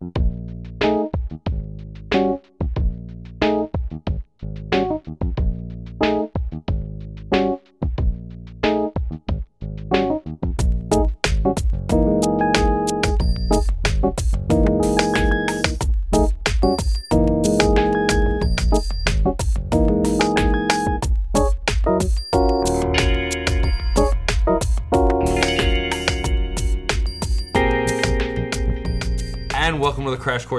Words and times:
And 0.00 0.12
welcome 0.16 0.47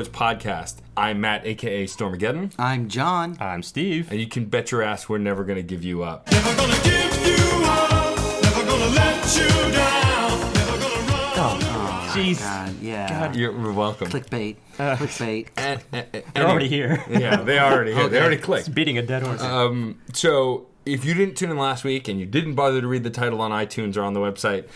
to 0.04 0.12
the 0.12 0.18
Crash 0.18 0.38
Course 0.38 0.44
podcast. 0.44 0.76
I'm 0.96 1.22
Matt, 1.22 1.46
aka 1.46 1.86
Stormageddon, 1.86 2.54
I'm 2.58 2.88
John. 2.90 3.38
I'm 3.40 3.64
Steve. 3.64 4.12
and 4.12 4.20
you 4.20 4.28
can 4.28 4.46
bet 4.46 4.72
your 4.72 4.82
ass 4.82 5.10
we're 5.10 5.18
never 5.18 5.44
going 5.44 5.58
to 5.58 5.64
give 5.64 5.84
you 5.84 6.04
up. 6.04 6.30
Never 6.32 6.56
gonna 6.56 6.74
give 6.84 7.28
you 7.28 7.64
up, 7.66 8.44
never 8.44 8.66
gonna 8.66 8.86
let 8.96 9.36
you 9.36 9.48
down, 9.74 10.54
never 10.54 10.78
gonna 10.80 10.96
run. 11.08 11.60
Oh, 11.62 12.12
Jeez. 12.16 12.40
God, 12.40 12.76
yeah. 12.82 13.34
You're 13.34 13.72
welcome. 13.72 14.10
Clickbait. 14.10 14.58
Uh, 14.78 14.96
Clickbait. 14.96 15.48
And- 15.58 15.82
and- 15.92 16.06
and- 16.14 16.24
They're 16.34 16.44
eh. 16.46 16.50
already 16.50 16.68
here. 16.68 17.04
yeah, 17.10 17.38
they 17.38 17.60
already 17.60 17.94
here. 17.94 18.08
They 18.10 18.20
already 18.20 18.38
clicked. 18.38 18.68
It's 18.68 18.76
beating 18.76 18.98
a 18.98 19.02
dead 19.02 19.24
horse. 19.24 19.42
Um, 19.42 20.00
so 20.14 20.68
if 20.86 21.06
you 21.06 21.14
didn't 21.14 21.36
tune 21.36 21.52
in 21.52 21.58
last 21.58 21.84
week 21.84 22.08
and 22.08 22.20
you 22.20 22.26
didn't 22.26 22.56
bother 22.56 22.82
to 22.82 22.88
read 22.88 23.04
the 23.04 23.10
title 23.10 23.42
on 23.42 23.52
iTunes 23.52 23.96
or 23.98 24.02
on 24.04 24.14
the 24.14 24.20
website, 24.20 24.68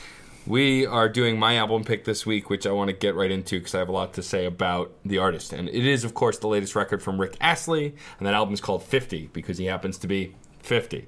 we 0.45 0.85
are 0.85 1.07
doing 1.07 1.39
my 1.39 1.57
album 1.57 1.83
pick 1.83 2.05
this 2.05 2.25
week, 2.25 2.49
which 2.49 2.67
I 2.67 2.71
want 2.71 2.89
to 2.89 2.95
get 2.95 3.15
right 3.15 3.31
into 3.31 3.59
because 3.59 3.75
I 3.75 3.79
have 3.79 3.89
a 3.89 3.93
lot 3.93 4.13
to 4.13 4.23
say 4.23 4.45
about 4.45 4.91
the 5.05 5.17
artist. 5.17 5.53
And 5.53 5.69
it 5.69 5.85
is, 5.85 6.03
of 6.03 6.13
course, 6.13 6.37
the 6.37 6.47
latest 6.47 6.75
record 6.75 7.01
from 7.01 7.19
Rick 7.19 7.37
Astley, 7.39 7.95
and 8.17 8.27
that 8.27 8.33
album 8.33 8.53
is 8.53 8.61
called 8.61 8.83
50 8.83 9.29
because 9.33 9.57
he 9.57 9.65
happens 9.65 9.97
to 9.99 10.07
be 10.07 10.35
50. 10.59 11.07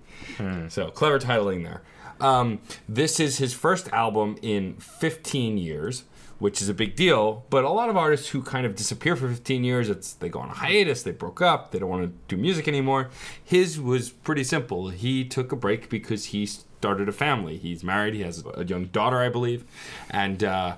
So 0.69 0.89
clever 0.89 1.19
titling 1.19 1.63
there. 1.63 1.81
Um, 2.21 2.59
this 2.87 3.19
is 3.19 3.37
his 3.37 3.53
first 3.53 3.91
album 3.91 4.37
in 4.41 4.75
15 4.75 5.57
years, 5.57 6.05
which 6.39 6.61
is 6.61 6.69
a 6.69 6.73
big 6.73 6.95
deal. 6.95 7.45
But 7.49 7.65
a 7.65 7.69
lot 7.69 7.89
of 7.89 7.97
artists 7.97 8.29
who 8.29 8.41
kind 8.41 8.65
of 8.65 8.75
disappear 8.75 9.17
for 9.17 9.27
15 9.27 9.63
years, 9.65 9.89
it's 9.89 10.13
they 10.13 10.29
go 10.29 10.39
on 10.39 10.49
a 10.49 10.53
hiatus, 10.53 11.03
they 11.03 11.11
broke 11.11 11.41
up, 11.41 11.71
they 11.71 11.79
don't 11.79 11.89
want 11.89 12.03
to 12.03 12.35
do 12.35 12.41
music 12.41 12.67
anymore. 12.69 13.09
His 13.43 13.79
was 13.81 14.09
pretty 14.09 14.45
simple. 14.45 14.89
He 14.89 15.25
took 15.25 15.51
a 15.51 15.57
break 15.57 15.89
because 15.89 16.25
he 16.25 16.49
started 16.85 17.09
a 17.09 17.11
family. 17.11 17.57
He's 17.57 17.83
married. 17.83 18.13
He 18.13 18.21
has 18.21 18.43
a 18.53 18.63
young 18.63 18.85
daughter, 18.85 19.19
I 19.19 19.29
believe, 19.29 19.65
and. 20.09 20.43
Uh, 20.43 20.77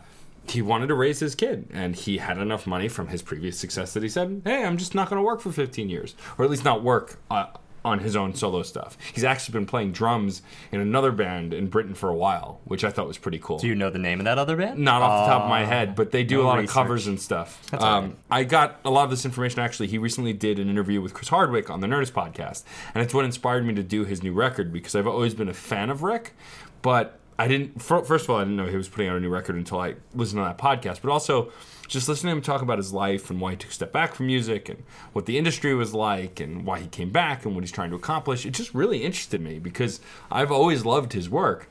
he 0.50 0.62
wanted 0.62 0.88
to 0.88 0.96
raise 0.96 1.20
his 1.20 1.36
kid, 1.36 1.68
and 1.74 1.94
he 1.94 2.20
had 2.20 2.38
enough 2.38 2.66
money 2.66 2.88
from 2.88 3.10
his 3.10 3.22
previous 3.22 3.60
success 3.60 3.94
that 3.94 4.02
he 4.02 4.08
said, 4.08 4.44
"Hey, 4.46 4.64
I'm 4.64 4.78
just 4.78 4.96
not 4.96 5.10
going 5.10 5.20
to 5.20 5.22
work 5.22 5.42
for 5.42 5.52
15 5.52 5.90
years, 5.90 6.16
or 6.38 6.46
at 6.46 6.50
least 6.50 6.64
not 6.64 6.82
work 6.82 7.20
uh, 7.30 7.48
on 7.88 8.00
his 8.00 8.16
own 8.16 8.36
solo 8.36 8.64
stuff." 8.64 8.98
He's 9.14 9.24
actually 9.24 9.54
been 9.54 9.66
playing 9.66 9.92
drums 9.92 10.42
in 10.72 10.80
another 10.80 11.12
band 11.12 11.54
in 11.54 11.68
Britain 11.68 11.94
for 11.96 12.10
a 12.10 12.16
while, 12.16 12.62
which 12.66 12.84
I 12.84 12.90
thought 12.90 13.08
was 13.08 13.18
pretty 13.18 13.40
cool. 13.40 13.60
Do 13.60 13.68
you 13.68 13.76
know 13.76 13.90
the 13.90 14.00
name 14.00 14.20
of 14.20 14.26
that 14.26 14.38
other 14.38 14.56
band? 14.56 14.80
Not 14.80 15.02
off 15.02 15.26
the 15.26 15.32
top 15.32 15.44
of 15.44 15.50
my 15.50 15.66
head, 15.66 15.96
but 15.96 16.12
they 16.12 16.24
do 16.24 16.38
no 16.38 16.42
a 16.42 16.46
lot 16.46 16.58
research. 16.58 16.70
of 16.70 16.74
covers 16.74 17.08
and 17.08 17.20
stuff. 17.20 17.62
That's 17.72 17.84
um, 17.84 18.04
right. 18.06 18.16
I 18.30 18.44
got 18.44 18.80
a 18.86 18.90
lot 18.90 19.06
of 19.06 19.10
this 19.10 19.26
information 19.26 19.60
actually. 19.60 19.88
He 19.88 19.98
recently 19.98 20.34
did 20.34 20.60
an 20.60 20.70
interview 20.70 21.02
with 21.02 21.14
Chris 21.14 21.30
Hardwick 21.30 21.70
on 21.70 21.80
the 21.80 21.88
Nerdist 21.88 22.12
podcast, 22.12 22.64
and 22.94 23.04
it's 23.04 23.14
what 23.14 23.26
inspired 23.26 23.66
me 23.66 23.74
to 23.76 23.84
do 23.84 24.06
his 24.06 24.24
new 24.24 24.34
record 24.34 24.72
because 24.72 24.96
I've 24.96 25.08
always 25.08 25.34
been 25.34 25.50
a 25.50 25.54
fan 25.54 25.90
of 25.90 26.04
Rick, 26.04 26.34
but 26.82 27.20
I 27.40 27.48
didn't. 27.48 27.82
First 27.82 28.10
of 28.10 28.30
all, 28.30 28.38
I 28.38 28.44
didn't 28.44 28.58
know 28.58 28.66
he 28.66 28.78
was 28.78 28.90
putting 28.90 29.10
out 29.10 29.18
a 29.18 29.20
new 29.20 29.30
record 29.30 29.56
until 29.56 29.80
I 29.80 29.96
listened 30.16 30.40
to 30.40 30.44
that 30.44 30.58
podcast, 30.58 31.02
but 31.02 31.12
also 31.12 31.52
just 31.88 32.10
listening 32.10 32.32
to 32.32 32.38
him 32.38 32.42
talk 32.42 32.62
about 32.62 32.78
his 32.78 32.94
life 32.94 33.30
and 33.30 33.40
why 33.40 33.52
he 33.52 33.58
took 33.58 33.72
a 33.72 33.74
step 33.74 33.92
back 33.92 34.16
from 34.16 34.28
music 34.28 34.70
and 34.70 34.84
what 35.14 35.26
the 35.26 35.38
industry 35.38 35.74
was 35.74 35.94
like 35.94 36.40
and 36.40 36.66
why 36.66 36.80
he 36.80 36.88
came 36.88 37.10
back 37.10 37.46
and 37.46 37.56
what 37.56 37.64
he's 37.64 37.72
trying 37.72 37.90
to 37.90 37.96
accomplish. 37.96 38.46
It 38.46 38.52
just 38.52 38.74
really 38.74 39.04
interested 39.04 39.42
me 39.42 39.60
because 39.60 40.00
I've 40.32 40.52
always 40.52 40.86
loved 40.86 41.14
his 41.14 41.30
work 41.30 41.70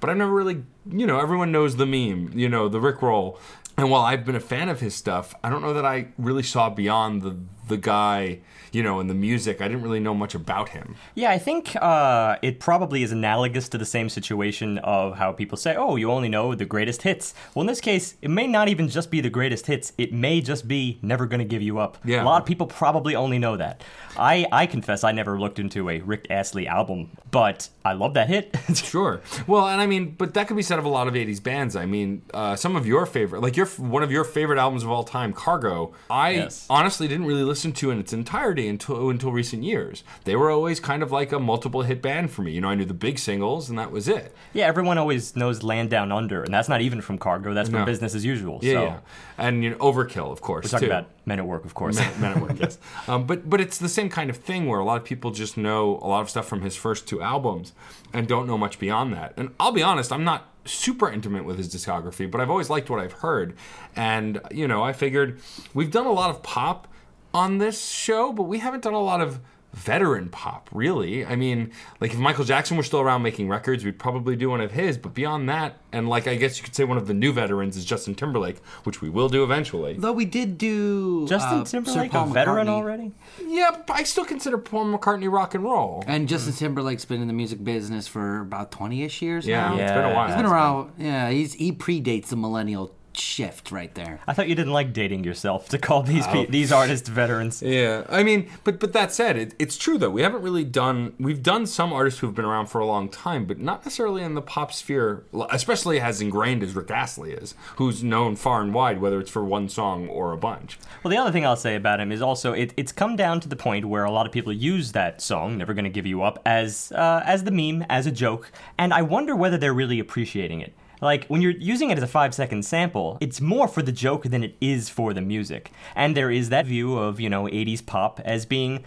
but 0.00 0.10
I've 0.10 0.16
never 0.16 0.32
really, 0.32 0.62
you 0.90 1.06
know, 1.06 1.18
everyone 1.18 1.52
knows 1.52 1.76
the 1.76 1.86
meme, 1.86 2.32
you 2.38 2.48
know, 2.48 2.68
the 2.68 2.80
Rick 2.80 3.02
roll. 3.02 3.38
And 3.76 3.90
while 3.90 4.02
I've 4.02 4.24
been 4.24 4.36
a 4.36 4.40
fan 4.40 4.68
of 4.68 4.80
his 4.80 4.94
stuff, 4.94 5.34
I 5.44 5.50
don't 5.50 5.62
know 5.62 5.74
that 5.74 5.84
I 5.84 6.08
really 6.18 6.42
saw 6.42 6.70
beyond 6.70 7.22
the 7.22 7.36
the 7.68 7.76
guy, 7.76 8.40
you 8.76 8.82
know, 8.82 9.00
and 9.00 9.08
the 9.08 9.14
music. 9.30 9.60
I 9.62 9.68
didn't 9.68 9.82
really 9.82 10.00
know 10.06 10.14
much 10.14 10.34
about 10.34 10.68
him. 10.76 10.86
Yeah, 11.14 11.30
I 11.30 11.38
think 11.38 11.62
uh, 11.80 12.36
it 12.42 12.60
probably 12.60 13.02
is 13.02 13.10
analogous 13.12 13.68
to 13.70 13.78
the 13.78 13.86
same 13.96 14.08
situation 14.18 14.78
of 14.78 15.16
how 15.16 15.32
people 15.32 15.56
say, 15.56 15.74
oh, 15.76 15.96
you 15.96 16.10
only 16.10 16.28
know 16.28 16.54
the 16.54 16.66
greatest 16.74 17.00
hits. 17.02 17.34
Well, 17.54 17.62
in 17.62 17.66
this 17.68 17.80
case, 17.80 18.16
it 18.20 18.30
may 18.30 18.46
not 18.46 18.68
even 18.68 18.88
just 18.88 19.10
be 19.10 19.20
the 19.22 19.30
greatest 19.30 19.66
hits. 19.66 19.92
It 19.96 20.12
may 20.12 20.40
just 20.40 20.68
be 20.68 20.98
Never 21.02 21.24
Gonna 21.26 21.44
Give 21.54 21.62
You 21.62 21.78
Up. 21.78 21.96
Yeah. 22.04 22.22
A 22.22 22.26
lot 22.30 22.42
of 22.42 22.46
people 22.46 22.66
probably 22.66 23.14
only 23.16 23.38
know 23.38 23.56
that. 23.56 23.82
I, 24.18 24.46
I 24.52 24.66
confess 24.66 25.04
I 25.04 25.12
never 25.12 25.38
looked 25.38 25.58
into 25.58 25.88
a 25.90 26.00
Rick 26.00 26.26
Astley 26.30 26.66
album, 26.66 27.10
but 27.30 27.68
I 27.84 27.92
love 27.94 28.12
that 28.14 28.28
hit. 28.28 28.54
Sure. 28.76 29.20
Well, 29.46 29.66
and 29.68 29.80
I 29.80 29.86
mean, 29.86 30.14
but 30.18 30.34
that 30.34 30.46
could 30.48 30.56
be 30.56 30.62
said 30.62 30.78
of 30.78 30.84
a 30.84 30.88
lot 30.88 31.08
of 31.08 31.14
'80s 31.14 31.42
bands. 31.42 31.76
I 31.76 31.86
mean, 31.86 32.22
uh, 32.34 32.56
some 32.56 32.76
of 32.76 32.86
your 32.86 33.06
favorite, 33.06 33.40
like 33.42 33.56
your 33.56 33.66
one 33.66 34.02
of 34.02 34.10
your 34.12 34.22
favorite 34.24 34.58
albums 34.58 34.82
of 34.84 34.90
all 34.90 35.02
time, 35.04 35.32
Cargo. 35.32 35.94
I 36.10 36.30
Yes. 36.32 36.66
honestly 36.68 37.08
didn't 37.08 37.26
really 37.26 37.42
listen 37.42 37.72
to 37.80 37.90
in 37.90 37.98
its 37.98 38.12
entirety 38.12 38.65
until 38.68 39.10
until 39.10 39.32
recent 39.32 39.62
years. 39.62 40.04
They 40.24 40.36
were 40.36 40.50
always 40.50 40.80
kind 40.80 41.02
of 41.02 41.12
like 41.12 41.32
a 41.32 41.38
multiple 41.40 41.82
hit 41.82 42.02
band 42.02 42.30
for 42.30 42.42
me. 42.42 42.52
You 42.52 42.60
know, 42.60 42.68
I 42.68 42.74
knew 42.74 42.84
the 42.84 42.94
big 42.94 43.18
singles, 43.18 43.68
and 43.70 43.78
that 43.78 43.90
was 43.90 44.08
it. 44.08 44.34
yeah, 44.52 44.66
everyone 44.66 44.98
always 44.98 45.36
knows 45.36 45.62
Land 45.62 45.90
Down 45.90 46.12
Under, 46.12 46.42
and 46.42 46.52
that's 46.52 46.68
not 46.68 46.80
even 46.80 47.00
from 47.00 47.18
Cargo, 47.18 47.54
that's 47.54 47.68
from 47.68 47.80
No. 47.80 47.84
Business 47.84 48.14
as 48.14 48.24
Usual. 48.24 48.60
Yeah, 48.62 48.72
so 48.72 48.82
yeah. 48.84 48.98
And 49.38 49.62
you 49.64 49.70
know, 49.70 49.76
Overkill, 49.76 50.30
of 50.32 50.40
course. 50.40 50.64
we're 50.64 50.70
talking 50.70 50.88
too. 50.88 50.92
about 50.94 51.08
Men 51.26 51.38
at 51.38 51.46
Work, 51.46 51.64
of 51.64 51.74
course. 51.74 51.96
Men, 51.96 52.20
Men 52.20 52.32
at 52.32 52.40
Work, 52.42 52.58
yes. 52.60 52.78
Um, 53.08 53.26
but 53.26 53.48
but 53.48 53.60
it's 53.60 53.78
the 53.78 53.88
same 53.88 54.08
kind 54.08 54.30
of 54.30 54.36
thing 54.36 54.66
where 54.66 54.80
a 54.80 54.84
lot 54.84 54.96
of 54.96 55.04
people 55.04 55.30
just 55.30 55.56
know 55.56 55.98
a 56.02 56.08
lot 56.08 56.20
of 56.20 56.30
stuff 56.30 56.46
from 56.48 56.62
his 56.62 56.74
first 56.76 57.06
two 57.06 57.22
albums 57.22 57.72
and 58.12 58.26
don't 58.26 58.46
know 58.46 58.58
much 58.58 58.78
beyond 58.78 59.12
that. 59.12 59.34
And 59.36 59.50
I'll 59.60 59.72
be 59.72 59.82
honest, 59.82 60.12
I'm 60.12 60.24
not 60.24 60.48
super 60.64 61.08
intimate 61.10 61.44
with 61.44 61.58
his 61.58 61.72
discography, 61.72 62.28
but 62.28 62.40
I've 62.40 62.50
always 62.50 62.68
liked 62.68 62.90
what 62.90 62.98
I've 62.98 63.12
heard. 63.12 63.54
And 63.94 64.40
you 64.50 64.66
know, 64.66 64.82
I 64.82 64.92
figured 64.92 65.40
we've 65.74 65.90
done 65.90 66.06
a 66.06 66.12
lot 66.12 66.30
of 66.30 66.42
pop 66.42 66.88
on 67.36 67.58
this 67.58 67.88
show, 67.88 68.32
but 68.32 68.44
we 68.44 68.58
haven't 68.58 68.82
done 68.82 68.94
a 68.94 69.00
lot 69.00 69.20
of 69.20 69.40
veteran 69.74 70.30
pop, 70.30 70.70
really. 70.72 71.26
I 71.26 71.36
mean, 71.36 71.70
like 72.00 72.12
if 72.14 72.18
Michael 72.18 72.44
Jackson 72.46 72.78
were 72.78 72.82
still 72.82 73.00
around 73.00 73.20
making 73.22 73.46
records, 73.50 73.84
we'd 73.84 73.98
probably 73.98 74.34
do 74.34 74.48
one 74.48 74.62
of 74.62 74.72
his. 74.72 74.96
But 74.96 75.12
beyond 75.12 75.50
that, 75.50 75.78
and 75.92 76.08
like 76.08 76.26
I 76.26 76.34
guess 76.36 76.56
you 76.56 76.64
could 76.64 76.74
say 76.74 76.84
one 76.84 76.96
of 76.96 77.06
the 77.06 77.12
new 77.12 77.30
veterans 77.30 77.76
is 77.76 77.84
Justin 77.84 78.14
Timberlake, 78.14 78.56
which 78.84 79.02
we 79.02 79.10
will 79.10 79.28
do 79.28 79.44
eventually. 79.44 79.92
Though 79.98 80.12
we 80.12 80.24
did 80.24 80.56
do 80.56 81.26
Justin 81.28 81.58
uh, 81.58 81.64
Sir 81.66 81.82
Timberlake, 81.82 82.10
Paul 82.12 82.30
a 82.30 82.32
veteran 82.32 82.66
McCartney. 82.68 82.70
already? 82.70 83.12
Yeah, 83.46 83.82
but 83.86 83.92
I 83.98 84.04
still 84.04 84.24
consider 84.24 84.56
Paul 84.56 84.86
McCartney 84.86 85.30
rock 85.30 85.54
and 85.54 85.62
roll. 85.62 86.02
And 86.06 86.26
Justin 86.26 86.54
Timberlake's 86.54 87.04
been 87.04 87.20
in 87.20 87.26
the 87.28 87.34
music 87.34 87.62
business 87.62 88.08
for 88.08 88.40
about 88.40 88.70
20-ish 88.72 89.20
years 89.20 89.46
Yeah, 89.46 89.68
now. 89.68 89.74
it's 89.78 89.92
been 89.92 90.04
a 90.04 90.14
while. 90.14 90.26
He's 90.28 90.36
been 90.36 90.46
around. 90.46 90.92
Yeah, 90.96 91.28
he's 91.30 91.52
he 91.52 91.70
predates 91.72 92.28
the 92.28 92.36
millennial 92.36 92.94
shift 93.18 93.70
right 93.70 93.94
there. 93.94 94.20
I 94.26 94.32
thought 94.32 94.48
you 94.48 94.54
didn't 94.54 94.72
like 94.72 94.92
dating 94.92 95.24
yourself 95.24 95.68
to 95.70 95.78
call 95.78 96.02
these 96.02 96.26
pe- 96.26 96.46
these 96.46 96.72
artists 96.72 97.08
veterans. 97.08 97.62
Yeah, 97.76 98.04
I 98.08 98.22
mean, 98.22 98.48
but 98.64 98.78
but 98.80 98.92
that 98.92 99.12
said, 99.12 99.36
it, 99.36 99.54
it's 99.58 99.76
true 99.76 99.98
though. 99.98 100.10
We 100.10 100.22
haven't 100.22 100.42
really 100.42 100.64
done. 100.64 101.14
We've 101.18 101.42
done 101.42 101.66
some 101.66 101.92
artists 101.92 102.20
who've 102.20 102.34
been 102.34 102.44
around 102.44 102.66
for 102.66 102.80
a 102.80 102.86
long 102.86 103.08
time, 103.08 103.44
but 103.44 103.58
not 103.58 103.84
necessarily 103.84 104.22
in 104.22 104.34
the 104.34 104.42
pop 104.42 104.72
sphere, 104.72 105.24
especially 105.50 106.00
as 106.00 106.20
ingrained 106.20 106.62
as 106.62 106.74
Rick 106.74 106.90
Astley 106.90 107.32
is, 107.32 107.54
who's 107.76 108.02
known 108.04 108.36
far 108.36 108.62
and 108.62 108.72
wide, 108.72 109.00
whether 109.00 109.18
it's 109.20 109.30
for 109.30 109.44
one 109.44 109.68
song 109.68 110.08
or 110.08 110.32
a 110.32 110.36
bunch. 110.36 110.78
Well, 111.02 111.10
the 111.10 111.16
other 111.16 111.32
thing 111.32 111.44
I'll 111.44 111.56
say 111.56 111.74
about 111.74 112.00
him 112.00 112.12
is 112.12 112.22
also 112.22 112.52
it, 112.52 112.72
it's 112.76 112.92
come 112.92 113.16
down 113.16 113.40
to 113.40 113.48
the 113.48 113.56
point 113.56 113.84
where 113.84 114.04
a 114.04 114.10
lot 114.10 114.26
of 114.26 114.32
people 114.32 114.52
use 114.52 114.92
that 114.92 115.20
song 115.20 115.58
"Never 115.58 115.74
Gonna 115.74 115.90
Give 115.90 116.06
You 116.06 116.22
Up" 116.22 116.40
as 116.46 116.92
uh, 116.92 117.22
as 117.26 117.44
the 117.44 117.50
meme, 117.50 117.84
as 117.90 118.06
a 118.06 118.12
joke, 118.12 118.52
and 118.78 118.94
I 118.94 119.02
wonder 119.02 119.34
whether 119.34 119.58
they're 119.58 119.74
really 119.74 119.98
appreciating 119.98 120.60
it. 120.60 120.72
Like 121.00 121.26
when 121.26 121.42
you're 121.42 121.52
using 121.52 121.90
it 121.90 121.98
as 121.98 122.04
a 122.04 122.08
five 122.08 122.34
second 122.34 122.64
sample, 122.64 123.18
it's 123.20 123.40
more 123.40 123.68
for 123.68 123.82
the 123.82 123.92
joke 123.92 124.24
than 124.24 124.42
it 124.42 124.56
is 124.60 124.88
for 124.88 125.12
the 125.12 125.20
music. 125.20 125.70
And 125.94 126.16
there 126.16 126.30
is 126.30 126.48
that 126.50 126.66
view 126.66 126.96
of 126.96 127.20
you 127.20 127.28
know 127.28 127.44
'80s 127.44 127.84
pop 127.84 128.20
as 128.24 128.46
being 128.46 128.84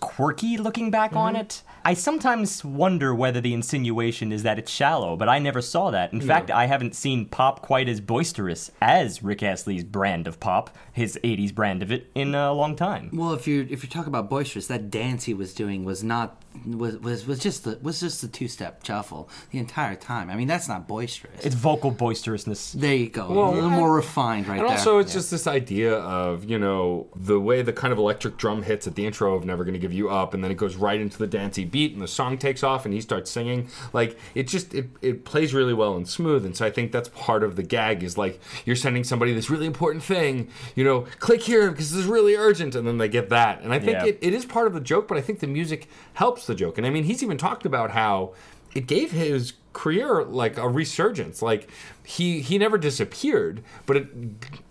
quirky 0.00 0.56
looking 0.56 0.90
back 0.90 1.14
on 1.14 1.34
mm-hmm. 1.34 1.42
it. 1.42 1.62
I 1.86 1.92
sometimes 1.92 2.64
wonder 2.64 3.14
whether 3.14 3.42
the 3.42 3.52
insinuation 3.52 4.32
is 4.32 4.42
that 4.42 4.58
it's 4.58 4.70
shallow, 4.70 5.16
but 5.16 5.28
I 5.28 5.38
never 5.38 5.60
saw 5.60 5.90
that. 5.90 6.14
In 6.14 6.20
fact, 6.20 6.50
I 6.50 6.64
haven't 6.64 6.94
seen 6.94 7.26
pop 7.26 7.60
quite 7.60 7.90
as 7.90 8.00
boisterous 8.00 8.70
as 8.80 9.22
Rick 9.22 9.42
Astley's 9.42 9.84
brand 9.84 10.26
of 10.26 10.40
pop, 10.40 10.74
his 10.92 11.18
80s 11.22 11.54
brand 11.54 11.82
of 11.82 11.92
it, 11.92 12.10
in 12.14 12.34
a 12.34 12.54
long 12.54 12.74
time. 12.74 13.10
Well, 13.12 13.34
if 13.34 13.46
you 13.46 13.66
if 13.68 13.82
you 13.82 13.90
talk 13.90 14.06
about 14.06 14.30
boisterous, 14.30 14.66
that 14.68 14.90
dance 14.90 15.24
he 15.24 15.34
was 15.34 15.52
doing 15.52 15.84
was 15.84 16.02
not 16.02 16.42
was 16.66 16.96
was, 16.98 17.26
was 17.26 17.38
just 17.40 17.64
the 17.64 17.78
was 17.82 18.00
just 18.00 18.20
the 18.22 18.28
two 18.28 18.48
step 18.48 18.84
shuffle 18.84 19.28
the 19.50 19.58
entire 19.58 19.94
time. 19.94 20.30
I 20.30 20.36
mean, 20.36 20.48
that's 20.48 20.68
not 20.68 20.86
boisterous. 20.88 21.44
It's 21.44 21.54
vocal 21.54 21.90
boisterousness. 21.90 22.72
there 22.72 22.94
you 22.94 23.08
go, 23.08 23.30
Well, 23.30 23.50
a 23.50 23.54
little 23.54 23.64
and- 23.68 23.76
more 23.76 23.94
refined 23.94 24.46
right 24.48 24.58
And 24.60 24.68
there. 24.68 24.76
also, 24.76 24.98
it's 24.98 25.12
just 25.12 25.30
this 25.30 25.46
idea 25.46 25.94
of 25.94 26.44
you 26.44 26.58
know 26.58 27.08
the 27.16 27.38
way 27.40 27.62
the 27.62 27.72
kind 27.72 27.92
of 27.92 27.98
electric 27.98 28.36
drum 28.36 28.62
hits 28.62 28.86
at 28.86 28.94
the 28.94 29.04
intro 29.06 29.34
of 29.34 29.44
"Never 29.44 29.64
Gonna 29.64 29.78
Give 29.78 29.84
give 29.84 29.92
you 29.92 30.08
up, 30.08 30.32
and 30.32 30.42
then 30.42 30.50
it 30.50 30.56
goes 30.56 30.76
right 30.76 30.98
into 30.98 31.18
the 31.18 31.26
dancey 31.26 31.62
beat, 31.66 31.92
and 31.92 32.00
the 32.00 32.08
song 32.08 32.38
takes 32.38 32.62
off, 32.62 32.86
and 32.86 32.94
he 32.94 33.02
starts 33.02 33.30
singing. 33.30 33.68
Like 33.92 34.18
it 34.34 34.48
just 34.48 34.72
it, 34.72 34.88
it 35.02 35.24
plays 35.26 35.52
really 35.52 35.74
well 35.74 35.94
and 35.94 36.08
smooth, 36.08 36.46
and 36.46 36.56
so 36.56 36.64
I 36.64 36.70
think 36.70 36.90
that's 36.90 37.10
part 37.10 37.42
of 37.42 37.56
the 37.56 37.62
gag 37.62 38.02
is 38.02 38.16
like 38.16 38.40
you're 38.64 38.76
sending 38.76 39.04
somebody 39.04 39.34
this 39.34 39.50
really 39.50 39.66
important 39.66 40.02
thing, 40.02 40.48
you 40.74 40.84
know, 40.84 41.04
click 41.18 41.42
here 41.42 41.70
because 41.70 41.90
this 41.90 42.00
is 42.00 42.06
really 42.06 42.34
urgent, 42.34 42.74
and 42.74 42.86
then 42.88 42.96
they 42.96 43.08
get 43.10 43.28
that, 43.28 43.60
and 43.60 43.74
I 43.74 43.78
think 43.78 43.92
Yeah. 43.92 44.06
it, 44.06 44.18
it 44.22 44.32
is 44.32 44.46
part 44.46 44.66
of 44.66 44.72
the 44.72 44.80
joke, 44.80 45.06
but 45.06 45.18
I 45.18 45.20
think 45.20 45.40
the 45.40 45.46
music 45.46 45.86
helps 46.14 46.43
the 46.46 46.54
joke, 46.54 46.78
and 46.78 46.86
I 46.86 46.90
mean 46.90 47.04
he's 47.04 47.22
even 47.22 47.38
talked 47.38 47.66
about 47.66 47.90
how 47.90 48.34
it 48.74 48.86
gave 48.86 49.12
his 49.12 49.54
career 49.72 50.22
like 50.24 50.56
a 50.56 50.68
resurgence. 50.68 51.42
Like 51.42 51.68
he 52.04 52.40
he 52.40 52.58
never 52.58 52.78
disappeared, 52.78 53.62
but 53.86 53.96
it 53.96 54.08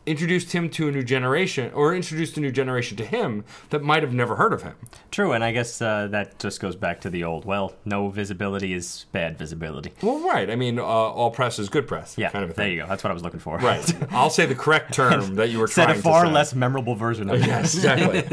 introduced 0.06 0.52
him 0.52 0.70
to 0.70 0.88
a 0.88 0.92
new 0.92 1.04
generation, 1.04 1.72
or 1.74 1.94
introduced 1.96 2.38
a 2.38 2.42
new 2.42 2.52
generation 2.52 2.98
to 2.98 3.06
him 3.06 3.44
that 3.70 3.82
might 3.82 4.04
have 4.04 4.14
never 4.14 4.36
heard 4.36 4.54
of 4.54 4.64
him. 4.64 4.76
True, 5.12 5.32
and 5.32 5.44
I 5.44 5.52
guess 5.52 5.82
uh, 5.82 6.08
that 6.08 6.40
just 6.40 6.60
goes 6.60 6.76
back 6.76 7.02
to 7.02 7.10
the 7.10 7.24
old. 7.24 7.46
Well, 7.46 7.74
no 7.86 8.10
visibility 8.10 8.74
is 8.74 9.06
bad 9.12 9.38
visibility. 9.38 9.94
Well, 10.02 10.20
right. 10.20 10.50
I 10.50 10.56
mean, 10.56 10.80
uh, 10.80 10.84
all 10.84 11.32
press 11.32 11.60
is 11.60 11.70
good 11.70 11.88
press. 11.88 12.18
Yeah, 12.18 12.30
kind 12.30 12.46
of 12.46 12.52
a 12.52 12.54
there 12.54 12.70
you 12.70 12.82
go. 12.82 12.88
That's 12.88 13.04
what 13.04 13.12
I 13.12 13.14
was 13.14 13.24
looking 13.24 13.40
for. 13.40 13.58
Right. 13.58 13.94
I'll 14.12 14.30
say 14.30 14.46
the 14.46 14.56
correct 14.56 14.94
term 14.94 15.36
that 15.36 15.50
you 15.50 15.60
were 15.60 15.68
Said 15.68 15.86
trying 15.86 16.00
a 16.00 16.02
far 16.02 16.28
less 16.28 16.54
memorable 16.56 16.96
version 16.96 17.30
of 17.30 17.42
it. 17.42 17.48
Yes, 17.48 17.76
exactly. 17.76 18.24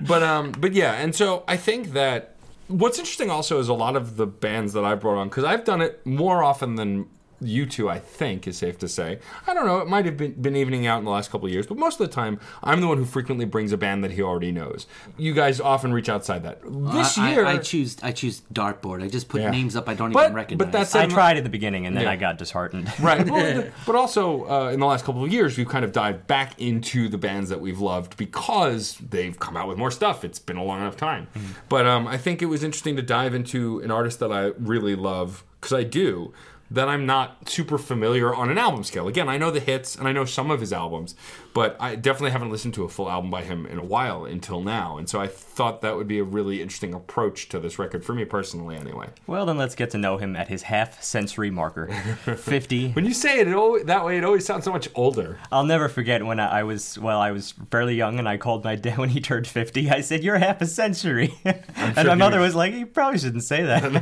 but 0.00 0.22
um, 0.22 0.52
but 0.52 0.72
yeah, 0.72 0.94
and 0.94 1.14
so 1.14 1.44
I 1.48 1.56
think 1.56 1.92
that 1.92 2.36
what's 2.70 2.98
interesting 2.98 3.30
also 3.30 3.58
is 3.58 3.68
a 3.68 3.74
lot 3.74 3.96
of 3.96 4.16
the 4.16 4.26
bands 4.26 4.72
that 4.72 4.84
I've 4.84 5.00
brought 5.00 5.18
on 5.18 5.28
because 5.28 5.44
I've 5.44 5.64
done 5.64 5.80
it 5.80 6.04
more 6.06 6.42
often 6.42 6.76
than 6.76 7.08
you 7.40 7.66
two. 7.66 7.88
I 7.88 7.98
think 7.98 8.46
is 8.46 8.58
safe 8.58 8.78
to 8.78 8.88
say. 8.88 9.18
I 9.46 9.54
don't 9.54 9.66
know. 9.66 9.78
It 9.78 9.88
might 9.88 10.04
have 10.04 10.16
been, 10.16 10.32
been 10.32 10.56
evening 10.56 10.86
out 10.86 10.98
in 10.98 11.04
the 11.04 11.10
last 11.10 11.30
couple 11.30 11.46
of 11.46 11.52
years, 11.52 11.66
but 11.66 11.76
most 11.78 12.00
of 12.00 12.06
the 12.08 12.12
time, 12.14 12.38
I'm 12.62 12.80
the 12.80 12.86
one 12.88 12.98
who 12.98 13.04
frequently 13.04 13.44
brings 13.44 13.72
a 13.72 13.76
band 13.76 14.04
that 14.04 14.12
he 14.12 14.22
already 14.22 14.52
knows. 14.52 14.86
You 15.16 15.32
guys 15.34 15.60
often 15.60 15.92
reach 15.92 16.08
outside 16.08 16.42
that. 16.44 16.60
This 16.64 17.16
I, 17.18 17.32
year, 17.32 17.44
I, 17.46 17.52
I 17.52 17.58
choose 17.58 17.96
I 18.02 18.12
choose 18.12 18.42
dartboard. 18.52 19.02
I 19.02 19.08
just 19.08 19.28
put 19.28 19.40
Yeah. 19.40 19.50
names 19.50 19.76
up 19.76 19.88
I 19.88 19.94
don't 19.94 20.12
But- 20.12 20.24
even 20.24 20.34
recognize. 20.34 20.66
but 20.66 20.72
that's- 20.72 20.94
I 20.94 21.06
tried 21.06 21.36
at 21.36 21.44
the 21.44 21.50
beginning, 21.50 21.86
and 21.86 21.96
then 21.96 22.04
Yeah. 22.04 22.10
I 22.12 22.16
got 22.16 22.38
disheartened. 22.38 22.90
right 23.00 23.24
well, 23.30 23.64
but 23.86 23.94
also 23.94 24.48
uh, 24.48 24.70
in 24.70 24.80
the 24.80 24.86
last 24.86 25.04
couple 25.04 25.24
of 25.24 25.32
years 25.32 25.56
we've 25.56 25.68
kind 25.68 25.84
of 25.84 25.92
dived 25.92 26.26
back 26.26 26.60
into 26.60 27.08
the 27.08 27.18
bands 27.18 27.48
that 27.50 27.60
we've 27.60 27.80
loved 27.80 28.16
because 28.16 28.96
they've 29.10 29.38
come 29.38 29.56
out 29.56 29.68
with 29.68 29.78
more 29.78 29.90
stuff 29.90 30.24
it's 30.24 30.38
been 30.38 30.56
a 30.56 30.64
long 30.64 30.80
enough 30.80 30.96
time 30.96 31.26
but 31.68 31.86
um, 31.86 32.06
i 32.06 32.16
think 32.16 32.42
it 32.42 32.46
was 32.46 32.62
interesting 32.64 32.96
to 32.96 33.02
dive 33.02 33.34
into 33.34 33.78
an 33.80 33.90
artist 33.90 34.18
that 34.20 34.32
i 34.32 34.46
really 34.58 34.94
love 34.94 35.44
because 35.60 35.72
i 35.72 35.82
do 35.82 36.32
that 36.70 36.88
i'm 36.88 37.04
not 37.04 37.48
super 37.48 37.78
familiar 37.78 38.34
on 38.34 38.50
an 38.50 38.58
album 38.58 38.84
scale. 38.84 39.08
Again 39.08 39.28
i 39.28 39.36
know 39.36 39.50
the 39.50 39.60
hits 39.60 39.96
and 39.96 40.06
i 40.06 40.12
know 40.12 40.24
some 40.24 40.50
of 40.50 40.60
his 40.60 40.72
albums 40.72 41.14
but 41.54 41.76
i 41.80 41.94
definitely 41.96 42.30
haven't 42.30 42.50
listened 42.50 42.74
to 42.74 42.84
a 42.84 42.88
full 42.88 43.10
album 43.10 43.30
by 43.30 43.42
him 43.42 43.66
in 43.66 43.78
a 43.78 43.84
while 43.84 44.24
until 44.24 44.62
now 44.62 44.96
and 44.98 45.08
so 45.08 45.20
i 45.20 45.26
thought 45.26 45.80
that 45.82 45.96
would 45.96 46.08
be 46.08 46.18
a 46.18 46.24
really 46.24 46.62
interesting 46.62 46.94
approach 46.94 47.48
to 47.48 47.58
this 47.58 47.78
record 47.78 48.04
for 48.04 48.12
me 48.14 48.24
personally 48.24 48.76
anyway 48.76 49.08
Well, 49.26 49.46
then 49.46 49.58
let's 49.58 49.74
get 49.74 49.90
to 49.90 49.98
know 49.98 50.16
him 50.18 50.36
at 50.36 50.48
his 50.48 50.62
half 50.62 51.02
century 51.02 51.50
marker 51.50 51.88
50. 52.36 52.92
when 52.92 53.04
you 53.04 53.12
say 53.14 53.40
it, 53.40 53.48
it 53.48 53.54
always, 53.54 53.84
that 53.84 54.04
way 54.04 54.16
it 54.18 54.24
always 54.24 54.44
sounds 54.46 54.64
so 54.64 54.72
much 54.72 54.88
older 54.94 55.38
I'll 55.52 55.64
never 55.64 55.88
forget 55.88 56.24
when 56.24 56.38
I, 56.40 56.60
I 56.60 56.62
was, 56.62 56.98
well, 56.98 57.20
I 57.20 57.30
was 57.32 57.54
fairly 57.70 57.94
young 57.94 58.18
and 58.18 58.28
I 58.28 58.36
called 58.36 58.64
my 58.64 58.76
dad 58.76 58.98
when 59.02 59.08
he 59.10 59.20
turned 59.20 59.46
50. 59.46 59.90
I 59.90 60.00
said, 60.00 60.22
You're 60.22 60.38
half 60.38 60.60
a 60.60 60.66
century. 60.66 61.34
and 61.44 61.94
sure 61.94 62.04
my 62.04 62.14
mother 62.14 62.38
was- 62.38 62.50
was 62.50 62.54
like, 62.56 62.72
You 62.74 62.86
probably 62.86 63.18
shouldn't 63.18 63.44
say 63.44 63.62
that. 63.64 63.92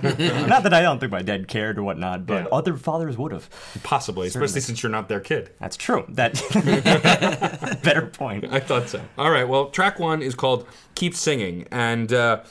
not 0.48 0.62
that 0.64 0.74
I 0.74 0.82
don't 0.82 0.98
think 0.98 1.12
my 1.12 1.22
dad 1.22 1.48
cared 1.48 1.78
or 1.78 1.82
whatnot, 1.82 2.26
but 2.26 2.44
Yeah. 2.44 2.48
other 2.50 2.76
fathers 2.76 3.16
would 3.16 3.32
have. 3.32 3.48
Possibly, 3.82 4.28
especially 4.28 4.60
since 4.60 4.82
you're 4.82 4.90
not 4.92 5.08
their 5.08 5.20
kid. 5.20 5.50
That's 5.60 5.76
true. 5.76 6.04
That 6.10 6.34
better 7.82 8.06
point. 8.06 8.46
I 8.50 8.61
thought 8.61 8.88
so. 8.88 9.00
All 9.17 9.31
right. 9.31 9.49
Well, 9.49 9.70
track 9.70 9.99
one 9.99 10.23
is 10.23 10.35
called 10.35 10.67
"Keep 10.94 11.14
Singing," 11.14 11.67
and 11.70 12.12
uh, 12.12 12.43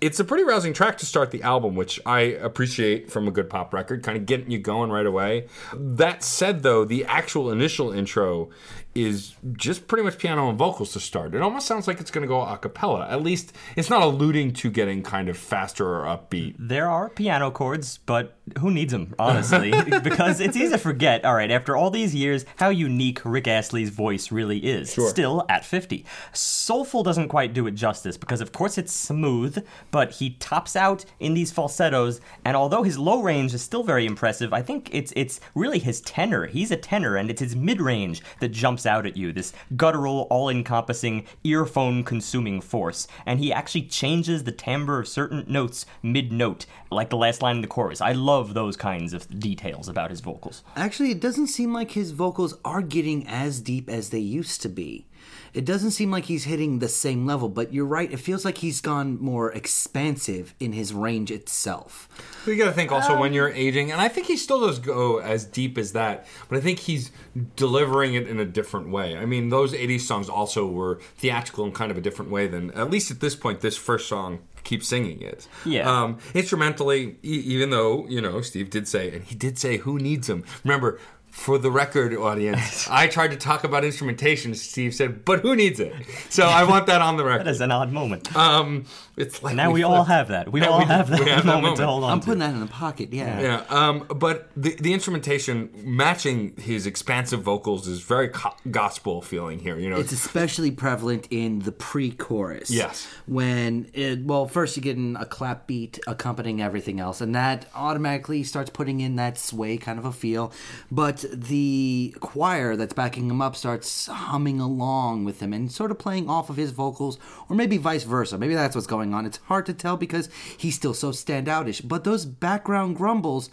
it's 0.00 0.20
a 0.20 0.24
pretty 0.24 0.44
rousing 0.44 0.72
track 0.72 0.98
to 0.98 1.06
start 1.06 1.30
the 1.30 1.42
album, 1.42 1.74
which 1.74 2.00
I 2.04 2.20
appreciate 2.20 3.10
from 3.10 3.26
a 3.26 3.30
good 3.30 3.48
pop 3.48 3.72
record, 3.72 4.02
kind 4.02 4.18
of 4.18 4.26
getting 4.26 4.50
you 4.50 4.58
going 4.58 4.90
right 4.90 5.06
away. 5.06 5.46
That 5.74 6.22
said, 6.22 6.62
though, 6.62 6.84
the 6.84 7.04
actual 7.06 7.50
initial 7.50 7.92
intro 7.92 8.50
is 8.94 9.34
just 9.54 9.88
pretty 9.88 10.04
much 10.04 10.18
piano 10.18 10.48
and 10.48 10.58
vocals 10.58 10.92
to 10.92 11.00
start. 11.00 11.34
It 11.34 11.42
almost 11.42 11.66
sounds 11.66 11.88
like 11.88 12.00
it's 12.00 12.10
going 12.10 12.22
to 12.22 12.28
go 12.28 12.40
a 12.40 12.56
cappella. 12.56 13.08
At 13.08 13.22
least 13.22 13.52
it's 13.76 13.90
not 13.90 14.02
alluding 14.02 14.52
to 14.54 14.70
getting 14.70 15.02
kind 15.02 15.28
of 15.28 15.36
faster 15.36 15.86
or 15.86 16.04
upbeat. 16.04 16.54
There 16.58 16.88
are 16.88 17.08
piano 17.08 17.50
chords, 17.50 17.98
but 17.98 18.36
who 18.58 18.70
needs 18.70 18.92
them, 18.92 19.14
honestly? 19.18 19.70
because 20.02 20.40
it's 20.40 20.56
easy 20.56 20.70
to 20.70 20.78
forget, 20.78 21.24
all 21.24 21.34
right, 21.34 21.50
after 21.50 21.76
all 21.76 21.90
these 21.90 22.14
years, 22.14 22.44
how 22.56 22.68
unique 22.68 23.20
Rick 23.24 23.48
Astley's 23.48 23.90
voice 23.90 24.30
really 24.30 24.58
is. 24.58 24.92
Sure. 24.92 25.08
Still 25.08 25.44
at 25.48 25.64
50. 25.64 26.04
Soulful 26.32 27.02
doesn't 27.02 27.28
quite 27.28 27.52
do 27.52 27.66
it 27.66 27.72
justice 27.72 28.16
because, 28.16 28.40
of 28.40 28.52
course, 28.52 28.78
it's 28.78 28.92
smooth, 28.92 29.64
but 29.90 30.12
he 30.12 30.30
tops 30.30 30.76
out 30.76 31.04
in 31.18 31.34
these 31.34 31.50
falsettos, 31.50 32.20
and 32.44 32.56
although 32.56 32.82
his 32.82 32.98
low 32.98 33.22
range 33.22 33.54
is 33.54 33.62
still 33.62 33.82
very 33.82 34.06
impressive, 34.06 34.52
I 34.52 34.62
think 34.62 34.90
it's 34.92 35.12
it's 35.16 35.40
really 35.54 35.78
his 35.78 36.00
tenor. 36.02 36.46
He's 36.46 36.70
a 36.70 36.76
tenor, 36.76 37.16
and 37.16 37.30
it's 37.30 37.40
his 37.40 37.56
mid 37.56 37.80
range 37.80 38.22
that 38.40 38.48
jumps 38.48 38.83
out 38.86 39.06
at 39.06 39.16
you 39.16 39.32
this 39.32 39.52
guttural, 39.76 40.26
all 40.30 40.48
encompassing, 40.48 41.26
earphone 41.44 42.04
consuming 42.04 42.60
force. 42.60 43.06
And 43.26 43.40
he 43.40 43.52
actually 43.52 43.82
changes 43.82 44.44
the 44.44 44.52
timbre 44.52 45.00
of 45.00 45.08
certain 45.08 45.44
notes 45.46 45.86
mid 46.02 46.32
note, 46.32 46.66
like 46.90 47.10
the 47.10 47.16
last 47.16 47.42
line 47.42 47.56
in 47.56 47.62
the 47.62 47.68
chorus. 47.68 48.00
I 48.00 48.12
love 48.12 48.54
those 48.54 48.76
kinds 48.76 49.12
of 49.12 49.40
details 49.40 49.88
about 49.88 50.10
his 50.10 50.20
vocals. 50.20 50.62
Actually, 50.76 51.10
it 51.10 51.20
doesn't 51.20 51.48
seem 51.48 51.72
like 51.72 51.92
his 51.92 52.12
vocals 52.12 52.56
are 52.64 52.82
getting 52.82 53.26
as 53.26 53.60
deep 53.60 53.88
as 53.88 54.10
they 54.10 54.18
used 54.18 54.62
to 54.62 54.68
be. 54.68 55.06
It 55.54 55.64
doesn't 55.64 55.92
seem 55.92 56.10
like 56.10 56.24
he's 56.24 56.44
hitting 56.44 56.80
the 56.80 56.88
same 56.88 57.26
level, 57.26 57.48
but 57.48 57.72
you're 57.72 57.86
right. 57.86 58.10
It 58.12 58.18
feels 58.18 58.44
like 58.44 58.58
he's 58.58 58.80
gone 58.80 59.18
more 59.20 59.52
expansive 59.52 60.52
in 60.58 60.72
his 60.72 60.92
range 60.92 61.30
itself. 61.30 62.08
You 62.44 62.56
got 62.56 62.66
to 62.66 62.72
think 62.72 62.90
also 62.90 63.18
when 63.18 63.32
you're 63.32 63.50
aging, 63.50 63.92
and 63.92 64.00
I 64.00 64.08
think 64.08 64.26
he 64.26 64.36
still 64.36 64.60
does 64.66 64.80
go 64.80 65.18
as 65.18 65.44
deep 65.44 65.78
as 65.78 65.92
that, 65.92 66.26
but 66.48 66.58
I 66.58 66.60
think 66.60 66.80
he's 66.80 67.12
delivering 67.54 68.14
it 68.14 68.26
in 68.26 68.40
a 68.40 68.44
different 68.44 68.90
way. 68.90 69.16
I 69.16 69.26
mean, 69.26 69.48
those 69.48 69.72
80s 69.72 70.00
songs 70.00 70.28
also 70.28 70.66
were 70.66 70.98
theatrical 71.16 71.64
in 71.64 71.72
kind 71.72 71.90
of 71.90 71.96
a 71.96 72.00
different 72.00 72.30
way 72.30 72.46
than, 72.48 72.72
at 72.72 72.90
least 72.90 73.10
at 73.10 73.20
this 73.20 73.36
point, 73.36 73.60
this 73.60 73.76
first 73.76 74.08
song, 74.08 74.40
Keep 74.64 74.82
Singing 74.82 75.22
It. 75.22 75.46
Yeah. 75.64 75.88
Um, 75.88 76.18
instrumentally, 76.34 77.16
e- 77.22 77.42
even 77.46 77.70
though, 77.70 78.06
you 78.08 78.20
know, 78.20 78.40
Steve 78.40 78.70
did 78.70 78.88
say, 78.88 79.14
and 79.14 79.24
he 79.24 79.34
did 79.34 79.58
say, 79.58 79.76
who 79.78 79.98
needs 79.98 80.26
them? 80.26 80.44
Remember, 80.64 80.98
for 81.34 81.58
the 81.58 81.70
record 81.70 82.14
audience, 82.14 82.88
I 82.90 83.08
tried 83.08 83.32
to 83.32 83.36
talk 83.36 83.64
about 83.64 83.84
instrumentation. 83.84 84.54
Steve 84.54 84.94
said, 84.94 85.24
but 85.24 85.40
who 85.40 85.56
needs 85.56 85.80
it? 85.80 85.92
So 86.30 86.44
I 86.46 86.62
want 86.64 86.86
that 86.86 87.02
on 87.02 87.16
the 87.16 87.24
record. 87.24 87.46
That 87.46 87.50
is 87.50 87.60
an 87.60 87.72
odd 87.72 87.92
moment. 87.92 88.34
Um, 88.36 88.84
it's 89.16 89.42
like 89.42 89.54
now 89.56 89.70
we, 89.72 89.82
all 89.82 90.04
have 90.04 90.28
that. 90.28 90.50
We 90.52 90.60
Yeah, 90.60 90.68
all 90.68 90.78
we- 90.78 90.84
have 90.86 91.10
that, 91.10 91.20
we 91.20 91.28
have 91.30 91.44
that 91.44 91.46
moment, 91.46 91.62
moment. 91.62 91.76
to 91.78 91.86
hold 91.86 92.04
on 92.04 92.12
I'm 92.12 92.20
to. 92.20 92.24
putting 92.26 92.38
that 92.40 92.50
in 92.54 92.60
the 92.60 92.66
pocket, 92.66 93.12
yeah. 93.12 93.40
Yeah, 93.40 93.64
um, 93.68 94.06
but 94.16 94.48
the 94.56 94.74
the 94.76 94.92
instrumentation 94.92 95.70
matching 95.84 96.54
his 96.56 96.86
expansive 96.86 97.42
vocals 97.42 97.86
is 97.86 98.00
very 98.00 98.28
co- 98.28 98.54
gospel 98.70 99.20
feeling 99.22 99.58
here. 99.58 99.78
You 99.78 99.90
know, 99.90 99.96
It's 99.96 100.12
especially 100.12 100.70
prevalent 100.70 101.28
in 101.30 101.60
the 101.60 101.72
pre-chorus. 101.72 102.70
Yes. 102.70 103.06
When 103.26 103.88
it 103.92 104.24
well, 104.24 104.46
first 104.46 104.76
you 104.76 104.82
get 104.82 104.96
in 104.96 105.16
a 105.16 105.26
clap 105.26 105.66
beat 105.66 105.98
accompanying 106.06 106.60
everything 106.62 106.98
else, 107.00 107.20
and 107.20 107.34
that 107.34 107.66
automatically 107.74 108.42
starts 108.42 108.70
putting 108.70 109.00
in 109.00 109.16
that 109.16 109.38
sway 109.38 109.76
kind 109.76 109.98
of 109.98 110.04
a 110.04 110.12
feel. 110.12 110.52
But 110.90 111.23
the 111.32 112.14
choir 112.20 112.76
that's 112.76 112.92
backing 112.92 113.30
him 113.30 113.40
up 113.40 113.56
starts 113.56 114.06
humming 114.06 114.60
along 114.60 115.24
with 115.24 115.40
him 115.40 115.52
and 115.52 115.70
sort 115.70 115.90
of 115.90 115.98
playing 115.98 116.28
off 116.28 116.50
of 116.50 116.56
his 116.56 116.70
vocals, 116.70 117.18
or 117.48 117.56
maybe 117.56 117.76
vice 117.76 118.04
versa. 118.04 118.38
Maybe 118.38 118.54
that's 118.54 118.74
what's 118.74 118.86
going 118.86 119.14
on. 119.14 119.26
It's 119.26 119.38
hard 119.46 119.66
to 119.66 119.74
tell 119.74 119.96
because 119.96 120.28
he's 120.56 120.74
still 120.74 120.94
so 120.94 121.10
standoutish. 121.10 121.86
But 121.86 122.04
those 122.04 122.24
background 122.26 122.96
grumbles 122.96 123.50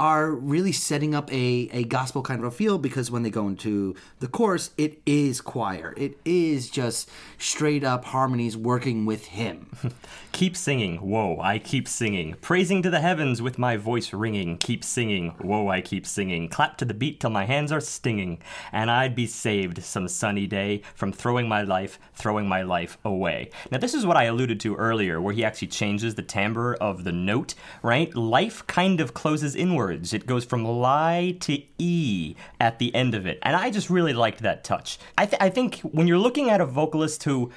are 0.00 0.30
really 0.30 0.72
setting 0.72 1.14
up 1.14 1.30
a, 1.30 1.68
a 1.72 1.84
gospel 1.84 2.22
kind 2.22 2.40
of 2.40 2.46
a 2.46 2.50
feel 2.50 2.78
because 2.78 3.10
when 3.10 3.22
they 3.22 3.28
go 3.28 3.46
into 3.46 3.94
the 4.20 4.26
chorus, 4.26 4.70
it 4.78 4.98
is 5.04 5.42
choir. 5.42 5.92
It 5.94 6.16
is 6.24 6.70
just 6.70 7.10
straight 7.36 7.84
up 7.84 8.06
harmonies 8.06 8.56
working 8.56 9.04
with 9.04 9.26
him. 9.26 9.70
Keep 10.32 10.56
singing, 10.56 10.96
whoa, 10.98 11.38
I 11.40 11.58
keep 11.58 11.86
singing. 11.86 12.36
Praising 12.40 12.80
to 12.82 12.88
the 12.88 13.00
heavens 13.00 13.42
with 13.42 13.58
my 13.58 13.76
voice 13.76 14.12
ringing. 14.14 14.56
Keep 14.56 14.84
singing, 14.84 15.30
whoa, 15.32 15.68
I 15.68 15.82
keep 15.82 16.06
singing. 16.06 16.48
Clap 16.48 16.78
to 16.78 16.84
the 16.86 16.94
beat 16.94 17.20
till 17.20 17.28
my 17.30 17.44
hands 17.44 17.72
are 17.72 17.80
stinging. 17.80 18.38
And 18.72 18.90
I'd 18.90 19.14
be 19.14 19.26
saved 19.26 19.82
some 19.82 20.08
sunny 20.08 20.46
day 20.46 20.82
from 20.94 21.12
throwing 21.12 21.46
my 21.48 21.62
life, 21.62 21.98
throwing 22.14 22.48
my 22.48 22.62
life 22.62 22.96
away. 23.04 23.50
Now, 23.70 23.78
this 23.78 23.92
is 23.92 24.06
what 24.06 24.16
I 24.16 24.24
alluded 24.24 24.60
to 24.60 24.76
earlier, 24.76 25.20
where 25.20 25.34
he 25.34 25.44
actually 25.44 25.68
changes 25.68 26.14
the 26.14 26.22
timbre 26.22 26.74
of 26.74 27.04
the 27.04 27.12
note, 27.12 27.54
right? 27.82 28.14
Life 28.14 28.66
kind 28.66 29.00
of 29.00 29.12
closes 29.12 29.54
inward 29.54 29.89
words. 29.90 30.12
It 30.14 30.26
goes 30.26 30.44
from 30.44 30.64
lie 30.64 31.36
to 31.40 31.58
e 31.78 32.34
at 32.60 32.78
the 32.78 32.94
end 32.94 33.14
of 33.14 33.26
it, 33.26 33.38
and 33.42 33.56
I 33.56 33.70
just 33.70 33.90
really 33.90 34.12
liked 34.12 34.40
that 34.42 34.62
touch. 34.62 34.98
I, 35.18 35.26
th- 35.26 35.40
I 35.40 35.50
think 35.50 35.80
when 35.80 36.06
you're 36.06 36.18
looking 36.18 36.48
at 36.48 36.60
a 36.60 36.66
vocalist 36.66 37.24
who, 37.24 37.50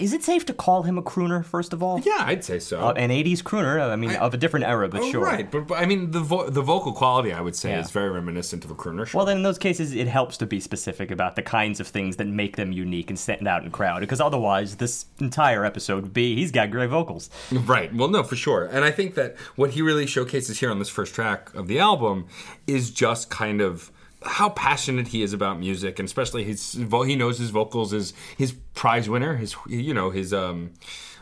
is 0.00 0.12
it 0.12 0.22
safe 0.24 0.44
to 0.46 0.52
call 0.52 0.82
him 0.82 0.98
a 0.98 1.02
crooner? 1.02 1.44
First 1.44 1.72
of 1.72 1.82
all, 1.82 2.00
Yeah, 2.00 2.18
I'd 2.20 2.42
say 2.44 2.58
so. 2.58 2.80
uh, 2.80 2.92
an 2.92 3.10
'80s 3.10 3.42
crooner. 3.42 3.80
I 3.80 3.94
mean, 3.96 4.10
of 4.16 4.34
a 4.34 4.36
different 4.36 4.66
era, 4.66 4.88
but 4.88 5.00
Oh, 5.02 5.10
sure. 5.10 5.24
Right, 5.24 5.50
but, 5.50 5.68
but 5.68 5.78
I 5.78 5.86
mean 5.86 6.10
the 6.10 6.20
vo- 6.20 6.50
the 6.50 6.60
vocal 6.62 6.92
quality 6.92 7.32
I 7.32 7.40
would 7.40 7.54
say 7.54 7.70
Yeah. 7.70 7.80
is 7.80 7.90
very 7.90 8.10
reminiscent 8.10 8.64
of 8.64 8.70
a 8.70 8.74
crooner. 8.74 9.12
Well, 9.14 9.24
then 9.24 9.36
in 9.38 9.42
those 9.42 9.58
cases, 9.58 9.94
it 9.94 10.08
helps 10.08 10.36
to 10.38 10.46
be 10.46 10.58
specific 10.60 11.10
about 11.10 11.36
the 11.36 11.42
kinds 11.42 11.78
of 11.80 11.86
things 11.86 12.16
that 12.16 12.26
make 12.26 12.56
them 12.56 12.72
unique 12.72 13.10
and 13.10 13.18
stand 13.18 13.46
out 13.46 13.62
in 13.64 13.70
crowd, 13.70 14.00
because 14.00 14.20
otherwise, 14.20 14.76
this 14.76 15.06
entire 15.20 15.64
episode 15.64 16.02
would 16.02 16.14
be 16.14 16.34
he's 16.34 16.50
got 16.50 16.70
great 16.70 16.90
vocals. 16.90 17.30
Right. 17.52 17.94
Well, 17.94 18.08
no, 18.08 18.22
for 18.22 18.36
sure. 18.36 18.64
And 18.66 18.84
I 18.84 18.90
think 18.90 19.14
that 19.14 19.36
what 19.56 19.70
he 19.70 19.82
really 19.82 20.06
showcases 20.06 20.60
here 20.60 20.70
on 20.70 20.78
this 20.78 20.88
first 20.88 21.14
track 21.14 21.54
of 21.54 21.68
the 21.68 21.78
album 21.78 22.26
is 22.66 22.90
just 22.90 23.30
kind 23.30 23.60
of 23.60 23.90
how 24.26 24.50
passionate 24.50 25.08
he 25.08 25.22
is 25.22 25.32
about 25.32 25.58
music, 25.58 25.98
and 25.98 26.06
especially 26.06 26.44
his 26.44 26.72
he 26.72 27.16
knows 27.16 27.38
his 27.38 27.50
vocals 27.50 27.92
is 27.92 28.12
his 28.36 28.52
prize 28.74 29.08
winner. 29.08 29.36
His 29.36 29.56
you 29.68 29.94
know 29.94 30.10
his 30.10 30.32
um. 30.32 30.72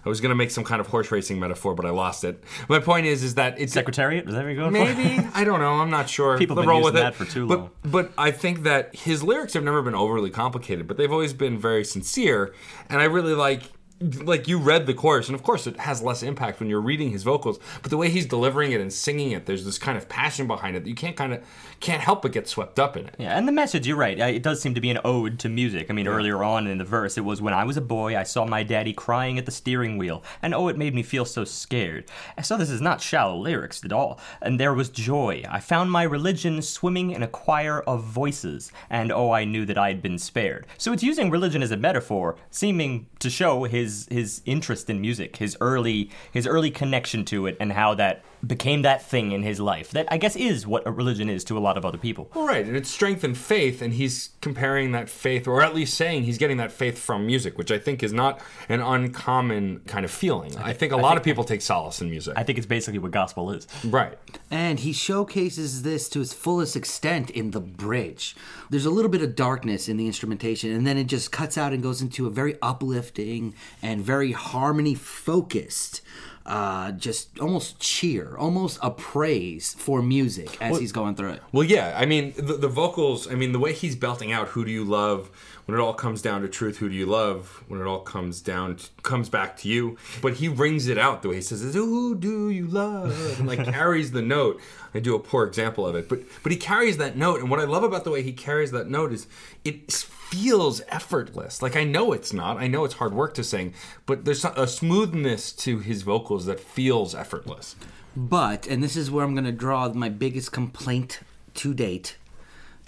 I 0.06 0.10
was 0.10 0.20
gonna 0.20 0.34
make 0.34 0.50
some 0.50 0.64
kind 0.64 0.82
of 0.82 0.88
horse 0.88 1.10
racing 1.10 1.40
metaphor, 1.40 1.74
but 1.74 1.86
I 1.86 1.90
lost 1.90 2.24
it. 2.24 2.44
My 2.68 2.78
point 2.78 3.06
is, 3.06 3.22
is 3.22 3.36
that 3.36 3.58
it's 3.58 3.72
Secretariat? 3.72 4.28
Is 4.28 4.34
that 4.34 4.44
what 4.44 4.48
you're 4.48 4.56
going 4.56 4.74
Maybe 4.74 5.22
for? 5.22 5.30
I 5.34 5.44
don't 5.44 5.60
know. 5.60 5.80
I'm 5.80 5.88
not 5.88 6.10
sure. 6.10 6.36
People 6.36 6.56
have 6.56 6.66
been 6.66 6.74
using 6.74 6.84
with 6.84 6.96
it. 6.96 7.00
that 7.00 7.14
for 7.14 7.24
too 7.24 7.46
but, 7.46 7.58
long. 7.58 7.70
But 7.82 8.12
I 8.18 8.30
think 8.30 8.64
that 8.64 8.94
his 8.94 9.22
lyrics 9.22 9.54
have 9.54 9.64
never 9.64 9.80
been 9.80 9.94
overly 9.94 10.28
complicated, 10.28 10.86
but 10.86 10.98
they've 10.98 11.10
always 11.10 11.32
been 11.32 11.58
very 11.58 11.86
sincere, 11.86 12.54
and 12.90 13.00
I 13.00 13.04
really 13.04 13.32
like. 13.32 13.62
Like 14.00 14.48
you 14.48 14.58
read 14.58 14.86
the 14.86 14.92
chorus, 14.92 15.28
and 15.28 15.36
of 15.36 15.44
course 15.44 15.68
it 15.68 15.78
has 15.78 16.02
less 16.02 16.24
impact 16.24 16.58
when 16.58 16.68
you're 16.68 16.80
reading 16.80 17.10
his 17.10 17.22
vocals. 17.22 17.60
But 17.80 17.90
the 17.90 17.96
way 17.96 18.10
he's 18.10 18.26
delivering 18.26 18.72
it 18.72 18.80
and 18.80 18.92
singing 18.92 19.30
it, 19.30 19.46
there's 19.46 19.64
this 19.64 19.78
kind 19.78 19.96
of 19.96 20.08
passion 20.08 20.48
behind 20.48 20.76
it 20.76 20.82
that 20.82 20.88
you 20.90 20.96
can't 20.96 21.16
kind 21.16 21.32
of 21.32 21.42
can't 21.78 22.02
help 22.02 22.22
but 22.22 22.32
get 22.32 22.48
swept 22.48 22.80
up 22.80 22.96
in 22.96 23.06
it. 23.06 23.14
Yeah, 23.18 23.38
and 23.38 23.46
the 23.46 23.52
message, 23.52 23.86
you're 23.86 23.96
right. 23.96 24.20
uh, 24.20 24.24
It 24.26 24.42
does 24.42 24.60
seem 24.60 24.74
to 24.74 24.80
be 24.80 24.90
an 24.90 24.98
ode 25.04 25.38
to 25.40 25.48
music. 25.48 25.86
I 25.90 25.92
mean, 25.92 26.08
earlier 26.08 26.42
on 26.42 26.66
in 26.66 26.78
the 26.78 26.84
verse, 26.84 27.16
it 27.16 27.20
was 27.24 27.40
when 27.40 27.54
I 27.54 27.62
was 27.62 27.76
a 27.76 27.80
boy, 27.80 28.18
I 28.18 28.24
saw 28.24 28.44
my 28.44 28.64
daddy 28.64 28.92
crying 28.92 29.38
at 29.38 29.46
the 29.46 29.52
steering 29.52 29.96
wheel, 29.96 30.24
and 30.42 30.54
oh, 30.54 30.66
it 30.68 30.76
made 30.76 30.94
me 30.94 31.04
feel 31.04 31.24
so 31.24 31.44
scared. 31.44 32.10
So 32.42 32.56
this 32.56 32.70
is 32.70 32.80
not 32.80 33.00
shallow 33.00 33.36
lyrics 33.36 33.84
at 33.84 33.92
all. 33.92 34.18
And 34.42 34.58
there 34.58 34.74
was 34.74 34.88
joy. 34.88 35.44
I 35.48 35.60
found 35.60 35.92
my 35.92 36.02
religion 36.02 36.62
swimming 36.62 37.12
in 37.12 37.22
a 37.22 37.28
choir 37.28 37.80
of 37.82 38.02
voices, 38.02 38.72
and 38.90 39.12
oh, 39.12 39.30
I 39.30 39.44
knew 39.44 39.64
that 39.66 39.78
I 39.78 39.88
had 39.88 40.02
been 40.02 40.18
spared. 40.18 40.66
So 40.78 40.92
it's 40.92 41.02
using 41.04 41.30
religion 41.30 41.62
as 41.62 41.70
a 41.70 41.76
metaphor, 41.76 42.36
seeming 42.50 43.06
to 43.20 43.30
show 43.30 43.64
his 43.64 43.93
his 44.10 44.42
interest 44.44 44.88
in 44.90 45.00
music, 45.00 45.36
his 45.36 45.56
early 45.60 46.10
his 46.32 46.46
early 46.46 46.70
connection 46.70 47.24
to 47.26 47.46
it, 47.46 47.56
and 47.60 47.72
how 47.72 47.94
that 47.94 48.22
became 48.46 48.82
that 48.82 49.02
thing 49.02 49.32
in 49.32 49.42
his 49.42 49.60
life. 49.60 49.90
That 49.90 50.06
I 50.10 50.16
guess 50.16 50.36
is 50.36 50.66
what 50.66 50.86
a 50.86 50.90
religion 50.92 51.28
is 51.28 51.44
to 51.44 51.56
a 51.56 51.60
lot 51.60 51.76
of 51.76 51.84
other 51.84 51.98
people. 51.98 52.30
Well, 52.34 52.46
right, 52.46 52.64
and 52.64 52.76
it's 52.76 52.90
strength 52.90 53.24
and 53.24 53.36
faith, 53.36 53.82
and 53.82 53.94
he's 53.94 54.30
comparing 54.40 54.92
that 54.92 55.08
faith, 55.08 55.46
or 55.46 55.62
at 55.62 55.74
least 55.74 55.94
saying 55.94 56.24
he's 56.24 56.38
getting 56.38 56.56
that 56.58 56.72
faith 56.72 56.98
from 56.98 57.26
music, 57.26 57.56
which 57.58 57.70
I 57.70 57.78
think 57.78 58.02
is 58.02 58.12
not 58.12 58.40
an 58.68 58.80
uncommon 58.80 59.80
kind 59.86 60.04
of 60.04 60.10
feeling. 60.10 60.56
I 60.58 60.72
think 60.72 60.92
a 60.92 60.96
lot 60.96 61.16
of 61.16 61.22
people 61.22 61.44
take 61.44 61.62
solace 61.62 62.00
in 62.00 62.10
music. 62.10 62.34
I 62.36 62.42
think 62.42 62.58
it's 62.58 62.66
basically 62.66 62.98
what 62.98 63.10
gospel 63.10 63.50
is. 63.52 63.66
right. 63.84 64.18
And 64.50 64.80
he 64.80 64.92
showcases 64.92 65.82
this 65.82 66.08
to 66.10 66.20
its 66.20 66.32
fullest 66.32 66.76
extent 66.76 67.30
in 67.30 67.50
the 67.50 67.60
bridge. 67.60 68.36
There's 68.70 68.86
a 68.86 68.90
little 68.90 69.10
bit 69.10 69.22
of 69.22 69.34
darkness 69.34 69.88
in 69.88 69.96
the 69.96 70.06
instrumentation, 70.06 70.70
and 70.72 70.86
then 70.86 70.96
it 70.96 71.04
just 71.04 71.32
cuts 71.32 71.56
out 71.58 71.72
and 71.72 71.82
goes 71.82 72.00
into 72.00 72.26
a 72.26 72.30
very 72.30 72.56
uplifting 72.62 73.54
and 73.82 74.00
very 74.02 74.32
harmony 74.32 74.94
focused, 74.94 76.00
uh, 76.46 76.92
just 76.92 77.38
almost 77.40 77.80
cheer, 77.80 78.36
almost 78.36 78.78
a 78.82 78.90
praise 78.90 79.74
for 79.78 80.02
music 80.02 80.60
as 80.60 80.78
he's 80.78 80.92
going 80.92 81.14
through 81.14 81.30
it. 81.30 81.42
Well, 81.52 81.64
yeah. 81.64 81.94
I 81.96 82.04
mean, 82.04 82.34
the, 82.36 82.54
the 82.54 82.68
vocals. 82.68 83.30
I 83.30 83.34
mean, 83.34 83.52
the 83.52 83.58
way 83.58 83.72
he's 83.72 83.96
belting 83.96 84.32
out 84.32 84.48
"Who 84.48 84.64
do 84.64 84.70
you 84.70 84.84
love?" 84.84 85.30
When 85.66 85.78
it 85.78 85.80
all 85.80 85.94
comes 85.94 86.22
down 86.22 86.42
to 86.42 86.48
truth. 86.48 86.78
Who 86.78 86.88
do 86.88 86.94
you 86.94 87.06
love? 87.06 87.64
When 87.68 87.80
it 87.80 87.86
all 87.86 88.00
comes 88.00 88.40
down, 88.40 88.76
to, 88.76 88.90
comes 89.02 89.28
back 89.28 89.56
to 89.58 89.68
you. 89.68 89.96
But 90.22 90.34
he 90.34 90.48
rings 90.48 90.88
it 90.88 90.98
out 90.98 91.22
the 91.22 91.28
way 91.28 91.36
he 91.36 91.42
says, 91.42 91.74
"Who 91.74 92.14
do 92.14 92.50
you 92.50 92.66
love?" 92.66 93.38
and 93.38 93.48
like 93.48 93.64
carries 93.72 94.12
the 94.12 94.22
note. 94.22 94.60
I 94.94 95.00
do 95.00 95.14
a 95.14 95.20
poor 95.20 95.44
example 95.44 95.86
of 95.86 95.94
it, 95.96 96.08
but 96.08 96.20
but 96.42 96.52
he 96.52 96.58
carries 96.58 96.96
that 96.98 97.16
note. 97.16 97.40
And 97.40 97.50
what 97.50 97.60
I 97.60 97.64
love 97.64 97.82
about 97.82 98.04
the 98.04 98.10
way 98.10 98.22
he 98.22 98.32
carries 98.32 98.70
that 98.72 98.88
note 98.88 99.12
is 99.12 99.26
it 99.64 99.90
feels 99.90 100.82
effortless. 100.88 101.62
Like 101.62 101.76
I 101.76 101.84
know 101.84 102.12
it's 102.12 102.32
not. 102.32 102.56
I 102.56 102.66
know 102.66 102.84
it's 102.84 102.94
hard 102.94 103.14
work 103.14 103.34
to 103.34 103.44
sing, 103.44 103.74
but 104.06 104.24
there's 104.24 104.44
a 104.44 104.66
smoothness 104.66 105.52
to 105.52 105.78
his 105.78 106.02
vocals 106.02 106.46
that 106.46 106.60
feels 106.60 107.14
effortless. 107.14 107.76
But, 108.16 108.66
and 108.68 108.82
this 108.82 108.96
is 108.96 109.10
where 109.10 109.24
I'm 109.24 109.34
going 109.34 109.44
to 109.44 109.52
draw 109.52 109.88
my 109.92 110.08
biggest 110.08 110.52
complaint 110.52 111.20
to 111.54 111.74
date, 111.74 112.16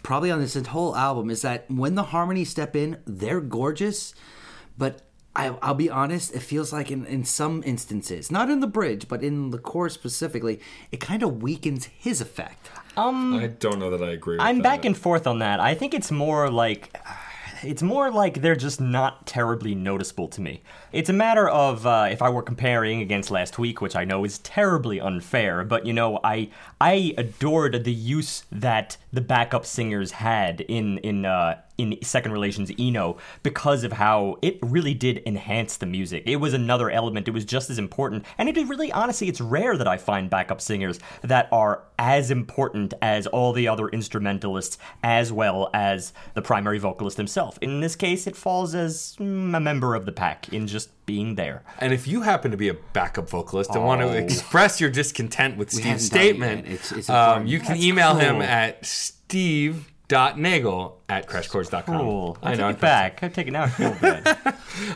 probably 0.06 0.30
on 0.30 0.40
this 0.40 0.54
whole 0.54 0.94
album, 0.94 1.30
is 1.30 1.42
that 1.42 1.68
when 1.68 1.96
the 1.96 2.04
harmonies 2.04 2.48
step 2.48 2.76
in, 2.76 2.96
they're 3.06 3.40
gorgeous, 3.40 4.14
but 4.78 5.02
I, 5.34 5.48
I'll 5.60 5.74
be 5.74 5.90
honest, 5.90 6.32
it 6.32 6.42
feels 6.42 6.72
like 6.72 6.92
in, 6.92 7.04
in 7.06 7.24
some 7.24 7.60
instances, 7.66 8.30
not 8.30 8.48
in 8.48 8.60
the 8.60 8.68
bridge, 8.68 9.08
but 9.08 9.24
in 9.24 9.50
the 9.50 9.58
chorus 9.58 9.94
specifically, 9.94 10.60
it 10.92 11.00
kind 11.00 11.24
of 11.24 11.42
weakens 11.42 11.86
his 11.86 12.20
effect. 12.20 12.70
Um, 12.96 13.34
I 13.34 13.48
don't 13.48 13.80
know 13.80 13.90
that 13.90 14.00
I 14.00 14.12
agree. 14.12 14.36
with 14.36 14.42
I'm 14.42 14.58
that. 14.58 14.62
back 14.62 14.84
and 14.84 14.96
forth 14.96 15.26
on 15.26 15.40
that. 15.40 15.58
I 15.58 15.74
think 15.74 15.92
it's 15.92 16.12
more 16.12 16.50
like 16.50 16.96
it's 17.64 17.82
more 17.82 18.12
like 18.12 18.42
they're 18.42 18.54
just 18.54 18.80
not 18.80 19.26
terribly 19.26 19.74
noticeable 19.74 20.28
to 20.28 20.40
me. 20.40 20.62
It's 20.96 21.10
a 21.10 21.12
matter 21.12 21.46
of 21.46 21.86
uh, 21.86 22.08
if 22.10 22.22
I 22.22 22.30
were 22.30 22.40
comparing 22.40 23.02
against 23.02 23.30
last 23.30 23.58
week, 23.58 23.82
which 23.82 23.94
I 23.94 24.06
know 24.06 24.24
is 24.24 24.38
terribly 24.38 24.98
unfair, 24.98 25.62
but 25.62 25.84
you 25.84 25.92
know, 25.92 26.20
I 26.24 26.48
I 26.80 27.12
adored 27.18 27.84
the 27.84 27.92
use 27.92 28.44
that 28.50 28.96
the 29.12 29.20
backup 29.20 29.66
singers 29.66 30.12
had 30.12 30.62
in 30.62 30.96
in 30.98 31.26
uh, 31.26 31.60
in 31.78 31.98
Second 32.02 32.32
Relations 32.32 32.70
Eno 32.78 33.18
because 33.42 33.84
of 33.84 33.92
how 33.92 34.38
it 34.40 34.58
really 34.62 34.94
did 34.94 35.22
enhance 35.26 35.76
the 35.76 35.86
music. 35.86 36.22
It 36.26 36.36
was 36.36 36.54
another 36.54 36.90
element. 36.90 37.28
It 37.28 37.32
was 37.32 37.44
just 37.44 37.68
as 37.68 37.78
important, 37.78 38.24
and 38.38 38.48
it 38.48 38.56
really, 38.66 38.90
honestly, 38.90 39.28
it's 39.28 39.40
rare 39.40 39.76
that 39.76 39.88
I 39.88 39.98
find 39.98 40.30
backup 40.30 40.60
singers 40.60 40.98
that 41.22 41.48
are 41.52 41.82
as 41.98 42.30
important 42.30 42.94
as 43.02 43.26
all 43.26 43.52
the 43.52 43.68
other 43.68 43.88
instrumentalists, 43.88 44.78
as 45.02 45.32
well 45.32 45.70
as 45.74 46.12
the 46.34 46.42
primary 46.42 46.78
vocalist 46.78 47.16
himself. 47.16 47.58
In 47.60 47.80
this 47.80 47.96
case, 47.96 48.26
it 48.26 48.36
falls 48.36 48.74
as 48.74 49.16
mm, 49.18 49.54
a 49.56 49.60
member 49.60 49.94
of 49.94 50.06
the 50.06 50.12
pack 50.12 50.52
in 50.52 50.66
just 50.66 50.85
being 51.06 51.36
there. 51.36 51.62
And 51.78 51.92
if 51.92 52.06
you 52.08 52.22
happen 52.22 52.50
to 52.50 52.56
be 52.56 52.68
a 52.68 52.74
backup 52.74 53.30
vocalist 53.30 53.70
and 53.74 53.84
want 53.84 54.02
Oh. 54.02 54.10
to 54.12 54.16
express 54.18 54.80
your 54.80 54.90
discontent 54.90 55.56
with 55.56 55.70
Steve's 55.70 56.08
haven't 56.08 56.10
done 56.10 56.20
it 56.20 56.24
yet. 56.24 56.30
statement, 56.64 56.66
It's- 56.66 56.92
it's 56.92 57.08
um, 57.10 57.46
you 57.46 57.58
can 57.60 57.74
That's 57.74 57.82
email 57.84 58.14
him 58.16 58.36
cruel. 58.36 58.48
At 60.10 60.32
steve.nagel 60.32 61.00
at 61.08 61.28
crashcourse.com. 61.28 61.98
Cool. 61.98 62.38
I, 62.42 62.52
I 62.52 62.54
know. 62.56 62.68
take 62.68 62.76
it 62.76 62.80
back. 62.80 63.22
I 63.22 63.28
take 63.28 63.46
it 63.46 63.52
now. 63.52 63.64
I 63.64 63.68
feel 63.68 63.94
bad. 64.00 64.38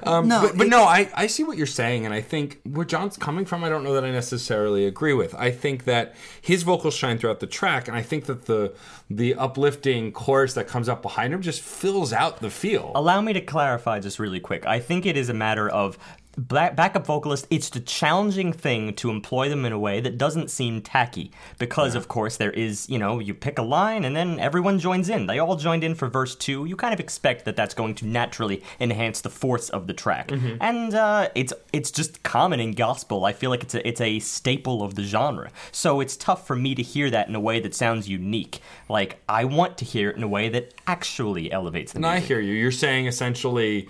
no, 0.05 0.43
But, 0.43 0.59
but 0.59 0.67
no, 0.67 0.83
I, 0.83 1.09
I 1.14 1.26
see 1.29 1.45
what 1.45 1.57
you're 1.57 1.67
saying, 1.67 2.05
and 2.05 2.12
I 2.12 2.21
think 2.21 2.61
where 2.64 2.85
John's 2.85 3.17
coming 3.17 3.45
from, 3.45 3.62
I 3.62 3.69
don't 3.69 3.85
know 3.85 3.95
that 3.95 4.05
I 4.05 4.11
necessarily 4.11 4.87
agree 4.87 5.12
with. 5.12 5.35
I 5.35 5.50
think 5.50 5.85
that 5.85 6.14
his 6.40 6.64
vocals 6.64 6.95
shine 6.95 7.19
throughout 7.19 7.40
the 7.40 7.47
track, 7.47 7.87
and 7.88 7.97
I 7.97 8.02
think 8.02 8.26
that 8.26 8.47
the 8.47 8.75
the 9.09 9.35
uplifting 9.35 10.12
chorus 10.12 10.55
that 10.55 10.69
comes 10.69 10.88
up 10.88 11.02
behind 11.02 11.35
him 11.35 11.43
just 11.43 11.61
fills 11.61 12.12
out 12.12 12.40
the 12.40 12.50
feel. 12.50 12.93
Allow 12.95 13.21
me 13.21 13.33
to 13.33 13.40
clarify 13.40 13.99
just 13.99 14.19
really 14.21 14.38
quick. 14.40 14.67
I 14.67 14.79
think 14.79 15.05
it 15.07 15.17
is 15.17 15.29
a 15.29 15.35
matter 15.35 15.69
of 15.69 15.99
black 16.37 16.76
backup 16.76 17.06
vocalist. 17.06 17.46
It's 17.50 17.68
the 17.70 17.80
challenging 17.80 18.52
thing 18.52 18.94
to 18.94 19.10
employ 19.10 19.49
them 19.49 19.64
in 19.64 19.72
a 19.72 19.78
way 19.78 20.00
that 20.00 20.16
doesn't 20.16 20.50
seem 20.50 20.80
tacky, 20.80 21.32
because 21.58 21.94
of 21.94 22.08
course 22.08 22.37
there 22.37 22.52
is, 22.52 22.88
you 22.88 22.99
know, 22.99 23.18
you 23.18 23.34
pick 23.34 23.58
a 23.58 23.62
line 23.62 24.04
and 24.04 24.16
then 24.16 24.38
everyone 24.38 24.78
joins 24.78 25.08
in. 25.08 25.26
They 25.26 25.38
all 25.38 25.56
joined 25.56 25.84
in 25.84 25.94
for 25.94 26.08
verse 26.08 26.34
two. 26.34 26.64
You 26.64 26.76
kind 26.76 26.94
of 26.94 27.00
expect 27.00 27.44
that 27.44 27.56
that's 27.56 27.75
going 27.75 27.94
to 27.96 28.06
naturally 28.06 28.62
enhance 28.78 29.20
the 29.20 29.30
force 29.30 29.68
of 29.70 29.87
the 29.87 29.92
track, 29.92 30.30
and 30.60 30.94
uh, 30.94 31.28
it's 31.34 31.52
it's 31.72 31.90
just 31.90 32.22
common 32.22 32.60
in 32.60 32.72
gospel. 32.72 33.25
I 33.25 33.32
feel 33.32 33.50
like 33.50 33.62
it's 33.62 33.75
a 33.75 33.87
it's 33.87 34.00
a 34.00 34.18
staple 34.20 34.82
of 34.82 34.94
the 34.94 35.02
genre. 35.02 35.50
So 35.72 36.00
it's 36.00 36.16
tough 36.16 36.46
for 36.46 36.56
me 36.56 36.75
to 36.75 36.82
hear 36.82 37.10
that 37.10 37.28
in 37.28 37.34
a 37.34 37.40
way 37.40 37.60
that 37.60 37.75
sounds 37.75 38.08
unique. 38.08 38.60
Like 38.88 39.20
I 39.28 39.44
want 39.44 39.78
to 39.78 39.84
hear 39.84 40.10
it 40.10 40.16
in 40.16 40.22
a 40.22 40.28
way 40.28 40.49
that 40.49 40.75
actually 40.87 41.50
elevates 41.52 41.92
the 41.92 41.99
And 41.99 42.06
I 42.06 42.20
hear 42.20 42.40
you. 42.40 42.54
You're 42.54 42.70
saying 42.72 43.06
essentially 43.06 43.88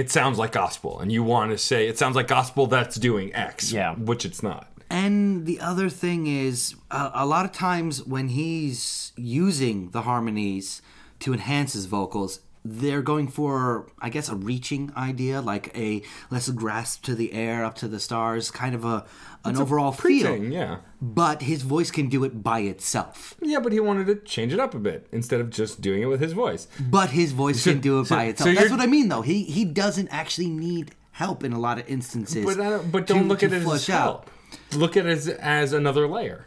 it 0.00 0.10
sounds 0.10 0.36
like 0.38 0.52
gospel, 0.52 1.00
and 1.00 1.10
you 1.10 1.22
want 1.22 1.50
to 1.52 1.58
say 1.58 1.88
it 1.88 1.96
sounds 1.98 2.16
like 2.16 2.28
gospel 2.28 2.66
that's 2.66 2.96
doing 2.96 3.34
X, 3.34 3.72
Yeah. 3.72 3.94
which 3.94 4.24
it's 4.24 4.42
not. 4.42 4.68
And 4.90 5.46
the 5.46 5.58
other 5.60 5.88
thing 5.88 6.26
is, 6.26 6.74
uh, 6.90 7.10
a 7.14 7.26
lot 7.26 7.44
of 7.44 7.52
times 7.52 8.04
when 8.04 8.28
he's 8.28 9.12
using 9.16 9.90
the 9.90 10.02
harmonies 10.02 10.82
to 11.20 11.32
enhance 11.32 11.72
his 11.72 11.86
vocals, 11.86 12.40
they're 12.64 13.02
going 13.02 13.28
for, 13.28 13.86
I 14.00 14.08
guess, 14.10 14.28
a 14.28 14.34
reaching 14.34 14.92
idea, 14.96 15.40
like 15.40 15.70
a 15.76 16.02
let's 16.30 16.48
grasp 16.50 17.02
to 17.04 17.14
the 17.14 17.32
air, 17.32 17.64
up 17.64 17.74
to 17.76 17.88
the 17.88 18.00
stars, 18.00 18.50
kind 18.50 18.74
of 18.74 18.84
a 18.84 19.04
an 19.48 19.56
overall 19.56 19.92
feel. 19.92 20.36
Yeah. 20.36 20.78
But 21.00 21.42
his 21.42 21.62
voice 21.62 21.90
can 21.90 22.08
do 22.08 22.24
it 22.24 22.42
by 22.42 22.60
itself. 22.60 23.34
Yeah, 23.40 23.60
but 23.60 23.72
he 23.72 23.80
wanted 23.80 24.06
to 24.06 24.16
change 24.16 24.52
it 24.52 24.60
up 24.60 24.74
a 24.74 24.78
bit 24.78 25.06
instead 25.12 25.40
of 25.40 25.50
just 25.50 25.80
doing 25.80 26.02
it 26.02 26.06
with 26.06 26.20
his 26.20 26.32
voice. 26.32 26.68
But 26.80 27.10
his 27.10 27.32
voice 27.32 27.62
So- 27.62 27.72
can 27.72 27.80
do 27.80 28.00
it 28.00 28.06
so- 28.06 28.16
by 28.16 28.24
so 28.24 28.30
itself. 28.30 28.54
That's 28.56 28.70
what 28.70 28.80
I 28.80 28.86
mean, 28.86 29.08
though. 29.08 29.22
He 29.22 29.44
he 29.44 29.64
doesn't 29.64 30.08
actually 30.08 30.48
need 30.50 30.92
help 31.12 31.44
in 31.44 31.52
a 31.52 31.58
lot 31.58 31.78
of 31.78 31.88
instances. 31.88 32.44
But, 32.44 32.60
I 32.60 32.70
don't, 32.70 32.92
but 32.92 33.06
don't 33.06 33.28
look 33.28 33.38
to 33.40 33.46
at 33.46 33.52
it 33.52 33.66
as 33.66 33.86
help. 33.86 34.30
Look 34.74 34.96
at 34.96 35.06
it 35.06 35.10
as, 35.10 35.28
as 35.28 35.72
another 35.72 36.06
layer. 36.06 36.46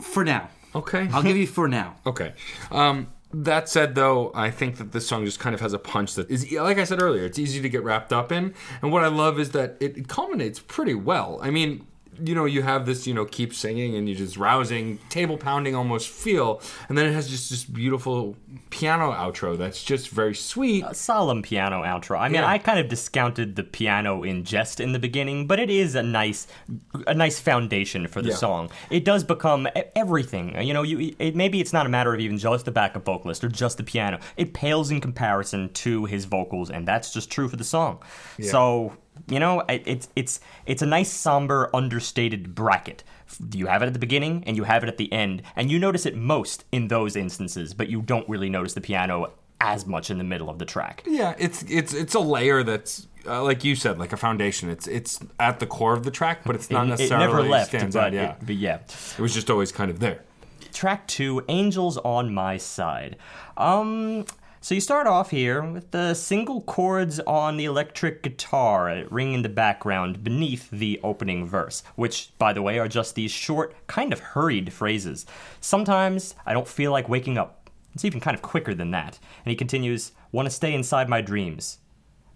For 0.00 0.24
now. 0.24 0.48
Okay. 0.74 1.08
I'll 1.12 1.22
give 1.22 1.36
you 1.36 1.46
for 1.46 1.68
now. 1.68 1.96
Okay. 2.06 2.32
Um, 2.70 3.08
that 3.42 3.68
said, 3.68 3.94
though, 3.94 4.30
I 4.34 4.50
think 4.50 4.76
that 4.76 4.92
this 4.92 5.06
song 5.06 5.24
just 5.24 5.40
kind 5.40 5.54
of 5.54 5.60
has 5.60 5.72
a 5.72 5.78
punch 5.78 6.14
that 6.14 6.30
is, 6.30 6.50
like 6.52 6.78
I 6.78 6.84
said 6.84 7.02
earlier, 7.02 7.24
it's 7.24 7.38
easy 7.38 7.60
to 7.60 7.68
get 7.68 7.82
wrapped 7.82 8.12
up 8.12 8.30
in. 8.30 8.54
And 8.80 8.92
what 8.92 9.02
I 9.02 9.08
love 9.08 9.40
is 9.40 9.50
that 9.50 9.76
it, 9.80 10.08
culminates 10.08 10.60
pretty 10.60 10.94
well. 10.94 11.40
I 11.42 11.50
mean, 11.50 11.86
you 12.22 12.34
know, 12.34 12.44
you 12.44 12.62
have 12.62 12.86
this, 12.86 13.06
you 13.06 13.14
know, 13.14 13.24
keep 13.24 13.54
singing 13.54 13.94
and 13.96 14.08
you 14.08 14.14
just 14.14 14.36
rousing, 14.36 14.98
table 15.08 15.36
pounding 15.36 15.74
almost 15.74 16.08
feel, 16.08 16.60
and 16.88 16.96
then 16.98 17.06
it 17.06 17.12
has 17.12 17.28
just 17.28 17.50
this 17.50 17.64
beautiful 17.64 18.36
piano 18.70 19.12
outro 19.12 19.56
that's 19.56 19.82
just 19.82 20.08
very 20.08 20.34
sweet. 20.34 20.84
A 20.86 20.94
solemn 20.94 21.42
piano 21.42 21.82
outro. 21.82 22.18
I 22.18 22.28
mean, 22.28 22.34
Yeah. 22.42 22.48
I 22.48 22.58
kind 22.58 22.78
of 22.78 22.88
discounted 22.88 23.56
the 23.56 23.62
piano 23.64 24.22
in 24.22 24.44
jest 24.44 24.80
in 24.80 24.92
the 24.92 24.98
beginning, 24.98 25.46
but 25.46 25.58
it 25.58 25.70
is 25.70 25.94
a 25.94 26.02
nice, 26.02 26.46
a 27.06 27.14
nice 27.14 27.38
foundation 27.40 28.06
for 28.08 28.20
the 28.22 28.30
Yeah. 28.30 28.36
song. 28.36 28.70
It 28.90 29.04
does 29.04 29.24
become 29.24 29.68
everything. 29.94 30.60
You 30.60 30.74
know, 30.74 30.82
you 30.82 31.14
it, 31.18 31.34
maybe 31.36 31.60
it's 31.60 31.72
not 31.72 31.86
a 31.86 31.88
matter 31.88 32.12
of 32.14 32.20
even 32.20 32.38
just 32.38 32.64
the 32.64 32.70
backup 32.72 33.04
vocalist 33.04 33.42
or 33.44 33.48
just 33.48 33.76
the 33.78 33.84
piano. 33.84 34.18
It 34.36 34.54
pales 34.54 34.90
in 34.90 35.00
comparison 35.00 35.72
to 35.74 36.04
his 36.04 36.24
vocals, 36.24 36.70
and 36.70 36.86
that's 36.86 37.12
just 37.12 37.30
true 37.30 37.48
for 37.48 37.56
the 37.56 37.64
song. 37.64 37.98
So 38.40 38.92
you 39.28 39.38
know, 39.40 39.62
it's 39.68 40.08
it's 40.16 40.40
it's 40.66 40.82
a 40.82 40.86
nice 40.86 41.10
somber, 41.10 41.70
understated 41.74 42.54
bracket. 42.54 43.02
You 43.52 43.66
have 43.66 43.82
it 43.82 43.86
at 43.86 43.92
the 43.92 43.98
beginning 43.98 44.44
and 44.46 44.56
you 44.56 44.64
have 44.64 44.82
it 44.82 44.88
at 44.88 44.96
the 44.96 45.12
end, 45.12 45.42
and 45.56 45.70
you 45.70 45.78
notice 45.78 46.06
it 46.06 46.14
most 46.16 46.64
in 46.72 46.88
those 46.88 47.16
instances, 47.16 47.74
but 47.74 47.88
you 47.88 48.02
don't 48.02 48.28
really 48.28 48.50
notice 48.50 48.74
the 48.74 48.80
piano 48.80 49.32
as 49.60 49.86
much 49.86 50.10
in 50.10 50.18
the 50.18 50.24
middle 50.24 50.50
of 50.50 50.58
the 50.58 50.64
track. 50.66 51.02
Yeah, 51.06 51.34
it's 51.38 51.62
it's 51.68 51.94
it's 51.94 52.14
a 52.14 52.20
layer 52.20 52.62
that's 52.62 53.06
uh, 53.26 53.42
like 53.42 53.64
you 53.64 53.74
said, 53.76 53.98
like 53.98 54.12
a 54.12 54.16
foundation. 54.16 54.68
It's 54.68 54.86
it's 54.86 55.20
at 55.40 55.58
the 55.58 55.66
core 55.66 55.94
of 55.94 56.04
the 56.04 56.10
track, 56.10 56.44
but 56.44 56.54
it's 56.54 56.70
not 56.70 56.84
It- 56.86 56.90
necessarily 56.90 57.24
it 57.24 57.28
never 57.28 57.42
left, 57.42 57.68
stands 57.70 57.96
but, 57.96 58.04
out. 58.08 58.12
Yeah, 58.12 58.30
it- 58.32 58.36
but 58.46 58.56
yeah. 58.56 58.78
it 59.16 59.20
was 59.20 59.32
just 59.32 59.48
always 59.50 59.72
kind 59.72 59.90
of 59.90 60.00
there. 60.00 60.22
Track 60.74 61.06
two, 61.06 61.42
Angels 61.48 61.96
on 61.98 62.34
My 62.34 62.56
Side. 62.58 63.16
Um, 63.56 64.26
so 64.64 64.74
you 64.74 64.80
start 64.80 65.06
off 65.06 65.28
here 65.28 65.62
with 65.62 65.90
the 65.90 66.14
single 66.14 66.62
chords 66.62 67.20
on 67.20 67.58
the 67.58 67.66
electric 67.66 68.22
guitar 68.22 69.04
ring 69.10 69.34
in 69.34 69.42
the 69.42 69.48
background 69.50 70.24
beneath 70.24 70.70
the 70.70 70.98
opening 71.02 71.46
verse, 71.46 71.82
which, 71.96 72.30
by 72.38 72.54
the 72.54 72.62
way, 72.62 72.78
are 72.78 72.88
just 72.88 73.14
these 73.14 73.30
short, 73.30 73.74
kind 73.88 74.10
of 74.10 74.20
hurried 74.20 74.72
phrases. 74.72 75.26
Sometimes 75.60 76.34
I 76.46 76.54
don't 76.54 76.66
feel 76.66 76.92
like 76.92 77.10
waking 77.10 77.36
up. 77.36 77.68
It's 77.92 78.06
even 78.06 78.20
kind 78.20 78.34
of 78.34 78.40
quicker 78.40 78.72
than 78.72 78.90
that. 78.92 79.18
And 79.44 79.50
he 79.50 79.54
continues, 79.54 80.12
Want 80.32 80.46
to 80.46 80.50
stay 80.50 80.72
inside 80.72 81.10
my 81.10 81.20
dreams. 81.20 81.80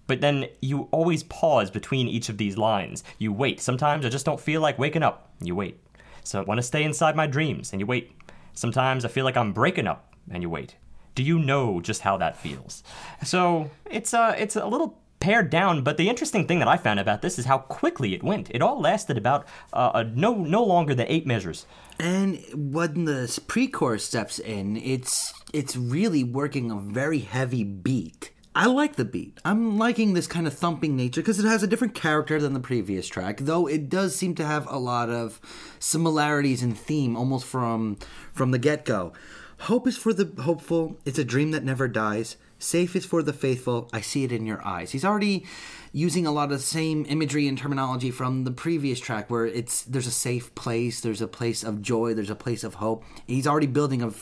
But 0.07 0.21
then 0.21 0.49
you 0.61 0.89
always 0.91 1.23
pause 1.23 1.71
between 1.71 2.09
each 2.09 2.29
of 2.29 2.37
these 2.37 2.59
lines. 2.59 3.05
You 3.17 3.33
wait. 3.33 3.59
Sometimes 3.59 4.05
I 4.05 4.11
just 4.11 4.27
don't 4.27 4.39
feel 4.39 4.61
like 4.61 4.79
waking 4.79 5.03
up. 5.03 5.33
You 5.41 5.55
wait. 5.55 5.81
So 6.25 6.41
I 6.41 6.45
want 6.45 6.59
to 6.59 6.63
stay 6.63 6.85
inside 6.85 7.17
my 7.17 7.27
dreams, 7.27 7.73
and 7.73 7.81
you 7.81 7.87
wait. 7.87 8.13
Sometimes 8.53 9.07
I 9.07 9.09
feel 9.09 9.25
like 9.25 9.39
I'm 9.39 9.55
breaking 9.55 9.87
up, 9.87 10.15
and 10.31 10.43
you 10.43 10.51
wait. 10.51 10.77
Do 11.19 11.25
you 11.25 11.41
know 11.41 11.81
just 11.81 12.03
how 12.03 12.17
that 12.19 12.37
feels? 12.37 12.85
So 13.25 13.73
it's 13.91 14.15
uh, 14.15 14.37
it's 14.39 14.55
a 14.55 14.65
little 14.65 14.91
pared 15.19 15.51
down, 15.51 15.83
but 15.83 15.97
the 15.97 16.09
interesting 16.09 16.47
thing 16.47 16.61
that 16.61 16.69
I 16.69 16.77
found 16.77 17.01
about 17.01 17.23
this 17.23 17.41
is 17.41 17.45
how 17.47 17.59
quickly 17.59 18.15
it 18.15 18.23
went. 18.23 18.53
It 18.53 18.63
all 18.63 18.81
lasted 18.81 19.19
about 19.19 19.49
uh, 19.73 19.91
uh, 19.95 20.05
no 20.15 20.37
no 20.37 20.63
longer 20.63 20.95
than 20.95 21.09
eight 21.09 21.27
measures. 21.27 21.67
And 21.99 22.39
when 22.55 23.05
the 23.05 23.41
pre-chorus 23.49 24.05
steps 24.05 24.39
in, 24.39 24.77
it's 24.77 25.35
it's 25.53 25.75
really 25.77 26.23
working 26.23 26.71
a 26.71 26.77
very 26.77 27.19
heavy 27.19 27.65
beat. 27.65 28.31
I 28.55 28.67
like 28.67 28.95
the 28.95 29.05
beat. 29.05 29.41
I'm 29.45 29.77
liking 29.77 30.15
this 30.15 30.29
kind 30.29 30.47
of 30.47 30.55
thumping 30.55 30.97
nature 30.97 31.21
because 31.21 31.41
it 31.41 31.49
has 31.49 31.65
a 31.65 31.67
different 31.67 31.95
character 31.95 32.41
than 32.41 32.55
the 32.55 32.61
previous 32.61 33.09
track, 33.09 33.39
though 33.41 33.67
it 33.67 33.89
does 33.89 34.15
seem 34.15 34.37
to 34.37 34.47
have 34.47 34.69
a 34.71 34.79
lot 34.79 35.11
of 35.11 35.41
similarities 35.81 36.63
in 36.63 36.75
theme 36.75 37.17
almost 37.17 37.45
from 37.45 37.99
from 38.33 38.53
the 38.53 38.59
get-go. 38.59 39.13
Hope 39.63 39.87
is 39.87 39.97
for 39.97 40.13
the 40.13 40.43
hopeful, 40.43 40.99
it's 41.05 41.19
a 41.19 41.25
dream 41.25 41.51
that 41.51 41.65
never 41.65 41.89
dies. 41.89 42.37
Safe 42.59 42.95
is 42.97 43.05
for 43.05 43.23
the 43.23 43.33
faithful, 43.33 43.89
I 43.93 44.01
see 44.01 44.25
it 44.25 44.33
in 44.33 44.47
your 44.47 44.65
eyes. 44.65 44.93
He's 44.93 45.05
already 45.05 45.45
using 45.93 46.27
a 46.27 46.33
lot 46.33 46.45
of 46.45 46.51
the 46.51 46.59
same 46.59 47.07
imagery 47.09 47.47
and 47.47 47.57
terminology 47.57 48.11
from 48.11 48.45
the 48.45 48.51
previous 48.51 49.01
track 49.01 49.31
where 49.31 49.47
it's 49.47 49.83
there's 49.83 50.07
a 50.07 50.13
safe 50.13 50.55
place, 50.55 51.01
there's 51.01 51.23
a 51.23 51.29
place 51.29 51.63
of 51.63 51.83
joy, 51.83 52.15
there's 52.15 52.31
a 52.31 52.35
place 52.35 52.65
of 52.65 52.75
hope. 52.75 53.05
He's 53.27 53.47
already 53.47 53.67
building 53.67 54.03
a, 54.03 54.13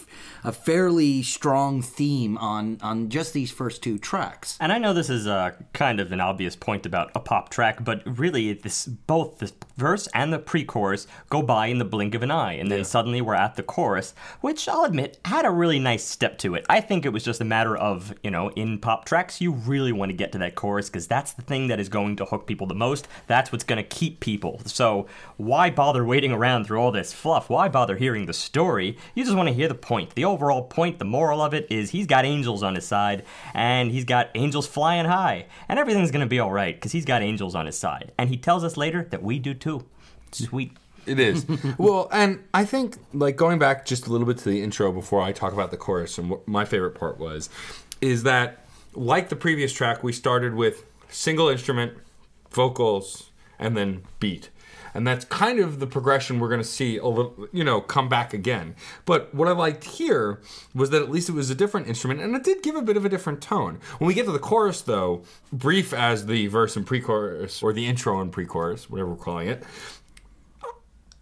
a 0.45 0.53
fairly 0.53 1.23
strong 1.23 1.83
theme 1.83 2.37
on 2.39 2.79
on 2.83 3.09
just 3.09 3.33
these 3.33 3.51
first 3.51 3.83
two 3.83 3.99
tracks. 3.99 4.59
And 4.61 4.73
I 4.73 4.79
know 4.79 4.93
this 4.93 5.11
is 5.11 5.27
uh, 5.27 5.53
kind 5.73 6.01
of 6.01 6.13
an 6.13 6.21
obvious 6.21 6.57
point 6.57 6.87
about 6.87 7.11
a 7.15 7.21
pop 7.21 7.49
track, 7.49 7.85
but 7.85 8.03
really, 8.19 8.53
this 8.53 8.87
both 8.87 9.39
the 9.39 9.53
verse 9.77 10.09
and 10.15 10.33
the 10.33 10.39
pre-chorus 10.39 11.07
go 11.31 11.43
by 11.43 11.67
in 11.67 11.79
the 11.79 11.85
blink 11.85 12.15
of 12.15 12.23
an 12.23 12.31
eye, 12.31 12.55
and 12.55 12.71
then 12.71 12.85
suddenly 12.85 13.21
we're 13.21 13.35
at 13.35 13.57
the 13.57 13.63
chorus, 13.63 14.15
which 14.41 14.69
I'll 14.69 14.85
admit 14.85 15.19
had 15.25 15.45
a 15.45 15.51
really 15.51 15.79
nice 15.79 16.05
step 16.05 16.39
to 16.39 16.55
it. 16.55 16.65
I 16.69 16.81
think 16.81 17.05
it 17.05 17.11
was 17.11 17.25
just 17.25 17.41
a 17.41 17.45
matter 17.45 17.77
of 17.77 18.15
you 18.23 18.31
know, 18.31 18.51
in 18.51 18.79
pop 18.79 19.05
tracks, 19.05 19.41
you 19.41 19.53
really 19.53 19.93
want 19.93 20.11
to 20.11 20.17
get 20.17 20.33
to 20.33 20.39
that 20.39 20.55
chorus 20.55 20.89
because 20.89 21.07
that's 21.07 21.33
the 21.33 21.43
thing 21.43 21.56
that 21.69 21.81
is 21.81 21.89
going 21.89 22.17
to 22.17 22.27
hook 22.27 22.47
people 22.47 22.67
the 22.67 22.75
most. 22.75 23.09
That's 23.27 23.51
what's 23.51 23.65
going 23.65 23.83
to 23.83 23.89
keep 23.89 24.21
people. 24.21 24.61
So 24.67 25.07
why 25.39 25.71
bother 25.71 26.05
waiting 26.05 26.33
around 26.33 26.67
through 26.67 26.79
all 26.79 26.93
this 26.93 27.13
fluff? 27.13 27.49
Why 27.49 27.69
bother 27.69 27.97
hearing 27.97 28.27
the 28.27 28.33
story? 28.33 28.99
You 29.15 29.25
just 29.25 29.37
want 29.37 29.49
to 29.49 29.55
hear 29.55 29.69
the 29.69 29.75
point. 29.75 30.15
The 30.15 30.27
overall 30.27 30.63
point, 30.63 30.99
the 30.99 31.05
moral 31.05 31.41
of 31.41 31.55
it 31.55 31.67
is 31.71 31.91
he's 31.91 32.07
got 32.07 32.25
angels 32.25 32.63
on 32.63 32.75
his 32.75 32.87
side, 32.87 33.25
and 33.55 33.91
he's 33.91 34.05
got 34.05 34.31
angels 34.35 34.67
flying 34.67 35.07
high, 35.07 35.47
and 35.69 35.79
everything's 35.79 36.11
going 36.11 36.21
to 36.21 36.29
be 36.29 36.39
all 36.39 36.53
right 36.53 36.75
because 36.75 36.93
he's 36.93 37.07
got 37.07 37.23
angels 37.23 37.55
on 37.55 37.67
his 37.67 37.79
side. 37.79 38.13
And 38.19 38.29
he 38.29 38.37
tells 38.37 38.63
us 38.63 38.77
later 38.77 39.07
that 39.11 39.23
we 39.23 39.39
do 39.39 39.55
too. 39.55 39.87
Sweet. 40.33 40.73
It 41.07 41.21
is. 41.21 41.47
well, 41.79 42.09
and 42.13 42.45
I 42.53 42.65
think 42.65 42.97
like 43.13 43.37
going 43.37 43.59
back 43.59 43.87
just 43.87 44.07
a 44.07 44.13
little 44.13 44.27
bit 44.27 44.39
to 44.39 44.49
the 44.49 44.63
intro 44.63 44.93
before 44.93 45.23
I 45.23 45.33
talk 45.33 45.53
about 45.53 45.71
the 45.71 45.77
chorus 45.77 46.19
and 46.19 46.29
what 46.31 46.47
my 46.47 46.65
favorite 46.65 46.95
part 46.97 47.19
was 47.19 47.49
is 48.01 48.25
that 48.25 48.67
like 48.95 49.29
the 49.29 49.37
previous 49.37 49.73
track 49.73 50.03
we 50.03 50.13
started 50.13 50.55
with 50.55 50.85
single 51.09 51.49
instrument, 51.49 51.95
vocals 52.51 53.31
and 53.59 53.77
then 53.77 54.03
beat. 54.21 54.51
And 54.95 55.07
that's 55.07 55.27
kind 55.27 55.59
of 55.59 55.79
the 55.79 55.87
progression 55.87 56.41
we're 56.41 56.49
going 56.49 56.63
to 56.63 56.67
see 56.67 56.99
little, 56.99 57.49
you 57.53 57.63
know, 57.63 57.83
come 57.83 58.09
back 58.09 58.33
again. 58.33 58.75
But 59.05 59.35
what 59.35 59.47
I 59.47 59.51
liked 59.51 59.85
here 59.85 60.41
was 60.75 60.89
that 60.89 61.03
at 61.03 61.11
least 61.11 61.29
it 61.29 61.33
was 61.33 61.51
a 61.51 61.55
different 61.55 61.87
instrument 61.87 62.21
and 62.21 62.35
it 62.35 62.43
did 62.43 62.63
give 62.63 62.77
a 62.77 62.83
bit 62.83 62.97
of 62.97 63.05
a 63.05 63.11
different 63.11 63.43
tone. 63.43 63.79
When 63.99 64.09
we 64.09 64.15
get 64.15 64.25
to 64.25 64.33
the 64.33 64.39
chorus 64.39 64.81
though, 64.81 65.23
brief 65.53 65.93
as 65.93 66.25
the 66.25 66.47
verse 66.47 66.77
and 66.77 66.87
pre-chorus 66.87 67.63
or 67.63 67.75
the 67.75 67.87
intro 67.87 68.23
and 68.23 68.33
pre-chorus, 68.33 68.89
whatever 68.89 69.11
we're 69.11 69.17
calling 69.17 69.49
it, 69.49 69.65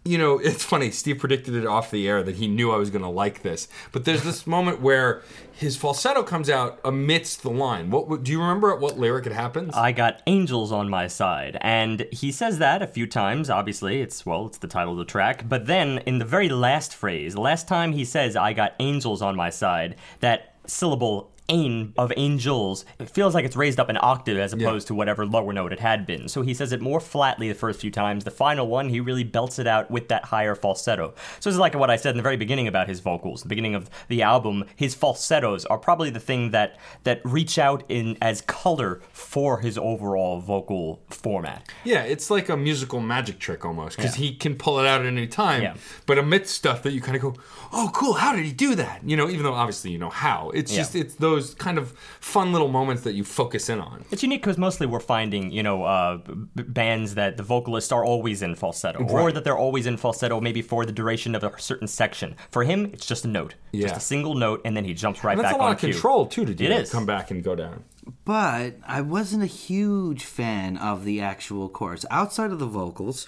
you 0.05 0.19
know, 0.19 0.37
it's 0.37 0.63
funny. 0.63 0.91
Steve 0.91 1.17
predicted 1.17 1.55
it 1.55 1.65
off 1.65 1.89
the 1.89 2.07
air 2.07 2.21
that 2.21 2.35
he 2.35 2.47
knew 2.47 2.71
I 2.71 2.77
was 2.77 2.91
going 2.91 3.01
to 3.01 3.09
like 3.09 3.41
this. 3.41 3.67
But 3.91 4.05
there's 4.05 4.21
this 4.21 4.45
moment 4.45 4.79
where 4.79 5.23
his 5.51 5.75
falsetto 5.75 6.21
comes 6.21 6.47
out 6.47 6.79
amidst 6.85 7.41
the 7.41 7.49
line. 7.49 7.89
What 7.89 8.23
do 8.23 8.31
you 8.31 8.39
remember 8.39 8.71
at 8.71 8.79
what 8.79 8.99
lyric 8.99 9.25
it 9.25 9.31
happens? 9.31 9.73
I 9.73 9.91
got 9.91 10.21
angels 10.27 10.71
on 10.71 10.89
my 10.89 11.07
side. 11.07 11.57
And 11.61 12.05
he 12.11 12.31
says 12.31 12.59
that 12.59 12.83
a 12.83 12.87
few 12.87 13.07
times. 13.07 13.49
Obviously, 13.49 14.01
it's, 14.01 14.25
well, 14.27 14.45
it's 14.45 14.59
the 14.59 14.67
title 14.67 14.93
of 14.93 14.99
the 14.99 15.05
track. 15.05 15.49
But 15.49 15.65
then 15.65 15.97
in 16.05 16.19
the 16.19 16.25
very 16.25 16.49
last 16.49 16.95
phrase, 16.95 17.33
the 17.33 17.41
last 17.41 17.67
time 17.67 17.93
he 17.93 18.05
says, 18.05 18.35
I 18.35 18.53
got 18.53 18.75
angels 18.79 19.23
on 19.23 19.35
my 19.35 19.49
side, 19.49 19.95
that 20.19 20.53
syllable 20.67 21.31
ain 21.49 21.93
of 21.97 22.11
angels 22.17 22.85
it 22.99 23.09
feels 23.09 23.33
like 23.35 23.45
it's 23.45 23.55
raised 23.55 23.79
up 23.79 23.89
an 23.89 23.97
octave 24.01 24.37
as 24.37 24.51
opposed 24.53 24.87
to 24.87 24.95
whatever 24.95 25.25
lower 25.25 25.53
note 25.53 25.71
it 25.71 25.79
had 25.79 26.05
been 26.05 26.27
so 26.27 26.41
he 26.41 26.53
says 26.53 26.71
it 26.71 26.81
more 26.81 26.99
flatly 26.99 27.47
the 27.47 27.53
first 27.55 27.79
few 27.79 27.91
times 27.91 28.23
the 28.23 28.31
final 28.31 28.67
one 28.67 28.89
he 28.89 28.99
really 28.99 29.23
belts 29.23 29.59
it 29.59 29.67
out 29.67 29.89
with 29.91 30.07
that 30.07 30.25
higher 30.25 30.55
falsetto 30.55 31.13
so 31.39 31.49
it's 31.49 31.59
like 31.59 31.75
what 31.75 31.89
i 31.91 31.95
said 31.95 32.11
in 32.11 32.17
the 32.17 32.23
very 32.23 32.37
beginning 32.37 32.67
about 32.67 32.87
his 32.87 32.99
vocals 32.99 33.43
the 33.43 33.49
beginning 33.49 33.75
of 33.75 33.89
the 34.07 34.21
album 34.23 34.63
his 34.75 34.95
falsettos 34.95 35.65
are 35.65 35.77
probably 35.77 36.09
the 36.09 36.19
thing 36.19 36.51
that 36.51 36.77
that 37.03 37.21
reach 37.23 37.59
out 37.59 37.83
in 37.89 38.17
as 38.21 38.41
color 38.41 39.01
for 39.11 39.59
his 39.59 39.77
overall 39.77 40.39
vocal 40.39 41.01
format 41.09 41.67
yeah, 41.83 42.01
it's 42.03 42.29
like 42.31 42.49
a 42.49 42.57
musical 42.57 42.99
magic 42.99 43.37
trick 43.39 43.63
almost 43.65 43.97
because 43.97 44.17
Yeah. 44.17 44.25
he 44.25 44.35
can 44.35 44.55
pull 44.55 44.79
it 44.79 44.87
out 44.87 45.01
at 45.01 45.07
any 45.07 45.27
time. 45.27 45.61
Yeah. 45.61 45.75
But 46.05 46.17
amidst 46.17 46.55
stuff 46.55 46.81
that 46.83 46.93
you 46.93 47.01
kind 47.01 47.15
of 47.15 47.21
go, 47.21 47.35
"Oh, 47.71 47.91
cool! 47.93 48.13
How 48.13 48.35
did 48.35 48.45
he 48.45 48.51
do 48.51 48.75
that?" 48.75 49.01
You 49.07 49.15
know, 49.17 49.29
even 49.29 49.43
though 49.43 49.53
obviously 49.53 49.91
you 49.91 49.97
know 49.99 50.09
how. 50.09 50.49
It's 50.53 50.71
Yeah. 50.71 50.79
just 50.79 50.95
it's 50.95 51.15
those 51.15 51.34
kind 51.55 51.77
of 51.77 51.91
fun 52.19 52.51
little 52.51 52.67
moments 52.69 53.03
that 53.03 53.13
you 53.13 53.23
focus 53.23 53.69
in 53.69 53.79
on. 53.79 54.05
It's 54.11 54.23
unique 54.23 54.41
because 54.41 54.57
mostly 54.57 54.87
we're 54.87 54.99
finding, 54.99 55.51
you 55.51 55.61
know, 55.63 55.83
uh, 55.83 56.17
b- 56.17 56.63
bands 56.63 57.15
that 57.15 57.37
the 57.37 57.43
vocalists 57.43 57.91
are 57.91 58.03
always 58.05 58.41
in 58.41 58.55
falsetto, 58.55 59.03
or 59.05 59.31
that 59.31 59.43
they're 59.43 59.57
always 59.57 59.85
in 59.85 59.97
falsetto 59.97 60.39
maybe 60.41 60.61
for 60.61 60.85
the 60.85 60.91
duration 60.91 61.35
of 61.35 61.43
a 61.43 61.51
certain 61.59 61.87
section. 61.87 62.35
For 62.51 62.63
him, 62.63 62.85
it's 62.93 63.05
just 63.05 63.25
a 63.25 63.27
note, 63.27 63.55
just 63.73 63.95
a 63.97 63.99
single 63.99 64.33
note, 64.35 64.61
and 64.65 64.75
then 64.75 64.85
he 64.85 64.93
jumps 64.93 65.23
right 65.23 65.33
And 65.33 65.41
that's 65.41 65.53
back 65.53 65.59
a 65.59 65.61
lot 65.61 65.67
on 65.67 65.73
of 65.73 65.79
cue. 65.79 65.91
control 65.91 66.25
too 66.25 66.45
to 66.45 66.53
do 66.53 66.65
It 66.65 66.69
that, 66.69 66.81
is. 66.81 66.91
come 66.91 67.05
back 67.05 67.29
and 67.31 67.43
go 67.43 67.55
down. 67.55 67.83
But 68.23 68.75
I 68.85 69.01
wasn't 69.01 69.43
a 69.43 69.47
huge 69.47 70.23
fan 70.23 70.77
of 70.77 71.05
the 71.05 71.21
actual 71.21 71.69
chorus. 71.69 72.05
Outside 72.11 72.51
of 72.51 72.59
the 72.59 72.67
vocals, 72.67 73.27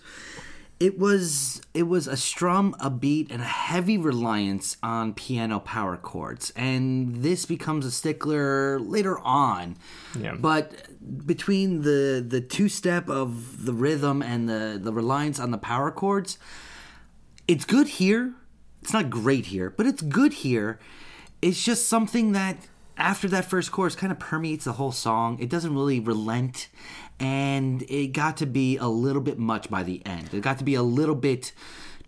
it 0.79 0.99
was 0.99 1.61
it 1.73 1.83
was 1.83 2.07
a 2.07 2.17
strum, 2.17 2.75
a 2.79 2.89
beat, 2.89 3.31
and 3.31 3.41
a 3.41 3.45
heavy 3.45 3.97
reliance 3.97 4.77
on 4.83 5.13
piano 5.13 5.59
power 5.59 5.97
chords. 5.97 6.51
And 6.55 7.23
this 7.23 7.45
becomes 7.45 7.85
a 7.85 7.91
stickler 7.91 8.79
later 8.79 9.17
on. 9.19 9.77
Yeah. 10.19 10.35
But 10.35 10.87
between 11.25 11.81
the 11.81 12.23
the 12.27 12.41
two 12.41 12.69
step 12.69 13.09
of 13.09 13.65
the 13.65 13.73
rhythm 13.73 14.21
and 14.21 14.47
the 14.47 14.79
the 14.81 14.93
reliance 14.93 15.39
on 15.39 15.51
the 15.51 15.57
power 15.57 15.89
chords, 15.89 16.37
it's 17.47 17.65
good 17.65 17.87
here. 17.87 18.33
it's 18.81 18.93
not 18.93 19.09
great 19.09 19.47
here, 19.47 19.71
but 19.71 19.87
it's 19.87 20.01
good 20.01 20.33
here. 20.33 20.79
It's 21.41 21.63
just 21.63 21.87
something 21.87 22.33
that 22.33 22.67
after 22.97 23.27
that 23.29 23.45
first 23.45 23.71
chorus 23.71 23.95
kind 23.95 24.11
of 24.11 24.19
permeates 24.19 24.65
the 24.65 24.73
whole 24.73 24.91
song. 24.91 25.39
It 25.39 25.49
doesn't 25.49 25.73
really 25.73 25.99
relent, 25.99 26.67
and 27.19 27.83
it 27.83 28.07
got 28.07 28.37
to 28.37 28.45
be 28.45 28.77
a 28.77 28.87
little 28.87 29.21
bit 29.21 29.39
much 29.39 29.69
by 29.69 29.83
the 29.83 30.05
end. 30.05 30.33
It 30.33 30.41
got 30.41 30.57
to 30.59 30.63
be 30.63 30.75
a 30.75 30.83
little 30.83 31.15
bit 31.15 31.51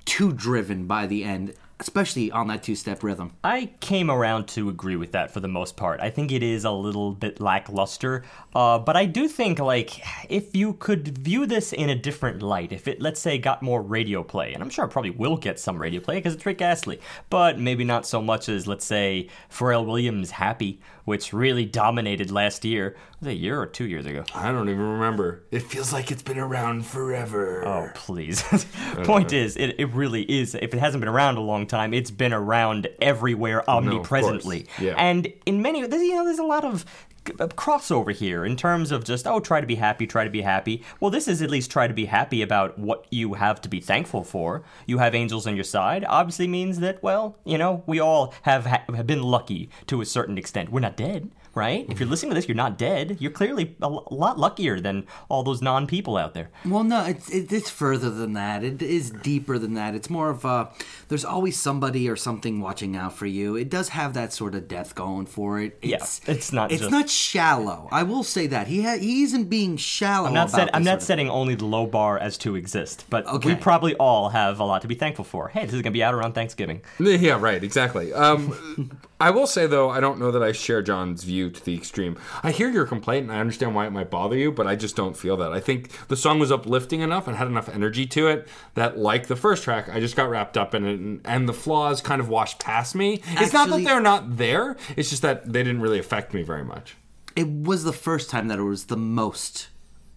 too 0.06 0.34
driven 0.34 0.88
by 0.88 1.06
the 1.06 1.24
end, 1.24 1.54
especially 1.80 2.32
on 2.32 2.48
that 2.48 2.64
two-step 2.64 3.04
rhythm. 3.04 3.32
I 3.44 3.72
came 3.80 4.10
around 4.10 4.48
to 4.50 4.70
agree 4.70 4.96
with 4.96 5.12
that 5.12 5.32
for 5.32 5.40
the 5.40 5.48
most 5.48 5.78
part. 5.78 6.00
I 6.02 6.10
think 6.10 6.32
it 6.32 6.44
is 6.44 6.66
a 6.66 6.72
little 6.72 7.12
bit 7.12 7.40
lackluster, 7.40 8.24
uh, 8.56 8.80
but 8.80 8.98
I 8.98 9.06
do 9.06 9.28
think 9.28 9.60
like 9.60 10.02
if 10.30 10.56
you 10.56 10.74
could 10.74 11.18
view 11.18 11.46
this 11.46 11.72
in 11.72 11.90
a 11.90 11.96
different 11.96 12.42
light, 12.42 12.72
if 12.72 12.88
it 12.88 13.02
let's 13.02 13.20
say 13.20 13.38
got 13.38 13.62
more 13.62 13.82
radio 13.82 14.24
play, 14.24 14.54
and 14.54 14.64
I'm 14.64 14.70
sure 14.70 14.86
it 14.86 14.90
probably 14.90 15.12
will 15.12 15.38
get 15.38 15.60
some 15.60 15.80
radio 15.80 16.02
play 16.02 16.16
because 16.16 16.34
it's 16.34 16.46
Rick 16.46 16.62
Astley, 16.62 17.00
but 17.30 17.60
maybe 17.60 17.84
not 17.84 18.06
so 18.06 18.22
much 18.22 18.50
as 18.50 18.68
let's 18.68 18.86
say 18.86 19.28
Pharrell 19.52 19.86
Williams' 19.86 20.32
"Happy," 20.32 20.80
which 21.10 21.34
really 21.34 21.66
dominated 21.66 22.30
last 22.30 22.64
year. 22.64 22.96
Was 23.20 23.30
it 23.30 23.32
a 23.32 23.34
year 23.34 23.60
or 23.60 23.66
two 23.66 23.86
years 23.86 24.06
ago? 24.06 24.24
I 24.36 24.52
don't 24.52 24.70
even 24.70 24.92
remember. 24.92 25.42
It 25.50 25.64
feels 25.64 25.92
like 25.92 26.12
it's 26.12 26.22
been 26.22 26.38
around 26.38 26.86
forever. 26.86 27.66
Oh, 27.66 27.90
please. 27.96 28.44
Point 29.06 29.34
is, 29.34 29.58
it, 29.58 29.80
it 29.80 29.92
really 29.96 30.22
is. 30.22 30.54
If 30.54 30.72
it 30.72 30.80
hasn't 30.80 31.02
been 31.02 31.10
around 31.10 31.38
a 31.38 31.42
long 31.42 31.66
time, 31.66 31.96
it's 31.96 32.12
been 32.12 32.32
around 32.32 32.90
everywhere 33.02 33.68
omnipresently. 33.68 34.66
course. 34.66 34.80
Yeah. 34.80 34.94
And 34.98 35.34
in 35.48 35.64
many, 35.64 35.84
there's, 35.88 36.04
you 36.04 36.14
know, 36.14 36.26
there's 36.26 36.38
a 36.38 36.44
lot 36.44 36.64
of 36.64 36.86
crossover 37.24 38.14
here 38.14 38.46
in 38.46 38.56
terms 38.56 38.92
of 38.92 39.04
just 39.04 39.28
oh 39.28 39.40
try 39.40 39.62
to 39.62 39.68
be 39.68 39.76
happy 39.76 40.08
try 40.08 40.24
to 40.24 40.30
be 40.30 40.42
happy. 40.42 40.84
Well 41.00 41.12
this 41.12 41.28
is 41.28 41.42
at 41.42 41.50
least 41.50 41.72
try 41.72 41.88
to 41.88 41.94
be 41.94 42.06
happy 42.06 42.42
about 42.42 42.78
what 42.78 43.06
you 43.10 43.36
have 43.36 43.62
to 43.62 43.70
be 43.70 43.80
thankful 43.80 44.24
for. 44.24 44.64
You 44.86 44.98
have 45.00 45.16
angels 45.16 45.48
on 45.48 45.56
your 45.56 45.64
side 45.64 46.06
obviously 46.08 46.48
means 46.48 46.80
that 46.80 47.02
well 47.04 47.38
you 47.46 47.58
know 47.58 47.84
we 47.86 48.00
all 48.00 48.34
have, 48.44 48.66
ha- 48.66 48.84
have 48.96 49.08
been 49.08 49.24
lucky 49.24 49.70
to 49.88 50.02
a 50.02 50.06
certain 50.06 50.38
extent. 50.38 50.70
We're 50.72 50.80
not 50.80 50.98
dead 50.98 51.30
right 51.60 51.86
if 51.90 52.00
you're 52.00 52.10
listening 52.10 52.32
to 52.32 52.36
this 52.36 52.48
you're 52.48 52.56
not 52.66 52.78
dead 52.78 53.18
you're 53.20 53.32
clearly 53.40 53.76
a 53.82 53.90
lot 53.90 54.40
luckier 54.40 54.80
than 54.80 55.06
all 55.30 55.44
those 55.44 55.62
non-people 55.62 56.16
out 56.24 56.34
there 56.34 56.50
Well, 56.66 56.84
no, 56.84 57.06
it's 57.06 57.30
it's 57.30 57.70
further 57.70 58.10
than 58.10 58.34
that. 58.34 58.64
It 58.64 58.82
is 58.82 59.12
deeper 59.12 59.58
than 59.60 59.74
that. 59.76 59.96
It's 59.96 60.10
more 60.10 60.30
of 60.30 60.46
a 60.46 60.72
there's 61.10 61.26
always 61.26 61.56
somebody 61.60 62.10
or 62.10 62.16
something 62.16 62.62
watching 62.62 62.96
out 62.96 63.14
for 63.14 63.26
you. 63.26 63.56
It 63.56 63.70
does 63.70 63.90
have 63.90 64.14
that 64.14 64.32
sort 64.34 64.56
of 64.56 64.68
death 64.68 64.96
going 64.96 65.26
for 65.26 65.60
it. 65.60 65.78
Yeah, 65.82 65.98
It's, 65.98 66.22
it's 66.28 66.54
not 66.54 66.72
It's 66.72 66.82
just- 66.82 66.92
not 66.92 67.10
shallow. 67.10 67.88
I 67.92 68.04
will 68.04 68.24
say 68.24 68.48
that 68.48 68.68
he 68.68 68.82
ha- 68.84 68.98
he 68.98 69.24
isn't 69.24 69.46
being 69.50 69.78
shallow. 69.78 70.28
I'm 70.28 70.34
not, 70.34 70.50
about 70.50 70.68
set, 70.68 70.76
I'm 70.76 70.84
not 70.84 71.02
setting 71.02 71.30
only 71.30 71.56
the 71.56 71.66
low 71.66 71.86
bar 71.86 72.18
as 72.18 72.38
to 72.40 72.56
exist, 72.56 73.06
but 73.10 73.24
we 73.46 73.56
probably 73.56 73.96
all 73.96 74.30
have 74.30 74.60
a 74.60 74.64
lot 74.64 74.82
to 74.84 74.88
be 74.88 74.96
thankful 74.96 75.26
for. 75.26 75.50
Hey, 75.50 75.66
this 75.66 75.74
is 75.74 75.82
going 75.82 75.94
to 75.94 75.98
be 76.00 76.04
out 76.04 76.14
around 76.14 76.34
Thanksgiving. 76.34 76.82
Yeah, 77.00 77.38
right, 77.40 77.64
exactly. 77.64 78.14
Um, 78.14 78.92
I 79.22 79.32
will 79.32 79.48
say 79.48 79.68
though, 79.68 79.90
I 79.90 80.00
don't 80.00 80.18
know 80.20 80.32
that 80.32 80.42
I 80.42 80.54
share 80.54 80.82
John's 80.82 81.24
view 81.26 81.50
to 81.50 81.66
the 81.66 81.76
extreme. 81.76 82.18
I 82.42 82.52
hear 82.52 82.70
your 82.70 82.86
complaint, 82.86 83.24
and 83.24 83.32
I 83.36 83.40
understand 83.40 83.76
why 83.76 83.86
it 83.86 83.92
might 83.92 84.10
bother 84.10 84.38
you, 84.38 84.52
but 84.52 84.66
I 84.66 84.76
just 84.78 84.96
don't 84.96 85.18
feel 85.18 85.36
that. 85.38 85.52
I 85.52 85.60
think 85.60 86.08
the 86.08 86.16
song 86.16 86.40
was 86.40 86.52
uplifting 86.52 87.02
enough 87.02 87.28
and 87.28 87.36
had 87.36 87.48
enough 87.48 87.68
energy 87.68 88.06
to 88.08 88.28
it 88.30 88.48
that, 88.76 88.98
like 88.98 89.28
the 89.28 89.36
first 89.36 89.64
track, 89.64 89.90
I 89.90 90.00
just 90.00 90.16
got 90.16 90.30
wrapped 90.30 90.58
up 90.58 90.74
in 90.74 90.86
it, 90.86 91.00
and, 91.00 91.22
and 91.26 91.50
the 91.50 91.54
flaws 91.54 92.00
kind 92.02 92.22
of 92.22 92.30
washed 92.30 92.60
past 92.60 92.96
me. 92.96 93.22
it's 93.28 93.52
not 93.52 93.68
that 93.68 93.74
Actually- 93.74 93.84
they're 93.86 94.00
not 94.02 94.38
there; 94.38 94.78
it's 94.96 95.10
just 95.10 95.22
that 95.22 95.52
they 95.52 95.64
didn't 95.64 95.82
really 95.82 96.00
affect 96.00 96.34
me 96.34 96.42
very 96.42 96.64
much. 96.64 96.96
It 97.36 97.48
was 97.50 97.84
the 97.84 97.94
first 97.94 98.30
time 98.30 98.48
that 98.48 98.58
it 98.60 98.64
was 98.64 98.86
the 98.86 98.98
most 98.98 99.68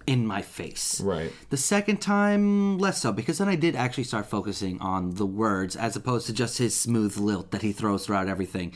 in 0.06 0.26
my 0.26 0.42
face. 0.42 1.00
Right. 1.00 1.32
The 1.50 1.56
second 1.56 2.00
time, 2.00 2.78
less 2.78 3.00
so, 3.00 3.12
because 3.12 3.38
then 3.38 3.48
I 3.48 3.56
did 3.56 3.76
actually 3.76 4.04
start 4.04 4.26
focusing 4.26 4.80
on 4.80 5.14
the 5.14 5.26
words 5.26 5.76
as 5.76 5.96
opposed 5.96 6.26
to 6.26 6.32
just 6.32 6.58
his 6.58 6.78
smooth 6.78 7.16
lilt 7.16 7.50
that 7.50 7.62
he 7.62 7.72
throws 7.72 8.06
throughout 8.06 8.28
everything. 8.28 8.72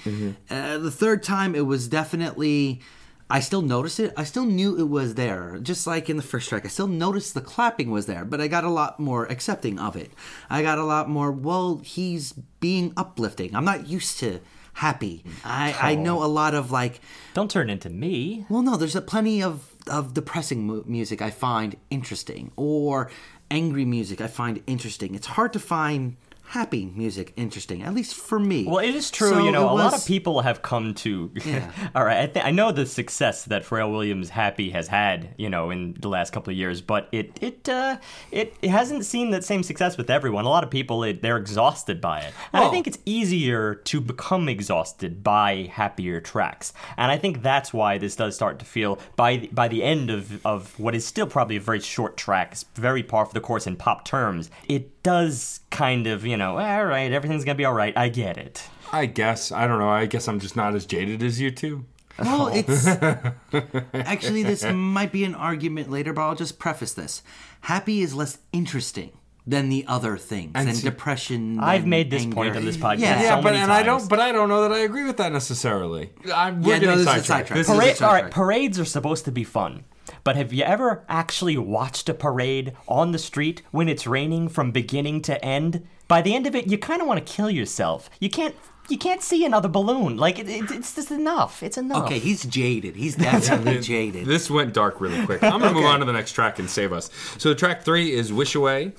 Uh, 0.50 0.78
the 0.78 0.90
third 0.90 1.22
time, 1.22 1.54
it 1.54 1.66
was 1.66 1.88
definitely. 1.88 2.80
I 3.28 3.40
still 3.40 3.62
noticed 3.62 3.98
it. 3.98 4.12
I 4.16 4.22
still 4.22 4.44
knew 4.44 4.78
it 4.78 4.88
was 4.88 5.16
there. 5.16 5.58
Just 5.60 5.84
like 5.84 6.08
in 6.08 6.16
the 6.16 6.22
first 6.22 6.48
track, 6.48 6.64
I 6.64 6.68
still 6.68 6.86
noticed 6.86 7.34
the 7.34 7.40
clapping 7.40 7.90
was 7.90 8.06
there, 8.06 8.24
but 8.24 8.40
I 8.40 8.46
got 8.46 8.62
a 8.62 8.70
lot 8.70 9.00
more 9.00 9.26
accepting 9.26 9.80
of 9.80 9.96
it. 9.96 10.12
I 10.48 10.62
got 10.62 10.78
a 10.78 10.84
lot 10.84 11.08
more, 11.08 11.32
well, 11.32 11.78
he's 11.84 12.30
being 12.60 12.92
uplifting. 12.96 13.56
I'm 13.56 13.64
not 13.64 13.88
used 13.88 14.20
to 14.20 14.38
happy. 14.74 15.24
I, 15.44 15.74
I 15.80 15.94
know 15.96 16.22
a 16.22 16.26
lot 16.28 16.54
of 16.54 16.70
like 16.70 17.00
Don't 17.34 17.50
turn 17.50 17.68
into 17.68 17.90
me. 17.90 18.46
well, 18.48 18.62
no, 18.62 18.76
there's 18.76 18.94
a 18.94 19.00
plenty 19.02 19.42
of, 19.42 19.74
of 19.88 20.14
depressing 20.14 20.66
mu- 20.66 20.84
music 20.86 21.22
I 21.22 21.30
find 21.30 21.76
interesting, 21.90 22.52
or 22.56 23.10
angry 23.50 23.84
music 23.84 24.20
I 24.20 24.26
find 24.26 24.62
interesting. 24.66 25.14
It's 25.14 25.26
hard 25.28 25.52
to 25.52 25.60
find 25.60 26.16
happy 26.48 26.86
music 26.94 27.32
interesting, 27.36 27.82
at 27.82 27.94
least 27.94 28.14
for 28.14 28.38
me. 28.38 28.64
Well, 28.66 28.78
it 28.78 28.94
is 28.94 29.10
true. 29.10 29.30
So 29.30 29.44
you 29.44 29.52
know, 29.52 29.68
it 29.68 29.72
a 29.72 29.74
lot 29.74 29.94
of 29.94 30.06
people 30.06 30.42
have 30.42 30.62
come 30.62 30.94
to. 30.94 31.30
Yeah. 31.44 31.70
all 31.94 32.04
right, 32.04 32.20
I, 32.22 32.26
th- 32.26 32.44
I 32.46 32.50
know 32.50 32.72
the 32.72 32.86
success 32.86 33.44
that 33.46 33.64
Pharrell 33.64 33.90
Williams 33.90 34.30
"Happy" 34.30 34.70
has 34.70 34.88
had, 34.88 35.34
you 35.38 35.48
know, 35.50 35.70
in 35.70 35.94
the 36.00 36.08
last 36.08 36.32
couple 36.32 36.50
of 36.52 36.56
years, 36.56 36.80
but 36.80 37.08
it 37.12 37.38
it 37.40 37.68
uh, 37.68 37.98
it, 38.30 38.54
it 38.62 38.70
hasn't 38.70 39.04
seen 39.04 39.30
that 39.30 39.44
same 39.44 39.62
success 39.62 39.96
with 39.96 40.10
everyone. 40.10 40.44
A 40.44 40.48
lot 40.48 40.64
of 40.64 40.70
people 40.70 41.02
it, 41.04 41.22
they're 41.22 41.36
exhausted 41.36 42.00
by 42.00 42.20
it, 42.20 42.32
and 42.52 42.62
I 42.62 42.66
Oh. 42.66 42.70
think 42.70 42.86
it's 42.86 42.98
easier 43.06 43.74
to 43.74 44.00
become 44.00 44.48
exhausted 44.48 45.22
by 45.22 45.68
happier 45.72 46.20
tracks. 46.20 46.72
And 46.96 47.10
I 47.10 47.18
think 47.18 47.42
that's 47.42 47.72
why 47.72 47.98
this 47.98 48.16
does 48.16 48.34
start 48.34 48.58
to 48.60 48.64
feel 48.64 48.98
by 49.16 49.36
the, 49.36 49.46
by 49.48 49.68
the 49.68 49.82
end 49.82 50.10
of 50.10 50.44
of 50.46 50.78
what 50.78 50.94
is 50.94 51.06
still 51.06 51.26
probably 51.26 51.56
a 51.56 51.60
very 51.60 51.80
short 51.80 52.16
track, 52.16 52.52
it's 52.52 52.64
very 52.74 53.02
par 53.02 53.26
for 53.26 53.34
the 53.34 53.40
course 53.40 53.66
in 53.66 53.76
pop 53.76 54.04
terms. 54.04 54.50
It 54.68 55.02
does 55.02 55.60
kind 55.70 56.06
of, 56.08 56.26
you 56.26 56.35
know, 56.35 56.35
Eh, 56.40 56.76
all 56.78 56.84
right, 56.86 57.10
everything's 57.12 57.44
gonna 57.44 57.56
be 57.56 57.64
all 57.64 57.74
right. 57.74 57.96
I 57.96 58.08
get 58.08 58.36
it. 58.38 58.62
I 58.92 59.06
guess 59.06 59.50
I 59.52 59.66
don't 59.66 59.78
know. 59.78 59.88
I 59.88 60.06
guess 60.06 60.28
I'm 60.28 60.38
just 60.40 60.56
not 60.56 60.74
as 60.74 60.86
jaded 60.86 61.22
as 61.22 61.40
you 61.40 61.50
two. 61.50 61.84
Well, 62.18 62.48
it's 62.54 62.86
actually 63.94 64.42
this 64.42 64.64
might 64.64 65.12
be 65.12 65.24
an 65.24 65.34
argument 65.34 65.90
later, 65.90 66.12
but 66.12 66.22
I'll 66.22 66.34
just 66.34 66.58
preface 66.58 66.92
this: 66.94 67.22
happy 67.62 68.00
is 68.00 68.14
less 68.14 68.38
interesting 68.52 69.12
than 69.48 69.68
the 69.68 69.84
other 69.86 70.16
things, 70.16 70.52
and, 70.54 70.74
see- 70.76 70.82
depression. 70.82 71.58
I've 71.60 71.82
and 71.82 71.90
made 71.90 72.10
this 72.10 72.22
anger. 72.22 72.34
point 72.34 72.56
on 72.56 72.64
this 72.64 72.76
podcast. 72.76 72.98
Yeah, 72.98 73.22
Yeah, 73.22 73.36
so 73.36 73.42
but 73.42 73.50
many 73.52 73.58
and 73.62 73.72
I 73.72 73.82
don't. 73.82 74.08
But 74.08 74.20
I 74.20 74.32
don't 74.32 74.48
know 74.48 74.62
that 74.62 74.72
I 74.72 74.78
agree 74.80 75.04
with 75.04 75.18
that 75.18 75.32
necessarily. 75.32 76.10
I'm, 76.34 76.62
we're 76.62 76.74
Yeah, 76.74 76.78
no, 76.78 76.80
getting 76.80 76.88
this 76.88 76.98
is 77.00 77.06
a 77.06 77.10
sidetracked. 77.10 77.26
sidetrack. 77.26 77.56
This 77.58 77.66
Parade- 77.68 77.96
Parade, 77.98 78.02
all 78.02 78.12
right, 78.22 78.30
parades 78.30 78.80
are 78.80 78.84
supposed 78.84 79.24
to 79.26 79.32
be 79.32 79.44
fun. 79.44 79.84
But 80.24 80.36
have 80.36 80.52
you 80.52 80.64
ever 80.64 81.04
actually 81.08 81.56
watched 81.56 82.08
a 82.08 82.14
parade 82.14 82.72
on 82.88 83.12
the 83.12 83.18
street 83.18 83.62
when 83.70 83.88
it's 83.88 84.06
raining 84.06 84.48
from 84.48 84.70
beginning 84.70 85.22
to 85.22 85.44
end? 85.44 85.86
By 86.08 86.22
the 86.22 86.34
end 86.34 86.46
of 86.46 86.54
it, 86.54 86.68
you 86.68 86.78
kind 86.78 87.00
of 87.00 87.08
want 87.08 87.24
to 87.24 87.32
kill 87.32 87.50
yourself. 87.50 88.08
You 88.20 88.30
can't. 88.30 88.54
You 88.88 88.98
can't 88.98 89.20
see 89.20 89.44
another 89.44 89.68
balloon. 89.68 90.16
Like 90.16 90.38
it, 90.38 90.48
it, 90.48 90.70
it's 90.70 90.94
just 90.94 91.10
enough. 91.10 91.60
It's 91.64 91.76
enough. 91.76 92.04
Okay, 92.04 92.20
he's 92.20 92.44
jaded. 92.44 92.94
He's 92.94 93.16
definitely 93.16 93.80
jaded. 93.80 94.26
This 94.26 94.48
went 94.48 94.74
dark 94.74 95.00
really 95.00 95.26
quick. 95.26 95.42
I'm 95.42 95.58
gonna 95.60 95.74
move 95.74 95.86
on 95.86 95.98
to 95.98 96.06
the 96.06 96.12
next 96.12 96.32
track 96.32 96.60
and 96.60 96.70
save 96.70 96.92
us. 96.92 97.10
So 97.36 97.52
track 97.52 97.82
three 97.82 98.12
is 98.12 98.32
"Wish 98.32 98.54
Away," 98.54 98.92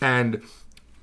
and 0.00 0.40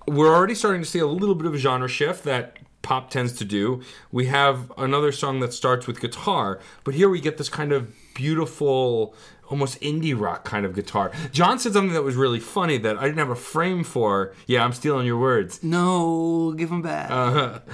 we're 0.07 0.33
already 0.33 0.55
starting 0.55 0.81
to 0.81 0.87
see 0.87 0.97
a 0.97 1.05
little 1.05 1.35
bit 1.35 1.45
of 1.45 1.53
a 1.53 1.59
genre 1.59 1.87
shift 1.87 2.23
that 2.23 2.57
pop 2.81 3.11
tends 3.11 3.33
to 3.33 3.45
do. 3.45 3.83
We 4.11 4.25
have 4.25 4.71
another 4.75 5.11
song 5.11 5.39
that 5.41 5.53
starts 5.53 5.85
with 5.85 6.01
guitar, 6.01 6.59
but 6.83 6.95
here 6.95 7.09
we 7.09 7.21
get 7.21 7.37
this 7.37 7.49
kind 7.49 7.71
of 7.71 7.93
beautiful, 8.13 9.13
almost 9.49 9.79
indie 9.81 10.17
rock 10.19 10.45
kind 10.45 10.65
of 10.65 10.73
guitar. 10.73 11.11
John 11.31 11.59
said 11.59 11.73
something 11.73 11.93
that 11.93 12.03
was 12.03 12.15
really 12.15 12.39
funny 12.39 12.77
that 12.79 12.97
I 12.97 13.03
didn't 13.03 13.17
have 13.17 13.29
a 13.29 13.35
frame 13.35 13.83
for. 13.83 14.33
Yeah, 14.47 14.63
I'm 14.63 14.71
stealing 14.73 15.05
your 15.05 15.17
words. 15.19 15.61
No, 15.63 16.53
give 16.55 16.69
them 16.69 16.81
back. 16.81 17.11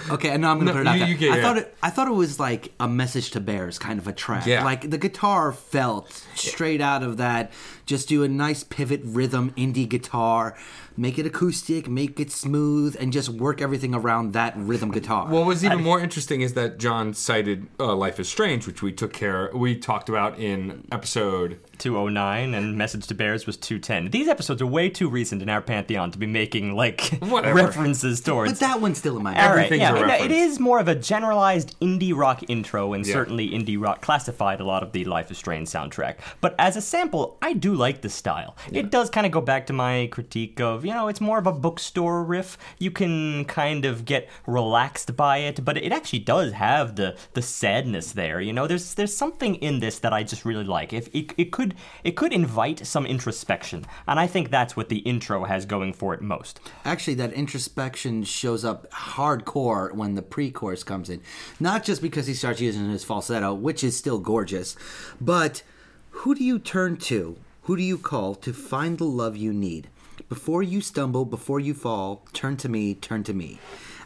okay, 0.10 0.30
and 0.30 0.42
no, 0.42 0.50
I'm 0.50 0.60
gonna 0.60 0.72
Uh-huh. 0.72 0.84
No, 0.84 0.92
put 0.92 0.98
it 0.98 1.02
out 1.02 1.08
you- 1.08 1.14
you 1.14 1.18
get- 1.20 1.34
I 1.34 1.36
yeah. 1.38 1.42
thought 1.44 1.58
it. 1.58 1.76
I 1.84 1.90
thought 1.90 2.08
it 2.08 2.14
was 2.16 2.40
like 2.40 2.74
a 2.80 2.88
Message 2.88 3.32
to 3.32 3.40
Bears, 3.40 3.78
kind 3.78 4.00
of 4.00 4.08
a 4.08 4.14
track. 4.14 4.46
Yeah. 4.48 4.64
Like 4.64 4.90
the 4.90 4.98
guitar 4.98 5.52
felt 5.52 6.12
straight 6.36 6.82
out 6.82 7.04
of 7.04 7.18
that. 7.18 7.52
Just 7.86 8.10
do 8.10 8.24
a 8.24 8.28
nice 8.28 8.64
pivot 8.64 9.02
rhythm, 9.04 9.52
indie 9.56 9.88
guitar, 9.88 10.56
make 10.98 11.18
it 11.20 11.26
acoustic, 11.26 11.88
make 11.88 12.20
it 12.20 12.32
smooth, 12.32 12.98
and 13.00 13.14
just 13.14 13.30
work 13.30 13.62
everything 13.62 13.94
around 13.94 14.34
that 14.34 14.54
rhythm 14.58 14.92
guitar. 14.92 15.28
What 15.30 15.46
was 15.46 15.64
even 15.64 15.82
more 15.84 16.00
interesting 16.02 16.42
is 16.42 16.54
that 16.56 16.78
John 16.80 17.14
cited 17.14 17.68
uh, 17.80 17.96
"Life 17.96 18.20
Is 18.20 18.28
Strange," 18.28 18.68
which 18.68 18.82
we 18.82 18.92
took 18.92 19.14
care, 19.14 19.50
we 19.54 19.76
talked 19.78 20.10
about 20.10 20.40
in 20.40 20.86
episode 20.92 21.60
209 21.78 22.54
and 22.54 22.78
Message 22.78 23.08
to 23.08 23.14
Bears 23.14 23.46
was 23.46 23.56
210. 23.58 24.10
These 24.12 24.28
episodes 24.28 24.62
are 24.62 24.66
way 24.66 24.90
too 24.90 25.10
recent 25.10 25.42
in 25.42 25.50
our 25.50 25.62
pantheon 25.62 26.12
to 26.12 26.18
be 26.18 26.26
making 26.26 26.76
like 26.76 27.02
Whatever. 27.20 27.54
references 27.56 28.20
towards. 28.22 28.54
but 28.54 28.60
that 28.60 28.82
one's 28.82 28.98
still 28.98 29.18
in 29.18 29.24
my 29.24 29.36
All 29.40 29.50
mind. 29.56 29.70
right, 29.72 29.80
yeah, 29.80 29.92
a 29.92 29.94
reference. 29.94 30.24
it 30.26 30.32
is 30.32 30.60
more 30.60 30.80
of 30.80 30.88
a 30.88 30.96
generalized 30.96 31.80
indie 31.80 32.16
rock 32.16 32.44
intro, 32.50 32.94
and 32.94 33.06
Yeah. 33.06 33.14
certainly 33.14 33.50
indie 33.52 33.80
rock 33.80 34.02
classified 34.02 34.60
a 34.60 34.64
lot 34.66 34.82
of 34.84 34.92
the 34.92 35.06
Life 35.06 35.30
is 35.32 35.38
Strange 35.38 35.68
soundtrack. 35.68 36.16
But 36.42 36.56
as 36.58 36.76
a 36.76 36.82
sample, 36.82 37.38
I 37.42 37.54
do 37.54 37.74
like 37.76 38.02
the 38.02 38.10
style. 38.10 38.56
It 38.72 38.90
does 38.90 39.10
kind 39.10 39.26
of 39.26 39.32
go 39.32 39.42
back 39.42 39.68
to 39.68 39.74
my 39.74 40.08
critique 40.12 40.60
of, 40.60 40.86
you 40.88 40.94
know, 40.94 41.10
it's 41.10 41.20
more 41.20 41.38
of 41.38 41.46
a 41.46 41.52
bookstore 41.52 42.24
riff. 42.24 42.58
You 42.80 42.92
can 42.92 43.44
kind 43.44 43.84
of 43.84 44.06
get 44.06 44.30
relaxed 44.46 45.18
by 45.18 45.40
it, 45.40 45.66
but 45.66 45.76
it 45.76 45.92
actually 45.92 46.20
does 46.20 46.54
have 46.54 46.96
the 46.96 47.18
the 47.34 47.42
sadness 47.42 48.14
there. 48.14 48.40
You 48.40 48.54
know, 48.54 48.68
there's 48.68 48.94
there's 48.94 49.14
something 49.14 49.56
in 49.56 49.82
this 49.82 50.00
that 50.00 50.14
I 50.14 50.24
just 50.24 50.46
really 50.46 50.64
like. 50.64 50.94
If 50.94 51.14
it, 51.14 51.34
it 51.38 51.52
could 51.52 51.76
it 52.06 52.16
could 52.16 52.32
invite 52.32 52.88
some 52.88 53.06
introspection, 53.06 53.86
and 54.08 54.18
I 54.18 54.28
think 54.28 54.50
that's 54.50 54.78
what 54.78 54.88
the 54.88 55.00
intro 55.00 55.44
has 55.44 55.66
going 55.66 55.92
for 55.92 56.14
it 56.14 56.22
most. 56.22 56.62
Actually, 56.86 57.16
that 57.16 57.34
introspection 57.34 58.24
shows 58.24 58.64
up 58.64 58.90
hardcore 58.92 59.94
when 59.94 60.16
the 60.16 60.22
pre-chorus 60.22 60.86
comes 60.86 61.10
in. 61.10 61.20
Not 61.60 61.84
just 61.84 62.02
because 62.02 62.28
he 62.28 62.34
starts 62.34 62.62
using 62.62 62.90
his 62.90 63.04
falsetto, 63.04 63.54
which 63.54 63.84
is 63.84 63.98
still 63.98 64.20
gorgeous, 64.20 64.78
but 65.20 65.64
who 66.12 66.34
do 66.34 66.46
you 66.46 66.60
turn 66.60 66.96
to? 67.12 67.38
Who 67.64 67.76
do 67.76 67.84
you 67.84 67.98
call 67.98 68.36
to 68.36 68.54
find 68.54 68.98
the 68.98 69.04
love 69.04 69.36
you 69.36 69.52
need? 69.52 69.90
Before 70.30 70.62
you 70.62 70.82
stumble, 70.82 71.24
before 71.24 71.60
you 71.60 71.74
fall, 71.74 72.26
turn 72.34 72.58
to 72.58 72.68
me, 72.68 72.96
turn 72.96 73.24
to 73.24 73.34
me. 73.34 73.60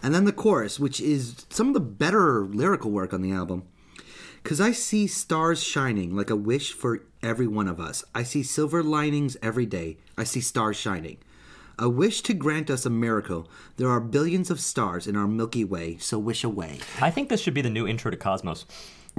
And 0.04 0.14
then 0.14 0.26
the 0.26 0.32
chorus, 0.32 0.80
which 0.80 1.02
is 1.02 1.48
some 1.50 1.70
of 1.70 1.74
the 1.74 1.80
better 1.80 2.46
lyrical 2.46 2.92
work 2.92 3.12
on 3.12 3.22
the 3.22 3.32
album. 3.32 3.64
Cause 4.44 4.60
I 4.60 4.72
see 4.72 5.06
stars 5.06 5.64
shining 5.64 6.16
like 6.16 6.30
a 6.30 6.36
wish 6.36 6.74
for 6.74 7.04
every 7.22 7.48
one 7.48 7.68
of 7.68 7.80
us. 7.80 8.04
I 8.14 8.24
see 8.24 8.42
silver 8.42 8.82
linings 8.82 9.38
every 9.42 9.66
day. 9.66 9.98
I 10.18 10.24
see 10.24 10.42
stars 10.42 10.78
shining. 10.78 11.18
A 11.78 11.90
wish 11.90 12.22
to 12.24 12.34
grant 12.34 12.70
us 12.70 12.86
a 12.86 12.90
miracle. 12.92 13.50
There 13.78 13.90
are 13.90 14.00
billions 14.00 14.52
of 14.52 14.60
stars 14.60 15.08
in 15.08 15.16
our 15.16 15.28
Milky 15.28 15.64
Way, 15.64 15.98
so 15.98 16.20
wish 16.20 16.44
away. 16.44 16.80
I 17.00 17.10
think 17.10 17.30
this 17.30 17.42
should 17.42 17.54
be 17.56 17.62
the 17.62 17.70
new 17.70 17.88
intro 17.88 18.12
to 18.12 18.18
Cosmos. 18.18 18.66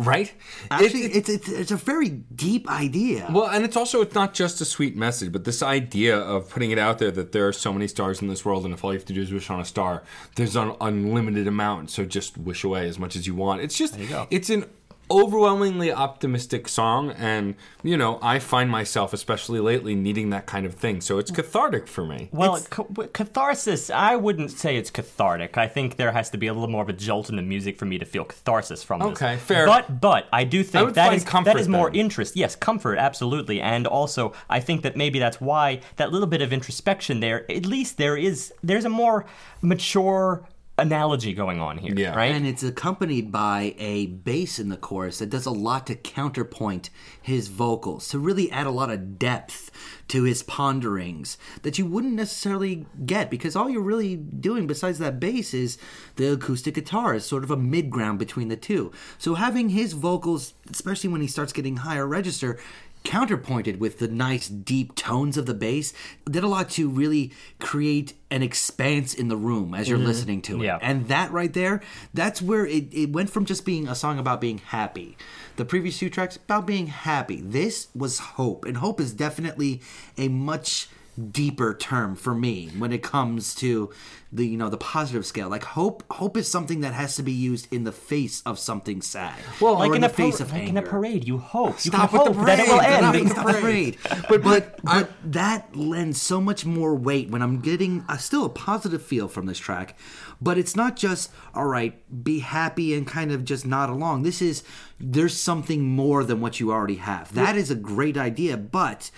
Right? 0.04 0.32
Actually, 0.70 1.04
It- 1.04 1.16
it- 1.16 1.16
it's, 1.16 1.28
it's 1.28 1.48
it's 1.48 1.70
a 1.70 1.76
very 1.76 2.08
deep 2.34 2.68
idea. 2.70 3.28
well, 3.32 3.46
and 3.48 3.64
it's 3.64 3.76
also 3.76 4.00
it's 4.02 4.14
not 4.14 4.34
just 4.34 4.60
a 4.60 4.64
sweet 4.64 4.96
message, 4.96 5.32
but 5.32 5.44
this 5.44 5.62
idea 5.62 6.16
of 6.18 6.48
putting 6.50 6.70
it 6.70 6.78
out 6.78 6.98
there 6.98 7.10
that 7.12 7.32
there 7.32 7.46
are 7.48 7.52
so 7.52 7.72
many 7.72 7.86
stars 7.88 8.20
in 8.22 8.28
this 8.28 8.44
world, 8.44 8.64
and 8.64 8.74
if 8.74 8.82
all 8.84 8.92
you 8.92 8.98
have 8.98 9.06
to 9.06 9.12
do 9.12 9.20
is 9.22 9.32
wish 9.32 9.50
on 9.50 9.60
a 9.60 9.64
star, 9.64 10.02
there's 10.36 10.56
an 10.56 10.74
unlimited 10.80 11.46
amount. 11.46 11.90
So 11.90 12.04
just 12.04 12.36
wish 12.38 12.64
away 12.64 12.88
as 12.88 12.98
much 12.98 13.16
as 13.16 13.26
you 13.26 13.34
want. 13.34 13.60
It's 13.62 13.76
just 13.78 13.96
it's 14.30 14.50
an 14.50 14.64
overwhelmingly 15.12 15.92
optimistic 15.92 16.68
song, 16.68 17.10
and 17.10 17.54
you 17.82 17.96
know 17.96 18.18
I 18.22 18.38
find 18.38 18.70
myself, 18.70 19.12
especially 19.12 19.60
lately, 19.60 19.94
needing 19.94 20.30
that 20.30 20.46
kind 20.46 20.66
of 20.66 20.74
thing. 20.74 21.00
So 21.00 21.18
it's 21.18 21.30
mm. 21.30 21.36
cathartic 21.36 21.86
for 21.86 22.04
me. 22.04 22.28
Well, 22.32 22.60
ca- 22.70 23.08
catharsis, 23.12 23.90
I 23.90 24.16
wouldn't 24.16 24.50
say 24.50 24.76
it's 24.76 24.90
cathartic. 24.90 25.58
I 25.58 25.68
think 25.68 25.96
there 25.96 26.12
has 26.12 26.30
to 26.30 26.38
be 26.38 26.46
a 26.46 26.52
little 26.52 26.68
more 26.68 26.82
of 26.82 26.88
a 26.88 26.94
jolt 26.94 27.28
in 27.28 27.36
the 27.36 27.42
music 27.42 27.78
for 27.78 27.84
me 27.84 27.98
to 27.98 28.04
feel 28.04 28.24
catharsis 28.24 28.82
from 28.82 29.00
this. 29.00 29.08
Okay, 29.10 29.36
fair. 29.36 29.66
But 29.66 30.00
but 30.00 30.26
I 30.32 30.44
do 30.44 30.64
think 30.64 30.86
would 30.86 30.94
that 30.94 31.08
find 31.08 31.16
is 31.16 31.24
comfort 31.24 31.54
that 31.54 31.60
is 31.60 31.68
more 31.68 31.90
then. 31.90 32.00
interest. 32.00 32.34
Yes, 32.34 32.56
comfort, 32.56 32.96
absolutely. 32.96 33.60
And 33.60 33.86
also, 33.86 34.32
I 34.48 34.60
think 34.60 34.82
that 34.82 34.96
maybe 34.96 35.18
that's 35.18 35.40
why 35.40 35.80
that 35.96 36.10
little 36.10 36.28
bit 36.28 36.42
of 36.42 36.52
introspection 36.52 37.20
there. 37.20 37.50
At 37.50 37.66
least 37.66 37.98
there 37.98 38.16
is 38.16 38.52
there's 38.62 38.84
a 38.84 38.88
more 38.88 39.26
mature 39.60 40.46
analogy 40.82 41.32
going 41.32 41.60
on 41.60 41.78
here. 41.78 41.94
Yeah. 41.96 42.14
Right. 42.14 42.34
and 42.34 42.46
it's 42.46 42.62
accompanied 42.62 43.32
by 43.32 43.74
a 43.78 44.06
bass 44.06 44.58
in 44.58 44.68
the 44.68 44.76
chorus 44.76 45.18
that 45.18 45.30
does 45.30 45.46
a 45.46 45.50
lot 45.50 45.86
to 45.86 45.94
counterpoint 45.94 46.90
his 47.20 47.48
vocals, 47.48 48.08
to 48.08 48.18
really 48.18 48.50
add 48.50 48.66
a 48.66 48.70
lot 48.70 48.90
of 48.90 49.18
depth 49.18 49.70
to 50.08 50.24
his 50.24 50.42
ponderings 50.42 51.38
that 51.62 51.78
you 51.78 51.86
wouldn't 51.86 52.12
necessarily 52.12 52.84
get 53.06 53.30
because 53.30 53.56
all 53.56 53.70
you're 53.70 53.80
really 53.80 54.16
doing 54.16 54.66
besides 54.66 54.98
that 54.98 55.18
bass 55.18 55.54
is 55.54 55.78
the 56.16 56.32
acoustic 56.32 56.74
guitar 56.74 57.14
is 57.14 57.24
sort 57.24 57.44
of 57.44 57.50
a 57.50 57.56
mid 57.56 57.88
ground 57.88 58.18
between 58.18 58.48
the 58.48 58.56
two. 58.56 58.92
So 59.16 59.34
having 59.34 59.70
his 59.70 59.94
vocals, 59.94 60.52
especially 60.70 61.08
when 61.08 61.22
he 61.22 61.28
starts 61.28 61.52
getting 61.52 61.78
higher 61.78 62.06
register, 62.06 62.58
counterpointed 63.04 63.80
with 63.80 63.98
the 63.98 64.08
nice 64.08 64.48
deep 64.48 64.94
tones 64.94 65.36
of 65.36 65.46
the 65.46 65.54
bass 65.54 65.92
did 66.30 66.44
a 66.44 66.48
lot 66.48 66.70
to 66.70 66.88
really 66.88 67.32
create 67.58 68.14
an 68.30 68.42
expanse 68.42 69.12
in 69.12 69.28
the 69.28 69.36
room 69.36 69.74
as 69.74 69.88
you're 69.88 69.98
mm-hmm. 69.98 70.06
listening 70.06 70.42
to 70.42 70.60
it. 70.60 70.64
Yeah. 70.64 70.78
and 70.80 71.08
that 71.08 71.30
right 71.32 71.52
there 71.52 71.80
that's 72.14 72.40
where 72.40 72.66
it, 72.66 72.92
it 72.92 73.12
went 73.12 73.30
from 73.30 73.44
just 73.44 73.64
being 73.64 73.88
a 73.88 73.94
song 73.94 74.18
about 74.18 74.40
being 74.40 74.58
happy 74.58 75.16
the 75.56 75.64
previous 75.64 75.98
two 75.98 76.10
tracks 76.10 76.36
about 76.36 76.66
being 76.66 76.86
happy. 76.86 77.40
This 77.40 77.88
was 77.94 78.18
hope 78.18 78.64
and 78.64 78.78
hope 78.78 79.00
is 79.00 79.12
definitely 79.12 79.80
a 80.16 80.28
much 80.28 80.88
deeper 81.30 81.74
term 81.74 82.16
for 82.16 82.34
me 82.34 82.70
when 82.78 82.90
it 82.92 83.02
comes 83.02 83.54
to 83.54 83.90
the 84.32 84.46
you 84.46 84.56
know 84.56 84.70
the 84.70 84.78
positive 84.78 85.26
scale 85.26 85.50
like 85.50 85.62
hope 85.62 86.02
hope 86.10 86.38
is 86.38 86.48
something 86.50 86.80
that 86.80 86.94
has 86.94 87.16
to 87.16 87.22
be 87.22 87.32
used 87.32 87.70
in 87.70 87.84
the 87.84 87.92
face 87.92 88.40
of 88.46 88.58
something 88.58 89.02
sad 89.02 89.38
Well, 89.60 89.74
like 89.78 89.94
in, 89.94 90.00
the 90.00 90.08
face 90.08 90.40
of 90.40 90.50
like 90.52 90.68
in 90.68 90.78
a 90.78 90.82
parade, 90.82 91.26
you 91.28 91.36
hope 91.36 91.74
you 91.84 91.90
Stop 91.90 92.12
with 92.14 92.24
the 92.24 92.32
hope 92.32 92.46
that 92.46 92.58
it 92.60 92.66
will 92.66 92.80
end. 92.80 93.28
Stop 93.30 93.44
with 93.44 93.54
the 93.56 93.60
parade. 93.60 93.98
But 94.30 94.42
but, 94.42 94.80
I- 94.86 95.02
but 95.02 95.12
that 95.32 95.76
lends 95.76 96.20
so 96.20 96.40
much 96.40 96.64
more 96.64 96.94
weight 96.94 97.28
when 97.30 97.42
I'm 97.42 97.60
getting 97.60 98.06
a, 98.08 98.18
still 98.18 98.46
a 98.46 98.48
positive 98.48 99.02
feel 99.02 99.28
from 99.28 99.44
this 99.44 99.58
track. 99.58 99.98
But 100.40 100.56
it's 100.56 100.74
not 100.74 100.96
just 100.96 101.30
all 101.54 101.66
right, 101.66 101.94
be 102.24 102.38
happy 102.38 102.94
and 102.94 103.06
kind 103.06 103.32
of 103.32 103.44
just 103.44 103.66
nod 103.66 103.90
along. 103.90 104.22
This 104.22 104.40
is 104.40 104.62
there's 104.98 105.38
something 105.38 105.82
more 105.84 106.24
than 106.24 106.40
what 106.40 106.58
you 106.58 106.72
already 106.72 106.96
have. 106.96 107.34
That 107.34 107.56
is 107.56 107.70
a 107.70 107.74
great 107.74 108.16
idea, 108.16 108.56
but 108.56 109.10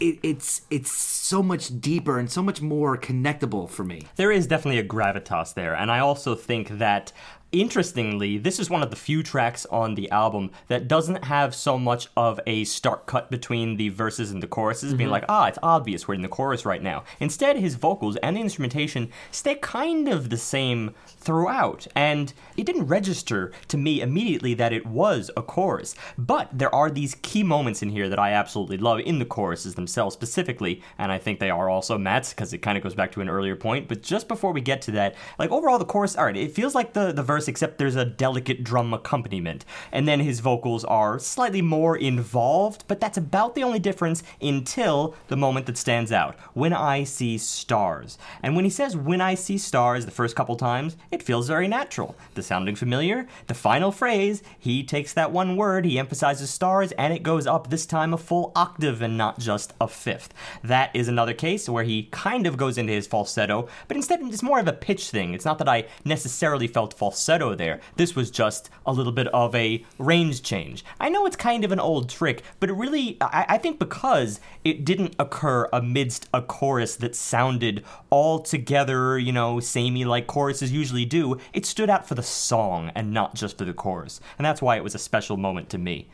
it, 0.00 0.18
it's 0.22 0.62
it's 0.70 0.92
so 0.92 1.42
much 1.42 1.80
deeper 1.80 2.18
and 2.18 2.30
so 2.30 2.42
much 2.42 2.60
more 2.60 2.96
connectable 2.96 3.68
for 3.68 3.84
me. 3.84 4.02
There 4.16 4.32
is 4.32 4.46
definitely 4.46 4.78
a 4.78 4.84
gravitas 4.84 5.54
there, 5.54 5.74
and 5.74 5.90
I 5.90 6.00
also 6.00 6.34
think 6.34 6.78
that 6.78 7.12
interestingly, 7.54 8.36
this 8.36 8.58
is 8.58 8.68
one 8.68 8.82
of 8.82 8.90
the 8.90 8.96
few 8.96 9.22
tracks 9.22 9.64
on 9.66 9.94
the 9.94 10.10
album 10.10 10.50
that 10.68 10.88
doesn't 10.88 11.24
have 11.24 11.54
so 11.54 11.78
much 11.78 12.08
of 12.16 12.40
a 12.46 12.64
stark 12.64 13.06
cut 13.06 13.30
between 13.30 13.76
the 13.76 13.88
verses 13.90 14.30
and 14.30 14.42
the 14.42 14.46
choruses, 14.46 14.92
being 14.92 15.10
like, 15.10 15.24
ah, 15.28 15.46
it's 15.46 15.58
obvious 15.62 16.08
we're 16.08 16.14
in 16.14 16.22
the 16.22 16.28
chorus 16.28 16.66
right 16.66 16.82
now. 16.82 17.04
Instead, 17.20 17.56
his 17.56 17.76
vocals 17.76 18.16
and 18.16 18.36
the 18.36 18.40
instrumentation 18.40 19.10
stay 19.30 19.54
kind 19.54 20.08
of 20.08 20.30
the 20.30 20.36
same 20.36 20.94
throughout, 21.06 21.86
and 21.94 22.32
it 22.56 22.66
didn't 22.66 22.88
register 22.88 23.52
to 23.68 23.78
me 23.78 24.00
immediately 24.00 24.54
that 24.54 24.72
it 24.72 24.84
was 24.84 25.30
a 25.36 25.42
chorus. 25.42 25.94
But 26.18 26.48
there 26.52 26.74
are 26.74 26.90
these 26.90 27.14
key 27.22 27.44
moments 27.44 27.82
in 27.82 27.90
here 27.90 28.08
that 28.08 28.18
I 28.18 28.32
absolutely 28.32 28.78
love 28.78 28.98
in 29.00 29.20
the 29.20 29.24
choruses 29.24 29.76
themselves 29.76 30.14
specifically, 30.14 30.82
and 30.98 31.12
I 31.12 31.18
think 31.18 31.38
they 31.38 31.50
are 31.50 31.70
also 31.70 31.96
Matt's 31.98 32.34
because 32.34 32.52
it 32.52 32.58
kind 32.58 32.76
of 32.76 32.82
goes 32.82 32.94
back 32.94 33.12
to 33.12 33.20
an 33.20 33.28
earlier 33.28 33.54
point. 33.54 33.86
But 33.86 34.02
just 34.02 34.26
before 34.26 34.52
we 34.52 34.60
get 34.60 34.82
to 34.82 34.90
that, 34.92 35.14
like 35.38 35.50
overall, 35.52 35.78
the 35.78 35.84
chorus, 35.84 36.16
all 36.16 36.24
right, 36.24 36.36
it 36.36 36.52
feels 36.52 36.74
like 36.74 36.92
the, 36.92 37.12
the 37.12 37.22
verse, 37.22 37.43
except 37.48 37.78
there's 37.78 37.96
a 37.96 38.04
delicate 38.04 38.64
drum 38.64 38.94
accompaniment, 38.94 39.64
and 39.92 40.06
then 40.06 40.20
his 40.20 40.40
vocals 40.40 40.84
are 40.84 41.18
slightly 41.18 41.62
more 41.62 41.96
involved, 41.96 42.84
but 42.88 43.00
that's 43.00 43.18
about 43.18 43.54
the 43.54 43.62
only 43.62 43.78
difference 43.78 44.22
until 44.40 45.14
the 45.28 45.36
moment 45.36 45.66
that 45.66 45.76
stands 45.76 46.12
out 46.12 46.36
when 46.54 46.72
I 46.72 47.04
see 47.04 47.38
stars. 47.38 48.18
And 48.42 48.56
when 48.56 48.64
he 48.64 48.70
says, 48.70 48.96
when 48.96 49.20
I 49.20 49.34
see 49.34 49.58
stars, 49.58 50.04
the 50.04 50.10
first 50.10 50.36
couple 50.36 50.56
times, 50.56 50.96
it 51.10 51.22
feels 51.22 51.48
very 51.48 51.68
natural. 51.68 52.16
The 52.34 52.42
sounding 52.42 52.76
familiar, 52.76 53.26
the 53.46 53.54
final 53.54 53.92
phrase, 53.92 54.42
he 54.58 54.82
takes 54.82 55.12
that 55.12 55.32
one 55.32 55.56
word, 55.56 55.84
he 55.84 55.98
emphasizes 55.98 56.50
stars, 56.50 56.92
and 56.92 57.12
it 57.12 57.22
goes 57.22 57.46
up 57.46 57.70
this 57.70 57.86
time 57.86 58.14
a 58.14 58.18
full 58.18 58.52
octave 58.54 59.02
and 59.02 59.18
not 59.18 59.38
just 59.38 59.72
a 59.80 59.88
fifth. 59.88 60.32
That 60.62 60.94
is 60.94 61.08
another 61.08 61.34
case 61.34 61.68
where 61.68 61.84
he 61.84 62.04
kind 62.04 62.46
of 62.46 62.56
goes 62.56 62.78
into 62.78 62.92
his 62.92 63.06
falsetto, 63.06 63.68
but 63.88 63.96
instead 63.96 64.20
it's 64.22 64.42
more 64.42 64.60
of 64.60 64.68
a 64.68 64.72
pitch 64.72 65.10
thing. 65.10 65.34
It's 65.34 65.44
not 65.44 65.58
that 65.58 65.68
I 65.68 65.86
necessarily 66.04 66.68
felt 66.68 66.94
falsetto 66.94 67.33
there. 67.56 67.80
This 67.96 68.14
was 68.14 68.30
just 68.30 68.70
a 68.86 68.92
little 68.92 69.12
bit 69.12 69.28
of 69.28 69.54
a 69.54 69.84
range 69.98 70.42
change. 70.42 70.84
I 71.00 71.08
know 71.08 71.26
it's 71.26 71.36
kind 71.36 71.64
of 71.64 71.72
an 71.72 71.80
old 71.80 72.08
trick, 72.08 72.42
but 72.60 72.70
it 72.70 72.74
really, 72.74 73.16
I, 73.20 73.46
I 73.50 73.58
think 73.58 73.78
because 73.78 74.40
it 74.62 74.84
didn't 74.84 75.14
occur 75.18 75.68
amidst 75.72 76.28
a 76.32 76.40
chorus 76.40 76.96
that 76.96 77.16
sounded 77.16 77.84
all 78.10 78.38
together, 78.38 79.18
you 79.18 79.32
know, 79.32 79.60
samey 79.60 80.04
like 80.04 80.26
choruses 80.26 80.72
usually 80.72 81.04
do, 81.04 81.38
it 81.52 81.66
stood 81.66 81.90
out 81.90 82.06
for 82.06 82.14
the 82.14 82.22
song 82.22 82.90
and 82.94 83.12
not 83.12 83.34
just 83.34 83.58
for 83.58 83.64
the 83.64 83.74
chorus. 83.74 84.20
And 84.38 84.44
that's 84.44 84.62
why 84.62 84.76
it 84.76 84.84
was 84.84 84.94
a 84.94 84.98
special 84.98 85.36
moment 85.36 85.68
to 85.70 85.78
me. 85.78 86.08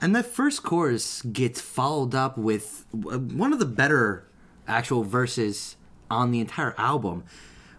And 0.00 0.16
that 0.16 0.26
first 0.26 0.62
chorus 0.62 1.22
gets 1.22 1.60
followed 1.60 2.14
up 2.14 2.38
with 2.38 2.86
one 2.92 3.52
of 3.52 3.58
the 3.58 3.66
better 3.66 4.26
actual 4.66 5.02
verses 5.02 5.76
on 6.10 6.30
the 6.30 6.40
entire 6.40 6.74
album. 6.78 7.24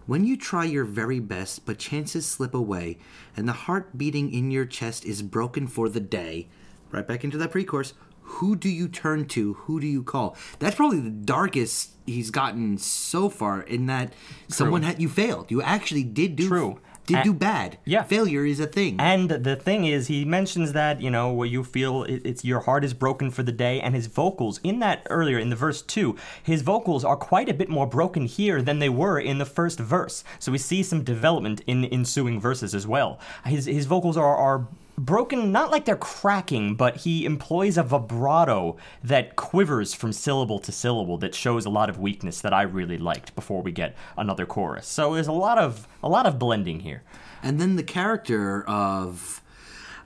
When 0.07 0.25
you 0.25 0.35
try 0.35 0.65
your 0.65 0.85
very 0.85 1.19
best, 1.19 1.65
but 1.65 1.77
chances 1.77 2.25
slip 2.25 2.53
away, 2.53 2.97
and 3.37 3.47
the 3.47 3.53
heart 3.53 3.97
beating 3.97 4.33
in 4.33 4.51
your 4.51 4.65
chest 4.65 5.05
is 5.05 5.21
broken 5.21 5.67
for 5.67 5.89
the 5.89 5.99
day. 5.99 6.47
Right 6.91 7.07
back 7.07 7.23
into 7.23 7.37
that 7.37 7.51
pre 7.51 7.63
chorus. 7.63 7.93
Who 8.21 8.55
do 8.55 8.69
you 8.69 8.87
turn 8.87 9.25
to? 9.29 9.53
Who 9.53 9.79
do 9.79 9.87
you 9.87 10.03
call? 10.03 10.37
That's 10.59 10.75
probably 10.75 10.99
the 10.99 11.09
darkest 11.09 11.91
he's 12.05 12.31
gotten 12.31 12.77
so 12.77 13.29
far. 13.29 13.61
In 13.61 13.87
that 13.87 14.13
someone 14.47 14.83
had 14.83 15.01
you 15.01 15.09
failed. 15.09 15.51
You 15.51 15.61
actually 15.61 16.03
did 16.03 16.35
do 16.35 16.47
True. 16.47 16.79
Did 17.11 17.17
And- 17.17 17.25
do 17.25 17.33
bad. 17.33 17.77
Yeah. 17.85 18.03
failure 18.03 18.45
is 18.45 18.59
a 18.59 18.67
thing. 18.67 18.95
And 18.99 19.29
the 19.29 19.55
thing 19.55 19.85
is, 19.85 20.07
he 20.07 20.25
mentions 20.25 20.73
that 20.73 21.01
you 21.01 21.09
know 21.11 21.31
where 21.31 21.47
you 21.47 21.63
feel 21.63 22.03
it, 22.03 22.21
it's 22.25 22.43
your 22.45 22.61
heart 22.61 22.83
is 22.83 22.93
broken 22.93 23.31
for 23.31 23.43
the 23.43 23.51
day, 23.51 23.79
and 23.81 23.93
his 23.95 24.07
vocals 24.07 24.59
in 24.63 24.79
that 24.79 25.05
earlier 25.09 25.37
in 25.39 25.49
the 25.49 25.55
verse 25.55 25.81
two, 25.81 26.15
his 26.41 26.61
vocals 26.61 27.03
are 27.05 27.15
quite 27.17 27.49
a 27.49 27.53
bit 27.53 27.69
more 27.69 27.87
broken 27.87 28.25
here 28.25 28.61
than 28.61 28.79
they 28.79 28.89
were 28.89 29.19
in 29.19 29.37
the 29.37 29.45
first 29.45 29.79
verse. 29.79 30.23
So 30.39 30.51
we 30.51 30.57
see 30.57 30.81
some 30.83 31.03
development 31.03 31.61
in 31.67 31.85
ensuing 31.85 32.39
verses 32.39 32.73
as 32.75 32.85
well. 32.87 33.19
His 33.45 33.65
his 33.65 33.85
vocals 33.85 34.17
are 34.17 34.35
are 34.35 34.67
broken 34.97 35.51
not 35.51 35.71
like 35.71 35.85
they're 35.85 35.95
cracking 35.95 36.75
but 36.75 36.97
he 36.97 37.25
employs 37.25 37.77
a 37.77 37.83
vibrato 37.83 38.75
that 39.03 39.35
quivers 39.35 39.93
from 39.93 40.11
syllable 40.13 40.59
to 40.59 40.71
syllable 40.71 41.17
that 41.17 41.33
shows 41.33 41.65
a 41.65 41.69
lot 41.69 41.89
of 41.89 41.97
weakness 41.99 42.41
that 42.41 42.53
i 42.53 42.61
really 42.61 42.97
liked 42.97 43.33
before 43.33 43.61
we 43.61 43.71
get 43.71 43.95
another 44.17 44.45
chorus 44.45 44.87
so 44.87 45.13
there's 45.13 45.27
a 45.27 45.31
lot 45.31 45.57
of 45.57 45.87
a 46.03 46.09
lot 46.09 46.25
of 46.25 46.37
blending 46.37 46.81
here 46.81 47.01
And 47.43 47.59
then 47.59 47.75
the 47.75 47.83
character 47.83 48.63
of 48.67 49.41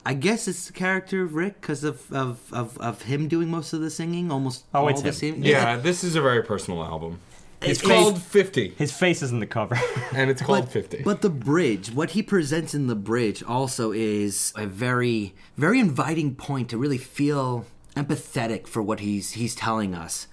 I 0.06 0.14
guess 0.14 0.46
it's 0.46 0.68
the 0.68 0.72
character 0.72 1.22
of 1.24 1.34
Rick 1.34 1.60
because 1.60 1.82
of, 1.82 2.10
of, 2.12 2.38
of, 2.52 2.78
of 2.78 3.02
him 3.02 3.26
doing 3.26 3.50
most 3.50 3.72
of 3.72 3.80
the 3.80 3.90
singing, 3.90 4.30
almost 4.30 4.64
Oh, 4.72 4.82
all 4.82 4.88
it's 4.88 5.02
the 5.02 5.08
him. 5.08 5.14
singing. 5.14 5.42
Yeah, 5.42 5.76
this 5.76 6.04
is 6.04 6.14
a 6.14 6.22
very 6.22 6.42
personal 6.44 6.84
album. 6.84 7.18
It's 7.62 7.80
His 7.80 7.82
called 7.82 8.14
face- 8.18 8.24
50, 8.24 8.68
His 8.76 8.92
face 8.92 9.22
is 9.22 9.32
in 9.32 9.40
the 9.40 9.46
cover. 9.46 9.78
and 10.14 10.30
it's 10.30 10.42
called 10.42 10.64
But, 10.66 10.72
50. 10.72 11.02
but 11.04 11.22
the 11.22 11.30
bridge, 11.30 11.90
what 11.90 12.10
he 12.10 12.22
presents 12.22 12.74
in 12.74 12.86
the 12.86 12.94
bridge, 12.94 13.42
also 13.42 13.92
is 13.92 14.52
a 14.56 14.66
very, 14.66 15.34
very 15.56 15.80
inviting 15.80 16.34
point 16.34 16.68
to 16.70 16.78
really 16.78 16.98
feel 16.98 17.64
empathetic 17.96 18.66
for 18.66 18.82
what 18.82 19.00
he's 19.00 19.32
he's 19.32 19.54
telling 19.54 19.94
us. 19.94 20.26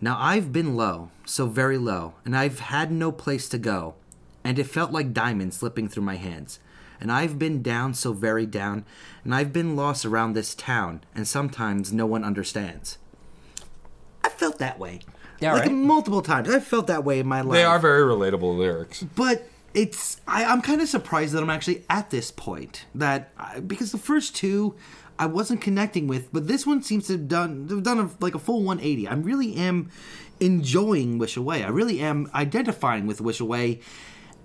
Now 0.00 0.16
I've 0.20 0.52
been 0.52 0.76
low, 0.76 1.10
so 1.24 1.46
very 1.46 1.76
low, 1.78 2.14
and 2.24 2.36
I've 2.36 2.60
had 2.60 2.92
no 2.92 3.10
place 3.10 3.48
to 3.48 3.58
go, 3.58 3.94
and 4.44 4.58
it 4.58 4.64
felt 4.64 4.92
like 4.92 5.12
diamonds 5.12 5.56
slipping 5.56 5.88
through 5.88 6.04
my 6.04 6.16
hands. 6.16 6.60
And 7.00 7.10
I've 7.10 7.38
been 7.38 7.62
down 7.62 7.94
so 7.94 8.12
very 8.12 8.46
down, 8.46 8.84
and 9.24 9.34
I've 9.34 9.52
been 9.52 9.74
lost 9.74 10.04
around 10.04 10.32
this 10.34 10.54
town, 10.54 11.00
and 11.14 11.26
sometimes 11.26 11.92
no 11.92 12.06
one 12.06 12.22
understands. 12.24 12.98
I 14.22 14.28
felt 14.28 14.58
that 14.58 14.78
way. 14.78 15.00
Yeah, 15.40 15.54
like 15.54 15.62
right. 15.62 15.72
multiple 15.72 16.22
times. 16.22 16.48
I 16.48 16.60
felt 16.60 16.86
that 16.86 17.04
way 17.04 17.18
in 17.18 17.26
my 17.26 17.40
life 17.40 17.52
they 17.52 17.64
are 17.64 17.78
very 17.78 18.02
relatable 18.02 18.56
lyrics. 18.56 19.02
but 19.02 19.48
it's 19.74 20.20
I, 20.26 20.44
I'm 20.44 20.62
kind 20.62 20.80
of 20.80 20.88
surprised 20.88 21.34
that 21.34 21.42
I'm 21.42 21.50
actually 21.50 21.84
at 21.90 22.10
this 22.10 22.30
point 22.30 22.86
that 22.94 23.30
I, 23.36 23.60
because 23.60 23.92
the 23.92 23.98
first 23.98 24.36
two 24.36 24.76
I 25.18 25.26
wasn't 25.26 25.60
connecting 25.60 26.06
with, 26.08 26.32
but 26.32 26.48
this 26.48 26.66
one 26.66 26.82
seems 26.82 27.06
to 27.06 27.14
have 27.14 27.28
done 27.28 27.68
have 27.68 27.82
done 27.82 27.98
a, 27.98 28.10
like 28.20 28.34
a 28.34 28.38
full 28.38 28.62
180. 28.62 29.06
I 29.06 29.14
really 29.14 29.54
am 29.54 29.90
enjoying 30.40 31.18
Wish 31.18 31.36
Away. 31.36 31.62
I 31.62 31.68
really 31.68 32.00
am 32.00 32.30
identifying 32.34 33.06
with 33.06 33.20
Wish 33.20 33.40
Away, 33.40 33.80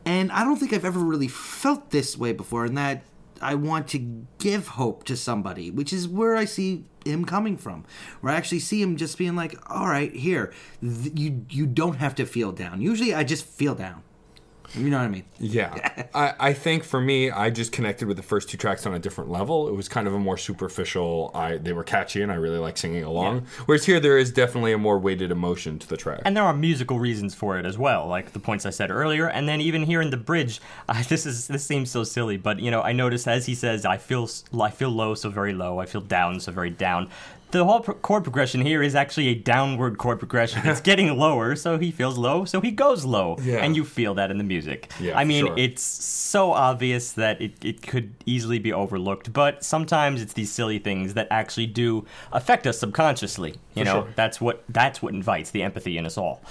and 0.06 0.32
I 0.32 0.44
don't 0.44 0.58
think 0.58 0.74
I've 0.74 0.86
ever 0.86 1.00
really 1.00 1.28
felt 1.28 1.90
this 1.92 2.18
way 2.18 2.34
before. 2.34 2.66
And 2.66 2.78
that 2.78 3.04
I 3.42 3.56
want 3.56 3.88
to 3.90 4.26
give 4.38 4.68
hope 4.70 5.06
to 5.06 5.18
somebody, 5.18 5.72
which 5.72 5.92
is 5.92 6.08
where 6.08 6.36
I 6.36 6.46
see 6.46 6.86
him 7.06 7.26
coming 7.26 7.58
from. 7.58 7.86
Where 8.22 8.34
I 8.34 8.38
actually 8.38 8.60
see 8.60 8.82
him 8.82 8.98
just 8.98 9.18
being 9.18 9.36
like, 9.36 9.56
"All 9.70 9.88
right, 9.88 10.14
here, 10.14 10.52
th- 10.82 11.18
you 11.18 11.46
you 11.50 11.66
don't 11.66 11.96
have 11.98 12.16
to 12.16 12.26
feel 12.26 12.52
down." 12.52 12.82
Usually, 12.82 13.14
I 13.14 13.24
just 13.24 13.46
feel 13.46 13.76
down. 13.76 14.04
You 14.76 14.90
know 14.90 14.98
what 15.00 15.06
I 15.06 15.08
mean? 15.10 15.24
Yeah. 15.40 16.08
I, 16.14 16.34
I 16.40 16.54
think 16.54 16.84
for 16.84 17.02
me, 17.02 17.32
I 17.32 17.50
just 17.50 17.72
connected 17.72 18.08
with 18.08 18.18
the 18.18 18.24
first 18.24 18.50
two 18.50 18.58
tracks 18.58 18.86
on 18.86 18.94
a 18.94 19.00
different 19.00 19.30
level. 19.32 19.68
It 19.68 19.74
was 19.74 19.90
kind 19.90 20.08
of 20.08 20.14
a 20.14 20.20
more 20.20 20.38
superficial. 20.38 21.32
I 21.34 21.58
They 21.58 21.74
were 21.74 21.84
catchy 21.84 22.22
and 22.22 22.32
I 22.32 22.36
really 22.36 22.60
like 22.60 22.78
singing 22.78 23.04
along. 23.04 23.48
Whereas 23.66 23.86
here, 23.86 24.00
there 24.00 24.18
is 24.18 24.32
definitely 24.32 24.72
a 24.74 24.78
more 24.78 25.00
weighted 25.00 25.32
emotion 25.32 25.80
to 25.80 25.88
the 25.88 25.98
track. 25.98 26.22
and 26.26 26.36
there 26.38 26.44
are 26.44 26.54
musical 26.54 27.00
reasons 27.00 27.34
for 27.34 27.58
it 27.58 27.66
as 27.66 27.78
well, 27.78 28.08
like 28.08 28.34
the 28.34 28.40
points 28.40 28.66
I 28.66 28.70
said 28.70 28.92
earlier. 28.92 29.28
And 29.28 29.48
then 29.50 29.60
even 29.62 29.84
here 29.84 30.02
in 30.02 30.10
the 30.12 30.18
bridge, 30.18 30.62
uh, 30.90 31.02
this 31.10 31.26
is 31.26 31.48
this 31.48 31.64
seems 31.66 31.90
so 31.90 32.04
silly, 32.04 32.38
but 32.38 32.60
you 32.60 32.70
know, 32.72 32.82
I 32.82 32.92
notice 32.94 33.28
as 33.28 33.46
he 33.48 33.56
says, 33.56 33.86
"I 33.86 33.98
feel 33.98 34.24
s- 34.24 34.44
I 34.60 34.70
feel 34.70 34.90
low, 34.92 35.16
so 35.16 35.30
very 35.30 35.54
low. 35.54 35.80
I 35.80 35.86
feel 35.86 36.02
down, 36.02 36.40
so 36.40 36.52
very 36.52 36.70
down." 36.70 37.10
The 37.52 37.66
whole 37.66 37.80
pro- 37.80 37.96
chord 37.96 38.24
progression 38.24 38.62
here 38.62 38.84
is 38.84 38.94
actually 38.94 39.30
a 39.30 39.34
downward 39.36 39.98
chord 39.98 40.20
progression. 40.20 40.62
It's 40.68 40.82
getting 40.92 41.18
lower, 41.18 41.56
so 41.56 41.80
he 41.80 41.90
feels 41.90 42.16
low, 42.16 42.46
so 42.46 42.62
he 42.62 42.70
goes 42.70 43.06
low, 43.06 43.38
Yeah. 43.42 43.58
and 43.58 43.76
you 43.76 43.84
feel 43.84 44.14
that 44.16 44.30
in 44.30 44.38
the 44.38 44.44
music. 44.44 44.92
Yeah, 45.00 45.18
I 45.18 45.24
mean, 45.24 45.48
sure. 45.48 45.58
it's 45.58 45.82
so 45.82 46.52
obvious 46.52 47.12
that 47.14 47.42
it, 47.42 47.54
it 47.66 47.82
could 47.82 48.14
easily 48.28 48.60
be 48.60 48.72
overlooked, 48.72 49.34
but 49.34 49.64
sometimes 49.64 50.22
it's 50.22 50.34
these 50.34 50.52
silly 50.52 50.78
things 50.78 51.16
that 51.16 51.28
actually 51.32 51.66
do 51.66 52.06
affect 52.32 52.68
us 52.68 52.78
subconsciously. 52.80 53.56
You 53.74 53.84
For 53.84 53.86
know, 53.86 54.02
sure. 54.04 54.14
that's 54.16 54.40
what 54.40 54.64
that's 54.70 55.02
what 55.02 55.16
invites 55.16 55.50
the 55.50 55.64
empathy 55.64 55.98
in 55.98 56.06
us 56.06 56.20
all. 56.20 56.44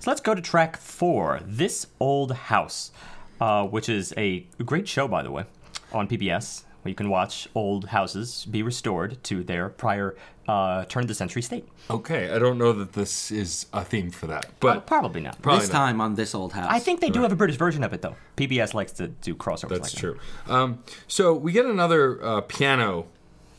So 0.00 0.10
let's 0.10 0.22
go 0.22 0.34
to 0.34 0.40
track 0.40 0.78
four, 0.78 1.40
"This 1.44 1.88
Old 2.00 2.32
House," 2.32 2.90
uh, 3.38 3.64
which 3.66 3.90
is 3.90 4.14
a 4.16 4.46
great 4.64 4.88
show, 4.88 5.08
by 5.08 5.22
the 5.22 5.30
way, 5.30 5.44
on 5.92 6.08
PBS, 6.08 6.62
where 6.82 6.90
you 6.90 6.94
can 6.94 7.08
watch 7.10 7.48
old 7.54 7.86
houses 7.86 8.44
be 8.46 8.62
restored 8.62 9.22
to 9.24 9.42
their 9.42 9.68
prior 9.68 10.16
uh, 10.46 10.84
turn 10.86 11.02
of 11.02 11.08
the 11.08 11.14
century 11.14 11.42
state. 11.42 11.66
okay, 11.90 12.30
I 12.30 12.38
don't 12.38 12.56
know 12.56 12.72
that 12.72 12.92
this 12.94 13.30
is 13.30 13.66
a 13.72 13.84
theme 13.84 14.10
for 14.10 14.26
that, 14.28 14.46
Uh, 14.46 14.48
but 14.60 14.86
probably 14.86 15.20
not. 15.20 15.40
Probably 15.42 15.60
this 15.60 15.72
not. 15.72 15.78
time 15.78 16.00
on 16.00 16.14
this 16.14 16.34
old 16.34 16.52
house. 16.54 16.68
I 16.70 16.78
think 16.78 17.00
they 17.00 17.10
do 17.10 17.20
have 17.22 17.32
a 17.32 17.36
British 17.36 17.56
version 17.56 17.84
of 17.84 17.92
it, 17.92 18.00
though. 18.02 18.16
PBS 18.36 18.72
likes 18.74 18.92
to 18.92 19.08
do 19.08 19.34
crossovers. 19.34 19.68
That's 19.70 19.94
like 19.94 20.00
true. 20.00 20.18
Um, 20.46 20.82
so 21.06 21.34
we 21.34 21.52
get 21.52 21.66
another 21.66 22.22
uh, 22.24 22.40
piano 22.42 23.06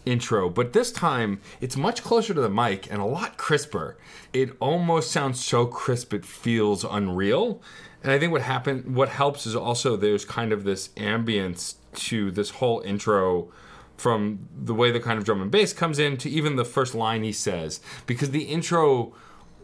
intro, 0.06 0.50
but 0.50 0.74
this 0.74 0.92
time 0.92 1.40
it's 1.62 1.78
much 1.78 2.02
closer 2.04 2.34
to 2.34 2.42
the 2.42 2.50
mic 2.50 2.90
and 2.92 3.00
a 3.02 3.06
lot 3.06 3.38
crisper. 3.38 3.96
It 4.34 4.52
almost 4.60 5.12
sounds 5.12 5.44
so 5.44 5.68
crisp 5.68 6.14
it 6.14 6.26
feels 6.26 6.84
unreal. 6.84 7.62
And 8.02 8.12
I 8.12 8.18
think 8.18 8.32
what 8.32 8.42
happened, 8.42 8.96
what 8.96 9.10
helps 9.10 9.46
is 9.46 9.56
also 9.56 9.96
there's 9.98 10.24
kind 10.26 10.52
of 10.54 10.64
this 10.64 10.88
ambience 10.96 11.76
to 12.00 12.32
this 12.32 12.50
whole 12.52 12.80
intro 12.82 13.52
from 13.98 14.48
the 14.56 14.74
way 14.74 14.92
the 14.92 15.00
kind 15.00 15.18
of 15.20 15.26
drum 15.26 15.42
and 15.42 15.52
bass 15.52 15.74
comes 15.74 16.00
in 16.00 16.16
to 16.18 16.30
even 16.30 16.56
the 16.56 16.66
first 16.66 16.96
line 16.96 17.24
he 17.24 17.34
says 17.34 17.82
because 18.06 18.32
the 18.32 18.44
intro 18.44 19.14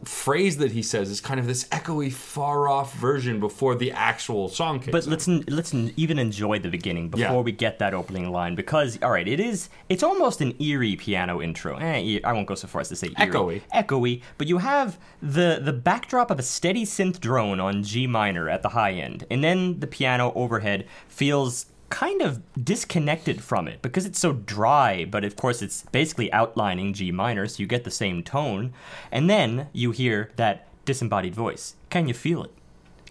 phrase 0.03 0.57
that 0.57 0.71
he 0.73 0.83
says 0.83 1.09
is 1.09 1.21
kind 1.21 1.39
of 1.39 1.47
this 1.47 1.63
echoey 1.69 2.11
far 2.11 2.67
off 2.67 2.93
version 2.95 3.39
before 3.39 3.73
the 3.75 3.91
actual 3.93 4.49
song 4.49 4.77
kicks 4.79 4.91
But 4.91 5.07
let's 5.07 5.27
let's 5.27 5.73
even 5.73 6.19
enjoy 6.19 6.59
the 6.59 6.69
beginning 6.69 7.09
before 7.09 7.25
Yeah. 7.37 7.39
we 7.39 7.53
get 7.53 7.79
that 7.79 7.93
opening 7.93 8.29
line 8.29 8.55
because 8.55 8.99
all 9.01 9.09
right, 9.11 9.27
it 9.27 9.39
is 9.39 9.69
it's 9.87 10.03
almost 10.03 10.41
an 10.41 10.53
eerie 10.61 10.97
piano 10.97 11.41
intro. 11.41 11.77
Eh, 11.77 12.19
I 12.23 12.33
won't 12.33 12.45
go 12.45 12.55
so 12.55 12.67
far 12.67 12.81
as 12.81 12.89
to 12.89 12.95
say 12.97 13.07
eerie. 13.17 13.31
Echoey. 13.31 13.61
echoey. 13.73 14.21
But 14.37 14.47
you 14.47 14.57
have 14.59 14.99
the 15.21 15.59
the 15.63 15.73
backdrop 15.73 16.29
of 16.29 16.39
a 16.39 16.43
steady 16.43 16.85
synth 16.85 17.19
drone 17.21 17.59
on 17.61 17.81
G 17.81 18.05
minor 18.05 18.49
at 18.49 18.61
the 18.63 18.69
high 18.69 18.91
end, 18.91 19.25
and 19.31 19.41
then 19.43 19.79
the 19.79 19.87
piano 19.87 20.33
overhead 20.35 20.85
feels 21.07 21.67
kind 21.89 22.21
of 22.21 22.41
disconnected 22.61 23.43
from 23.43 23.67
it 23.67 23.81
because 23.81 24.05
it's 24.05 24.19
so 24.19 24.33
dry. 24.33 25.05
But 25.05 25.23
of 25.23 25.35
course, 25.35 25.61
it's 25.61 25.83
basically 25.91 26.31
outlining 26.33 26.93
G 26.93 27.11
minor, 27.11 27.47
so 27.47 27.61
you 27.61 27.67
get 27.67 27.83
the 27.83 27.91
same 27.91 28.23
tone, 28.23 28.73
and 29.11 29.29
then 29.29 29.67
you 29.73 29.91
hear 29.91 30.31
that 30.35 30.67
disembodied 30.85 31.35
voice. 31.35 31.75
Can 31.89 32.07
you 32.07 32.13
feel 32.13 32.43
it? 32.43 32.51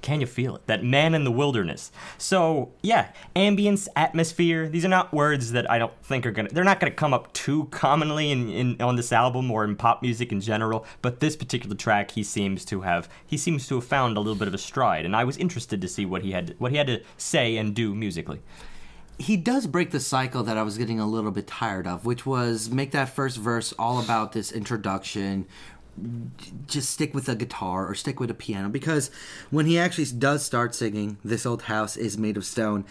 Can 0.05 0.21
you 0.21 0.27
feel 0.27 0.55
it? 0.55 0.67
That 0.67 0.85
man 0.85 1.15
in 1.15 1.25
the 1.25 1.31
wilderness. 1.33 1.91
So, 2.19 2.73
yeah, 2.83 3.13
ambience, 3.35 3.89
atmosphere, 3.97 4.69
these 4.69 4.85
are 4.85 4.89
not 4.89 5.15
words 5.15 5.53
that 5.53 5.71
I 5.71 5.79
don't 5.79 5.95
think 6.05 6.27
are 6.27 6.31
gonna, 6.31 6.51
they're 6.51 6.63
not 6.63 6.79
gonna 6.79 6.91
come 6.91 7.15
up 7.15 7.33
too 7.33 7.69
commonly 7.71 8.31
in, 8.31 8.51
in 8.51 8.83
on 8.83 8.97
this 8.97 9.13
album 9.13 9.51
or 9.51 9.65
in 9.65 9.77
pop 9.77 10.03
music 10.03 10.31
in 10.31 10.43
general, 10.43 10.85
but 11.01 11.21
this 11.21 11.37
particular 11.37 11.75
track 11.75 12.11
he 12.11 12.23
seems 12.23 12.67
to 12.67 12.83
have, 12.83 13.09
he 13.27 13.39
seems 13.39 13.67
to 13.69 13.77
have 13.77 13.85
found 13.85 14.19
a 14.19 14.21
little 14.21 14.39
bit 14.39 14.47
of 14.47 14.53
a 14.53 14.59
stride, 14.59 15.07
and 15.07 15.17
I 15.17 15.25
was 15.25 15.39
interested 15.39 15.81
to 15.81 15.89
see 15.89 16.05
what 16.05 16.21
he 16.21 16.33
had, 16.33 16.55
what 16.59 16.71
he 16.71 16.77
had 16.77 16.89
to 16.89 17.01
say 17.17 17.57
and 17.57 17.75
do 17.75 17.95
musically. 17.95 18.43
he 19.19 19.37
does 19.37 19.67
break 19.67 19.91
the 19.93 20.01
cycle 20.01 20.43
that 20.43 20.59
I 20.59 20.63
was 20.63 20.77
getting 20.77 20.99
a 20.99 21.07
little 21.07 21.31
bit 21.31 21.47
tired 21.47 21.87
of, 21.87 22.05
which 22.05 22.27
was 22.27 22.69
make 22.71 22.91
that 22.91 23.09
first 23.09 23.37
verse 23.37 23.73
all 23.79 24.03
about 24.03 24.33
this 24.33 24.51
introduction. 24.51 25.47
Just 26.67 26.91
stick 26.91 27.15
with 27.15 27.29
a 27.29 27.37
guitar 27.37 27.87
or 27.87 27.95
stick 27.95 28.19
with 28.19 28.31
a 28.31 28.35
piano 28.35 28.69
because 28.69 29.11
when 29.51 29.67
he 29.67 29.79
actually 29.79 30.07
does 30.07 30.45
start 30.45 30.75
singing, 30.75 31.19
"This 31.25 31.47
old 31.47 31.63
house 31.63 31.97
is 31.97 32.19
made 32.19 32.37
of 32.37 32.45
stone," 32.45 32.85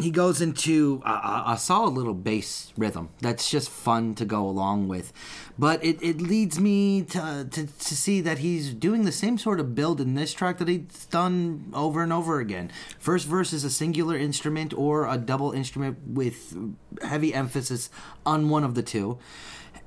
he 0.00 0.10
goes 0.10 0.40
into 0.40 1.02
a, 1.04 1.10
a, 1.10 1.44
a 1.48 1.58
solid 1.58 1.94
little 1.94 2.14
bass 2.14 2.72
rhythm 2.76 3.10
that's 3.20 3.50
just 3.50 3.68
fun 3.68 4.14
to 4.14 4.24
go 4.24 4.46
along 4.46 4.88
with. 4.88 5.12
But 5.58 5.84
it, 5.84 6.02
it 6.02 6.20
leads 6.20 6.58
me 6.58 7.02
to, 7.02 7.46
to, 7.50 7.66
to 7.66 7.96
see 7.96 8.20
that 8.22 8.38
he's 8.38 8.72
doing 8.72 9.04
the 9.04 9.12
same 9.12 9.38
sort 9.38 9.60
of 9.60 9.74
build 9.74 10.00
in 10.00 10.14
this 10.14 10.32
track 10.32 10.58
that 10.58 10.68
he's 10.68 11.06
done 11.10 11.70
over 11.74 12.02
and 12.02 12.12
over 12.12 12.40
again. 12.40 12.70
First 12.98 13.26
verse 13.26 13.52
is 13.52 13.64
a 13.64 13.70
singular 13.70 14.16
instrument 14.16 14.72
or 14.74 15.06
a 15.06 15.18
double 15.18 15.52
instrument 15.52 15.98
with 16.06 16.56
heavy 17.02 17.34
emphasis 17.34 17.90
on 18.24 18.48
one 18.48 18.64
of 18.64 18.74
the 18.74 18.82
two. 18.82 19.18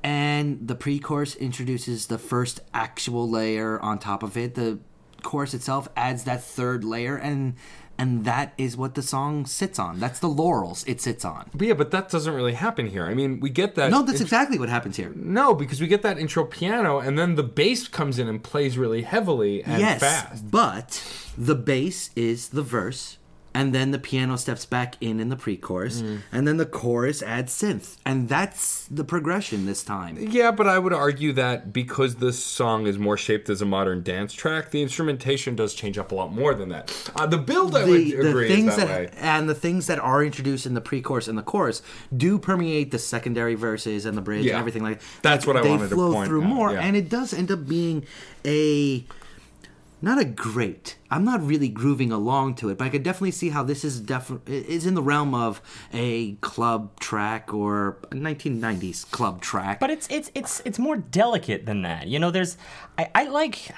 And 0.03 0.67
the 0.67 0.75
pre 0.75 0.99
chorus 0.99 1.35
introduces 1.35 2.07
the 2.07 2.17
first 2.17 2.59
actual 2.73 3.29
layer 3.29 3.79
on 3.79 3.99
top 3.99 4.21
of 4.23 4.35
it. 4.35 4.55
The 4.55 4.79
chorus 5.21 5.53
itself 5.53 5.87
adds 5.95 6.25
that 6.25 6.43
third 6.43 6.83
layer 6.83 7.15
and 7.15 7.55
and 7.97 8.25
that 8.25 8.53
is 8.57 8.75
what 8.75 8.95
the 8.95 9.03
song 9.03 9.45
sits 9.45 9.77
on. 9.77 9.99
That's 9.99 10.19
the 10.19 10.27
laurels 10.27 10.83
it 10.87 10.99
sits 10.99 11.23
on. 11.23 11.49
But 11.53 11.67
yeah, 11.67 11.73
but 11.75 11.91
that 11.91 12.09
doesn't 12.09 12.33
really 12.33 12.53
happen 12.53 12.87
here. 12.87 13.05
I 13.05 13.13
mean, 13.13 13.39
we 13.39 13.49
get 13.51 13.75
that. 13.75 13.91
No, 13.91 13.99
that's 14.01 14.19
int- 14.19 14.21
exactly 14.27 14.57
what 14.57 14.67
happens 14.69 14.97
here. 14.97 15.11
no, 15.15 15.53
because 15.53 15.79
we 15.79 15.87
get 15.87 16.01
that 16.01 16.17
intro 16.17 16.43
piano, 16.43 16.99
and 16.99 17.17
then 17.17 17.35
the 17.35 17.43
bass 17.43 17.87
comes 17.87 18.17
in 18.17 18.27
and 18.27 18.43
plays 18.43 18.77
really 18.77 19.03
heavily 19.03 19.63
and 19.63 19.79
yes, 19.79 19.99
fast. 20.01 20.49
but 20.49 21.03
the 21.37 21.55
bass 21.55 22.09
is 22.15 22.49
the 22.49 22.63
verse, 22.63 23.19
and 23.53 23.73
then 23.73 23.91
the 23.91 23.99
piano 23.99 24.37
steps 24.37 24.65
back 24.65 24.95
in 25.01 25.19
in 25.19 25.29
the 25.29 25.35
pre-chorus, 25.35 26.01
Mm. 26.01 26.19
and 26.31 26.47
then 26.47 26.57
the 26.57 26.65
chorus 26.65 27.21
adds 27.21 27.53
synth, 27.53 27.97
and 28.05 28.27
that's 28.29 28.87
the 28.89 29.03
progression 29.03 29.65
this 29.65 29.83
time. 29.83 30.17
Yeah, 30.19 30.51
but 30.51 30.67
I 30.67 30.79
would 30.79 30.93
argue 30.93 31.33
that 31.33 31.71
because 31.73 32.15
this 32.15 32.43
song 32.43 32.87
is 32.87 32.97
more 32.97 33.17
shaped 33.17 33.49
as 33.49 33.61
a 33.61 33.65
modern 33.65 34.01
dance 34.03 34.33
track, 34.33 34.71
the 34.71 34.81
instrumentation 34.81 35.55
does 35.55 35.73
change 35.73 35.97
up 35.97 36.11
a 36.11 36.15
lot 36.15 36.33
more 36.33 36.53
than 36.53 36.69
that. 36.69 36.91
Uh, 37.15 37.25
the 37.25 37.37
build, 37.37 37.75
I 37.75 37.83
would 37.85 37.99
the, 37.99 38.11
the 38.15 38.29
agree, 38.29 38.47
things 38.47 38.71
is 38.71 38.77
that, 38.77 38.87
that, 38.87 38.99
way. 39.13 39.17
and 39.19 39.47
the 39.49 39.55
things 39.55 39.87
that 39.87 39.99
are 39.99 40.23
introduced 40.23 40.65
in 40.65 40.73
the 40.73 40.81
pre-chorus 40.81 41.27
and 41.27 41.37
the 41.37 41.43
chorus 41.43 41.81
do 42.15 42.37
permeate 42.39 42.91
the 42.91 42.99
secondary 42.99 43.55
verses 43.55 44.05
and 44.05 44.17
the 44.17 44.21
bridge 44.21 44.45
Yeah. 44.45 44.53
and 44.53 44.59
everything 44.59 44.83
like 44.83 44.99
that 44.99 45.21
That's 45.23 45.45
what 45.47 45.57
I 45.57 45.61
they 45.61 45.69
wanted 45.69 45.89
to 45.89 45.95
flow 45.95 46.13
point 46.13 46.27
through 46.27 46.43
out, 46.43 46.49
more 46.49 46.71
yeah. 46.73 46.79
and 46.81 46.95
it 46.95 47.09
does 47.09 47.33
end 47.33 47.51
up 47.51 47.67
being 47.67 48.05
a 48.45 49.05
not 50.03 50.19
a 50.19 50.25
great. 50.25 50.97
I'm 51.09 51.23
not 51.23 51.41
really 51.41 51.69
grooving 51.69 52.11
along 52.11 52.55
to 52.55 52.69
it, 52.69 52.77
but 52.77 52.85
I 52.85 52.89
could 52.89 53.03
definitely 53.03 53.31
see 53.31 53.49
how 53.49 53.63
this 53.63 53.83
is 53.83 53.99
definitely 53.99 54.57
is 54.57 54.85
in 54.85 54.93
the 54.95 55.01
realm 55.01 55.33
of 55.33 55.61
a 55.93 56.33
club 56.35 56.99
track 56.99 57.53
or 57.53 57.97
a 58.11 58.15
1990s 58.15 59.09
club 59.11 59.41
track. 59.41 59.79
But 59.79 59.89
it's 59.89 60.07
it's 60.11 60.29
it's 60.35 60.61
it's 60.65 60.77
more 60.77 60.97
delicate 60.97 61.65
than 61.65 61.81
that. 61.83 62.07
You 62.07 62.19
know, 62.19 62.29
there's 62.31 62.57
I, 62.97 63.09
I 63.15 63.23
like 63.29 63.71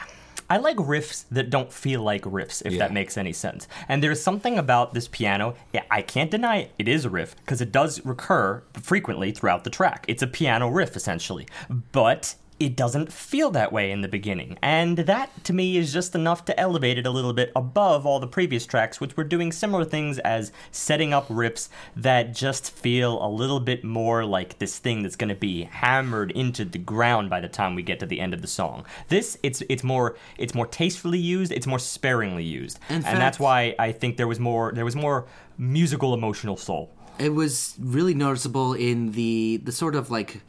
I 0.50 0.58
like 0.58 0.78
riffs 0.78 1.26
that 1.32 1.50
don't 1.50 1.74
feel 1.74 2.02
like 2.04 2.22
riffs, 2.24 2.62
if 2.66 2.74
Yeah. 2.74 2.80
that 2.80 2.94
makes 2.94 3.18
any 3.18 3.34
sense. 3.34 3.68
And 3.88 4.04
there's 4.04 4.22
something 4.22 4.58
about 4.60 4.94
this 4.94 5.08
piano. 5.08 5.56
Yeah, 5.74 5.84
I 5.90 6.02
can't 6.04 6.30
deny 6.30 6.58
it, 6.58 6.72
it 6.78 6.88
is 6.88 7.04
a 7.06 7.10
riff 7.10 7.36
because 7.38 7.62
it 7.62 7.72
does 7.72 8.04
recur 8.06 8.62
frequently 8.74 9.32
throughout 9.32 9.64
the 9.64 9.72
track. 9.72 10.06
It's 10.08 10.22
a 10.22 10.28
piano 10.28 10.70
riff 10.70 10.96
essentially, 10.96 11.48
but 11.92 12.36
it 12.58 12.76
doesn't 12.78 13.12
feel 13.12 13.52
that 13.52 13.74
way 13.74 13.92
in 13.92 14.00
the 14.00 14.08
beginning. 14.08 14.58
And 14.62 14.98
that 14.98 15.44
to 15.44 15.52
me 15.52 15.76
is 15.76 15.92
just 15.92 16.16
enough 16.16 16.46
to 16.46 16.58
elevate 16.58 16.98
it 16.98 17.06
a 17.06 17.10
little 17.10 17.34
bit 17.34 17.52
above 17.54 18.06
all 18.06 18.20
the 18.22 18.28
previous 18.28 18.66
tracks, 18.66 19.02
which 19.02 19.18
were 19.18 19.26
doing 19.26 19.52
similar 19.52 19.84
things 19.84 20.20
as 20.20 20.54
setting 20.72 21.14
up 21.14 21.26
rips 21.30 21.70
that 21.98 22.34
just 22.34 22.72
feel 22.72 23.22
a 23.26 23.28
little 23.28 23.60
bit 23.60 23.84
more 23.84 24.24
like 24.24 24.58
this 24.60 24.78
thing 24.80 25.04
that's 25.04 25.18
going 25.18 25.28
to 25.30 25.36
be 25.36 25.64
hammered 25.64 26.32
into 26.32 26.64
the 26.64 26.78
ground 26.80 27.30
by 27.30 27.42
the 27.42 27.50
time 27.50 27.76
we 27.76 27.84
get 27.84 28.00
to 28.00 28.06
the 28.06 28.22
end 28.22 28.34
of 28.34 28.42
the 28.42 28.48
song. 28.48 28.86
This 29.10 29.38
it's 29.44 29.62
it's 29.68 29.84
more 29.84 30.16
it's 30.38 30.56
more 30.56 30.68
tastefully 30.68 31.20
used, 31.20 31.52
it's 31.52 31.68
more 31.68 31.80
sparingly 31.80 32.46
used. 32.46 32.80
In 32.90 32.96
and 32.96 33.04
fact- 33.04 33.18
that's 33.18 33.40
why 33.40 33.76
I 33.78 33.92
think 33.92 34.16
there 34.16 34.28
was 34.30 34.40
more 34.40 34.72
there 34.74 34.86
was 34.86 34.96
more 34.96 35.26
musical 35.58 36.14
emotional 36.14 36.56
soul. 36.56 36.92
it 37.20 37.34
was 37.34 37.76
really 37.80 38.14
noticeable 38.14 38.74
in 38.74 39.12
the 39.12 39.58
the 39.64 39.72
sort 39.72 39.96
of 39.96 40.10
like 40.12 40.42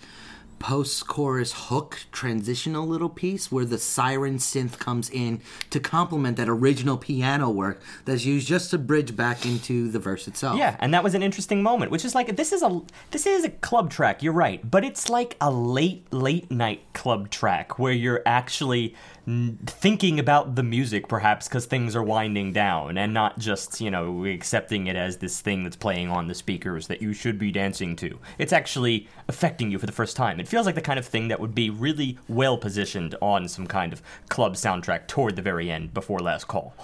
post-chorus 0.59 1.53
hook 1.69 2.01
transitional 2.13 2.87
little 2.87 3.09
piece 3.09 3.53
where 3.53 3.65
the 3.65 3.79
siren 3.79 4.39
synth 4.39 4.79
comes 4.79 5.11
in 5.11 5.41
to 5.71 5.79
complement 5.79 6.37
that 6.37 6.49
original 6.49 6.97
piano 6.97 7.51
work 7.51 7.81
that's 8.05 8.25
used 8.25 8.49
just 8.49 8.71
to 8.71 8.79
bridge 8.79 9.15
back 9.15 9.45
into 9.45 9.89
the 9.89 9.99
verse 9.99 10.27
itself. 10.27 10.59
Yeah, 10.59 10.77
and 10.81 10.93
that 10.95 11.05
was 11.05 11.15
an 11.15 11.23
interesting 11.23 11.63
moment, 11.63 11.91
which 11.91 12.05
is 12.05 12.15
like 12.15 12.37
this 12.37 12.53
is 12.53 12.63
a 12.63 12.81
this 13.11 13.27
is 13.27 13.45
a 13.45 13.51
club 13.51 13.91
track. 13.91 14.23
You're 14.23 14.33
right, 14.33 14.69
but 14.69 14.85
it's 14.85 15.09
like 15.09 15.37
a 15.41 15.51
late 15.51 16.13
late 16.13 16.51
night 16.51 16.83
club 16.93 17.31
track 17.31 17.79
where 17.79 17.93
you're 17.93 18.23
actually 18.27 18.95
thinking 19.27 20.21
about 20.21 20.55
the 20.55 20.63
music, 20.63 21.09
perhaps 21.09 21.49
because 21.49 21.67
things 21.67 21.97
are 21.97 22.03
winding 22.03 22.53
down, 22.53 22.97
and 22.97 23.13
not 23.13 23.39
just 23.39 23.81
you 23.81 23.91
know 23.91 24.25
accepting 24.25 24.87
it 24.87 24.97
as 24.97 25.19
this 25.19 25.41
thing 25.41 25.65
that's 25.65 25.77
playing 25.77 26.09
on 26.11 26.29
the 26.29 26.35
speakers 26.35 26.87
that 26.87 27.03
you 27.03 27.13
should 27.13 27.39
be 27.39 27.51
dancing 27.51 27.97
to. 27.97 28.19
It's 28.39 28.53
actually 28.53 29.09
affecting 29.29 29.71
you 29.71 29.79
for 29.79 29.87
the 29.87 29.93
first 29.93 30.17
time. 30.17 30.39
It 30.39 30.47
feels 30.49 30.67
like 30.67 30.75
the 30.77 30.81
kind 30.81 30.99
of 30.99 31.07
thing 31.07 31.29
that 31.29 31.41
would 31.41 31.55
be 31.55 31.71
really 31.71 32.19
well 32.29 32.57
positioned 32.57 33.15
on 33.21 33.49
some 33.49 33.67
kind 33.67 33.93
of 33.93 34.01
club 34.29 34.55
soundtrack 34.55 35.09
toward 35.09 35.37
the 35.37 35.43
very 35.43 35.71
end 35.71 35.93
before 35.93 36.21
last 36.21 36.47
call. 36.47 36.75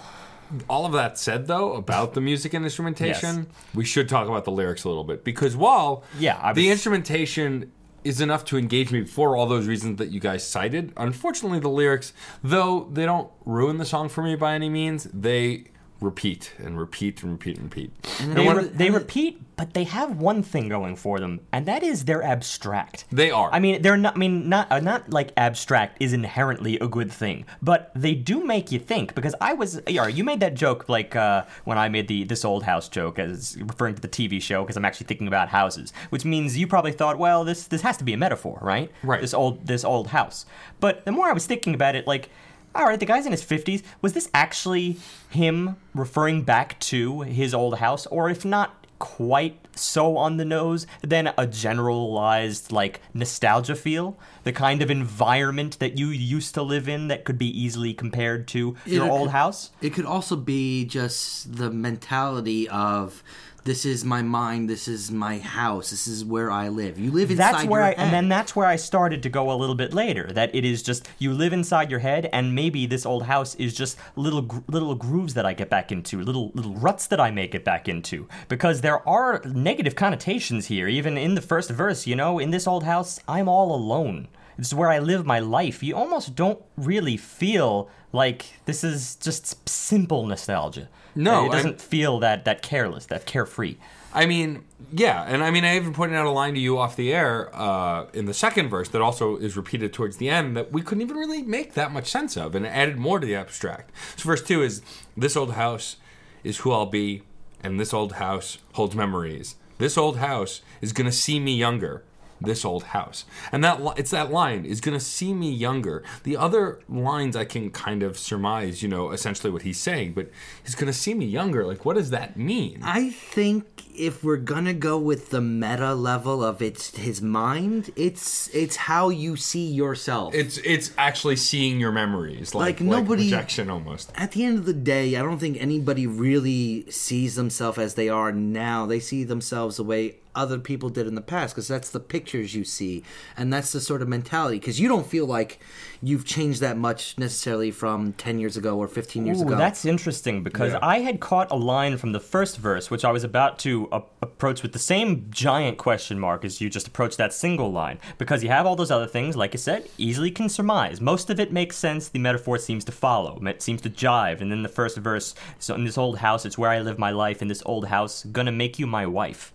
All 0.69 0.85
of 0.85 0.93
that 0.93 1.17
said, 1.19 1.47
though, 1.47 1.73
about 1.73 2.13
the 2.13 2.21
music 2.21 2.53
and 2.53 2.63
instrumentation, 2.65 3.37
Yes. 3.37 3.47
we 3.75 3.85
should 3.87 4.07
talk 4.07 4.29
about 4.29 4.45
the 4.45 4.51
lyrics 4.51 4.85
a 4.85 4.89
little 4.89 5.05
bit 5.05 5.25
because 5.25 5.57
while 5.57 6.05
Yeah, 6.19 6.39
I 6.43 6.53
the 6.53 6.71
instrumentation 6.71 7.73
is 8.05 8.21
enough 8.21 8.45
to 8.47 8.59
engage 8.59 8.93
me 8.93 9.05
for 9.05 9.37
all 9.37 9.47
those 9.47 9.67
reasons 9.67 9.99
that 9.99 10.11
you 10.11 10.21
guys 10.21 10.47
cited, 10.47 10.93
unfortunately, 10.97 11.59
the 11.59 11.69
lyrics, 11.69 12.13
though 12.43 12.89
they 12.93 13.05
don't 13.05 13.31
ruin 13.45 13.79
the 13.79 13.85
song 13.85 14.09
for 14.09 14.23
me 14.23 14.35
by 14.37 14.55
any 14.55 14.69
means, 14.69 15.05
they 15.13 15.65
repeat 16.03 16.53
and 16.59 16.79
repeat 16.79 17.23
and 17.23 17.33
repeat 17.33 17.57
and 17.59 17.65
repeat. 17.65 17.93
And 18.21 18.35
They, 18.35 18.47
when- 18.47 18.57
re- 18.57 18.65
they 18.69 18.91
repeat, 18.91 19.41
but 19.57 19.75
they 19.75 19.85
have 19.85 20.17
one 20.19 20.43
thing 20.43 20.69
going 20.69 20.97
for 20.97 21.21
them, 21.21 21.41
and 21.53 21.67
that 21.67 21.83
is 21.83 22.05
they're 22.07 22.23
abstract. 22.23 23.05
They 23.13 23.31
are. 23.31 23.51
I 23.53 23.59
mean, 23.61 23.83
they're 23.83 23.97
not. 23.97 24.17
I 24.17 24.19
mean, 24.19 24.49
not 24.49 24.73
uh, 24.73 24.81
not 24.81 25.11
like 25.11 25.31
abstract 25.37 25.99
is 26.01 26.13
inherently 26.13 26.79
a 26.81 26.89
good 26.89 27.13
thing, 27.13 27.45
but 27.61 27.93
they 27.95 28.15
do 28.15 28.43
make 28.45 28.73
you 28.73 28.79
think. 28.79 29.15
Because 29.15 29.35
I 29.41 29.53
was, 29.53 29.81
yeah, 29.87 30.07
you 30.09 30.25
made 30.25 30.41
that 30.41 30.55
joke 30.55 30.89
like 30.89 31.15
uh, 31.15 31.45
when 31.65 31.79
I 31.79 31.89
made 31.89 32.09
the 32.09 32.25
this 32.25 32.45
old 32.45 32.65
house 32.65 32.89
joke 32.89 33.19
as 33.19 33.57
referring 33.61 33.95
to 33.95 34.01
the 34.03 34.09
TV 34.09 34.41
show 34.43 34.63
because 34.63 34.77
I'm 34.77 34.85
actually 34.85 35.07
thinking 35.07 35.29
about 35.29 35.49
houses, 35.51 35.93
which 36.11 36.25
means 36.25 36.57
you 36.59 36.67
probably 36.67 36.93
thought, 36.93 37.19
well, 37.19 37.45
this 37.45 37.67
this 37.69 37.83
has 37.83 37.97
to 37.99 38.05
be 38.05 38.13
a 38.15 38.19
metaphor, 38.19 38.59
right? 38.63 38.91
Right. 39.05 39.21
This 39.21 39.35
old 39.35 39.67
this 39.67 39.85
old 39.85 40.09
house. 40.09 40.45
But 40.81 41.05
the 41.05 41.13
more 41.13 41.29
I 41.29 41.33
was 41.33 41.47
thinking 41.47 41.75
about 41.75 41.95
it, 41.95 42.07
like 42.07 42.31
all 42.75 42.85
right, 42.87 42.99
the 43.01 43.07
guy's 43.07 43.27
in 43.27 43.33
his 43.33 43.45
50s. 43.45 43.83
Was 44.01 44.13
this 44.13 44.29
actually 44.35 44.99
him 45.31 45.77
referring 45.95 46.43
back 46.43 46.79
to 46.81 47.23
his 47.23 47.53
old 47.55 47.79
house? 47.79 48.07
Or 48.07 48.29
if 48.31 48.45
not 48.45 48.87
quite 48.99 49.59
so 49.75 50.17
on 50.17 50.37
the 50.37 50.45
nose, 50.45 50.87
then 51.03 51.33
a 51.37 51.47
generalized, 51.47 52.71
like, 52.73 53.01
nostalgia 53.15 53.75
feel? 53.75 54.17
The 54.45 54.53
kind 54.53 54.83
of 54.83 54.91
environment 54.91 55.79
that 55.81 55.99
you 55.99 56.09
used 56.09 56.55
to 56.55 56.63
live 56.63 56.89
in 56.89 57.09
that 57.09 57.25
could 57.25 57.39
be 57.39 57.49
easily 57.49 57.95
compared 57.95 58.47
to 58.49 58.77
your 58.87 59.07
it 59.07 59.11
old 59.11 59.29
could- 59.29 59.33
house? 59.33 59.71
It 59.81 59.91
could 59.91 60.07
also 60.07 60.37
be 60.37 60.85
just 60.85 61.57
the 61.57 61.71
mentality 61.71 62.69
of 62.69 63.23
this 63.65 63.85
is 63.85 64.05
my 64.05 64.23
mind, 64.23 64.69
this 64.69 64.89
is 64.89 65.11
my 65.11 65.39
house, 65.39 65.91
this 65.91 66.09
is 66.09 66.25
where 66.25 66.51
I 66.51 66.69
live. 66.69 66.99
You 66.99 67.13
live 67.13 67.31
inside 67.31 67.53
that's 67.53 67.65
where 67.65 67.83
your 67.83 67.89
I, 67.89 67.95
head. 67.95 67.99
and 67.99 68.13
then 68.13 68.29
that's 68.29 68.57
where 68.57 68.67
I 68.67 68.77
started 68.77 69.23
to 69.23 69.29
go 69.29 69.53
a 69.53 69.55
little 69.55 69.75
bit 69.75 69.95
later. 69.95 70.33
That 70.33 70.55
it 70.55 70.65
is 70.65 70.83
just 70.83 71.09
you 71.19 71.33
live 71.33 71.53
inside 71.53 71.91
your 71.91 72.01
head, 72.01 72.29
and 72.33 72.55
maybe 72.55 72.87
this 72.87 73.07
old 73.07 73.25
house 73.25 73.55
is 73.57 73.75
just 73.75 73.97
little 74.17 74.63
little 74.69 74.95
grooves 74.95 75.35
that 75.35 75.47
I 75.47 75.53
get 75.53 75.71
back 75.71 75.93
into, 75.93 76.21
little 76.23 76.51
little 76.55 76.75
ruts 76.75 77.07
that 77.07 77.21
I 77.21 77.31
may 77.31 77.47
get 77.47 77.65
back 77.65 77.89
into. 77.89 78.27
Because 78.49 78.81
there 78.81 79.07
are 79.09 79.41
negative 79.45 79.95
connotations 79.95 80.67
here, 80.67 80.89
even 80.89 81.17
in 81.17 81.35
the 81.35 81.41
first 81.41 81.71
verse. 81.71 82.07
You 82.07 82.17
know, 82.17 82.39
in 82.39 82.51
this 82.51 82.67
old 82.67 82.85
house, 82.85 83.21
I'm 83.29 83.49
all 83.49 83.75
alone. 83.75 84.29
This 84.57 84.69
is 84.69 84.75
where 84.75 84.91
I 84.91 84.99
live 84.99 85.27
my 85.27 85.39
life. 85.39 85.83
You 85.83 85.97
almost 85.97 86.35
don't 86.35 86.63
really 86.77 87.17
feel 87.17 87.89
like 88.13 88.47
this 88.67 88.85
is 88.85 89.17
just 89.17 89.69
simple 89.69 90.27
nostalgia. 90.27 90.89
No, 91.15 91.47
it 91.47 91.53
doesn't 91.53 91.81
feel 91.81 92.19
that 92.21 92.45
that 92.45 92.63
careless, 92.63 93.07
that 93.07 93.27
carefree. 93.27 93.77
I 94.15 94.27
mean, 94.27 94.65
yeah, 94.93 95.25
and 95.27 95.43
I 95.43 95.51
mean, 95.51 95.65
I 95.65 95.77
even 95.77 95.95
pointed 95.95 96.17
out 96.17 96.27
a 96.27 96.31
line 96.31 96.55
to 96.55 96.61
you 96.61 96.79
off 96.79 96.97
the 96.97 97.13
air 97.13 97.55
uh, 97.55 98.07
in 98.13 98.27
the 98.27 98.35
second 98.35 98.69
verse 98.69 98.89
that 98.91 99.01
also 99.01 99.37
is 99.37 99.57
repeated 99.57 99.93
towards 99.93 100.19
the 100.19 100.29
end 100.29 100.57
that 100.57 100.71
we 100.71 100.83
couldn't 100.83 101.03
even 101.03 101.17
really 101.17 101.43
make 101.43 101.75
that 101.75 101.93
much 101.93 102.11
sense 102.11 102.37
of, 102.37 102.55
and 102.55 102.67
it 102.67 102.71
added 102.71 102.99
more 102.99 103.19
to 103.21 103.27
the 103.27 103.35
abstract. 103.35 103.91
So, 104.17 104.27
verse 104.27 104.43
two 104.43 104.63
is 104.63 104.83
this 105.17 105.37
old 105.37 105.53
house 105.53 105.97
is 106.45 106.59
who 106.59 106.73
I'll 106.73 106.87
be, 106.87 107.23
and 107.63 107.81
this 107.81 107.95
old 107.95 108.15
house 108.15 108.59
holds 108.75 108.95
memories. 108.95 109.57
This 109.79 109.97
old 109.97 110.19
house 110.19 110.61
is 110.81 110.93
gonna 110.93 111.13
see 111.13 111.41
me 111.41 111.57
younger. 111.57 112.05
This 112.45 112.65
old 112.65 112.85
house, 112.85 113.25
and 113.51 113.63
that 113.65 113.81
it's 113.97 114.11
that 114.11 114.31
line 114.31 114.65
is 114.65 114.81
gonna 114.81 115.01
see 115.01 115.33
me 115.35 115.51
younger. 115.53 116.03
The 116.25 116.37
other 116.37 116.81
lines 116.89 117.37
I 117.37 117.45
can 117.45 117.71
kind 117.71 118.03
of 118.03 118.19
surmise, 118.19 118.83
you 118.83 118.89
know, 118.89 119.11
essentially 119.11 119.51
what 119.53 119.63
he's 119.63 119.79
saying, 119.79 120.13
but 120.15 120.31
he's 120.65 120.75
gonna 120.75 120.93
see 120.93 121.15
me 121.15 121.27
younger. 121.27 121.67
Like, 121.67 121.85
what 121.85 121.97
does 121.97 122.11
that 122.11 122.37
mean? 122.37 122.81
I 122.83 123.11
think 123.11 123.65
if 123.95 124.25
we're 124.25 124.37
gonna 124.39 124.73
go 124.75 124.99
with 124.99 125.31
the 125.31 125.41
meta 125.41 125.95
level 125.95 126.43
of 126.43 126.63
it's 126.63 126.97
his 126.97 127.21
mind, 127.23 127.91
it's 127.97 128.49
it's 128.55 128.77
how 128.77 129.09
you 129.11 129.37
see 129.37 129.67
yourself. 129.67 130.35
It's 130.35 130.59
it's 130.59 130.93
actually 130.99 131.37
seeing 131.37 131.79
your 131.81 131.93
memories, 131.93 132.55
like, 132.55 132.81
Like, 132.81 132.81
nobody- 132.81 133.25
projection 133.31 133.71
almost. 133.71 134.11
At 134.15 134.33
the 134.33 134.45
end 134.45 134.59
of 134.59 134.65
the 134.65 134.73
day, 134.73 135.17
I 135.17 135.23
don't 135.23 135.39
think 135.39 135.57
anybody 135.61 136.07
really 136.07 136.91
sees 136.91 137.35
themselves 137.35 137.79
as 137.79 137.95
they 137.95 138.09
are 138.09 138.33
now. 138.33 138.87
They 138.87 139.01
see 139.01 139.25
themselves 139.25 139.77
the 139.77 139.85
way 139.85 140.17
other 140.35 140.59
people 140.59 140.89
did 140.89 141.07
in 141.07 141.15
the 141.15 141.21
past 141.21 141.55
because 141.55 141.69
that's 141.69 141.91
the 141.91 142.01
pictures 142.01 142.55
you 142.55 142.65
see 142.65 143.03
and 143.37 143.53
that's 143.53 143.73
the 143.73 143.81
sort 143.81 144.03
of 144.03 144.09
mentality 144.09 144.59
because 144.59 144.81
you 144.81 144.89
don't 144.89 145.07
feel 145.07 145.27
like 145.27 145.61
you've 146.03 146.25
changed 146.25 146.61
that 146.61 146.77
much 146.77 147.17
necessarily 147.19 147.71
from 147.71 148.13
10 148.15 148.39
years 148.39 148.57
ago 148.57 148.77
or 148.79 148.89
15 148.89 149.27
years 149.27 149.41
Ooh, 149.41 149.47
ago 149.47 149.57
that's 149.57 149.85
interesting 149.85 150.43
because 150.43 150.73
Yeah. 150.73 150.79
I 150.83 151.01
had 151.01 151.21
caught 151.21 151.51
a 151.51 151.57
line 151.57 151.97
from 151.99 152.13
the 152.13 152.21
first 152.21 152.59
verse, 152.59 152.91
which 152.91 153.05
I 153.05 153.13
was 153.13 153.25
about 153.25 153.59
to 153.61 153.89
a- 153.93 154.03
approach 154.23 154.63
with 154.63 154.73
the 154.73 154.79
same 154.79 155.27
giant 155.31 155.79
question 155.79 156.19
mark 156.19 156.45
as 156.45 156.61
you 156.61 156.69
just 156.71 156.89
approached 156.89 157.19
that 157.19 157.33
single 157.33 157.71
line. 157.73 157.99
Because 158.19 158.43
you 158.43 158.49
have 158.49 158.67
all 158.67 158.77
those 158.77 158.91
other 158.91 159.07
things, 159.07 159.37
like 159.37 159.55
i 159.55 159.57
said, 159.57 159.89
easily 159.99 160.31
can 160.31 160.49
surmise. 160.49 161.01
Most 161.01 161.31
of 161.31 161.39
it 161.39 161.53
makes 161.53 161.77
sense. 161.77 162.09
The 162.09 162.19
metaphor 162.19 162.59
seems 162.59 162.85
to 162.87 162.93
follow. 162.93 163.39
It 163.47 163.63
seems 163.63 163.81
to 163.83 163.91
jive. 163.91 164.41
And 164.41 164.51
then 164.51 164.63
the 164.63 164.69
first 164.69 164.97
verse, 164.99 165.35
so 165.59 165.75
in 165.75 165.85
this 165.85 165.99
old 165.99 166.19
house, 166.19 166.45
it's 166.45 166.59
where 166.59 166.71
I 166.71 166.81
live 166.81 166.99
my 166.99 167.11
life. 167.11 167.43
In 167.43 167.49
this 167.49 167.63
old 167.67 167.87
house, 167.87 168.25
gonna 168.25 168.53
make 168.53 168.79
you 168.79 168.87
my 168.87 169.07
wife. 169.07 169.53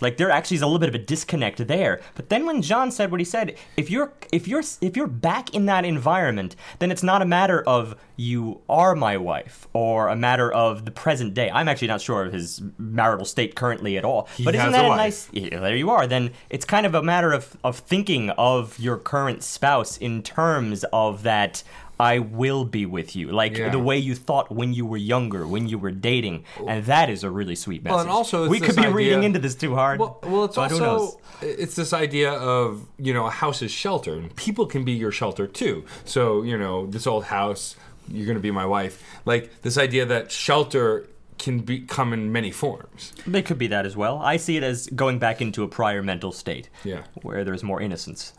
Like 0.00 0.16
there 0.16 0.30
actually 0.30 0.56
is 0.56 0.62
a 0.62 0.66
little 0.66 0.78
bit 0.78 0.88
of 0.88 0.94
a 0.94 0.98
disconnect 0.98 1.66
there. 1.66 2.00
But 2.14 2.28
then 2.28 2.46
when 2.46 2.62
John 2.62 2.90
said 2.90 3.10
what 3.10 3.20
he 3.20 3.24
said, 3.24 3.56
if 3.76 3.90
you're 3.90 4.12
if 4.32 4.46
you're 4.46 4.62
if 4.80 4.96
you're 4.96 5.06
back 5.06 5.54
in 5.54 5.66
that 5.66 5.84
environment, 5.84 6.56
then 6.78 6.90
it's 6.90 7.02
not 7.02 7.22
a 7.22 7.26
matter 7.26 7.62
of 7.66 7.96
you 8.16 8.60
are 8.68 8.94
my 8.94 9.16
wife 9.16 9.68
or 9.72 10.08
a 10.08 10.16
matter 10.16 10.52
of 10.52 10.84
the 10.84 10.90
present 10.90 11.34
day. 11.34 11.50
I'm 11.50 11.68
actually 11.68 11.88
not 11.88 12.00
sure 12.00 12.24
of 12.24 12.32
his 12.32 12.62
marital 12.78 13.24
state 13.24 13.54
currently 13.54 13.96
at 13.96 14.04
all. 14.04 14.28
but 14.44 14.54
isn't 14.54 14.72
that 14.72 14.84
a 14.84 14.92
a, 14.92 14.96
nice 14.96 15.28
yeah, 15.32 15.60
there 15.60 15.76
you 15.76 15.90
are. 15.90 16.06
Then 16.06 16.32
it's 16.50 16.64
kind 16.64 16.86
of 16.86 16.94
a 16.94 17.02
matter 17.02 17.32
of 17.32 17.56
of 17.64 17.78
thinking 17.78 18.30
of 18.30 18.78
your 18.78 18.96
current 18.96 19.42
spouse 19.42 19.96
in 19.96 20.22
terms 20.22 20.84
of 20.92 21.22
that 21.22 21.62
I 22.00 22.20
will 22.20 22.64
be 22.64 22.86
with 22.86 23.16
you, 23.16 23.32
like 23.32 23.56
Yeah. 23.56 23.70
the 23.70 23.78
way 23.78 23.98
you 23.98 24.14
thought 24.14 24.50
when 24.54 24.72
you 24.72 24.86
were 24.86 24.96
younger, 24.96 25.46
when 25.46 25.68
you 25.68 25.78
were 25.78 25.90
dating, 25.90 26.44
and 26.66 26.84
that 26.86 27.10
is 27.10 27.24
a 27.24 27.30
really 27.30 27.56
sweet 27.56 27.82
message. 27.82 27.94
Well, 27.94 28.00
and 28.00 28.10
also 28.10 28.44
it's 28.44 28.50
we 28.50 28.60
could 28.60 28.76
this 28.76 28.84
be 28.86 28.92
reading 28.92 29.24
into 29.24 29.38
this 29.38 29.54
too 29.54 29.74
hard. 29.74 29.98
Well, 30.00 30.18
well, 30.22 30.44
it's 30.44 30.56
but 30.56 30.70
who 30.70 30.78
knows? 30.78 31.00
also 31.00 31.20
it's 31.42 31.74
this 31.74 31.92
idea 31.92 32.30
of 32.32 32.86
you 32.98 33.12
know 33.12 33.26
a 33.26 33.30
house 33.30 33.62
is 33.62 33.70
shelter, 33.70 34.14
and 34.14 34.34
people 34.36 34.66
can 34.66 34.84
be 34.84 34.92
your 34.92 35.10
shelter 35.12 35.46
too. 35.46 35.84
So 36.04 36.42
you 36.42 36.56
know 36.56 36.86
this 36.86 37.06
old 37.06 37.24
house 37.24 37.76
you're 38.10 38.26
gonna 38.26 38.38
be 38.40 38.50
my 38.50 38.64
wife. 38.66 39.02
Like 39.26 39.62
this 39.62 39.76
idea 39.76 40.06
that 40.06 40.30
shelter 40.32 41.08
can 41.38 41.60
be 41.60 41.80
come 41.80 42.12
in 42.12 42.32
many 42.32 42.50
forms. 42.50 43.12
They 43.26 43.42
could 43.42 43.58
be 43.58 43.68
that 43.68 43.86
as 43.86 43.96
well. 43.96 44.18
I 44.18 44.36
see 44.38 44.56
it 44.56 44.62
as 44.64 44.88
going 44.88 45.18
back 45.18 45.40
into 45.40 45.62
a 45.62 45.68
prior 45.68 46.02
mental 46.02 46.32
state. 46.32 46.68
Yeah. 46.84 47.02
Where 47.22 47.44
there's 47.44 47.62
more 47.62 47.80
innocence. 47.80 48.32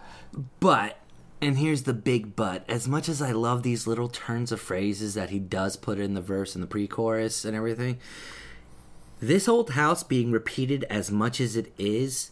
But, 0.60 0.99
and 1.42 1.58
here's 1.58 1.84
the 1.84 1.94
big 1.94 2.36
but, 2.36 2.64
as 2.70 2.88
much 2.88 3.08
as 3.08 3.22
I 3.22 3.32
love 3.32 3.64
these 3.64 3.88
little 3.88 4.10
turns 4.10 4.52
of 4.52 4.60
phrases 4.60 5.14
that 5.14 5.30
he 5.30 5.40
does 5.40 5.78
put 5.78 6.00
in 6.00 6.14
the 6.14 6.22
verse 6.22 6.56
and 6.56 6.64
the 6.64 6.68
pre 6.68 6.88
chorus 6.88 7.46
and 7.46 7.56
everything, 7.56 7.98
this 9.22 9.48
old 9.48 9.72
house 9.72 10.04
being 10.04 10.32
repeated 10.32 10.84
as 10.90 11.12
much 11.12 11.40
as 11.42 11.56
it 11.56 11.74
is 11.78 12.32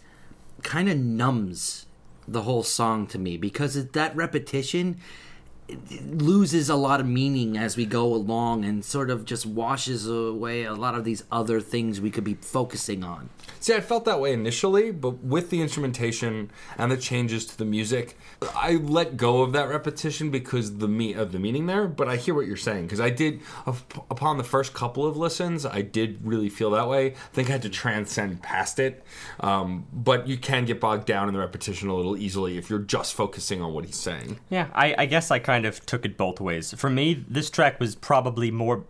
kind 0.64 0.90
of 0.90 0.98
numbs 0.98 1.86
the 2.28 2.42
whole 2.44 2.64
song 2.64 3.08
to 3.08 3.18
me 3.18 3.38
because 3.38 3.76
it, 3.76 3.94
that 3.94 4.16
repetition 4.16 4.90
it- 4.90 4.96
it 4.96 5.00
loses 6.06 6.70
a 6.70 6.76
lot 6.76 7.00
of 7.00 7.06
meaning 7.06 7.58
as 7.58 7.76
we 7.76 7.86
go 7.86 8.14
along 8.14 8.64
and 8.64 8.86
sort 8.86 9.10
of 9.10 9.26
just 9.26 9.46
washes 9.46 10.08
away 10.08 10.64
a 10.64 10.74
lot 10.74 10.96
of 10.96 11.04
these 11.04 11.24
other 11.32 11.60
things 11.60 12.00
we 12.00 12.10
could 12.10 12.24
be 12.24 12.36
focusing 12.36 13.04
on. 13.04 13.30
See, 13.60 13.74
I 13.74 13.82
felt 13.82 14.06
that 14.06 14.20
way 14.20 14.34
initially, 14.34 14.92
but 14.92 15.24
with 15.24 15.50
the 15.50 15.62
instrumentation 15.62 16.52
and 16.78 16.92
the 16.92 16.98
changes 16.98 17.46
to 17.48 17.58
the 17.58 17.66
music, 17.66 18.18
I 18.56 18.76
let 18.76 19.18
go 19.18 19.42
of 19.42 19.52
that 19.54 19.68
repetition 19.68 20.30
because 20.30 20.78
the 20.78 20.88
me 20.88 21.14
of 21.14 21.32
the 21.32 21.40
meaning 21.40 21.66
there. 21.66 21.88
But 21.88 22.08
I 22.08 22.16
hear 22.16 22.34
what 22.34 22.46
you're 22.46 22.56
saying 22.56 22.84
because 22.84 23.02
I 23.02 23.10
did 23.10 23.42
upon 23.66 24.38
the 24.38 24.44
first 24.44 24.74
couple 24.74 25.06
of 25.06 25.18
listens, 25.18 25.66
I 25.66 25.82
did 25.82 26.20
really 26.24 26.50
feel 26.50 26.72
that 26.72 26.88
way. 26.88 27.08
I 27.08 27.34
think 27.34 27.50
I 27.50 27.54
had 27.54 27.64
to 27.64 27.70
transcend 27.70 28.42
past 28.42 28.80
it, 28.80 29.04
um, 29.40 29.88
but 29.92 30.28
you 30.28 30.38
can 30.38 30.66
get 30.66 30.80
bogged 30.80 31.06
down 31.06 31.28
in 31.28 31.34
the 31.34 31.40
repetition 31.40 31.90
a 31.90 31.96
little 31.96 32.16
easily 32.16 32.58
if 32.58 32.70
you're 32.70 32.80
just 32.80 33.16
focusing 33.16 33.62
on 33.62 33.74
what 33.74 33.86
he's 33.86 34.00
saying. 34.00 34.40
Yeah, 34.50 34.68
I, 34.74 34.96
I 34.98 35.06
guess 35.08 35.32
I 35.32 35.40
kind 35.40 35.57
of 35.66 35.86
took 35.86 36.06
it 36.06 36.18
both 36.18 36.40
ways. 36.40 36.74
For 36.74 36.90
me, 36.90 37.26
this 37.28 37.50
track 37.50 37.80
was 37.80 37.96
probably 37.96 38.52
more 38.52 38.84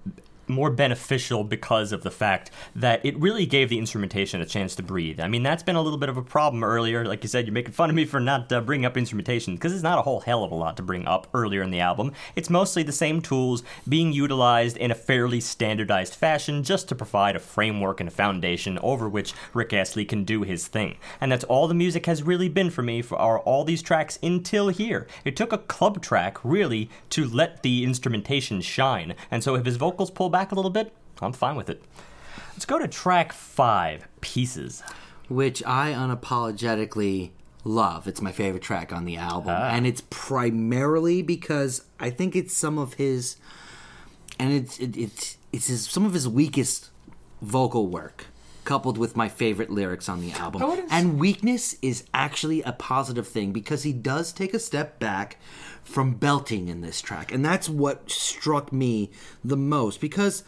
more 0.47 0.69
beneficial 0.69 1.43
because 1.43 1.91
of 1.91 2.03
the 2.03 2.11
fact 2.11 2.51
that 2.75 3.05
it 3.05 3.17
really 3.19 3.45
gave 3.45 3.69
the 3.69 3.77
instrumentation 3.77 4.41
a 4.41 4.45
chance 4.45 4.75
to 4.75 4.83
breathe. 4.83 5.19
I 5.19 5.27
mean, 5.27 5.43
that's 5.43 5.63
been 5.63 5.75
a 5.75 5.81
little 5.81 5.99
bit 5.99 6.09
of 6.09 6.17
a 6.17 6.21
problem 6.21 6.63
earlier. 6.63 7.05
Like 7.05 7.23
you 7.23 7.29
said, 7.29 7.45
you're 7.45 7.53
making 7.53 7.73
fun 7.73 7.89
of 7.89 7.95
me 7.95 8.05
for 8.05 8.19
not 8.19 8.51
uh, 8.51 8.61
bringing 8.61 8.85
up 8.85 8.97
instrumentation 8.97 9.55
because 9.55 9.73
it's 9.73 9.83
not 9.83 9.99
a 9.99 10.01
whole 10.01 10.21
hell 10.21 10.43
of 10.43 10.51
a 10.51 10.55
lot 10.55 10.77
to 10.77 10.83
bring 10.83 11.05
up 11.05 11.27
earlier 11.33 11.61
in 11.61 11.71
the 11.71 11.79
album. 11.79 12.13
It's 12.35 12.49
mostly 12.49 12.83
the 12.83 12.91
same 12.91 13.21
tools 13.21 13.63
being 13.87 14.13
utilized 14.13 14.77
in 14.77 14.91
a 14.91 14.95
fairly 14.95 15.39
standardized 15.39 16.15
fashion 16.15 16.63
just 16.63 16.87
to 16.89 16.95
provide 16.95 17.35
a 17.35 17.39
framework 17.39 17.99
and 17.99 18.07
a 18.07 18.11
foundation 18.11 18.77
over 18.79 19.09
which 19.09 19.33
Rick 19.53 19.73
Astley 19.73 20.05
can 20.05 20.23
do 20.23 20.43
his 20.43 20.67
thing. 20.67 20.97
And 21.19 21.31
that's 21.31 21.43
all 21.45 21.67
the 21.67 21.73
music 21.73 22.05
has 22.05 22.23
really 22.23 22.49
been 22.49 22.69
for 22.69 22.83
me 22.83 23.01
for 23.01 23.17
our, 23.17 23.39
all 23.39 23.63
these 23.63 23.81
tracks 23.81 24.19
until 24.21 24.69
here. 24.69 25.07
It 25.25 25.35
took 25.35 25.51
a 25.51 25.57
club 25.57 26.01
track, 26.01 26.37
really, 26.43 26.89
to 27.11 27.25
let 27.25 27.63
the 27.63 27.83
instrumentation 27.83 28.61
shine. 28.61 29.15
And 29.31 29.43
so 29.43 29.55
if 29.55 29.65
his 29.65 29.77
vocals 29.77 30.11
pull 30.11 30.29
back 30.29 30.36
a 30.51 30.55
little 30.55 30.71
bit, 30.71 30.93
I'm 31.21 31.33
fine 31.33 31.55
with 31.55 31.69
it. 31.69 31.81
Let's 32.53 32.65
go 32.65 32.79
to 32.79 32.87
track 32.87 33.33
five, 33.33 34.07
Pieces. 34.21 34.81
which 35.29 35.63
I 35.65 35.91
unapologetically 35.93 37.31
love. 37.63 38.07
It's 38.07 38.21
my 38.21 38.31
favorite 38.31 38.63
track 38.63 38.91
on 38.91 39.05
the 39.05 39.17
album, 39.17 39.55
ah. 39.55 39.69
and 39.69 39.85
it's 39.85 40.01
primarily 40.09 41.21
because 41.21 41.83
I 41.99 42.09
think 42.09 42.35
it's 42.35 42.55
some 42.55 42.77
of 42.77 42.95
his, 42.95 43.37
and 44.39 44.53
it's 44.53 44.79
it, 44.79 44.97
it's 44.97 45.37
it's 45.51 45.67
his, 45.67 45.87
some 45.87 46.05
of 46.05 46.13
his 46.13 46.27
weakest 46.27 46.89
vocal 47.41 47.87
work. 47.87 48.27
Coupled 48.63 48.97
with 48.97 49.15
my 49.15 49.29
favorite 49.29 49.69
lyrics 49.69 50.09
on 50.09 50.19
the 50.19 50.33
album. 50.33 50.61
And 50.91 51.17
weakness 51.21 51.77
is 51.81 52.03
actually 52.13 52.63
a 52.63 52.73
positive 52.73 53.25
thing 53.25 53.53
because 53.53 53.83
he 53.83 53.93
does 53.93 54.33
take 54.33 54.53
a 54.53 54.59
step 54.59 54.99
back 54.99 55.37
from 55.87 56.13
belting 56.15 56.67
in 56.67 56.81
this 56.81 57.01
track. 57.01 57.31
And 57.31 57.43
that's 57.43 57.69
what 57.69 58.11
struck 58.11 58.73
me 58.73 59.09
the 59.43 59.57
most 59.57 60.01
because 60.01 60.43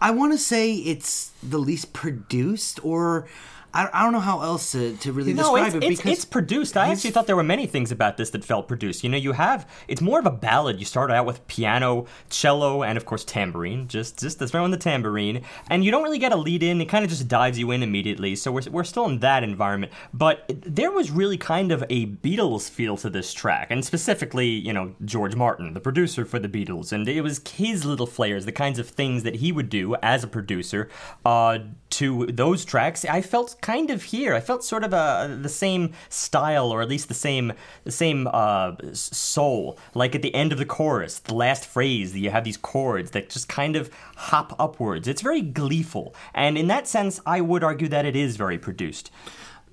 I 0.00 0.10
want 0.10 0.32
to 0.32 0.38
say 0.38 0.74
it's 0.74 1.32
the 1.42 1.58
least 1.58 1.92
produced, 1.92 2.82
or 2.84 3.26
I, 3.72 3.88
I 3.92 4.02
don't 4.02 4.12
know 4.12 4.20
how 4.20 4.42
else 4.42 4.72
to, 4.72 4.96
to 4.98 5.12
really 5.12 5.32
No, 5.32 5.56
describe 5.56 5.66
it's, 5.66 5.74
it. 5.74 5.82
it's, 5.92 6.00
because 6.00 6.12
it's 6.12 6.24
produced. 6.24 6.76
I 6.76 6.88
actually 6.88 7.10
thought 7.10 7.26
there 7.26 7.36
were 7.36 7.42
many 7.42 7.66
things 7.66 7.92
about 7.92 8.16
this 8.16 8.30
that 8.30 8.44
felt 8.44 8.68
produced. 8.68 9.04
You 9.04 9.10
know, 9.10 9.16
you 9.16 9.32
have 9.32 9.68
it's 9.88 10.00
more 10.00 10.18
of 10.18 10.26
a 10.26 10.30
ballad. 10.30 10.78
You 10.78 10.84
start 10.86 11.10
out 11.10 11.26
with 11.26 11.46
piano, 11.46 12.06
cello, 12.28 12.82
and 12.82 12.96
of 12.96 13.04
course 13.04 13.24
tambourine. 13.24 13.88
Just 13.88 14.18
just 14.18 14.38
to 14.40 14.46
throw 14.48 14.64
in 14.64 14.70
the 14.70 14.76
tambourine, 14.76 15.42
and 15.68 15.84
you 15.84 15.90
don't 15.90 16.02
really 16.02 16.18
get 16.18 16.32
a 16.32 16.36
lead 16.36 16.62
in. 16.62 16.80
It 16.80 16.86
kind 16.86 17.04
of 17.04 17.10
just 17.10 17.28
dives 17.28 17.58
you 17.58 17.70
in 17.70 17.82
immediately. 17.82 18.36
So 18.36 18.50
we're 18.52 18.62
we're 18.70 18.84
still 18.84 19.06
in 19.06 19.20
that 19.20 19.42
environment. 19.42 19.92
But 20.12 20.44
it- 20.48 20.74
there 20.80 20.90
was 20.90 21.10
really 21.10 21.36
kind 21.36 21.72
of 21.72 21.82
a 21.90 22.06
Beatles 22.06 22.68
feel 22.70 22.96
to 22.98 23.10
this 23.10 23.32
track, 23.34 23.70
and 23.70 23.84
specifically, 23.84 24.46
you 24.48 24.72
know, 24.72 24.94
George 25.04 25.34
Martin, 25.36 25.74
the 25.74 25.80
producer 25.80 26.24
for 26.24 26.38
the 26.38 26.48
Beatles, 26.48 26.92
and 26.92 27.08
it 27.08 27.20
was 27.22 27.40
his 27.54 27.84
little 27.84 28.06
flares, 28.06 28.44
the 28.46 28.52
kinds 28.52 28.78
of 28.78 28.88
things 28.88 29.22
that 29.22 29.36
he 29.36 29.52
would 29.52 29.68
do 29.68 29.94
as 30.02 30.22
a 30.24 30.26
producer. 30.28 30.88
Uh, 31.24 31.58
to 31.90 32.26
those 32.26 32.64
tracks, 32.64 33.04
I 33.04 33.20
felt 33.20 33.56
kind 33.60 33.90
of 33.90 34.04
here. 34.04 34.34
I 34.34 34.40
felt 34.40 34.64
sort 34.64 34.84
of 34.84 34.92
a, 34.92 35.38
the 35.40 35.48
same 35.48 35.92
style, 36.08 36.70
or 36.70 36.82
at 36.82 36.88
least 36.88 37.08
the 37.08 37.14
same 37.14 37.52
the 37.84 37.90
same 37.90 38.28
uh, 38.32 38.76
soul. 38.92 39.78
Like 39.94 40.14
at 40.14 40.22
the 40.22 40.34
end 40.34 40.52
of 40.52 40.58
the 40.58 40.64
chorus, 40.64 41.18
the 41.18 41.34
last 41.34 41.66
phrase, 41.66 42.16
you 42.16 42.30
have 42.30 42.44
these 42.44 42.56
chords 42.56 43.10
that 43.12 43.30
just 43.30 43.48
kind 43.48 43.76
of 43.76 43.90
hop 44.16 44.54
upwards. 44.58 45.08
It's 45.08 45.22
very 45.22 45.42
gleeful, 45.42 46.14
and 46.34 46.56
in 46.56 46.68
that 46.68 46.86
sense, 46.86 47.20
I 47.26 47.40
would 47.40 47.64
argue 47.64 47.88
that 47.88 48.06
it 48.06 48.16
is 48.16 48.36
very 48.36 48.58
produced. 48.58 49.10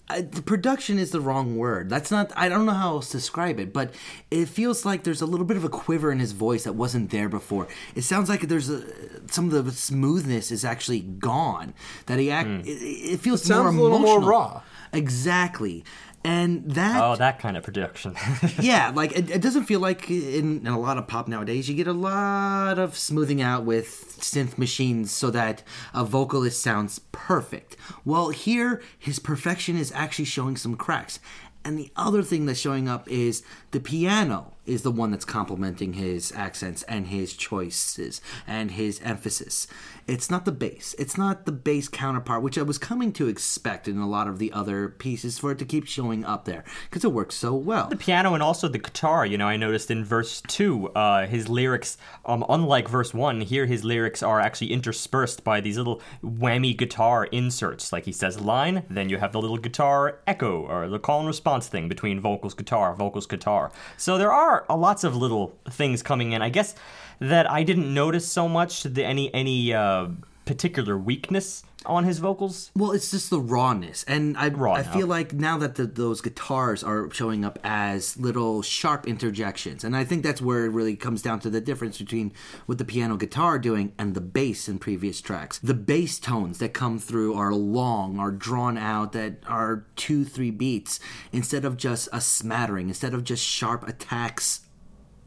Uh, 0.10 0.22
the 0.22 0.42
production 0.42 0.98
is 0.98 1.12
the 1.12 1.20
wrong 1.20 1.58
word. 1.58 1.90
That's 1.90 2.12
not. 2.12 2.32
I 2.36 2.48
don't 2.50 2.66
know 2.66 2.72
how 2.74 2.92
else 2.96 3.10
to 3.10 3.18
describe 3.18 3.60
it, 3.60 3.74
but 3.74 3.94
it 4.32 4.48
feels 4.48 4.86
like 4.86 5.04
there's 5.04 5.22
a 5.22 5.26
little 5.26 5.46
bit 5.46 5.58
of 5.58 5.64
a 5.64 5.70
quiver 5.70 6.12
in 6.12 6.20
his 6.20 6.32
voice 6.32 6.64
that 6.64 6.74
wasn't 6.74 7.10
there 7.12 7.28
before. 7.30 7.68
It 7.96 8.04
sounds 8.04 8.30
like 8.30 8.42
there's 8.42 8.70
a 8.70 8.84
some 9.30 9.52
of 9.52 9.66
the 9.66 9.72
smoothness 9.72 10.52
is 10.52 10.64
actually 10.64 11.02
gone. 11.02 11.74
That 12.06 12.20
he 12.20 12.32
act. 12.32 12.48
It, 12.66 12.72
it 13.14 13.20
feels 13.20 13.42
Hmm. 13.44 13.48
sounds 13.48 13.76
more 13.76 13.90
a 13.90 13.92
little 13.92 14.00
more 14.00 14.18
emotional. 14.18 14.30
raw. 14.30 14.62
Exactly, 14.94 15.84
and 16.28 16.70
that. 16.72 17.02
Oh, 17.02 17.16
that 17.16 17.40
kind 17.40 17.56
of 17.56 17.64
production. 17.64 18.14
yeah, 18.60 18.92
like 18.94 19.14
it, 19.14 19.30
it 19.30 19.42
doesn't 19.42 19.64
feel 19.64 19.80
like 19.80 20.10
in, 20.12 20.60
in 20.60 20.68
a 20.68 20.78
lot 20.78 20.98
of 20.98 21.08
pop 21.08 21.30
nowadays 21.30 21.70
you 21.70 21.76
get 21.76 21.88
a 21.88 21.94
lot 21.94 22.78
of 22.78 22.98
smoothing 22.98 23.42
out 23.42 23.64
with 23.64 24.18
synth 24.20 24.58
machines 24.58 25.10
so 25.10 25.32
that 25.32 25.64
a 25.94 26.04
vocalist 26.04 26.62
sounds 26.62 27.00
perfect. 27.14 27.78
Well, 28.04 28.32
here 28.32 28.82
his 29.00 29.20
perfection 29.20 29.78
is 29.78 29.94
actually 29.96 30.26
showing 30.26 30.58
some 30.58 30.76
cracks. 30.76 31.20
And 31.64 31.80
the 31.80 31.92
other 31.96 32.24
thing 32.24 32.46
that's 32.46 32.60
showing 32.60 32.88
up 32.88 33.10
is 33.10 33.44
the 33.72 33.80
piano 33.80 34.54
is 34.66 34.84
the 34.84 34.92
one 34.92 35.12
that's 35.12 35.26
complementing 35.26 35.94
his 35.94 36.32
accents 36.34 36.84
and 36.84 37.08
his 37.08 37.34
choices 37.34 38.22
and 38.46 38.72
his 38.72 39.02
emphasis. 39.02 39.68
It's 40.08 40.32
not 40.32 40.46
the 40.46 40.54
bass. 40.54 40.96
It's 40.98 41.18
not 41.18 41.46
the 41.46 41.52
bass 41.52 41.90
counterpart, 41.90 42.42
which 42.42 42.58
I 42.58 42.62
was 42.62 42.78
coming 42.78 43.12
to 43.14 43.28
expect 43.28 43.90
in 43.90 43.98
a 43.98 44.08
lot 44.08 44.30
of 44.30 44.40
the 44.40 44.54
other 44.54 44.88
pieces 44.88 45.38
for 45.38 45.52
it 45.52 45.60
to 45.60 45.66
keep 45.66 45.86
showing 45.86 46.24
up 46.24 46.46
there 46.46 46.64
because 46.90 47.04
it 47.04 47.12
works 47.12 47.36
so 47.36 47.54
well. 47.54 47.88
the 47.90 47.98
piano 47.98 48.34
and 48.34 48.42
also 48.42 48.70
the 48.70 48.80
guitar. 48.80 49.26
You 49.26 49.38
know, 49.38 49.48
I 49.48 49.58
noticed 49.58 49.92
in 49.92 50.06
verse 50.06 50.42
two, 50.48 50.88
uh, 50.90 51.28
his 51.28 51.50
lyrics, 51.50 51.98
um, 52.26 52.46
unlike 52.48 52.88
verse 52.88 53.14
one, 53.14 53.42
here 53.42 53.66
his 53.66 53.84
lyrics 53.84 54.24
are 54.24 54.40
actually 54.40 54.72
interspersed 54.72 55.44
by 55.44 55.60
these 55.60 55.78
little 55.78 56.02
whammy 56.24 56.76
guitar 56.76 57.26
inserts. 57.26 57.92
Like 57.92 58.06
he 58.06 58.14
says 58.14 58.40
line, 58.40 58.84
then 58.90 59.10
you 59.10 59.18
have 59.18 59.34
the 59.34 59.42
little 59.42 59.58
guitar 59.58 60.20
echo 60.26 60.62
or 60.62 60.88
the 60.88 61.00
call 61.00 61.20
and 61.20 61.28
response 61.28 61.68
thing 61.68 61.90
between 61.90 62.22
vocals, 62.22 62.54
guitar, 62.54 62.96
vocals, 62.96 63.26
guitar. 63.26 63.74
So 63.98 64.18
there 64.18 64.32
are 64.32 64.66
a 64.70 64.78
lots 64.78 65.04
of 65.04 65.18
little 65.18 65.58
things 65.70 66.02
coming 66.02 66.32
in. 66.32 66.42
I 66.42 66.48
guess 66.48 66.76
that 67.20 67.50
I 67.50 67.64
didn't 67.64 67.94
notice 67.94 68.28
so 68.28 68.48
much 68.48 68.84
the, 68.84 69.04
any 69.04 69.34
any 69.34 69.74
uh, 69.74 70.08
particular 70.46 70.98
weakness 70.98 71.64
on 71.86 72.04
his 72.04 72.20
vocals. 72.20 72.72
Well, 72.76 72.92
it's 72.92 73.12
just 73.12 73.30
the 73.30 73.40
rawness, 73.40 74.04
and 74.06 74.38
I 74.38 74.50
Raw 74.50 74.74
I 74.74 74.82
now. 74.82 74.94
feel 74.94 75.08
like 75.08 75.34
now 75.34 75.58
that 75.58 75.76
the, 75.76 75.86
those 75.86 76.22
guitars 76.22 76.84
are 76.84 77.10
showing 77.12 77.46
up 77.46 77.60
as 77.64 78.18
little 78.18 78.62
sharp 78.62 79.08
interjections, 79.08 79.84
and 79.84 79.96
I 79.96 80.04
think 80.04 80.24
that's 80.24 80.42
where 80.42 80.66
it 80.66 80.70
really 80.70 80.96
comes 80.96 81.22
down 81.22 81.40
to 81.42 81.50
the 81.50 81.62
difference 81.62 81.98
between 81.98 82.34
what 82.66 82.78
the 82.78 82.86
piano 82.86 83.16
guitar 83.16 83.58
doing 83.58 83.94
and 83.98 84.16
the 84.16 84.22
bass 84.22 84.68
in 84.68 84.80
previous 84.80 85.22
tracks. 85.22 85.60
The 85.60 85.74
bass 85.74 86.20
tones 86.20 86.58
that 86.60 86.74
come 86.74 87.00
through 87.00 87.36
are 87.36 87.54
long, 87.54 88.20
are 88.20 88.32
drawn 88.32 88.78
out, 88.78 89.14
that 89.14 89.44
are 89.48 89.86
two 89.96 90.26
three 90.26 90.52
beats 90.52 91.00
instead 91.32 91.64
of 91.64 91.78
just 91.78 92.10
a 92.12 92.20
smattering, 92.20 92.90
instead 92.90 93.14
of 93.14 93.24
just 93.24 93.46
sharp 93.46 93.88
attacks 93.88 94.62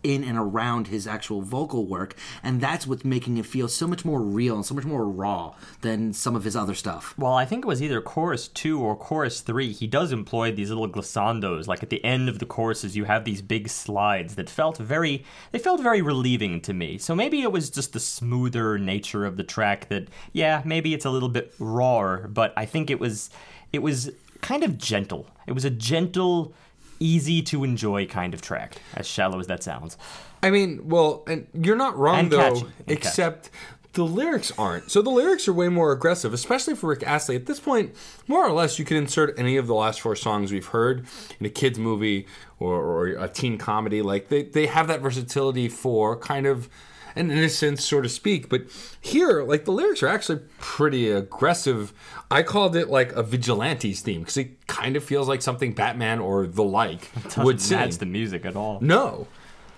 in 0.02 0.24
and 0.24 0.38
around 0.38 0.88
his 0.88 1.06
actual 1.06 1.42
vocal 1.42 1.86
work, 1.86 2.14
and 2.42 2.60
that's 2.60 2.86
what's 2.86 3.04
making 3.04 3.36
it 3.36 3.46
feel 3.46 3.68
so 3.68 3.86
much 3.86 4.04
more 4.04 4.20
real 4.20 4.54
and 4.56 4.64
so 4.64 4.74
much 4.74 4.84
more 4.84 5.04
raw 5.04 5.54
than 5.82 6.12
some 6.12 6.36
of 6.36 6.44
his 6.44 6.56
other 6.56 6.74
stuff. 6.74 7.14
Well, 7.18 7.34
I 7.34 7.44
think 7.44 7.64
it 7.64 7.68
was 7.68 7.82
either 7.82 8.00
chorus 8.00 8.48
two 8.48 8.80
or 8.80 8.96
chorus 8.96 9.40
three. 9.40 9.72
He 9.72 9.86
does 9.86 10.12
employ 10.12 10.52
these 10.52 10.70
little 10.70 10.88
glissandos. 10.88 11.66
Like 11.66 11.82
at 11.82 11.90
the 11.90 12.04
end 12.04 12.28
of 12.28 12.38
the 12.38 12.46
choruses, 12.46 12.96
you 12.96 13.04
have 13.04 13.24
these 13.24 13.42
big 13.42 13.68
slides 13.68 14.34
that 14.36 14.50
felt 14.50 14.78
very, 14.78 15.24
they 15.52 15.58
felt 15.58 15.80
very 15.80 16.02
relieving 16.02 16.60
to 16.62 16.72
me. 16.72 16.98
So 16.98 17.14
maybe 17.14 17.42
it 17.42 17.52
was 17.52 17.70
just 17.70 17.92
the 17.92 18.00
smoother 18.00 18.78
nature 18.78 19.24
of 19.24 19.36
the 19.36 19.44
track 19.44 19.88
that, 19.88 20.08
yeah, 20.32 20.62
maybe 20.64 20.94
it's 20.94 21.04
a 21.04 21.10
little 21.10 21.28
bit 21.28 21.54
rawer, 21.58 22.28
but 22.28 22.52
I 22.56 22.64
think 22.64 22.90
it 22.90 23.00
was, 23.00 23.30
it 23.72 23.82
was 23.82 24.10
kind 24.40 24.64
of 24.64 24.78
gentle. 24.78 25.26
It 25.46 25.52
was 25.52 25.64
a 25.64 25.70
gentle 25.70 26.54
easy 27.00 27.42
to 27.42 27.64
enjoy 27.64 28.06
kind 28.06 28.34
of 28.34 28.42
track, 28.42 28.76
as 28.94 29.06
shallow 29.06 29.40
as 29.40 29.46
that 29.48 29.62
sounds. 29.62 29.96
I 30.42 30.50
mean, 30.50 30.88
well, 30.88 31.24
and 31.26 31.46
you're 31.52 31.76
not 31.76 31.98
wrong 31.98 32.20
And 32.20 32.30
though, 32.32 32.38
catchy. 32.38 32.60
And 32.60 32.76
catchy. 32.86 32.92
except 32.92 33.50
the 33.94 34.04
lyrics 34.04 34.52
aren't. 34.56 34.90
So 34.90 35.02
the 35.02 35.10
lyrics 35.10 35.48
are 35.48 35.52
way 35.52 35.68
more 35.68 35.90
aggressive, 35.90 36.32
especially 36.32 36.76
for 36.76 36.88
Rick 36.88 37.02
Astley. 37.02 37.34
At 37.34 37.46
this 37.46 37.58
point, 37.58 37.94
more 38.28 38.46
or 38.46 38.52
less, 38.52 38.78
you 38.78 38.84
could 38.84 38.96
insert 38.96 39.36
any 39.38 39.56
of 39.56 39.66
the 39.66 39.74
last 39.74 40.00
four 40.00 40.14
songs 40.14 40.52
we've 40.52 40.66
heard 40.66 41.06
in 41.40 41.46
a 41.46 41.50
kids 41.50 41.78
movie 41.78 42.26
or, 42.60 42.74
or 42.76 43.06
a 43.08 43.28
teen 43.28 43.58
comedy. 43.58 44.00
Like 44.00 44.28
they 44.28 44.44
they 44.44 44.66
have 44.66 44.86
that 44.86 45.00
versatility 45.00 45.68
for 45.68 46.16
kind 46.16 46.46
of 46.46 46.68
an 47.16 47.30
innocence, 47.30 47.84
so 47.84 48.00
to 48.00 48.08
speak. 48.08 48.48
But 48.48 48.62
here, 49.00 49.42
like 49.42 49.64
the 49.64 49.72
lyrics 49.72 50.02
are 50.02 50.08
actually 50.08 50.40
pretty 50.58 51.10
aggressive. 51.10 51.92
I 52.30 52.42
called 52.42 52.76
it 52.76 52.88
like 52.88 53.12
a 53.12 53.22
vigilantes 53.22 54.00
theme 54.00 54.20
because 54.20 54.36
it 54.36 54.66
kind 54.66 54.96
of 54.96 55.04
feels 55.04 55.28
like 55.28 55.42
something 55.42 55.72
Batman 55.72 56.18
or 56.20 56.46
the 56.46 56.62
like 56.64 57.10
would 57.36 57.60
sing. 57.60 57.78
That's 57.78 57.96
the 57.98 58.06
music 58.06 58.44
at 58.44 58.56
all. 58.56 58.78
no. 58.80 59.26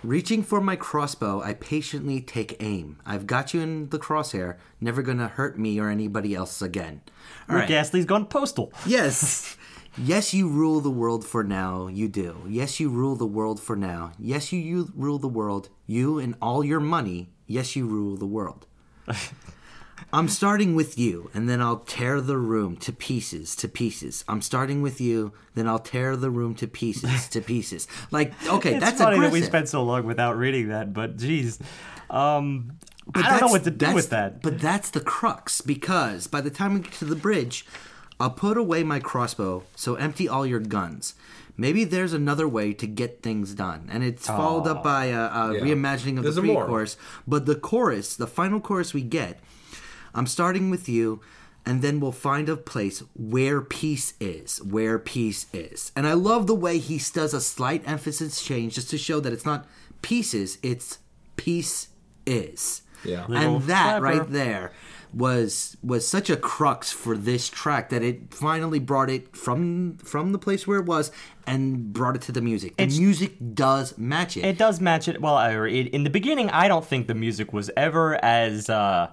Reaching 0.04 0.42
for 0.42 0.60
my 0.60 0.74
crossbow, 0.74 1.40
I 1.42 1.54
patiently 1.54 2.20
take 2.20 2.56
aim. 2.58 2.98
I've 3.06 3.24
got 3.24 3.54
you 3.54 3.60
in 3.60 3.88
the 3.90 4.00
crosshair, 4.00 4.56
never 4.80 5.00
gonna 5.00 5.28
hurt 5.28 5.56
me 5.56 5.78
or 5.78 5.88
anybody 5.90 6.34
else 6.34 6.60
again. 6.60 7.02
All 7.48 7.54
Rick 7.54 7.68
right. 7.68 7.70
Astley's 7.76 8.04
gone 8.04 8.26
postal. 8.26 8.72
Yes. 8.84 9.56
Yes, 9.98 10.32
you 10.32 10.48
rule 10.48 10.80
the 10.80 10.90
world 10.90 11.24
for 11.24 11.44
now. 11.44 11.86
You 11.86 12.08
do. 12.08 12.44
Yes, 12.48 12.80
you 12.80 12.88
rule 12.88 13.14
the 13.14 13.26
world 13.26 13.60
for 13.60 13.76
now. 13.76 14.12
Yes, 14.18 14.52
you, 14.52 14.58
you 14.58 14.90
rule 14.94 15.18
the 15.18 15.28
world. 15.28 15.68
You 15.86 16.18
and 16.18 16.34
all 16.40 16.64
your 16.64 16.80
money. 16.80 17.30
Yes, 17.46 17.76
you 17.76 17.86
rule 17.86 18.16
the 18.16 18.26
world. 18.26 18.66
I'm 20.14 20.28
starting 20.28 20.74
with 20.74 20.98
you, 20.98 21.30
and 21.32 21.48
then 21.48 21.62
I'll 21.62 21.78
tear 21.78 22.20
the 22.20 22.36
room 22.36 22.76
to 22.78 22.92
pieces, 22.92 23.56
to 23.56 23.68
pieces. 23.68 24.24
I'm 24.28 24.42
starting 24.42 24.82
with 24.82 25.00
you, 25.00 25.32
then 25.54 25.66
I'll 25.66 25.78
tear 25.78 26.16
the 26.16 26.30
room 26.30 26.54
to 26.56 26.66
pieces, 26.66 27.28
to 27.28 27.40
pieces. 27.40 27.88
Like, 28.10 28.32
okay, 28.46 28.74
It's 28.74 28.84
that's 28.84 29.00
funny 29.00 29.20
that 29.20 29.32
we 29.32 29.40
spent 29.42 29.68
so 29.68 29.82
long 29.82 30.04
without 30.04 30.36
reading 30.36 30.68
that, 30.68 30.92
but 30.92 31.16
geez, 31.16 31.58
um, 32.10 32.72
But 33.06 33.24
I 33.24 33.30
don't 33.30 33.40
know 33.48 33.52
what 33.52 33.64
to 33.64 33.70
do 33.70 33.94
with 33.94 34.10
that. 34.10 34.42
But 34.42 34.58
that's 34.58 34.90
the 34.90 35.00
crux 35.00 35.60
because 35.60 36.26
by 36.26 36.40
the 36.40 36.50
time 36.50 36.74
we 36.74 36.80
get 36.80 36.92
to 36.94 37.04
the 37.06 37.16
bridge, 37.16 37.64
I'll 38.20 38.30
put 38.30 38.56
away 38.56 38.82
my 38.84 39.00
crossbow, 39.00 39.64
so 39.74 39.94
empty 39.96 40.28
all 40.28 40.46
your 40.46 40.60
guns. 40.60 41.14
Maybe 41.56 41.84
there's 41.84 42.12
another 42.12 42.48
way 42.48 42.72
to 42.72 42.86
get 42.86 43.22
things 43.22 43.54
done. 43.54 43.88
And 43.92 44.02
it's 44.02 44.26
followed 44.26 44.66
up 44.66 44.82
by 44.82 45.06
a, 45.06 45.20
a 45.24 45.54
Yeah. 45.54 45.60
reimagining 45.60 46.16
of 46.16 46.22
There's 46.22 46.36
the 46.36 46.42
pre 46.42 46.54
chorus. 46.54 46.96
But 47.26 47.46
the 47.46 47.56
chorus, 47.56 48.16
the 48.16 48.26
final 48.26 48.60
chorus 48.60 48.94
we 48.94 49.02
get, 49.02 49.40
I'm 50.14 50.26
starting 50.26 50.70
with 50.70 50.88
you, 50.88 51.20
and 51.66 51.82
then 51.82 52.00
we'll 52.00 52.10
find 52.12 52.48
a 52.48 52.56
place 52.56 53.02
where 53.14 53.60
peace 53.60 54.14
is. 54.18 54.62
Where 54.62 54.98
peace 54.98 55.46
is. 55.52 55.92
And 55.94 56.06
I 56.06 56.14
love 56.14 56.46
the 56.46 56.54
way 56.54 56.78
he 56.78 56.98
does 57.12 57.34
a 57.34 57.40
slight 57.40 57.82
emphasis 57.86 58.42
change 58.42 58.74
just 58.74 58.90
to 58.90 58.98
show 58.98 59.20
that 59.20 59.32
it's 59.32 59.46
not 59.46 59.66
pieces, 60.00 60.58
it's 60.62 60.98
peace 61.36 61.88
is. 62.26 62.82
Yeah. 63.04 63.26
Little 63.26 63.56
And 63.56 63.64
that 63.64 64.00
clever. 64.00 64.18
right 64.20 64.30
there 64.30 64.72
was 65.14 65.76
was 65.82 66.06
such 66.06 66.30
a 66.30 66.36
crux 66.36 66.90
for 66.92 67.16
this 67.16 67.48
track 67.48 67.90
that 67.90 68.02
it 68.02 68.32
finally 68.32 68.78
brought 68.78 69.10
it 69.10 69.36
from 69.36 69.96
from 69.98 70.32
the 70.32 70.38
place 70.38 70.66
where 70.66 70.78
it 70.78 70.86
was 70.86 71.10
and 71.46 71.92
brought 71.92 72.16
it 72.16 72.22
to 72.22 72.32
the 72.32 72.40
music. 72.40 72.76
The 72.76 72.84
It's- 72.84 72.98
music 72.98 73.32
does 73.54 73.96
match 73.98 74.36
it. 74.36 74.44
It 74.44 74.58
does 74.58 74.80
match 74.80 75.08
it. 75.08 75.20
Well, 75.20 75.36
I- 75.36 75.50
it, 75.52 75.88
in 75.88 76.04
the 76.04 76.10
beginning, 76.10 76.48
I 76.50 76.68
don't 76.68 76.84
think 76.84 77.06
the 77.08 77.14
music 77.14 77.52
was 77.52 77.70
ever 77.76 78.22
as. 78.24 78.70
Uh, 78.70 79.08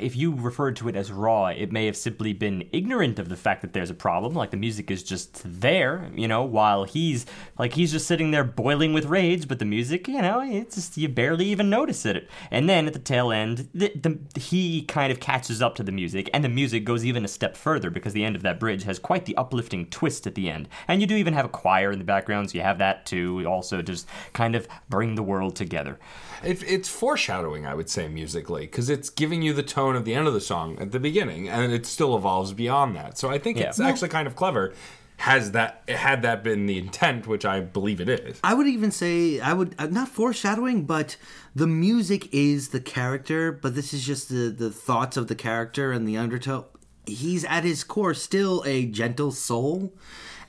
if 0.00 0.14
you 0.14 0.32
referred 0.32 0.76
to 0.76 0.88
it 0.88 0.96
as 0.96 1.10
raw, 1.10 1.46
it 1.46 1.72
may 1.72 1.86
have 1.86 1.96
simply 1.96 2.32
been 2.32 2.68
ignorant 2.72 3.18
of 3.18 3.28
the 3.28 3.36
fact 3.36 3.62
that 3.62 3.72
there's 3.72 3.90
a 3.90 3.94
problem. 3.94 4.34
Like 4.34 4.50
the 4.50 4.56
music 4.56 4.90
is 4.90 5.02
just 5.02 5.42
there, 5.44 6.10
you 6.14 6.28
know, 6.28 6.44
while 6.44 6.84
he's 6.84 7.26
like 7.58 7.74
he's 7.74 7.92
just 7.92 8.06
sitting 8.06 8.30
there 8.30 8.44
boiling 8.44 8.92
with 8.92 9.06
rage. 9.06 9.48
But 9.48 9.58
the 9.58 9.64
music, 9.64 10.08
you 10.08 10.22
know, 10.22 10.40
it's 10.40 10.76
just 10.76 10.96
you 10.96 11.08
barely 11.08 11.46
even 11.46 11.68
notice 11.68 12.06
it. 12.06 12.28
And 12.50 12.68
then 12.68 12.86
at 12.86 12.92
the 12.92 12.98
tail 12.98 13.32
end, 13.32 13.68
the, 13.74 13.92
the, 13.94 14.40
he 14.40 14.82
kind 14.82 15.10
of 15.10 15.20
catches 15.20 15.60
up 15.60 15.74
to 15.76 15.82
the 15.82 15.92
music, 15.92 16.30
and 16.32 16.44
the 16.44 16.48
music 16.48 16.84
goes 16.84 17.04
even 17.04 17.24
a 17.24 17.28
step 17.28 17.56
further 17.56 17.90
because 17.90 18.12
the 18.12 18.24
end 18.24 18.36
of 18.36 18.42
that 18.42 18.60
bridge 18.60 18.84
has 18.84 18.98
quite 18.98 19.24
the 19.24 19.36
uplifting 19.36 19.86
twist 19.86 20.26
at 20.26 20.34
the 20.34 20.48
end. 20.48 20.68
And 20.86 21.00
you 21.00 21.06
do 21.06 21.16
even 21.16 21.34
have 21.34 21.44
a 21.44 21.50
choir 21.50 21.90
in 21.90 21.98
the 21.98 22.04
background, 22.04 22.50
so 22.50 22.58
you 22.58 22.62
have 22.62 22.78
that 22.78 23.06
too. 23.06 23.44
Also, 23.46 23.82
just 23.82 24.06
kind 24.32 24.54
of 24.54 24.68
bring 24.88 25.14
the 25.14 25.22
world 25.22 25.56
together. 25.56 25.98
It, 26.44 26.62
it's 26.62 26.88
foreshadowing, 26.88 27.66
I 27.66 27.74
would 27.74 27.88
say, 27.88 28.08
musically, 28.08 28.62
because 28.62 28.88
it's 28.90 29.10
giving 29.10 29.42
you 29.42 29.52
the 29.52 29.62
tone 29.62 29.96
of 29.96 30.04
the 30.04 30.14
end 30.14 30.26
of 30.28 30.34
the 30.34 30.40
song 30.40 30.78
at 30.78 30.92
the 30.92 31.00
beginning, 31.00 31.48
and 31.48 31.72
it 31.72 31.86
still 31.86 32.16
evolves 32.16 32.52
beyond 32.52 32.94
that. 32.96 33.18
So 33.18 33.28
I 33.30 33.38
think 33.38 33.58
Yeah. 33.58 33.68
it's 33.68 33.78
Well- 33.78 33.88
actually 33.88 34.08
kind 34.10 34.26
of 34.26 34.36
clever. 34.36 34.72
Has 35.18 35.52
that 35.52 35.82
had 35.88 36.20
that 36.22 36.44
been 36.44 36.66
the 36.66 36.76
intent, 36.76 37.26
which 37.26 37.46
I 37.46 37.60
believe 37.60 38.02
it 38.02 38.08
is? 38.10 38.38
I 38.44 38.52
would 38.52 38.66
even 38.66 38.90
say 38.90 39.40
I 39.40 39.54
would 39.54 39.74
uh, 39.78 39.86
not 39.86 40.08
foreshadowing, 40.08 40.84
but 40.84 41.16
the 41.54 41.66
music 41.66 42.28
is 42.34 42.68
the 42.68 42.80
character. 42.80 43.50
But 43.50 43.74
this 43.74 43.94
is 43.94 44.04
just 44.04 44.28
the 44.28 44.50
the 44.50 44.70
thoughts 44.70 45.16
of 45.16 45.28
the 45.28 45.34
character 45.34 45.90
and 45.90 46.06
the 46.06 46.18
undertow. 46.18 46.66
He's 47.06 47.44
at 47.46 47.64
his 47.64 47.82
core 47.82 48.12
still 48.12 48.62
a 48.66 48.84
gentle 48.84 49.32
soul, 49.32 49.94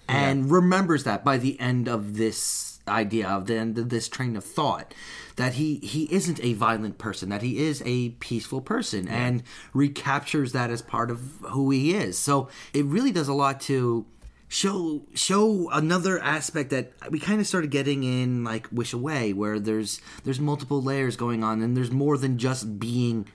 and 0.06 0.52
remembers 0.52 1.06
that 1.06 1.24
by 1.24 1.38
the 1.38 1.58
end 1.62 1.88
of 1.88 2.18
this 2.18 2.77
idea 2.88 3.28
of 3.28 3.48
then 3.48 3.74
this 3.76 4.08
train 4.08 4.36
of 4.36 4.44
thought 4.44 4.94
that 5.36 5.54
he 5.54 5.78
he 5.78 6.12
isn't 6.12 6.44
a 6.44 6.54
violent 6.54 6.98
person 6.98 7.30
that 7.30 7.42
he 7.42 7.60
is 7.60 7.82
a 7.86 8.10
peaceful 8.10 8.62
person 8.62 9.08
and 9.08 9.44
recaptures 9.74 10.52
that 10.52 10.70
as 10.70 10.82
part 10.82 11.12
of 11.12 11.20
who 11.50 11.70
he 11.70 11.94
is. 11.94 12.18
So 12.18 12.50
it 12.74 12.86
really 12.86 13.12
does 13.12 13.28
a 13.28 13.34
lot 13.34 13.62
to 13.62 14.06
show 14.48 15.02
show 15.14 15.70
another 15.72 16.20
aspect 16.20 16.70
that 16.70 16.94
we 17.10 17.20
kind 17.20 17.42
of 17.42 17.48
started 17.48 17.70
getting 17.70 18.04
in 18.04 18.44
like 18.44 18.68
wish 18.72 18.94
away 18.94 19.34
where 19.34 19.60
there's 19.60 20.02
there's 20.24 20.40
multiple 20.40 20.82
layers 20.82 21.16
going 21.16 21.44
on 21.44 21.62
and 21.62 21.76
there's 21.76 21.92
more 21.92 22.18
than 22.18 22.38
just 22.38 22.80
being 22.80 23.28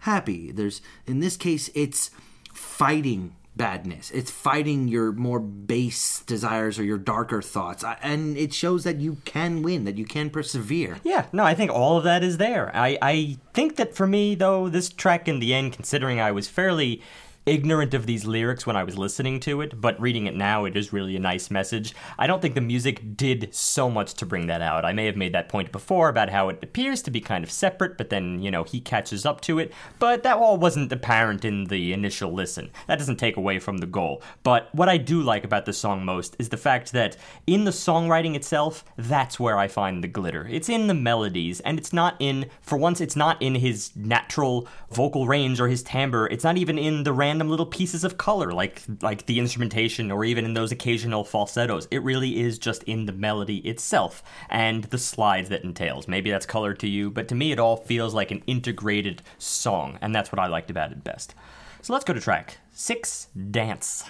happy. 0.00 0.52
There's 0.52 0.80
in 1.06 1.20
this 1.20 1.36
case 1.36 1.70
it's 1.74 2.10
fighting 2.52 3.34
badness 3.60 4.10
it's 4.12 4.30
fighting 4.30 4.88
your 4.88 5.12
more 5.12 5.38
base 5.38 6.22
desires 6.22 6.78
or 6.78 6.84
your 6.84 6.98
darker 6.98 7.42
thoughts. 7.42 7.84
And 8.02 8.36
it 8.36 8.54
shows 8.54 8.84
that 8.84 9.00
you 9.00 9.18
can 9.24 9.62
win 9.62 9.84
that 9.84 9.98
you 9.98 10.04
can 10.04 10.30
persevere 10.30 10.98
Yeah, 11.04 11.26
no, 11.32 11.44
I 11.44 11.54
think 11.54 11.70
all 11.70 11.98
of 11.98 12.04
that 12.04 12.22
is 12.24 12.38
there. 12.38 12.74
I, 12.74 12.98
I 13.02 13.38
think 13.52 13.76
that 13.76 13.94
for 13.94 14.06
me, 14.06 14.34
though, 14.34 14.68
this 14.68 14.88
track 14.88 15.28
in 15.28 15.40
the 15.40 15.52
end, 15.52 15.72
considering 15.72 16.20
I 16.20 16.32
was 16.32 16.48
fairly 16.48 17.02
ignorant 17.50 17.94
of 17.94 18.06
these 18.06 18.24
lyrics 18.24 18.64
when 18.64 18.76
I 18.76 18.84
was 18.84 18.96
listening 18.96 19.40
to 19.40 19.60
it, 19.60 19.80
but 19.80 20.00
reading 20.00 20.26
it 20.26 20.36
now, 20.36 20.64
it 20.66 20.76
is 20.76 20.92
really 20.92 21.16
a 21.16 21.20
nice 21.20 21.50
message. 21.50 21.94
I 22.16 22.28
don't 22.28 22.40
think 22.40 22.54
the 22.54 22.60
music 22.60 23.16
did 23.16 23.52
so 23.52 23.90
much 23.90 24.14
to 24.14 24.26
bring 24.26 24.46
that 24.46 24.62
out. 24.62 24.84
I 24.84 24.92
may 24.92 25.06
have 25.06 25.16
made 25.16 25.34
that 25.34 25.48
point 25.48 25.72
before 25.72 26.08
about 26.08 26.30
how 26.30 26.48
it 26.48 26.62
appears 26.62 27.02
to 27.02 27.10
be 27.10 27.20
kind 27.20 27.42
of 27.42 27.50
separate, 27.50 27.98
but 27.98 28.08
then, 28.08 28.40
you 28.40 28.52
know, 28.52 28.62
he 28.62 28.80
catches 28.80 29.26
up 29.26 29.40
to 29.42 29.58
it. 29.58 29.72
But 29.98 30.22
that 30.22 30.36
all 30.36 30.58
wasn't 30.58 30.92
apparent 30.92 31.44
in 31.44 31.64
the 31.64 31.92
initial 31.92 32.32
listen. 32.32 32.70
That 32.86 33.00
doesn't 33.00 33.16
take 33.16 33.36
away 33.36 33.58
from 33.58 33.78
the 33.78 33.86
goal. 33.86 34.22
But 34.44 34.72
what 34.72 34.88
I 34.88 34.96
do 34.96 35.20
like 35.20 35.42
about 35.42 35.66
the 35.66 35.72
song 35.72 36.04
most 36.04 36.36
is 36.38 36.50
the 36.50 36.56
fact 36.56 36.92
that 36.92 37.16
in 37.48 37.64
the 37.64 37.72
songwriting 37.72 38.36
itself, 38.36 38.84
that's 38.96 39.40
where 39.40 39.58
I 39.58 39.66
find 39.66 40.04
the 40.04 40.08
glitter. 40.08 40.46
It's 40.48 40.68
in 40.68 40.86
the 40.86 40.94
melodies, 40.94 41.58
and 41.60 41.78
it's 41.78 41.92
not 41.92 42.14
in, 42.20 42.48
for 42.60 42.78
once, 42.78 43.00
it's 43.00 43.16
not 43.16 43.42
in 43.42 43.56
his 43.56 43.90
natural 43.96 44.68
vocal 44.92 45.26
range 45.26 45.60
or 45.60 45.66
his 45.66 45.82
timbre. 45.82 46.28
It's 46.30 46.44
not 46.44 46.56
even 46.56 46.78
in 46.78 47.02
the 47.02 47.12
random 47.12 47.39
little 47.48 47.66
pieces 47.66 48.04
of 48.04 48.18
color, 48.18 48.52
like 48.52 48.82
like 49.00 49.26
the 49.26 49.38
instrumentation 49.38 50.10
or 50.10 50.24
even 50.24 50.44
in 50.44 50.54
those 50.54 50.72
occasional 50.72 51.24
falsettos. 51.24 51.88
It 51.90 52.02
really 52.02 52.40
is 52.40 52.58
just 52.58 52.82
in 52.84 53.06
the 53.06 53.12
melody 53.12 53.58
itself 53.58 54.22
and 54.48 54.84
the 54.84 54.98
slides 54.98 55.48
that 55.48 55.64
entails. 55.64 56.08
Maybe 56.08 56.30
that's 56.30 56.46
color 56.46 56.74
to 56.74 56.88
you, 56.88 57.10
but 57.10 57.28
to 57.28 57.34
me, 57.34 57.52
it 57.52 57.58
all 57.58 57.76
feels 57.76 58.14
like 58.14 58.30
an 58.30 58.42
integrated 58.46 59.22
song, 59.38 59.98
and 60.00 60.14
that's 60.14 60.32
what 60.32 60.38
I 60.38 60.46
liked 60.46 60.70
about 60.70 60.92
it 60.92 61.04
best. 61.04 61.34
So 61.82 61.92
let's 61.92 62.04
go 62.04 62.12
to 62.12 62.20
track 62.20 62.58
six, 62.72 63.28
dance. 63.50 64.04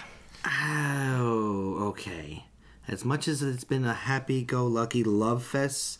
Oh, 0.45 1.77
okay. 1.89 2.45
As 2.87 3.05
much 3.05 3.27
as 3.27 3.41
it's 3.41 3.63
been 3.63 3.85
a 3.85 3.93
happy 3.93 4.43
go 4.43 4.65
lucky 4.65 5.03
love 5.03 5.43
fest, 5.43 5.99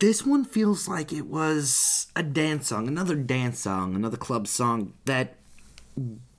this 0.00 0.24
one 0.24 0.44
feels 0.44 0.88
like 0.88 1.12
it 1.12 1.26
was 1.26 2.06
a 2.14 2.22
dance 2.22 2.68
song, 2.68 2.88
another 2.88 3.14
dance 3.14 3.60
song, 3.60 3.94
another 3.94 4.16
club 4.16 4.46
song 4.46 4.92
that 5.04 5.36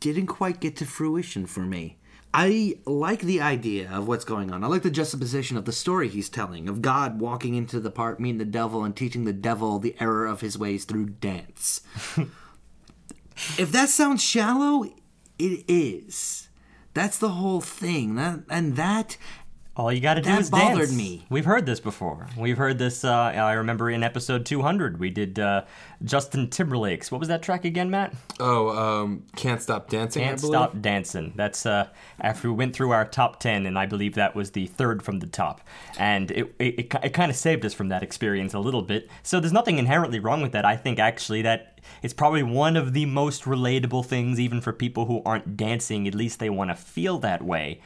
didn't 0.02 0.28
quite 0.28 0.60
get 0.60 0.76
to 0.78 0.86
fruition 0.86 1.46
for 1.46 1.62
me. 1.62 1.98
I 2.34 2.78
like 2.86 3.22
the 3.22 3.42
idea 3.42 3.90
of 3.92 4.08
what's 4.08 4.24
going 4.24 4.52
on. 4.52 4.64
I 4.64 4.68
like 4.68 4.84
the 4.84 4.90
juxtaposition 4.90 5.58
of 5.58 5.66
the 5.66 5.72
story 5.72 6.08
he's 6.08 6.30
telling 6.30 6.70
of 6.70 6.82
God 6.82 7.20
walking 7.20 7.56
into 7.56 7.80
the 7.80 7.92
park, 7.92 8.20
meeting 8.20 8.38
the 8.38 8.46
devil, 8.46 8.84
and 8.84 8.96
teaching 8.96 9.26
the 9.26 9.34
devil 9.34 9.80
the 9.80 9.96
error 10.00 10.26
of 10.26 10.42
his 10.42 10.58
ways 10.58 10.86
through 10.86 11.10
dance. 11.10 11.82
if 13.58 13.72
that 13.72 13.90
sounds 13.90 14.24
shallow, 14.24 14.86
it 15.38 15.66
is. 15.68 16.50
That's 16.94 17.18
the 17.18 17.30
whole 17.30 17.62
thing. 17.62 18.16
That 18.16 18.42
and 18.50 18.76
that 18.76 19.18
All 19.82 19.92
you 19.92 20.00
got 20.00 20.14
to 20.14 20.22
do 20.22 20.30
That 20.30 20.42
is 20.42 20.52
bothered 20.52 20.78
dance. 20.78 20.94
me. 20.94 21.26
We've 21.28 21.44
heard 21.44 21.66
this 21.66 21.80
before. 21.80 22.28
We've 22.38 22.58
heard 22.58 22.78
this. 22.78 23.04
Uh, 23.04 23.12
I 23.12 23.54
remember 23.54 23.90
in 23.90 24.04
episode 24.04 24.46
200, 24.46 25.00
we 25.00 25.10
did 25.10 25.40
uh, 25.40 25.64
Justin 26.04 26.52
Timberlake's. 26.52 27.12
What 27.12 27.18
was 27.18 27.30
that 27.30 27.42
track 27.42 27.66
again, 27.66 27.90
Matt? 27.90 28.14
Oh, 28.40 28.70
um, 28.70 29.24
can't 29.36 29.60
stop 29.60 29.90
dancing. 29.90 30.22
Can't. 30.22 30.40
Stop 30.40 30.80
Dancing. 30.82 31.34
That's 31.36 31.66
uh, 31.66 31.88
after 32.20 32.50
we 32.50 32.54
went 32.56 32.76
through 32.76 32.92
our 32.92 33.06
top 33.06 33.40
10, 33.40 33.66
and 33.66 33.76
I 33.80 33.88
believe 33.88 34.14
that 34.14 34.36
was 34.36 34.52
the 34.52 34.68
third 34.68 35.02
from 35.02 35.18
the 35.18 35.26
top. 35.26 35.62
And 35.98 36.30
it, 36.30 36.54
it, 36.60 36.80
it, 36.80 36.96
it 37.04 37.14
kind 37.14 37.32
of 37.32 37.36
saved 37.36 37.66
us 37.66 37.74
from 37.74 37.90
that 37.90 38.04
experience 38.04 38.54
a 38.54 38.60
little 38.60 38.84
bit. 38.84 39.10
So 39.24 39.40
there's 39.40 39.52
nothing 39.52 39.80
inherently 39.80 40.20
wrong 40.20 40.44
with 40.44 40.52
that. 40.52 40.64
I 40.64 40.78
think 40.78 41.00
actually 41.00 41.42
that 41.42 41.80
it's 42.04 42.14
probably 42.14 42.44
one 42.44 42.78
of 42.78 42.94
the 42.94 43.08
most 43.08 43.46
relatable 43.46 44.06
things, 44.06 44.40
even 44.40 44.62
for 44.62 44.74
people 44.74 45.06
who 45.06 45.24
aren't 45.26 45.58
dancing. 45.58 46.08
At 46.08 46.14
least 46.14 46.38
they 46.38 46.52
want 46.52 46.70
to 46.70 46.76
feel 46.76 47.18
that 47.20 47.42
way. 47.42 47.82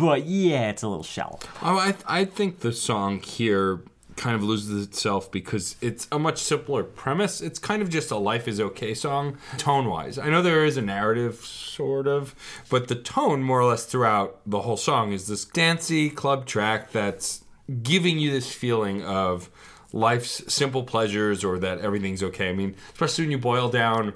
But 0.00 0.26
yeah, 0.26 0.70
it's 0.70 0.82
a 0.82 0.88
little 0.88 1.02
shallow. 1.02 1.38
Oh, 1.62 1.78
I 1.78 1.94
I 2.06 2.24
think 2.24 2.60
the 2.60 2.72
song 2.72 3.20
here 3.20 3.80
kind 4.18 4.34
of 4.34 4.42
loses 4.42 4.84
itself 4.84 5.30
because 5.30 5.76
it's 5.80 6.08
a 6.10 6.18
much 6.18 6.38
simpler 6.38 6.82
premise. 6.82 7.40
It's 7.40 7.58
kind 7.58 7.80
of 7.80 7.88
just 7.88 8.10
a 8.10 8.16
life 8.16 8.48
is 8.48 8.60
okay 8.60 8.92
song 8.92 9.38
tone 9.56 9.88
wise. 9.88 10.18
I 10.18 10.28
know 10.28 10.42
there 10.42 10.64
is 10.64 10.76
a 10.76 10.82
narrative 10.82 11.36
sort 11.36 12.06
of, 12.06 12.34
but 12.68 12.88
the 12.88 12.96
tone 12.96 13.42
more 13.42 13.60
or 13.60 13.66
less 13.66 13.86
throughout 13.86 14.40
the 14.44 14.62
whole 14.62 14.76
song 14.76 15.12
is 15.12 15.28
this 15.28 15.44
dancey 15.44 16.10
club 16.10 16.46
track 16.46 16.90
that's 16.90 17.44
giving 17.82 18.18
you 18.18 18.30
this 18.30 18.52
feeling 18.52 19.04
of 19.04 19.48
life's 19.92 20.52
simple 20.52 20.82
pleasures 20.82 21.44
or 21.44 21.58
that 21.60 21.78
everything's 21.78 22.22
okay. 22.22 22.50
I 22.50 22.52
mean, 22.52 22.74
especially 22.92 23.24
when 23.24 23.30
you 23.30 23.38
boil 23.38 23.68
down 23.68 24.14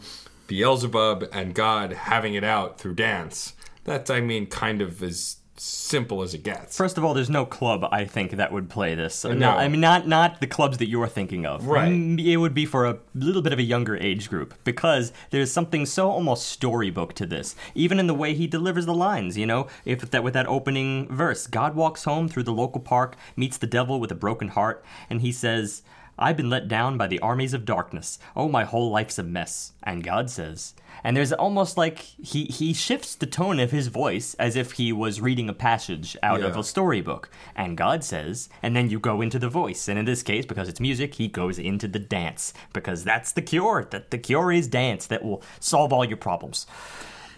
Beelzebub 0.49 1.29
and 1.33 1.55
God 1.55 1.93
having 1.93 2.35
it 2.35 2.45
out 2.45 2.79
through 2.79 2.95
dance. 2.95 3.55
That's 3.85 4.11
I 4.11 4.21
mean 4.21 4.47
kind 4.47 4.83
of 4.83 5.03
as 5.03 5.37
simple 5.63 6.23
as 6.23 6.35
it 6.35 6.43
gets. 6.43 6.77
First 6.77 6.99
of 6.99 7.05
all, 7.05 7.15
there's 7.15 7.31
no 7.31 7.47
club 7.47 7.87
I 7.93 8.05
think 8.05 8.33
that 8.33 8.53
would 8.53 8.69
play 8.69 8.95
this. 8.95 9.25
No. 9.25 9.51
I 9.51 9.69
mean 9.69 9.81
not 9.81 10.09
not 10.09 10.41
the 10.41 10.47
clubs 10.47 10.79
that 10.79 10.89
you're 10.89 11.07
thinking 11.09 11.47
of. 11.47 11.67
Right. 11.67 11.93
Mm, 11.93 12.25
It 12.25 12.37
would 12.39 12.55
be 12.55 12.67
for 12.67 12.87
a 12.87 12.99
little 13.15 13.43
bit 13.43 13.53
of 13.53 13.59
a 13.59 13.63
younger 13.63 13.97
age 13.97 14.29
group 14.29 14.55
because 14.65 15.13
there's 15.31 15.53
something 15.53 15.87
so 15.87 16.11
almost 16.11 16.47
storybook 16.47 17.15
to 17.15 17.27
this. 17.27 17.55
Even 17.75 17.99
in 18.01 18.07
the 18.07 18.15
way 18.15 18.35
he 18.35 18.47
delivers 18.47 18.87
the 18.87 18.95
lines, 18.95 19.39
you 19.39 19.47
know, 19.47 19.69
if 19.85 20.11
that 20.11 20.25
with 20.25 20.35
that 20.35 20.47
opening 20.47 21.07
verse, 21.09 21.47
God 21.47 21.75
walks 21.77 22.05
home 22.05 22.29
through 22.29 22.43
the 22.45 22.53
local 22.53 22.81
park, 22.81 23.17
meets 23.37 23.57
the 23.59 23.67
devil 23.67 24.01
with 24.01 24.11
a 24.11 24.17
broken 24.17 24.49
heart, 24.49 24.85
and 25.09 25.21
he 25.21 25.31
says, 25.33 25.83
"I've 26.23 26.37
been 26.37 26.51
let 26.51 26.69
down 26.69 26.97
by 26.97 27.07
the 27.07 27.21
armies 27.21 27.55
of 27.55 27.65
darkness. 27.65 28.19
Oh, 28.37 28.49
my 28.49 28.65
whole 28.65 28.91
life's 28.91 29.19
a 29.19 29.23
mess." 29.23 29.73
And 29.83 30.05
God 30.05 30.31
says, 30.31 30.75
and 31.05 31.17
there's 31.17 31.33
almost 31.33 31.77
like 31.77 31.99
he 31.99 32.45
he 32.45 32.73
shifts 32.73 33.15
the 33.15 33.27
tone 33.27 33.59
of 33.59 33.71
his 33.71 33.89
voice 33.89 34.35
as 34.35 34.57
if 34.57 34.73
he 34.73 34.93
was 34.93 35.21
reading 35.21 35.49
a 35.49 35.55
passage 35.55 36.17
out 36.23 36.43
of 36.43 36.57
a 36.57 36.63
storybook. 36.63 37.29
And 37.57 37.77
God 37.77 38.05
says, 38.05 38.49
and 38.63 38.77
then 38.77 38.91
you 38.91 39.01
go 39.01 39.21
into 39.21 39.39
the 39.39 39.49
voice. 39.49 39.89
And 39.89 39.99
in 39.99 40.05
this 40.05 40.23
case, 40.23 40.47
because 40.47 40.69
it's 40.69 40.81
music, 40.81 41.15
he 41.15 41.29
goes 41.29 41.59
into 41.59 41.89
the 41.89 41.99
dance 41.99 42.55
because 42.73 43.05
that's 43.05 43.33
the 43.33 43.43
cure. 43.43 43.87
That 43.91 44.11
the 44.11 44.19
cure 44.19 44.53
is 44.53 44.69
dance 44.69 45.07
that 45.07 45.25
will 45.25 45.43
solve 45.61 45.93
all 45.93 46.05
your 46.05 46.17
problems. 46.17 46.67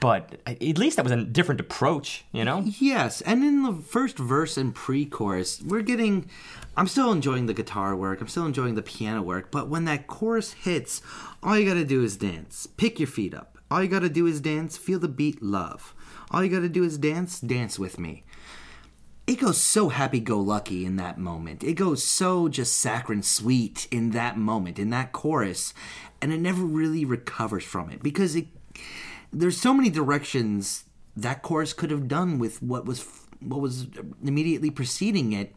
But 0.00 0.36
at 0.46 0.76
least 0.76 0.96
that 0.96 1.04
was 1.04 1.12
a 1.12 1.24
different 1.24 1.60
approach, 1.60 2.24
you 2.30 2.44
know. 2.44 2.62
Yes, 2.78 3.22
and 3.22 3.42
in 3.42 3.62
the 3.62 3.72
first 3.72 4.18
verse 4.18 4.58
and 4.58 4.74
pre-chorus, 4.74 5.62
we're 5.62 5.80
getting. 5.80 6.28
I'm 6.76 6.86
still 6.86 7.12
enjoying 7.12 7.46
the 7.46 7.54
guitar 7.54 7.94
work. 7.94 8.20
I'm 8.20 8.28
still 8.28 8.46
enjoying 8.46 8.74
the 8.74 8.82
piano 8.82 9.22
work. 9.22 9.50
But 9.50 9.68
when 9.68 9.84
that 9.84 10.06
chorus 10.06 10.52
hits, 10.52 11.02
all 11.42 11.58
you 11.58 11.66
gotta 11.66 11.84
do 11.84 12.02
is 12.02 12.16
dance. 12.16 12.66
Pick 12.66 12.98
your 12.98 13.06
feet 13.06 13.34
up. 13.34 13.58
All 13.70 13.82
you 13.82 13.88
gotta 13.88 14.08
do 14.08 14.26
is 14.26 14.40
dance. 14.40 14.76
Feel 14.76 14.98
the 14.98 15.08
beat. 15.08 15.42
Love. 15.42 15.94
All 16.30 16.42
you 16.42 16.50
gotta 16.50 16.68
do 16.68 16.84
is 16.84 16.98
dance. 16.98 17.40
Dance 17.40 17.78
with 17.78 17.98
me. 17.98 18.24
It 19.26 19.40
goes 19.40 19.58
so 19.58 19.88
happy-go-lucky 19.88 20.84
in 20.84 20.96
that 20.96 21.16
moment. 21.16 21.64
It 21.64 21.74
goes 21.74 22.02
so 22.04 22.48
just 22.48 22.78
saccharine 22.78 23.22
sweet 23.22 23.88
in 23.90 24.10
that 24.10 24.36
moment, 24.36 24.78
in 24.78 24.90
that 24.90 25.12
chorus, 25.12 25.72
and 26.20 26.30
it 26.30 26.40
never 26.40 26.62
really 26.62 27.06
recovers 27.06 27.64
from 27.64 27.88
it 27.88 28.02
because 28.02 28.36
it 28.36 28.48
there's 29.32 29.60
so 29.60 29.72
many 29.74 29.90
directions 29.90 30.84
that 31.16 31.42
chorus 31.42 31.72
could 31.72 31.90
have 31.90 32.06
done 32.06 32.38
with 32.38 32.62
what 32.62 32.84
was 32.84 33.06
what 33.40 33.60
was 33.60 33.86
immediately 34.22 34.70
preceding 34.70 35.32
it 35.32 35.54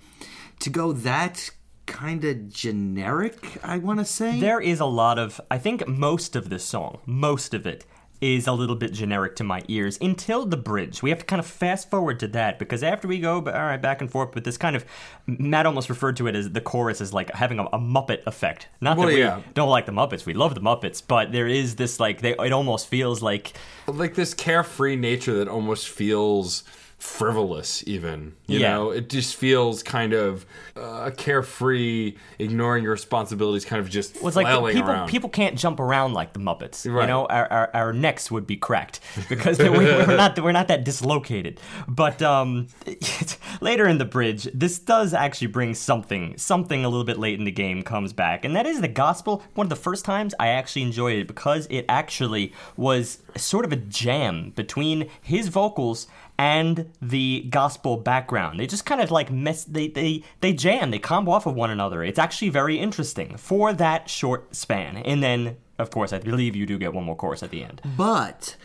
to 0.60 0.70
go 0.70 0.92
that 0.94 1.50
kind 1.86 2.24
of 2.26 2.50
generic 2.50 3.58
i 3.64 3.78
want 3.78 4.00
to 4.00 4.06
say 4.06 4.40
There 4.40 4.60
is 4.60 4.80
a 4.80 4.86
lot 4.86 5.18
of, 5.18 5.40
I 5.50 5.58
think 5.58 5.88
most 5.88 6.36
of 6.36 6.50
this 6.50 6.64
song, 6.66 7.00
most 7.06 7.54
of 7.54 7.66
it, 7.66 7.86
is 8.20 8.48
a 8.48 8.52
little 8.52 8.76
bit 8.76 8.94
generic 8.94 9.36
to 9.36 9.44
my 9.44 9.62
ears 9.68 9.98
until 10.02 10.44
the 10.46 10.58
bridge. 10.58 11.04
We 11.04 11.12
have 11.12 11.20
to 11.20 11.26
kind 11.26 11.40
of 11.40 11.46
fast 11.46 11.90
forward 11.92 12.20
to 12.22 12.28
that 12.30 12.58
because 12.58 12.82
after 12.82 13.08
we 13.08 13.20
go, 13.20 13.36
all 13.36 13.42
right, 13.44 13.82
back 13.82 14.02
and 14.02 14.10
forth 14.12 14.34
with 14.34 14.44
this 14.44 14.58
kind 14.58 14.76
of, 14.76 14.84
Matt 15.28 15.68
almost 15.68 15.88
referred 15.88 16.18
to 16.18 16.26
it 16.28 16.36
as 16.36 16.50
the 16.52 16.60
chorus 16.60 17.00
as 17.00 17.14
like 17.14 17.32
having 17.36 17.60
a, 17.60 17.66
a 17.66 17.78
Muppet 17.78 18.26
effect. 18.26 18.70
Not 18.82 18.98
Well, 18.98 19.08
that 19.08 19.14
we 19.14 19.20
yeah. 19.20 19.42
don't 19.54 19.70
like 19.70 19.86
the 19.86 19.92
Muppets, 19.92 20.26
we 20.26 20.34
love 20.34 20.56
the 20.56 20.62
Muppets, 20.62 21.02
but 21.08 21.32
there 21.32 21.48
is 21.48 21.76
this 21.76 22.00
like, 22.00 22.22
they, 22.22 22.34
it 22.34 22.52
almost 22.52 22.88
feels 22.88 23.22
like 23.22 23.54
like 23.86 24.16
this 24.16 24.34
carefree 24.34 24.96
nature 24.96 25.36
that 25.36 25.48
almost 25.48 25.88
feels 25.88 26.64
frivolous 26.98 27.84
even 27.86 28.34
you 28.48 28.60
Yeah. 28.60 28.72
know 28.74 28.90
it 28.90 29.08
just 29.08 29.36
feels 29.36 29.84
kind 29.84 30.14
of 30.14 30.46
uh, 30.76 31.12
carefree 31.16 32.16
ignoring 32.40 32.84
your 32.84 32.92
responsibilities 32.92 33.66
kind 33.66 33.80
of 33.80 33.88
just 33.90 34.16
Well, 34.16 34.28
it's 34.30 34.36
like 34.36 34.48
people 34.74 34.90
around 34.90 35.08
people 35.08 35.30
can't 35.30 35.56
jump 35.58 35.80
around 35.80 36.14
like 36.14 36.34
the 36.34 36.40
Muppets. 36.40 36.86
You 36.86 36.92
know, 36.94 37.26
our, 37.28 37.52
our, 37.52 37.70
our 37.74 37.94
necks 37.94 38.32
would 38.32 38.48
be 38.48 38.58
cracked 38.58 39.00
because 39.30 39.60
we, 39.60 39.70
we're 39.70 40.16
not 40.18 40.40
we're 40.40 40.52
not 40.52 40.68
that 40.70 40.84
dislocated. 40.84 41.60
But 41.88 42.22
um, 42.22 42.68
later 43.62 43.88
in 43.88 43.98
the 43.98 44.06
bridge, 44.06 44.48
this 44.54 44.80
does 44.80 45.14
actually 45.14 45.48
bring 45.48 45.74
something 45.74 46.38
something 46.38 46.84
a 46.86 46.90
little 46.90 47.06
bit 47.06 47.18
late 47.20 47.38
in 47.40 47.46
the 47.46 47.52
game 47.52 47.84
comes 47.84 48.14
back, 48.14 48.46
and 48.46 48.56
that 48.56 48.66
is 48.66 48.82
the 48.82 48.88
gospel. 48.88 49.44
One 49.56 49.66
of 49.66 49.70
the 49.70 49.76
first 49.76 50.06
times 50.06 50.34
I 50.40 50.48
actually 50.50 50.84
enjoyed 50.84 51.18
it 51.20 51.28
because 51.28 51.68
it 51.70 51.86
actually 51.90 52.54
was 52.76 53.20
sort 53.36 53.66
of 53.66 53.72
a 53.72 53.78
jam 53.78 54.52
between 54.56 55.10
his 55.22 55.48
vocals 55.48 56.08
and 56.38 56.92
the 57.02 57.48
gospel 57.50 57.98
background. 57.98 58.60
They 58.60 58.68
just 58.68 58.86
kind 58.86 59.02
of 59.02 59.12
like 59.12 59.32
mess 59.32 59.64
they 59.64 59.88
they 59.88 60.24
they 60.42 60.54
jam, 60.54 60.92
they 60.92 61.00
combo 61.00 61.32
off 61.32 61.46
of 61.46 61.56
one 61.56 61.72
another. 61.72 62.04
It's 62.04 62.20
actually 62.20 62.50
very 62.50 62.78
interesting 62.78 63.38
for 63.38 63.74
that 63.74 64.10
short 64.10 64.56
span. 64.56 64.98
And 64.98 65.24
then 65.24 65.58
of 65.80 65.90
course 65.90 66.14
I 66.14 66.20
believe 66.20 66.56
you 66.56 66.66
do 66.66 66.78
get 66.78 66.94
one 66.94 67.06
more 67.06 67.16
chorus 67.16 67.44
at 67.44 67.50
the 67.52 67.64
end. 67.64 67.82
but 67.98 68.56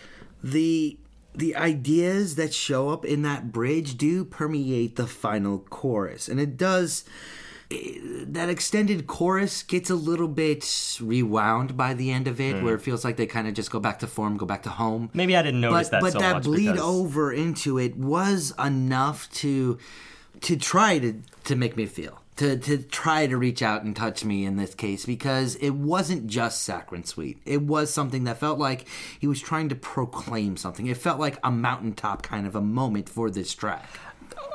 the 0.43 0.99
the 1.35 1.57
ideas 1.57 2.35
that 2.35 2.53
show 2.53 2.91
up 2.91 3.07
in 3.07 3.23
that 3.23 3.53
bridge 3.53 3.97
do 3.97 4.23
permeate 4.23 4.97
the 4.97 5.07
final 5.07 5.61
chorus 5.61 6.29
and 6.29 6.39
it 6.39 6.59
does 6.59 7.05
that 8.27 8.49
extended 8.49 9.07
chorus 9.07 9.63
gets 9.63 9.91
a 9.91 9.95
little 9.95 10.29
bit 10.29 10.99
rewound 11.01 11.77
by 11.77 11.95
the 11.95 12.11
end 12.11 12.27
of 12.27 12.41
it 12.41 12.63
where 12.63 12.75
it 12.75 12.79
hmm. 12.79 12.85
feels 12.85 13.05
like 13.05 13.17
they 13.17 13.27
kind 13.27 13.47
of 13.47 13.55
just 13.55 13.71
go 13.71 13.81
back 13.81 13.99
to 14.01 14.07
form 14.07 14.37
go 14.37 14.47
back 14.47 14.63
to 14.63 14.71
home. 14.71 15.11
Maybe 15.15 15.37
I 15.37 15.43
didn't 15.43 15.61
notice 15.61 15.89
but 15.89 15.93
that 15.93 16.01
but 16.03 16.13
so 16.13 16.19
that 16.19 16.43
bleed 16.43 16.73
because- 16.73 16.81
over 16.81 17.33
into 17.33 17.79
it 17.79 17.97
was 17.97 18.53
enough 18.59 19.31
to 19.35 19.79
to 20.43 20.57
try 20.57 20.99
to 20.99 21.21
to 21.45 21.57
make 21.57 21.77
me 21.77 21.87
feel 21.87 22.23
to 22.37 22.57
to 22.57 22.79
try 22.79 23.27
to 23.27 23.37
reach 23.37 23.63
out 23.63 23.83
and 23.83 23.95
touch 23.95 24.25
me 24.25 24.45
in 24.45 24.57
this 24.57 24.75
case 24.75 25.05
because 25.05 25.55
it 25.57 25.71
wasn't 25.71 26.27
just 26.27 26.63
saccharine 26.63 27.05
sweet. 27.05 27.39
It 27.45 27.63
was 27.63 27.93
something 27.93 28.25
that 28.25 28.39
felt 28.39 28.59
like 28.59 28.87
he 29.19 29.27
was 29.27 29.41
trying 29.41 29.69
to 29.69 29.75
proclaim 29.75 30.57
something. 30.57 30.87
It 30.87 30.97
felt 30.97 31.21
like 31.21 31.39
a 31.45 31.51
mountaintop 31.51 32.23
kind 32.23 32.47
of 32.47 32.57
a 32.57 32.61
moment 32.61 33.09
for 33.09 33.31
this 33.31 33.55
track 33.55 33.87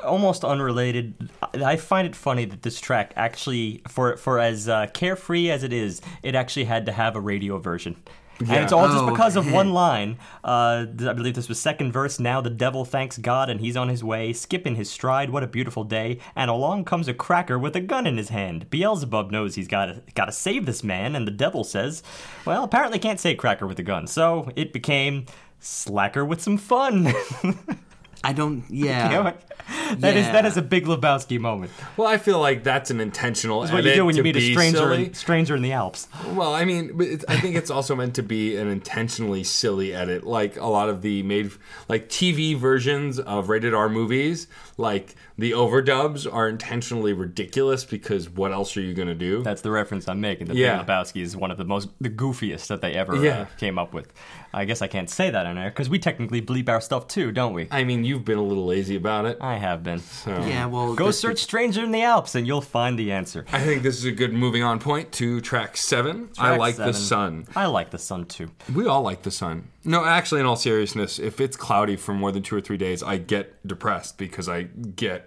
almost 0.07 0.43
unrelated. 0.43 1.29
I 1.53 1.75
find 1.75 2.07
it 2.07 2.15
funny 2.15 2.45
that 2.45 2.63
this 2.63 2.79
track 2.81 3.13
actually, 3.15 3.81
for 3.87 4.17
for 4.17 4.39
as 4.39 4.67
uh, 4.67 4.87
carefree 4.93 5.51
as 5.51 5.63
it 5.63 5.73
is, 5.73 6.01
it 6.23 6.33
actually 6.35 6.65
had 6.65 6.85
to 6.87 6.91
have 6.91 7.15
a 7.15 7.19
radio 7.21 7.59
version. 7.59 7.97
And 8.39 8.51
it's 8.63 8.71
all 8.71 8.87
just 8.87 9.03
Oh, 9.03 9.09
because 9.09 9.35
of 9.35 9.51
one 9.51 9.73
line. 9.73 10.19
Uh, 10.43 10.85
I 10.99 11.13
believe 11.13 11.33
this 11.33 11.49
was 11.49 11.59
second 11.59 11.91
verse. 11.91 12.19
Now 12.19 12.39
the 12.39 12.51
devil 12.51 12.85
thanks 12.85 13.17
God 13.17 13.49
and 13.49 13.59
he's 13.59 13.75
on 13.75 13.89
his 13.89 14.03
way, 14.03 14.31
skipping 14.31 14.75
his 14.75 14.91
stride. 14.91 15.31
What 15.31 15.41
a 15.41 15.47
beautiful 15.47 15.83
day! 15.83 16.19
And 16.35 16.51
along 16.51 16.85
comes 16.85 17.07
a 17.07 17.15
cracker 17.15 17.57
with 17.57 17.75
a 17.75 17.79
gun 17.81 18.05
in 18.05 18.17
his 18.17 18.29
hand. 18.29 18.69
Beelzebub 18.69 19.31
knows 19.31 19.55
he's 19.55 19.67
got 19.67 19.87
to 19.87 20.03
got 20.13 20.25
to 20.25 20.31
save 20.31 20.67
this 20.67 20.83
man, 20.83 21.15
and 21.15 21.25
the 21.25 21.31
devil 21.31 21.63
says, 21.63 22.03
"Well, 22.45 22.63
apparently 22.63 22.99
can't 22.99 23.19
say 23.19 23.33
cracker 23.33 23.65
with 23.65 23.79
a 23.79 23.83
gun." 23.83 24.05
So 24.05 24.51
it 24.55 24.71
became 24.71 25.25
slacker 25.59 26.23
with 26.23 26.39
some 26.41 26.57
fun. 26.57 27.11
i 28.23 28.33
don't 28.33 28.63
yeah 28.69 29.11
You 29.69 29.95
know, 29.95 29.97
that 29.99 30.15
is 30.15 30.25
that 30.27 30.43
Yeah. 30.43 30.47
is 30.47 30.55
a 30.57 30.61
big 30.61 30.85
Lebowski 30.85 31.39
moment. 31.39 31.71
well 31.97 32.07
i 32.07 32.17
feel 32.17 32.39
like 32.39 32.63
that's 32.63 32.89
an 32.89 32.99
intentional 33.01 33.59
That's 33.61 33.73
what 33.73 33.83
you 33.83 33.93
do 33.95 34.05
when 34.05 34.15
you 34.15 34.23
meet 34.23 34.37
a 34.37 34.51
stranger 34.53 34.93
in, 34.93 35.13
stranger 35.13 35.55
in 35.55 35.61
the 35.61 35.73
Alps. 35.73 36.07
Well, 36.33 36.53
I 36.53 36.63
mean, 36.63 36.95
it's, 37.01 37.25
I 37.27 37.37
think 37.39 37.55
it's 37.57 37.69
also 37.69 37.93
meant 37.95 38.15
to 38.15 38.23
be 38.23 38.55
an 38.55 38.67
intentionally 38.69 39.43
silly 39.43 39.93
edit, 39.93 40.25
like 40.25 40.55
a 40.57 40.65
lot 40.67 40.87
of 40.89 41.01
the 41.01 41.21
made 41.23 41.51
like 41.89 42.07
TV 42.09 42.55
versions 42.57 43.19
of 43.19 43.49
rated 43.49 43.73
R 43.73 43.89
movies. 43.89 44.47
Like 44.77 45.15
the 45.37 45.51
overdubs 45.51 46.31
are 46.31 46.49
intentionally 46.49 47.13
ridiculous 47.13 47.85
because 47.85 48.29
what 48.29 48.51
else 48.51 48.75
are 48.77 48.81
you 48.81 48.93
gonna 48.93 49.13
do? 49.15 49.43
That's 49.43 49.61
the 49.61 49.71
reference 49.71 50.07
I'm 50.07 50.19
making. 50.21 50.47
That 50.47 50.55
Yeah. 50.55 50.77
Big 50.77 50.87
Lebowski 50.87 51.21
is 51.21 51.35
one 51.37 51.51
of 51.51 51.57
the 51.57 51.65
most 51.65 51.89
the 52.01 52.09
goofiest 52.09 52.67
that 52.67 52.81
they 52.81 52.93
ever 52.93 53.15
uh, 53.15 53.45
came 53.57 53.77
up 53.77 53.93
with. 53.93 54.11
I 54.53 54.65
guess 54.65 54.81
I 54.81 54.87
can't 54.87 55.09
say 55.09 55.29
that 55.29 55.45
on 55.45 55.57
air 55.57 55.69
because 55.69 55.89
we 55.89 55.99
technically 55.99 56.41
bleep 56.41 56.69
our 56.69 56.81
stuff 56.81 57.07
too, 57.07 57.31
don't 57.31 57.53
we? 57.53 57.67
I 57.69 57.83
mean, 57.83 58.03
you've 58.03 58.25
been 58.25 58.37
a 58.39 58.43
little 58.43 58.65
lazy 58.65 58.95
about 58.95 59.25
it. 59.25 59.37
I 59.41 59.57
have 59.57 59.83
been. 59.83 59.99
So 59.99 60.31
Yeah, 60.47 60.65
well, 60.65 60.95
Go 60.95 61.07
this- 61.07 61.19
search 61.19 61.39
"Stranger 61.39 61.83
in 61.83 61.91
the 61.91 62.01
Alps" 62.01 62.33
and 62.33 62.47
you'll 62.47 62.61
find 62.61 62.97
the 62.97 63.11
answer. 63.11 63.45
I 63.51 63.59
think 63.59 63.83
this 63.83 63.97
is 63.97 64.05
a 64.05 64.11
good 64.11 64.33
moving 64.33 64.63
on 64.63 64.79
point 64.79 65.11
to 65.13 65.41
track 65.41 65.77
seven. 65.77 66.29
I 66.39 66.47
Track 66.47 66.59
like 66.59 66.75
the 66.77 66.93
sun. 66.93 67.45
I 67.55 67.65
like 67.67 67.91
the 67.91 67.99
sun 67.99 68.25
too. 68.25 68.49
We 68.73 68.87
all 68.87 69.01
like 69.03 69.21
the 69.23 69.31
sun. 69.31 69.67
No, 69.83 70.03
actually, 70.03 70.41
in 70.41 70.45
all 70.45 70.55
seriousness, 70.57 71.17
if 71.19 71.39
it's 71.39 71.55
cloudy 71.55 71.95
for 71.95 72.13
more 72.13 72.31
than 72.31 72.43
two 72.43 72.55
or 72.55 72.61
three 72.61 72.75
days, 72.77 73.01
I 73.01 73.17
get 73.17 73.65
depressed 73.65 74.17
because 74.17 74.49
I 74.49 74.63
get 74.63 75.26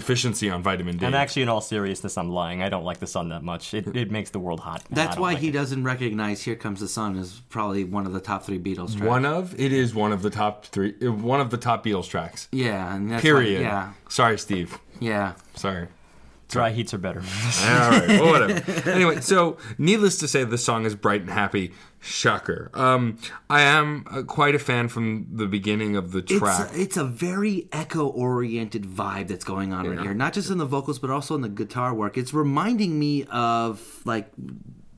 deficiency 0.00 0.50
on 0.50 0.62
vitamin 0.62 0.98
D. 0.98 1.06
And 1.06 1.14
actually, 1.14 1.40
in 1.42 1.48
all 1.48 1.62
seriousness, 1.62 2.18
I'm 2.18 2.28
lying. 2.30 2.62
I 2.62 2.68
don't 2.68 2.84
like 2.84 2.98
the 2.98 3.06
sun 3.06 3.30
that 3.30 3.42
much. 3.42 3.72
It, 3.72 3.96
it 3.96 4.10
makes 4.10 4.28
the 4.30 4.38
world 4.38 4.60
hot. 4.60 4.84
That's 4.90 5.16
why 5.16 5.32
like 5.32 5.38
he 5.38 5.48
it. 5.48 5.52
doesn't 5.52 5.84
recognize 5.84 6.42
"Here 6.42 6.54
Comes 6.54 6.80
the 6.80 6.88
Sun" 6.88 7.16
as 7.18 7.40
probably 7.48 7.84
one 7.84 8.04
of 8.06 8.12
the 8.12 8.20
top 8.20 8.44
three 8.44 8.58
Beatles 8.58 8.92
tracks. 8.92 9.06
one 9.08 9.24
of 9.24 9.58
it 9.58 9.72
is 9.72 9.94
one 9.94 10.12
of 10.12 10.20
the 10.20 10.28
top 10.30 10.66
three, 10.66 10.92
one 11.08 11.40
of 11.40 11.48
the 11.50 11.56
top 11.56 11.82
Beatles 11.84 12.08
tracks. 12.08 12.48
yeah, 12.52 12.94
and 12.94 13.10
that's 13.10 13.22
Period. 13.22 13.62
Why, 13.62 13.68
yeah, 13.68 13.92
Sorry, 14.08 14.38
Steve. 14.38 14.78
yeah. 15.00 15.32
Sorry. 15.54 15.88
Dry 16.48 16.70
heats 16.70 16.94
are 16.94 16.98
better. 16.98 17.20
All 17.62 17.90
right, 17.90 18.08
well, 18.08 18.32
whatever. 18.32 18.90
anyway, 18.90 19.20
so 19.20 19.58
needless 19.78 20.18
to 20.18 20.28
say, 20.28 20.44
the 20.44 20.58
song 20.58 20.84
is 20.84 20.94
bright 20.94 21.22
and 21.22 21.30
happy. 21.30 21.72
Shocker. 22.00 22.70
Um, 22.72 23.18
I 23.50 23.62
am 23.62 24.06
uh, 24.08 24.22
quite 24.22 24.54
a 24.54 24.60
fan 24.60 24.86
from 24.88 25.26
the 25.32 25.46
beginning 25.46 25.96
of 25.96 26.12
the 26.12 26.22
track. 26.22 26.68
It's 26.70 26.76
a, 26.76 26.80
it's 26.80 26.96
a 26.96 27.04
very 27.04 27.68
echo-oriented 27.72 28.84
vibe 28.84 29.26
that's 29.26 29.44
going 29.44 29.72
on 29.72 29.88
right 29.88 30.00
here, 30.00 30.14
not 30.14 30.32
just 30.32 30.50
in 30.50 30.58
the 30.58 30.66
vocals 30.66 31.00
but 31.00 31.10
also 31.10 31.34
in 31.34 31.40
the 31.40 31.48
guitar 31.48 31.92
work. 31.92 32.16
It's 32.16 32.32
reminding 32.32 32.96
me 32.98 33.24
of 33.24 34.02
like 34.04 34.30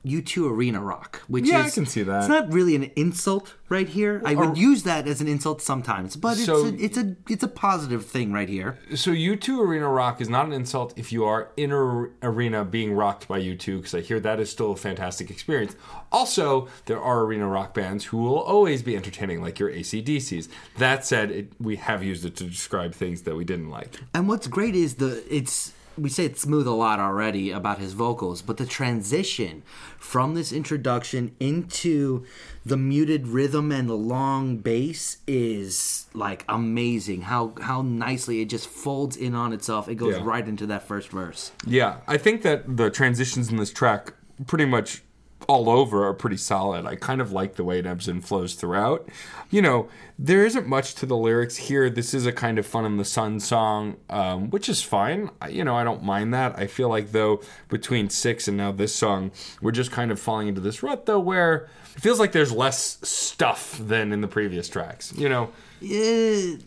U2 0.05 0.49
Arena 0.49 0.81
Rock, 0.81 1.21
which 1.27 1.45
Yeah, 1.47 1.59
I 1.65 1.69
can 1.69 1.85
see 1.85 2.03
that. 2.03 2.19
It's 2.19 2.29
not 2.29 2.51
really 2.53 2.75
an 2.75 2.89
insult 2.95 3.53
right 3.67 3.87
here. 3.87 4.21
I 4.25 4.33
would 4.33 4.57
use 4.57 4.83
that 4.83 5.07
as 5.07 5.19
an 5.21 5.27
insult 5.27 5.61
sometimes, 5.61 6.15
but 6.15 6.37
it's 6.37 6.45
So- 6.45 6.65
a, 6.67 6.73
it's 6.73 6.97
a 6.97 7.15
it's 7.27 7.43
a 7.43 7.47
positive 7.47 8.05
thing 8.05 8.31
right 8.31 8.47
here. 8.49 8.79
so 8.95 9.11
U2 9.11 9.59
Arena 9.61 9.89
Rock 9.89 10.21
is 10.21 10.29
not 10.29 10.45
an 10.45 10.53
insult 10.53 10.93
if 10.97 11.11
you 11.11 11.25
are 11.25 11.49
in 11.57 11.71
a 11.71 12.07
arena 12.25 12.63
being 12.65 12.93
rocked 12.93 13.27
by 13.27 13.39
U2 13.41 13.77
because 13.77 13.93
I 13.93 14.01
hear 14.01 14.19
that 14.21 14.39
is 14.39 14.49
still 14.49 14.71
a 14.71 14.75
fantastic 14.77 15.29
experience. 15.29 15.75
Also, 16.11 16.67
there 16.85 17.01
are 17.01 17.21
arena 17.21 17.47
rock 17.47 17.73
bands 17.73 18.05
who 18.05 18.17
will 18.17 18.39
always 18.39 18.81
be 18.81 18.95
entertaining, 18.95 19.41
like 19.41 19.59
your 19.59 19.69
AC/DCs. 19.69 20.47
That 20.77 21.05
said, 21.05 21.29
it, 21.31 21.51
we 21.59 21.75
have 21.75 22.03
used 22.03 22.25
it 22.25 22.35
to 22.37 22.45
describe 22.45 22.93
things 22.95 23.21
that 23.23 23.35
we 23.35 23.43
didn't 23.43 23.69
like. 23.69 23.99
And 24.13 24.27
what's 24.27 24.47
great 24.47 24.75
is 24.75 24.95
the 24.95 25.23
it's 25.33 25.73
we 25.99 26.09
say 26.09 26.25
it's 26.25 26.41
smooth 26.41 26.67
a 26.67 26.71
lot 26.71 26.99
already 26.99 27.51
about 27.51 27.79
his 27.79 27.93
vocals, 27.93 28.41
but 28.41 28.57
the 28.57 28.65
transition 28.65 29.63
from 29.97 30.33
this 30.33 30.51
introduction 30.51 31.35
into 31.39 32.25
the 32.65 32.77
muted 32.77 33.27
rhythm 33.27 33.71
and 33.71 33.89
the 33.89 33.95
long 33.95 34.57
bass 34.57 35.17
is 35.27 36.05
like 36.13 36.45
amazing. 36.47 37.21
How 37.23 37.53
how 37.61 37.81
nicely 37.81 38.41
it 38.41 38.45
just 38.49 38.67
folds 38.67 39.15
in 39.17 39.35
on 39.35 39.53
itself. 39.53 39.87
It 39.87 39.95
goes 39.95 40.15
Yeah. 40.15 40.23
right 40.23 40.47
into 40.47 40.65
that 40.67 40.87
first 40.87 41.09
verse. 41.09 41.51
Yeah, 41.65 41.97
I 42.07 42.17
think 42.17 42.41
that 42.43 42.77
the 42.77 42.89
transitions 42.89 43.49
in 43.49 43.57
this 43.57 43.71
track, 43.71 44.13
pretty 44.47 44.65
much 44.65 45.03
all 45.47 45.69
over, 45.69 46.05
are 46.07 46.13
pretty 46.13 46.37
solid. 46.37 46.85
I 46.85 46.95
kind 46.95 47.21
of 47.21 47.31
like 47.31 47.55
the 47.55 47.63
way 47.63 47.79
it 47.79 47.85
ebbs 47.87 48.07
and 48.07 48.23
flows 48.23 48.53
throughout. 48.53 49.07
You 49.49 49.61
know, 49.61 49.89
there 50.19 50.45
isn't 50.45 50.67
much 50.67 50.93
to 50.95 51.05
the 51.05 51.15
lyrics 51.17 51.55
here. 51.55 51.89
This 51.89 52.13
is 52.13 52.25
a 52.25 52.31
kind 52.31 52.59
of 52.59 52.67
fun 52.67 52.85
in 52.85 52.97
the 52.97 53.05
sun 53.05 53.39
song, 53.39 53.97
um, 54.09 54.49
which 54.51 54.69
is 54.69 54.83
fine. 54.83 55.29
I, 55.41 55.47
you 55.49 55.63
know, 55.63 55.75
I 55.75 55.83
don't 55.83 56.03
mind 56.03 56.33
that. 56.33 56.59
I 56.59 56.67
feel 56.67 56.89
like 56.89 57.11
though 57.13 57.41
between 57.69 58.09
six 58.09 58.47
and 58.47 58.57
now 58.57 58.71
this 58.71 58.93
song, 58.93 59.31
we're 59.61 59.71
just 59.71 59.91
kind 59.91 60.11
of 60.11 60.19
falling 60.19 60.49
into 60.49 60.61
this 60.61 60.83
rut 60.83 61.05
though, 61.07 61.19
where 61.19 61.69
it 61.95 62.01
feels 62.01 62.19
like 62.19 62.31
there's 62.31 62.51
less 62.51 62.99
stuff 63.01 63.77
than 63.81 64.11
in 64.11 64.21
the 64.21 64.27
previous 64.27 64.67
tracks. 64.69 65.13
You 65.15 65.29
know, 65.29 65.51
Yeah, 65.79 66.57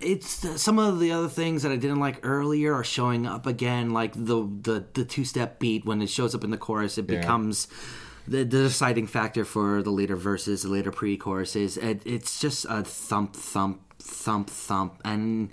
it's 0.00 0.62
some 0.62 0.78
of 0.78 0.98
the 0.98 1.12
other 1.12 1.28
things 1.28 1.62
that 1.64 1.72
I 1.72 1.76
didn't 1.76 2.00
like 2.00 2.20
earlier 2.22 2.72
are 2.74 2.84
showing 2.84 3.26
up 3.26 3.44
again, 3.46 3.90
like 3.90 4.12
the 4.14 4.48
the, 4.62 4.84
the 4.94 5.04
two 5.04 5.24
step 5.26 5.58
beat 5.58 5.84
when 5.84 6.00
it 6.00 6.08
shows 6.08 6.34
up 6.34 6.42
in 6.44 6.50
the 6.50 6.56
chorus, 6.56 6.96
it 6.96 7.10
Yeah. 7.10 7.18
becomes 7.20 7.68
the, 8.30 8.38
the 8.38 8.44
deciding 8.44 9.08
factor 9.08 9.44
for 9.44 9.82
the 9.82 9.90
later 9.90 10.16
verses, 10.16 10.62
the 10.62 10.68
later 10.68 10.92
pre 10.92 11.16
choruses. 11.16 11.76
It, 11.76 12.00
it's 12.06 12.40
just 12.40 12.64
a 12.70 12.84
thump, 12.84 13.34
thump, 13.34 13.80
thump, 13.98 14.48
thump, 14.48 15.00
and 15.04 15.50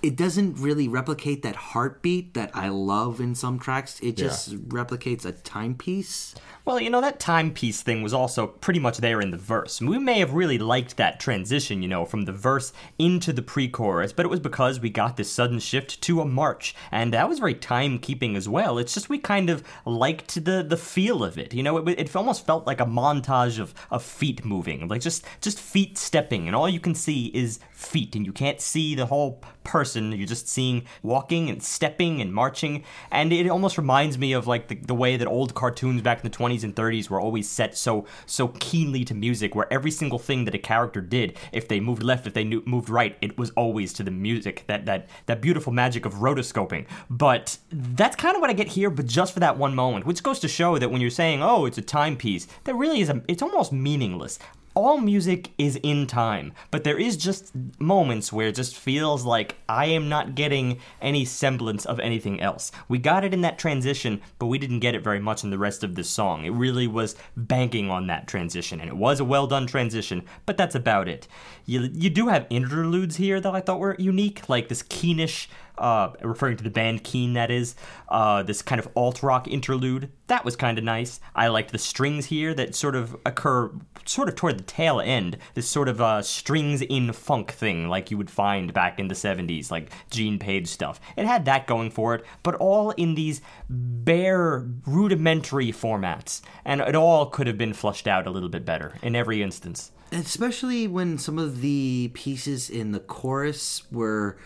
it 0.00 0.16
doesn't 0.16 0.54
really 0.60 0.86
replicate 0.86 1.42
that 1.42 1.56
heartbeat 1.56 2.34
that 2.34 2.50
I 2.54 2.68
love 2.68 3.20
in 3.20 3.34
some 3.34 3.58
tracks. 3.58 3.98
It 4.00 4.16
just 4.16 4.68
replicates 4.68 5.24
a 5.24 5.32
timepiece. 5.32 6.36
Well, 6.64 6.80
you 6.80 6.88
know, 6.88 7.00
that 7.00 7.18
timepiece 7.18 7.82
thing 7.82 8.02
was 8.02 8.14
also 8.14 8.46
pretty 8.46 8.78
much 8.78 8.98
there 8.98 9.20
in 9.20 9.32
the 9.32 9.36
verse. 9.36 9.80
We 9.80 9.98
may 9.98 10.20
have 10.20 10.34
really 10.34 10.58
liked 10.58 10.98
that 10.98 11.18
transition, 11.18 11.82
you 11.82 11.88
know, 11.88 12.04
from 12.04 12.26
the 12.26 12.32
verse 12.32 12.72
into 12.98 13.32
the 13.32 13.42
pre 13.42 13.68
chorus, 13.68 14.12
but 14.12 14.24
it 14.24 14.28
was 14.28 14.38
because 14.38 14.78
we 14.78 14.90
got 14.90 15.16
this 15.16 15.32
sudden 15.32 15.58
shift 15.58 16.00
to 16.02 16.20
a 16.20 16.24
march, 16.24 16.76
and 16.92 17.12
that 17.12 17.28
was 17.28 17.40
very 17.40 17.54
timekeeping 17.54 18.36
as 18.36 18.48
well. 18.48 18.78
It's 18.78 18.94
just 18.94 19.08
we 19.08 19.18
kind 19.18 19.50
of 19.50 19.64
liked 19.84 20.44
the, 20.44 20.62
the 20.62 20.76
feel 20.76 21.24
of 21.24 21.38
it. 21.38 21.54
You 21.54 21.62
know, 21.64 21.78
it, 21.78 21.98
it 21.98 22.14
almost 22.14 22.46
felt 22.46 22.66
like 22.66 22.80
a 22.80 22.86
montage 22.86 23.58
of, 23.58 23.74
of 23.90 24.04
feet 24.04 24.44
moving, 24.44 24.86
like 24.86 25.00
just, 25.00 25.24
just 25.40 25.58
feet 25.58 25.98
stepping, 25.98 26.46
and 26.46 26.54
all 26.54 26.68
you 26.68 26.80
can 26.80 26.94
see 26.94 27.26
is 27.34 27.58
feet, 27.72 28.14
and 28.14 28.24
you 28.24 28.32
can't 28.32 28.60
see 28.60 28.94
the 28.94 29.06
whole 29.06 29.42
person. 29.64 29.87
You're 29.96 30.26
just 30.26 30.48
seeing 30.48 30.84
walking 31.02 31.50
and 31.50 31.62
stepping 31.62 32.20
and 32.20 32.32
marching, 32.32 32.84
and 33.10 33.32
it 33.32 33.48
almost 33.48 33.78
reminds 33.78 34.18
me 34.18 34.32
of 34.32 34.46
like 34.46 34.68
the, 34.68 34.74
the 34.76 34.94
way 34.94 35.16
that 35.16 35.26
old 35.26 35.54
cartoons 35.54 36.02
back 36.02 36.24
in 36.24 36.30
the 36.30 36.36
20s 36.36 36.64
and 36.64 36.74
30s 36.74 37.10
were 37.10 37.20
always 37.20 37.48
set 37.48 37.76
so 37.76 38.06
so 38.26 38.48
keenly 38.58 39.04
to 39.04 39.14
music, 39.14 39.54
where 39.54 39.72
every 39.72 39.90
single 39.90 40.18
thing 40.18 40.44
that 40.44 40.54
a 40.54 40.58
character 40.58 41.00
did, 41.00 41.36
if 41.52 41.68
they 41.68 41.80
moved 41.80 42.02
left, 42.02 42.26
if 42.26 42.34
they 42.34 42.44
knew, 42.44 42.62
moved 42.66 42.88
right, 42.88 43.16
it 43.20 43.38
was 43.38 43.50
always 43.50 43.92
to 43.94 44.02
the 44.02 44.10
music. 44.10 44.64
That 44.66 44.86
that 44.86 45.08
that 45.26 45.40
beautiful 45.40 45.72
magic 45.72 46.04
of 46.04 46.14
rotoscoping. 46.14 46.86
But 47.10 47.58
that's 47.70 48.16
kind 48.16 48.34
of 48.34 48.40
what 48.40 48.50
I 48.50 48.54
get 48.54 48.68
here, 48.68 48.90
but 48.90 49.06
just 49.06 49.32
for 49.34 49.40
that 49.40 49.56
one 49.56 49.74
moment, 49.74 50.06
which 50.06 50.22
goes 50.22 50.38
to 50.40 50.48
show 50.48 50.78
that 50.78 50.90
when 50.90 51.00
you're 51.00 51.10
saying, 51.10 51.42
"Oh, 51.42 51.66
it's 51.66 51.78
a 51.78 51.82
timepiece," 51.82 52.46
that 52.64 52.74
really 52.74 53.00
is 53.00 53.08
a, 53.08 53.22
it's 53.28 53.42
almost 53.42 53.72
meaningless 53.72 54.38
all 54.78 54.98
music 54.98 55.50
is 55.58 55.74
in 55.82 56.06
time, 56.06 56.52
but 56.70 56.84
there 56.84 56.96
is 56.96 57.16
just 57.16 57.50
moments 57.80 58.32
where 58.32 58.46
it 58.46 58.54
just 58.54 58.76
feels 58.76 59.24
like 59.24 59.56
I 59.68 59.86
am 59.86 60.08
not 60.08 60.36
getting 60.36 60.78
any 61.02 61.24
semblance 61.24 61.84
of 61.84 61.98
anything 61.98 62.40
else. 62.40 62.70
We 62.86 62.98
got 62.98 63.24
it 63.24 63.34
in 63.34 63.40
that 63.40 63.58
transition, 63.58 64.20
but 64.38 64.46
we 64.46 64.56
didn't 64.56 64.78
get 64.78 64.94
it 64.94 65.02
very 65.02 65.18
much 65.18 65.42
in 65.42 65.50
the 65.50 65.58
rest 65.58 65.82
of 65.82 65.96
this 65.96 66.08
song. 66.08 66.44
It 66.44 66.50
really 66.50 66.86
was 66.86 67.16
banking 67.36 67.90
on 67.90 68.06
that 68.06 68.28
transition, 68.28 68.80
and 68.80 68.88
it 68.88 68.96
was 68.96 69.18
a 69.18 69.24
well 69.24 69.48
done 69.48 69.66
transition, 69.66 70.22
but 70.46 70.56
that's 70.56 70.76
about 70.76 71.08
it. 71.08 71.26
You, 71.66 71.90
you 71.92 72.08
do 72.08 72.28
have 72.28 72.46
interludes 72.48 73.16
here 73.16 73.40
that 73.40 73.52
I 73.52 73.60
thought 73.60 73.80
were 73.80 73.96
unique, 73.98 74.48
like 74.48 74.68
this 74.68 74.84
keenish 74.84 75.48
uh, 75.78 76.12
referring 76.22 76.56
to 76.56 76.64
the 76.64 76.70
band 76.70 77.04
Keane, 77.04 77.34
that 77.34 77.50
is, 77.50 77.74
uh, 78.08 78.42
this 78.42 78.62
kind 78.62 78.78
of 78.78 78.88
alt 78.96 79.22
rock 79.22 79.48
interlude. 79.48 80.10
That 80.26 80.44
was 80.44 80.56
kind 80.56 80.78
of 80.78 80.84
nice. 80.84 81.20
I 81.34 81.48
liked 81.48 81.72
the 81.72 81.78
strings 81.78 82.26
here 82.26 82.52
that 82.54 82.74
sort 82.74 82.94
of 82.94 83.16
occur 83.24 83.70
sort 84.04 84.28
of 84.28 84.34
toward 84.36 84.58
the 84.58 84.64
tail 84.64 85.00
end. 85.00 85.38
This 85.54 85.68
sort 85.68 85.88
of 85.88 86.00
uh, 86.00 86.22
strings 86.22 86.82
in 86.82 87.12
funk 87.12 87.52
thing, 87.52 87.88
like 87.88 88.10
you 88.10 88.18
would 88.18 88.30
find 88.30 88.72
back 88.72 88.98
in 88.98 89.08
the 89.08 89.14
70s, 89.14 89.70
like 89.70 89.90
Gene 90.10 90.38
Page 90.38 90.66
stuff. 90.68 91.00
It 91.16 91.26
had 91.26 91.44
that 91.44 91.66
going 91.66 91.90
for 91.90 92.14
it, 92.14 92.24
but 92.42 92.54
all 92.56 92.90
in 92.92 93.14
these 93.14 93.40
bare, 93.68 94.66
rudimentary 94.86 95.72
formats. 95.72 96.40
And 96.64 96.80
it 96.80 96.94
all 96.94 97.26
could 97.26 97.46
have 97.46 97.58
been 97.58 97.74
flushed 97.74 98.06
out 98.06 98.26
a 98.26 98.30
little 98.30 98.48
bit 98.48 98.64
better 98.64 98.94
in 99.02 99.14
every 99.14 99.42
instance. 99.42 99.92
especially 100.10 100.88
when 100.88 101.18
some 101.18 101.38
of 101.38 101.60
the 101.60 102.10
pieces 102.14 102.70
in 102.70 102.92
the 102.92 103.00
chorus 103.00 103.82
were 103.92 104.38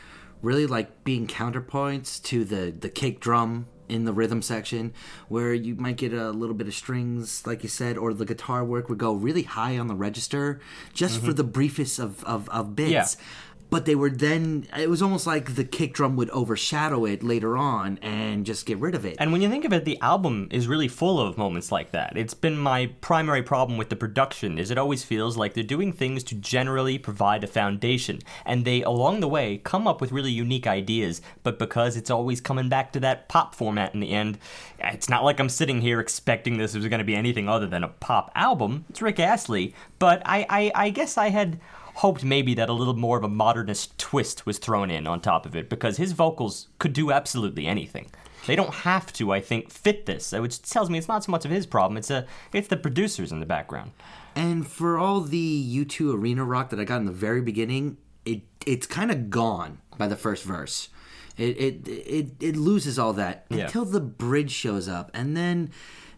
really 0.42 0.66
like 0.66 1.04
being 1.04 1.26
counterpoints 1.26 2.22
to 2.24 2.44
the 2.44 2.70
the 2.78 2.88
kick 2.88 3.20
drum 3.20 3.66
in 3.88 4.04
the 4.04 4.12
rhythm 4.12 4.40
section 4.40 4.92
where 5.28 5.52
you 5.52 5.74
might 5.74 5.96
get 5.96 6.12
a 6.12 6.30
little 6.30 6.54
bit 6.54 6.66
of 6.66 6.74
strings 6.74 7.46
like 7.46 7.62
you 7.62 7.68
said 7.68 7.98
or 7.98 8.14
the 8.14 8.24
guitar 8.24 8.64
work 8.64 8.88
would 8.88 8.98
go 8.98 9.12
really 9.12 9.42
high 9.42 9.76
on 9.78 9.86
the 9.86 9.94
register 9.94 10.60
just 10.94 11.18
mm-hmm. 11.18 11.26
for 11.26 11.32
the 11.32 11.44
briefest 11.44 11.98
of, 11.98 12.24
of, 12.24 12.48
of 12.48 12.74
bits 12.74 13.16
Yeah. 13.18 13.24
But 13.72 13.86
they 13.86 13.94
were 13.94 14.10
then 14.10 14.68
it 14.78 14.90
was 14.90 15.00
almost 15.00 15.26
like 15.26 15.54
the 15.54 15.64
kick 15.64 15.94
drum 15.94 16.14
would 16.14 16.28
overshadow 16.28 17.06
it 17.06 17.22
later 17.22 17.56
on 17.56 17.98
and 18.02 18.44
just 18.44 18.66
get 18.66 18.76
rid 18.76 18.94
of 18.94 19.06
it 19.06 19.16
And 19.18 19.32
when 19.32 19.40
you 19.40 19.48
think 19.48 19.64
of 19.64 19.72
it, 19.72 19.86
the 19.86 19.98
album 20.02 20.46
is 20.50 20.68
really 20.68 20.88
full 20.88 21.18
of 21.18 21.38
moments 21.38 21.72
like 21.72 21.90
that. 21.92 22.14
It's 22.14 22.34
been 22.34 22.58
my 22.58 22.90
primary 23.00 23.42
problem 23.42 23.78
with 23.78 23.88
the 23.88 23.96
production 23.96 24.58
is 24.58 24.70
it 24.70 24.76
always 24.76 25.04
feels 25.04 25.38
like 25.38 25.54
they're 25.54 25.64
doing 25.64 25.90
things 25.90 26.22
to 26.24 26.34
generally 26.34 26.98
provide 26.98 27.42
a 27.44 27.46
foundation 27.46 28.20
and 28.44 28.66
they 28.66 28.82
along 28.82 29.20
the 29.20 29.28
way 29.28 29.56
come 29.56 29.86
up 29.86 30.02
with 30.02 30.12
really 30.12 30.30
unique 30.30 30.66
ideas, 30.66 31.22
but 31.42 31.58
because 31.58 31.96
it's 31.96 32.10
always 32.10 32.42
coming 32.42 32.68
back 32.68 32.92
to 32.92 33.00
that 33.00 33.26
pop 33.30 33.54
format 33.54 33.94
in 33.94 34.00
the 34.00 34.10
end, 34.10 34.38
it's 34.80 35.08
not 35.08 35.24
like 35.24 35.40
I'm 35.40 35.48
sitting 35.48 35.80
here 35.80 35.98
expecting 35.98 36.58
this 36.58 36.74
was 36.74 36.86
going 36.88 36.98
to 36.98 37.04
be 37.04 37.16
anything 37.16 37.48
other 37.48 37.66
than 37.66 37.84
a 37.84 37.88
pop 37.88 38.30
album. 38.34 38.84
It's 38.90 39.00
Rick 39.00 39.18
Astley, 39.18 39.74
but 39.98 40.20
I 40.26 40.44
I, 40.50 40.72
I 40.74 40.90
guess 40.90 41.16
I 41.16 41.30
had 41.30 41.58
hoped 42.02 42.22
maybe 42.24 42.52
that 42.54 42.68
a 42.68 42.72
little 42.72 42.96
more 43.06 43.16
of 43.16 43.24
a 43.24 43.28
modernist 43.28 43.96
twist 43.98 44.44
was 44.44 44.58
thrown 44.58 44.90
in 44.90 45.06
on 45.06 45.20
top 45.20 45.46
of 45.46 45.54
it 45.56 45.68
because 45.68 45.96
his 45.96 46.12
vocals 46.12 46.68
could 46.78 46.92
do 46.92 47.10
absolutely 47.12 47.66
anything. 47.66 48.10
They 48.48 48.56
don't 48.56 48.74
have 48.74 49.12
to, 49.14 49.32
I 49.32 49.40
think, 49.40 49.70
fit 49.70 50.04
this, 50.06 50.32
which 50.32 50.60
tells 50.62 50.90
me 50.90 50.98
it's 50.98 51.06
not 51.06 51.22
so 51.22 51.30
much 51.30 51.44
of 51.44 51.52
his 51.52 51.64
problem. 51.64 51.96
It's 51.96 52.10
a, 52.10 52.26
it's 52.52 52.66
the 52.66 52.76
producers 52.76 53.30
in 53.30 53.38
the 53.38 53.46
background. 53.46 53.92
And 54.34 54.66
for 54.66 54.98
all 54.98 55.20
the 55.20 55.84
U2 55.84 56.12
arena 56.14 56.44
rock 56.44 56.70
that 56.70 56.80
I 56.80 56.84
got 56.84 56.96
in 56.96 57.06
the 57.06 57.12
very 57.12 57.40
beginning, 57.40 57.98
it 58.24 58.40
it's 58.66 58.86
kind 58.86 59.10
of 59.12 59.30
gone 59.30 59.78
by 59.96 60.08
the 60.08 60.16
first 60.16 60.42
verse. 60.44 60.88
It 61.36 61.56
it 61.56 61.88
it, 61.88 62.26
it 62.40 62.56
loses 62.56 62.98
all 62.98 63.12
that 63.14 63.46
Yeah. 63.48 63.64
until 63.66 63.84
the 63.84 64.00
bridge 64.00 64.50
shows 64.50 64.88
up, 64.88 65.10
and 65.14 65.36
then 65.36 65.70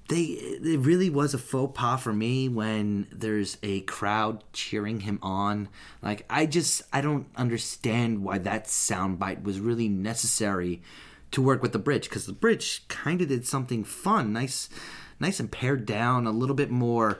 they 0.09 0.22
it 0.22 0.80
really 0.80 1.09
was 1.09 1.34
a 1.34 1.38
faux 1.38 1.78
pas 1.78 2.00
for 2.00 2.12
me 2.12 2.48
when 2.48 3.07
there's 3.11 3.57
a 3.62 3.80
crowd 3.82 4.44
cheering 4.52 5.00
him 5.00 5.18
on. 5.22 5.68
Like 6.02 6.26
I 6.28 6.46
just 6.46 6.82
I 6.92 7.00
don't 7.00 7.26
understand 7.36 8.22
why 8.22 8.38
that 8.38 8.66
soundbite 8.66 9.42
was 9.42 9.61
really 9.61 9.88
necessary 9.88 10.82
to 11.30 11.42
work 11.42 11.62
with 11.62 11.72
the 11.72 11.78
bridge 11.78 12.09
because 12.09 12.26
the 12.26 12.32
bridge 12.32 12.86
kind 12.88 13.20
of 13.20 13.28
did 13.28 13.46
something 13.46 13.82
fun, 13.82 14.32
nice, 14.32 14.68
nice 15.18 15.40
and 15.40 15.50
pared 15.50 15.84
down, 15.84 16.26
a 16.26 16.30
little 16.30 16.55
bit 16.55 16.70
more 16.70 17.18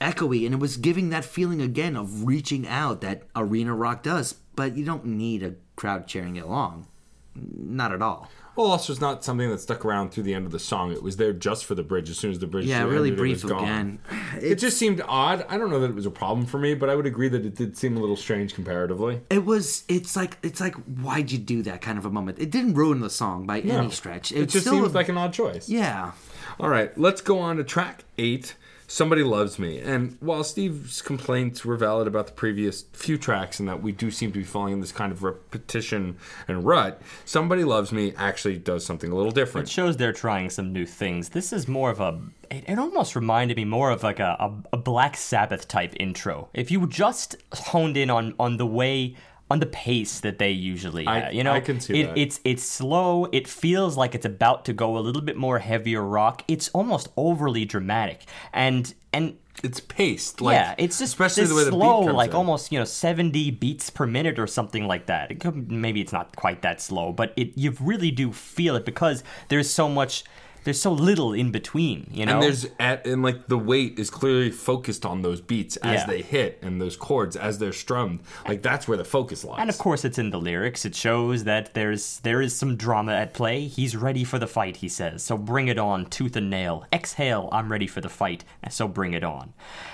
echoey, 0.00 0.44
and 0.44 0.54
it 0.54 0.60
was 0.60 0.76
giving 0.76 1.10
that 1.10 1.24
feeling 1.24 1.62
again 1.62 1.96
of 1.96 2.24
reaching 2.24 2.66
out 2.66 3.00
that 3.00 3.22
arena 3.36 3.72
rock 3.74 4.02
does. 4.02 4.34
But 4.56 4.76
you 4.76 4.84
don't 4.84 5.04
need 5.04 5.42
a 5.42 5.54
crowd 5.76 6.08
cheering 6.08 6.36
it 6.36 6.44
along, 6.44 6.88
not 7.34 7.92
at 7.92 8.02
all. 8.02 8.28
Well, 8.56 8.68
also, 8.68 8.92
it's 8.92 9.00
not 9.00 9.24
something 9.24 9.50
that 9.50 9.58
stuck 9.60 9.84
around 9.84 10.10
through 10.10 10.22
the 10.24 10.34
end 10.34 10.46
of 10.46 10.52
the 10.52 10.58
song. 10.60 10.92
It 10.92 11.02
was 11.02 11.16
there 11.16 11.32
just 11.32 11.64
for 11.64 11.74
the 11.74 11.82
bridge. 11.82 12.08
As 12.08 12.18
soon 12.18 12.30
as 12.30 12.38
the 12.38 12.46
bridge 12.46 12.66
Yeah, 12.66 12.80
ended, 12.82 12.92
really 12.92 13.10
it 13.10 13.16
brief 13.16 13.44
gone. 13.44 13.62
again. 13.64 13.98
It 14.40 14.56
just 14.56 14.78
seemed 14.78 15.02
odd. 15.08 15.44
I 15.48 15.58
don't 15.58 15.70
know 15.70 15.80
that 15.80 15.90
it 15.90 15.94
was 15.96 16.06
a 16.06 16.10
problem 16.10 16.46
for 16.46 16.58
me, 16.58 16.74
but 16.74 16.88
I 16.88 16.94
would 16.94 17.06
agree 17.06 17.28
that 17.28 17.44
it 17.44 17.56
did 17.56 17.76
seem 17.76 17.96
a 17.96 18.00
little 18.00 18.16
strange 18.16 18.54
comparatively. 18.54 19.22
It 19.30 19.44
was. 19.44 19.82
It's 19.88 20.14
like. 20.14 20.38
It's 20.42 20.60
like. 20.60 20.74
Why'd 20.76 21.32
you 21.32 21.38
do 21.38 21.62
that 21.62 21.80
kind 21.80 21.98
of 21.98 22.04
a 22.06 22.10
moment? 22.10 22.38
It 22.38 22.50
didn't 22.50 22.74
ruin 22.74 23.00
the 23.00 23.10
song 23.10 23.44
by 23.46 23.60
No. 23.62 23.78
any 23.78 23.90
stretch. 23.90 24.30
It 24.30 24.42
It's 24.42 24.52
just 24.52 24.66
seems 24.68 24.94
like 24.94 25.08
an 25.08 25.18
odd 25.18 25.32
choice. 25.32 25.68
Yeah. 25.68 26.12
All 26.60 26.68
right, 26.68 26.96
let's 26.96 27.20
go 27.20 27.40
on 27.40 27.56
to 27.56 27.64
track 27.64 28.04
eight. 28.18 28.54
Somebody 28.86 29.22
loves 29.22 29.58
me, 29.58 29.78
and 29.78 30.16
while 30.20 30.44
Steve's 30.44 31.00
complaints 31.00 31.64
were 31.64 31.76
valid 31.76 32.06
about 32.06 32.26
the 32.26 32.32
previous 32.32 32.82
few 32.92 33.16
tracks, 33.16 33.58
and 33.58 33.68
that 33.68 33.82
we 33.82 33.92
do 33.92 34.10
seem 34.10 34.30
to 34.32 34.38
be 34.38 34.44
falling 34.44 34.74
in 34.74 34.80
this 34.80 34.92
kind 34.92 35.10
of 35.10 35.22
repetition 35.22 36.16
and 36.46 36.64
rut, 36.64 37.00
somebody 37.24 37.64
loves 37.64 37.92
me 37.92 38.12
actually 38.16 38.58
does 38.58 38.84
something 38.84 39.10
a 39.10 39.14
little 39.14 39.32
different. 39.32 39.68
It 39.68 39.72
shows 39.72 39.96
they're 39.96 40.12
trying 40.12 40.50
some 40.50 40.72
new 40.72 40.84
things. 40.84 41.30
This 41.30 41.52
is 41.52 41.66
more 41.66 41.90
of 41.90 42.00
a. 42.00 42.20
It, 42.50 42.64
it 42.68 42.78
almost 42.78 43.16
reminded 43.16 43.56
me 43.56 43.64
more 43.64 43.90
of 43.90 44.02
like 44.02 44.20
a, 44.20 44.36
a, 44.38 44.74
a 44.74 44.76
Black 44.76 45.16
Sabbath 45.16 45.66
type 45.66 45.94
intro. 45.98 46.48
If 46.52 46.70
you 46.70 46.86
just 46.86 47.36
honed 47.52 47.96
in 47.96 48.10
on 48.10 48.34
on 48.38 48.58
the 48.58 48.66
way. 48.66 49.16
On 49.50 49.60
the 49.60 49.66
pace 49.66 50.20
that 50.20 50.38
they 50.38 50.50
usually 50.50 51.06
I- 51.06 51.20
have, 51.20 51.34
you 51.34 51.44
know, 51.44 51.52
I 51.52 51.60
can 51.60 51.78
see 51.78 52.00
it, 52.00 52.06
that. 52.06 52.18
it's 52.18 52.40
it's 52.44 52.62
slow. 52.62 53.26
It 53.30 53.46
feels 53.46 53.96
like 53.96 54.14
it's 54.14 54.24
about 54.26 54.64
to 54.64 54.72
go 54.72 54.96
a 54.96 55.00
little 55.00 55.20
bit 55.22 55.36
more 55.36 55.58
heavier 55.58 56.02
rock. 56.02 56.42
It's 56.48 56.68
almost 56.70 57.08
overly 57.16 57.64
dramatic, 57.66 58.24
and 58.54 58.92
and 59.12 59.36
It's 59.62 59.80
paced, 59.80 60.40
like 60.40 60.54
yeah, 60.56 60.74
it's 60.78 60.98
just 60.98 61.12
especially 61.12 61.44
the 61.46 61.54
way 61.54 61.64
the 61.64 61.70
slow, 61.70 62.00
beat 62.00 62.06
comes 62.06 62.16
like 62.16 62.30
in. 62.30 62.36
almost 62.36 62.72
you 62.72 62.78
know 62.78 62.84
seventy 62.86 63.50
beats 63.50 63.90
per 63.90 64.06
minute 64.06 64.38
or 64.38 64.46
something 64.46 64.86
like 64.88 65.06
that. 65.06 65.30
It 65.30 65.40
could, 65.40 65.70
maybe 65.70 66.00
it's 66.00 66.12
not 66.12 66.34
quite 66.36 66.62
that 66.62 66.80
slow, 66.80 67.12
but 67.12 67.32
it 67.36 67.52
you 67.56 67.74
really 67.80 68.10
do 68.10 68.32
feel 68.32 68.74
it 68.76 68.84
because 68.86 69.22
there's 69.50 69.70
so 69.70 69.88
much, 69.88 70.24
there's 70.64 70.80
so 70.80 70.92
little 70.92 71.32
in 71.32 71.50
between. 71.50 72.10
You 72.12 72.26
know, 72.26 72.34
And 72.34 72.42
there's 72.42 72.66
at 72.80 73.06
and 73.06 73.22
like 73.22 73.46
the 73.48 73.58
weight 73.58 73.98
is 73.98 74.10
clearly 74.10 74.50
focused 74.50 75.04
on 75.06 75.22
those 75.22 75.40
beats 75.40 75.76
as 75.78 76.00
Yeah. 76.00 76.06
they 76.06 76.22
hit 76.22 76.58
and 76.62 76.80
those 76.80 76.96
chords 76.96 77.36
as 77.36 77.58
they're 77.58 77.72
strummed. 77.72 78.20
Like 78.48 78.62
that's 78.62 78.88
where 78.88 78.96
the 78.98 79.04
focus 79.04 79.44
lies. 79.44 79.58
and 79.60 79.70
of 79.70 79.78
course 79.78 80.04
it's 80.04 80.18
in 80.18 80.30
the 80.30 80.40
lyrics. 80.40 80.84
It 80.84 80.94
shows 80.94 81.44
that 81.44 81.74
there's 81.74 82.20
there 82.20 82.40
is 82.40 82.54
some 82.56 82.76
drama 82.76 83.12
at 83.12 83.34
play. 83.34 83.66
He's 83.66 83.96
ready 83.96 84.24
for 84.24 84.38
the 84.38 84.46
fight, 84.46 84.78
he 84.78 84.88
says. 84.88 85.22
So 85.22 85.36
bring 85.36 85.68
it 85.68 85.78
on, 85.78 86.06
tooth 86.06 86.36
and 86.36 86.50
nail. 86.50 86.86
Exhale, 86.92 87.48
I'm 87.52 87.70
ready 87.70 87.86
for 87.86 88.00
the 88.00 88.08
fight. 88.08 88.44
So 88.70 88.88
bring 88.88 89.12
it 89.12 89.22
on. 89.24 89.52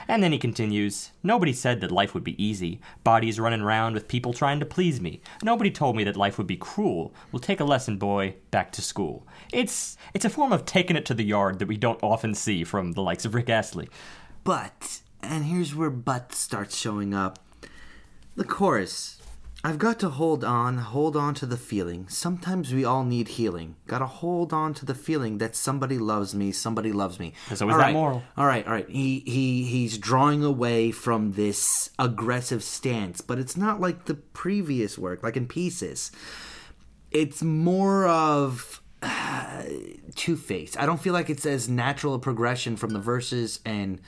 And 0.08 0.22
then 0.22 0.32
he 0.32 0.38
continues, 0.38 1.10
Nobody 1.22 1.52
said 1.52 1.80
that 1.80 1.92
life 1.92 2.14
would 2.14 2.24
be 2.24 2.42
easy. 2.42 2.80
Bodies 3.04 3.38
running 3.38 3.60
around 3.60 3.94
with 3.94 4.08
people 4.08 4.32
trying 4.32 4.58
to 4.60 4.66
please 4.66 5.00
me. 5.00 5.20
Nobody 5.42 5.70
told 5.70 5.96
me 5.96 6.04
that 6.04 6.16
life 6.16 6.38
would 6.38 6.46
be 6.46 6.56
cruel. 6.56 7.12
We'll 7.30 7.40
take 7.40 7.60
a 7.60 7.64
lesson, 7.64 7.98
boy, 7.98 8.34
back 8.50 8.72
to 8.72 8.82
school. 8.82 9.26
It's 9.52 9.96
it's 10.14 10.24
a 10.24 10.30
form 10.30 10.52
of 10.52 10.59
taking 10.66 10.96
it 10.96 11.06
to 11.06 11.14
the 11.14 11.24
yard 11.24 11.58
that 11.58 11.68
we 11.68 11.76
don't 11.76 12.02
often 12.02 12.34
see 12.34 12.64
from 12.64 12.92
the 12.92 13.02
likes 13.02 13.24
of 13.24 13.34
Rick 13.34 13.48
Astley. 13.50 13.88
But, 14.44 15.00
and 15.22 15.44
here's 15.44 15.74
where 15.74 15.90
but 15.90 16.32
starts 16.32 16.76
showing 16.76 17.14
up. 17.14 17.38
The 18.36 18.44
chorus. 18.44 19.20
I've 19.62 19.78
got 19.78 20.00
to 20.00 20.08
hold 20.08 20.42
on, 20.42 20.78
hold 20.78 21.16
on 21.16 21.34
to 21.34 21.44
the 21.44 21.58
feeling. 21.58 22.08
Sometimes 22.08 22.72
we 22.72 22.82
all 22.82 23.04
need 23.04 23.28
healing. 23.28 23.76
Gotta 23.86 24.06
hold 24.06 24.54
on 24.54 24.72
to 24.74 24.86
the 24.86 24.94
feeling 24.94 25.36
that 25.36 25.54
somebody 25.54 25.98
loves 25.98 26.34
me, 26.34 26.50
somebody 26.50 26.92
loves 26.92 27.20
me. 27.20 27.34
There's 27.48 27.60
always 27.60 27.74
All 27.74 27.78
that 27.80 27.86
right, 27.86 27.92
moral. 27.92 28.22
All 28.38 28.46
right, 28.46 28.66
all 28.66 28.72
right. 28.72 28.88
He 28.88 29.22
he 29.26 29.64
he's 29.64 29.98
drawing 29.98 30.42
away 30.42 30.92
from 30.92 31.32
this 31.32 31.90
aggressive 31.98 32.64
stance, 32.64 33.20
but 33.20 33.38
it's 33.38 33.54
not 33.54 33.82
like 33.82 34.06
the 34.06 34.14
previous 34.14 34.96
work, 34.96 35.22
like 35.22 35.36
in 35.36 35.46
Pieces. 35.46 36.10
It's 37.10 37.42
more 37.42 38.06
of 38.06 38.79
two 40.14 40.36
faced. 40.36 40.78
I 40.78 40.86
don't 40.86 41.00
feel 41.00 41.12
like 41.12 41.30
it's 41.30 41.46
as 41.46 41.68
natural 41.68 42.14
a 42.14 42.18
progression 42.18 42.76
from 42.76 42.90
the 42.90 42.98
verses 42.98 43.60
and 43.64 44.00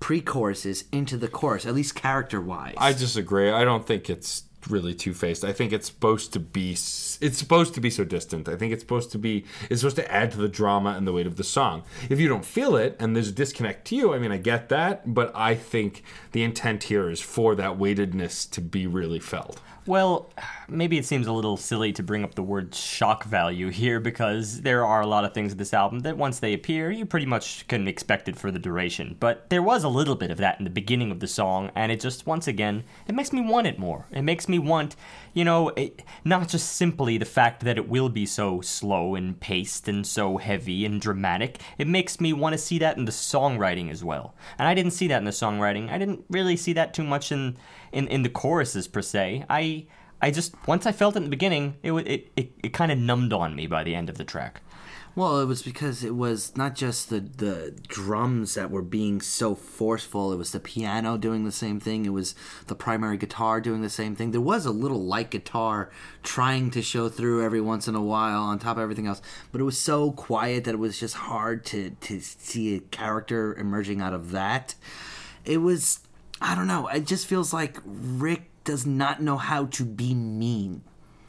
pre 0.00 0.20
choruses 0.20 0.84
into 0.92 1.16
the 1.16 1.28
chorus, 1.28 1.66
at 1.66 1.74
least 1.74 1.94
character 1.94 2.40
wise. 2.40 2.74
I 2.78 2.92
disagree. 2.92 3.50
I 3.50 3.64
don't 3.64 3.86
think 3.86 4.08
it's 4.08 4.44
really 4.68 4.94
two 4.94 5.14
faced. 5.14 5.44
I 5.44 5.52
think 5.52 5.72
it's 5.72 5.86
supposed 5.86 6.32
to 6.32 6.40
be. 6.40 6.72
It's 6.72 7.38
supposed 7.38 7.74
to 7.74 7.80
be 7.80 7.90
so 7.90 8.04
distant. 8.04 8.48
I 8.48 8.56
think 8.56 8.72
it's 8.72 8.82
supposed 8.82 9.12
to 9.12 9.18
be. 9.18 9.44
It's 9.70 9.80
supposed 9.80 9.96
to 9.96 10.12
add 10.12 10.32
to 10.32 10.38
the 10.38 10.48
drama 10.48 10.90
and 10.90 11.06
the 11.06 11.12
weight 11.12 11.26
of 11.26 11.36
the 11.36 11.44
song. 11.44 11.84
If 12.08 12.20
you 12.20 12.28
don't 12.28 12.44
feel 12.44 12.76
it 12.76 12.96
and 12.98 13.14
there's 13.14 13.28
a 13.28 13.32
disconnect 13.32 13.86
to 13.88 13.96
you, 13.96 14.14
I 14.14 14.18
mean, 14.18 14.32
I 14.32 14.36
get 14.36 14.68
that, 14.68 15.14
but 15.14 15.32
I 15.34 15.54
think 15.54 16.02
the 16.32 16.42
intent 16.42 16.84
here 16.84 17.10
is 17.10 17.20
for 17.20 17.54
that 17.54 17.78
weightedness 17.78 18.46
to 18.46 18.60
be 18.60 18.86
really 18.86 19.20
felt. 19.20 19.60
Well, 19.88 20.30
maybe 20.68 20.98
it 20.98 21.06
seems 21.06 21.26
a 21.26 21.32
little 21.32 21.56
silly 21.56 21.94
to 21.94 22.02
bring 22.02 22.22
up 22.22 22.34
the 22.34 22.42
word 22.42 22.74
shock 22.74 23.24
value 23.24 23.70
here 23.70 24.00
because 24.00 24.60
there 24.60 24.84
are 24.84 25.00
a 25.00 25.06
lot 25.06 25.24
of 25.24 25.32
things 25.32 25.52
in 25.52 25.56
this 25.56 25.72
album 25.72 26.00
that 26.00 26.18
once 26.18 26.40
they 26.40 26.52
appear, 26.52 26.90
you 26.90 27.06
pretty 27.06 27.24
much 27.24 27.66
can 27.68 27.88
expect 27.88 28.28
it 28.28 28.36
for 28.36 28.50
the 28.50 28.58
duration. 28.58 29.16
But 29.18 29.48
there 29.48 29.62
was 29.62 29.84
a 29.84 29.88
little 29.88 30.14
bit 30.14 30.30
of 30.30 30.36
that 30.36 30.58
in 30.58 30.64
the 30.64 30.70
beginning 30.70 31.10
of 31.10 31.20
the 31.20 31.26
song, 31.26 31.70
and 31.74 31.90
it 31.90 32.00
just, 32.00 32.26
once 32.26 32.46
again, 32.46 32.84
it 33.06 33.14
makes 33.14 33.32
me 33.32 33.40
want 33.40 33.66
it 33.66 33.78
more. 33.78 34.04
It 34.12 34.20
makes 34.20 34.46
me 34.46 34.58
want, 34.58 34.94
you 35.32 35.42
know, 35.42 35.70
it, 35.70 36.02
not 36.22 36.48
just 36.48 36.76
simply 36.76 37.16
the 37.16 37.24
fact 37.24 37.64
that 37.64 37.78
it 37.78 37.88
will 37.88 38.10
be 38.10 38.26
so 38.26 38.60
slow 38.60 39.14
and 39.14 39.40
paced 39.40 39.88
and 39.88 40.06
so 40.06 40.36
heavy 40.36 40.84
and 40.84 41.00
dramatic, 41.00 41.62
it 41.78 41.86
makes 41.88 42.20
me 42.20 42.34
want 42.34 42.52
to 42.52 42.58
see 42.58 42.78
that 42.80 42.98
in 42.98 43.06
the 43.06 43.10
songwriting 43.10 43.90
as 43.90 44.04
well. 44.04 44.34
And 44.58 44.68
I 44.68 44.74
didn't 44.74 44.92
see 44.92 45.08
that 45.08 45.16
in 45.16 45.24
the 45.24 45.30
songwriting. 45.30 45.90
I 45.90 45.96
didn't 45.96 46.26
really 46.28 46.58
see 46.58 46.74
that 46.74 46.92
too 46.92 47.04
much 47.04 47.32
in 47.32 47.56
in, 47.92 48.08
in 48.08 48.22
the 48.22 48.28
choruses 48.28 48.88
per 48.88 49.02
se. 49.02 49.44
I 49.48 49.86
I 50.20 50.30
just 50.30 50.54
once 50.66 50.86
I 50.86 50.92
felt 50.92 51.14
it 51.14 51.18
in 51.18 51.24
the 51.24 51.30
beginning, 51.30 51.76
it 51.82 51.92
it 51.92 52.32
it, 52.36 52.52
it 52.62 52.72
kind 52.72 52.92
of 52.92 52.98
numbed 52.98 53.32
on 53.32 53.54
me 53.54 53.66
by 53.66 53.84
the 53.84 53.94
end 53.94 54.08
of 54.10 54.18
the 54.18 54.24
track. 54.24 54.62
Well, 55.14 55.40
it 55.40 55.46
was 55.46 55.62
because 55.62 56.04
it 56.04 56.14
was 56.14 56.56
not 56.56 56.76
just 56.76 57.10
the 57.10 57.18
the 57.18 57.74
drums 57.88 58.54
that 58.54 58.70
were 58.70 58.82
being 58.82 59.20
so 59.20 59.54
forceful. 59.56 60.32
It 60.32 60.36
was 60.36 60.52
the 60.52 60.60
piano 60.60 61.18
doing 61.18 61.44
the 61.44 61.50
same 61.50 61.80
thing. 61.80 62.06
It 62.06 62.12
was 62.12 62.36
the 62.68 62.76
primary 62.76 63.16
guitar 63.16 63.60
doing 63.60 63.82
the 63.82 63.90
same 63.90 64.14
thing. 64.14 64.30
There 64.30 64.40
was 64.40 64.64
a 64.64 64.70
little 64.70 65.02
light 65.02 65.30
guitar 65.30 65.90
trying 66.22 66.70
to 66.70 66.82
show 66.82 67.08
through 67.08 67.44
every 67.44 67.60
once 67.60 67.88
in 67.88 67.96
a 67.96 68.02
while 68.02 68.42
on 68.42 68.60
top 68.60 68.76
of 68.76 68.82
everything 68.84 69.08
else, 69.08 69.20
but 69.50 69.60
it 69.60 69.64
was 69.64 69.76
so 69.76 70.12
quiet 70.12 70.62
that 70.64 70.74
it 70.74 70.78
was 70.78 71.00
just 71.00 71.14
hard 71.14 71.64
to 71.66 71.90
to 71.90 72.20
see 72.20 72.76
a 72.76 72.80
character 72.80 73.56
emerging 73.56 74.00
out 74.00 74.12
of 74.12 74.30
that. 74.30 74.76
It 75.44 75.58
was 75.58 76.00
I 76.40 76.54
don't 76.54 76.66
know. 76.66 76.88
It 76.88 77.06
just 77.06 77.26
feels 77.26 77.52
like 77.52 77.78
Rick 77.84 78.50
does 78.64 78.86
not 78.86 79.20
know 79.22 79.36
how 79.36 79.66
to 79.66 79.84
be 79.84 80.14
mean. 80.14 80.82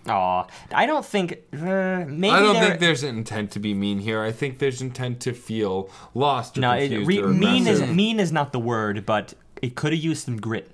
Aw, 0.07 0.45
I 0.74 0.86
don't 0.86 1.05
think 1.05 1.34
uh, 1.53 2.05
maybe 2.07 2.30
I 2.34 2.39
don't 2.41 2.53
there- 2.53 2.68
think 2.70 2.80
there's 2.80 3.03
an 3.03 3.18
intent 3.18 3.51
to 3.51 3.60
be 3.60 3.74
mean 3.74 3.99
here. 3.99 4.22
I 4.22 4.32
think 4.32 4.60
there's 4.60 4.82
intent 4.82 5.20
to 5.22 5.34
feel 5.34 5.89
lost 6.14 6.57
or 6.57 6.62
no 6.62 6.72
it, 6.74 7.05
re, 7.05 7.20
or 7.22 7.28
mean 7.28 7.68
is 7.68 7.82
mean 7.82 8.20
is 8.20 8.32
not 8.32 8.51
the 8.51 8.60
word, 8.60 9.05
but 9.05 9.34
it 9.62 9.76
could 9.76 9.93
have 9.93 10.01
used 10.01 10.26
some 10.26 10.38
grit. 10.38 10.72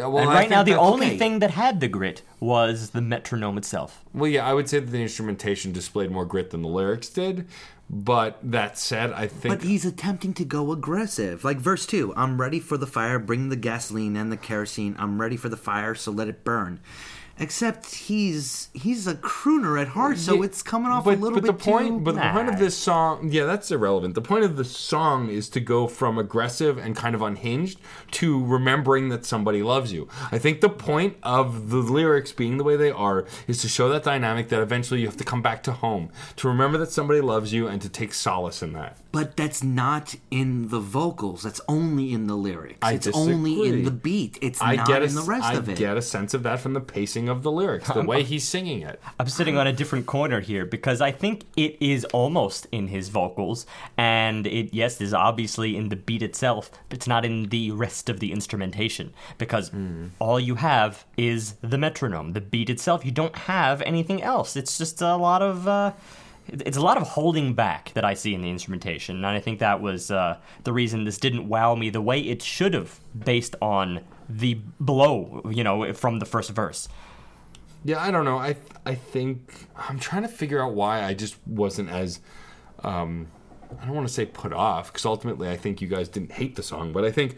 Yeah, 0.00 0.06
well, 0.06 0.22
and 0.22 0.32
right 0.32 0.48
now, 0.48 0.62
the 0.62 0.78
only 0.78 1.08
okay. 1.08 1.18
thing 1.18 1.38
that 1.40 1.50
had 1.50 1.80
the 1.80 1.88
grit 1.88 2.22
was 2.40 2.90
the 2.90 3.02
metronome 3.02 3.58
itself. 3.58 4.02
Well, 4.14 4.30
yeah, 4.30 4.46
I 4.46 4.54
would 4.54 4.66
say 4.66 4.80
that 4.80 4.90
the 4.90 5.02
instrumentation 5.02 5.72
displayed 5.72 6.10
more 6.10 6.24
grit 6.24 6.50
than 6.50 6.62
the 6.62 6.68
lyrics 6.68 7.10
did. 7.10 7.46
But 7.90 8.38
that 8.42 8.78
said, 8.78 9.12
I 9.12 9.26
think 9.26 9.58
But 9.58 9.62
he's 9.62 9.84
attempting 9.84 10.32
to 10.34 10.44
go 10.44 10.70
aggressive. 10.72 11.44
Like 11.44 11.58
verse 11.58 11.84
2 11.86 12.14
I'm 12.16 12.40
ready 12.40 12.60
for 12.60 12.78
the 12.78 12.86
fire, 12.86 13.18
bring 13.18 13.48
the 13.48 13.56
gasoline 13.56 14.16
and 14.16 14.32
the 14.32 14.36
kerosene. 14.36 14.94
I'm 14.98 15.20
ready 15.20 15.36
for 15.36 15.48
the 15.48 15.56
fire, 15.56 15.94
so 15.94 16.12
let 16.12 16.28
it 16.28 16.44
burn. 16.44 16.80
Except 17.40 17.94
he's 17.94 18.68
he's 18.74 19.06
a 19.06 19.14
crooner 19.14 19.80
at 19.80 19.88
heart, 19.88 20.18
so 20.18 20.34
Yeah, 20.34 20.44
it's 20.44 20.62
coming 20.62 20.92
off 20.92 21.04
but, 21.06 21.16
a 21.16 21.20
little 21.20 21.40
but 21.40 21.44
bit 21.44 21.58
the 21.58 21.64
point, 21.70 21.88
too. 21.88 22.00
but 22.00 22.14
the 22.14 22.20
point 22.20 22.48
of 22.50 22.58
this 22.58 22.76
song, 22.76 23.30
yeah, 23.32 23.44
that's 23.46 23.70
irrelevant. 23.70 24.14
The 24.14 24.20
point 24.20 24.44
of 24.44 24.56
the 24.56 24.64
song 24.64 25.30
is 25.30 25.48
to 25.50 25.60
go 25.60 25.88
from 25.88 26.18
aggressive 26.18 26.76
and 26.76 26.94
kind 26.94 27.14
of 27.14 27.22
unhinged 27.22 27.80
to 28.12 28.44
remembering 28.44 29.08
that 29.08 29.24
somebody 29.24 29.62
loves 29.62 29.90
you. 29.90 30.06
I 30.30 30.38
think 30.38 30.60
the 30.60 30.68
point 30.68 31.16
of 31.22 31.70
the 31.70 31.78
lyrics 31.78 32.30
being 32.30 32.58
the 32.58 32.64
way 32.64 32.76
they 32.76 32.90
are 32.90 33.24
is 33.48 33.62
to 33.62 33.68
show 33.68 33.88
that 33.88 34.02
dynamic 34.02 34.50
that 34.50 34.60
eventually 34.60 35.00
you 35.00 35.06
have 35.06 35.16
to 35.16 35.24
come 35.24 35.40
back 35.40 35.62
to 35.62 35.72
home, 35.72 36.10
to 36.36 36.46
remember 36.46 36.76
that 36.76 36.90
somebody 36.92 37.22
loves 37.22 37.52
you, 37.54 37.66
and 37.66 37.80
to 37.80 37.88
take 37.88 38.12
solace 38.12 38.62
in 38.62 38.74
that. 38.74 38.98
but 39.12 39.36
that's 39.36 39.62
not 39.64 40.14
in 40.30 40.68
the 40.68 40.78
vocals. 40.78 41.42
That's 41.42 41.60
only 41.68 42.12
in 42.12 42.26
the 42.26 42.36
lyrics. 42.36 42.78
I 42.82 42.92
it's 42.92 43.06
only 43.08 43.66
in 43.66 43.84
the 43.84 43.90
beat. 43.90 44.38
It's 44.42 44.60
I 44.60 44.76
not 44.76 44.90
a, 44.90 45.04
in 45.04 45.14
the 45.14 45.22
rest 45.22 45.44
I 45.46 45.54
of 45.54 45.68
it. 45.70 45.72
I 45.72 45.74
get 45.76 45.96
a 45.96 46.02
sense 46.02 46.34
of 46.34 46.42
that 46.42 46.60
from 46.60 46.74
the 46.74 46.80
pacing 46.80 47.29
of 47.30 47.42
the 47.42 47.50
lyrics, 47.50 47.88
the 47.90 48.02
way 48.12 48.22
he's 48.22 48.46
singing 48.46 48.82
it. 48.82 49.00
I'm 49.18 49.28
sitting 49.28 49.56
on 49.56 49.66
a 49.66 49.72
different 49.72 50.06
corner 50.06 50.40
here 50.40 50.64
because 50.64 51.00
I 51.00 51.12
think 51.12 51.44
it 51.56 51.76
is 51.80 52.04
almost 52.06 52.66
in 52.72 52.88
his 52.88 53.08
vocals, 53.08 53.66
and 53.96 54.46
it 54.46 54.74
yes 54.74 55.00
is 55.00 55.14
obviously 55.14 55.76
in 55.76 55.88
the 55.88 55.96
beat 55.96 56.22
itself, 56.22 56.70
but 56.88 56.96
it's 56.98 57.06
not 57.06 57.24
in 57.24 57.44
the 57.44 57.70
rest 57.70 58.08
of 58.08 58.20
the 58.20 58.32
instrumentation 58.32 59.12
because 59.38 59.70
all 60.18 60.38
you 60.40 60.56
have 60.56 61.04
is 61.16 61.54
the 61.62 61.78
metronome, 61.78 62.32
the 62.32 62.40
beat 62.40 62.70
itself. 62.70 63.04
You 63.04 63.12
don't 63.12 63.36
have 63.36 63.80
anything 63.82 64.22
else. 64.22 64.56
It's 64.56 64.76
just 64.78 65.00
a 65.00 65.16
lot 65.16 65.42
of. 65.42 65.66
Uh, 65.66 65.92
it's 66.48 66.76
a 66.76 66.80
lot 66.80 66.96
of 66.96 67.04
holding 67.04 67.54
back 67.54 67.92
that 67.94 68.04
I 68.04 68.14
see 68.14 68.34
in 68.34 68.42
the 68.42 68.50
instrumentation, 68.50 69.16
and 69.16 69.26
I 69.26 69.40
think 69.40 69.60
that 69.60 69.80
was 69.80 70.10
uh, 70.10 70.36
the 70.64 70.72
reason 70.72 71.04
this 71.04 71.18
didn't 71.18 71.48
wow 71.48 71.74
me 71.74 71.90
the 71.90 72.00
way 72.00 72.20
it 72.20 72.42
should 72.42 72.74
have, 72.74 72.98
based 73.16 73.54
on 73.62 74.00
the 74.28 74.58
blow, 74.78 75.42
you 75.50 75.64
know, 75.64 75.92
from 75.92 76.18
the 76.18 76.26
first 76.26 76.50
verse. 76.50 76.88
Yeah, 77.84 78.00
I 78.00 78.10
don't 78.10 78.24
know. 78.24 78.38
I 78.38 78.56
I 78.84 78.94
think 78.94 79.66
I'm 79.76 79.98
trying 79.98 80.22
to 80.22 80.28
figure 80.28 80.62
out 80.62 80.74
why 80.74 81.02
I 81.02 81.14
just 81.14 81.36
wasn't 81.46 81.90
as 81.90 82.20
um 82.84 83.28
I 83.80 83.86
don't 83.86 83.94
want 83.94 84.08
to 84.08 84.12
say 84.12 84.26
put 84.26 84.52
off 84.52 84.92
because 84.92 85.06
ultimately 85.06 85.48
I 85.48 85.56
think 85.56 85.80
you 85.80 85.88
guys 85.88 86.08
didn't 86.08 86.32
hate 86.32 86.56
the 86.56 86.62
song, 86.62 86.92
but 86.92 87.04
I 87.04 87.10
think 87.10 87.36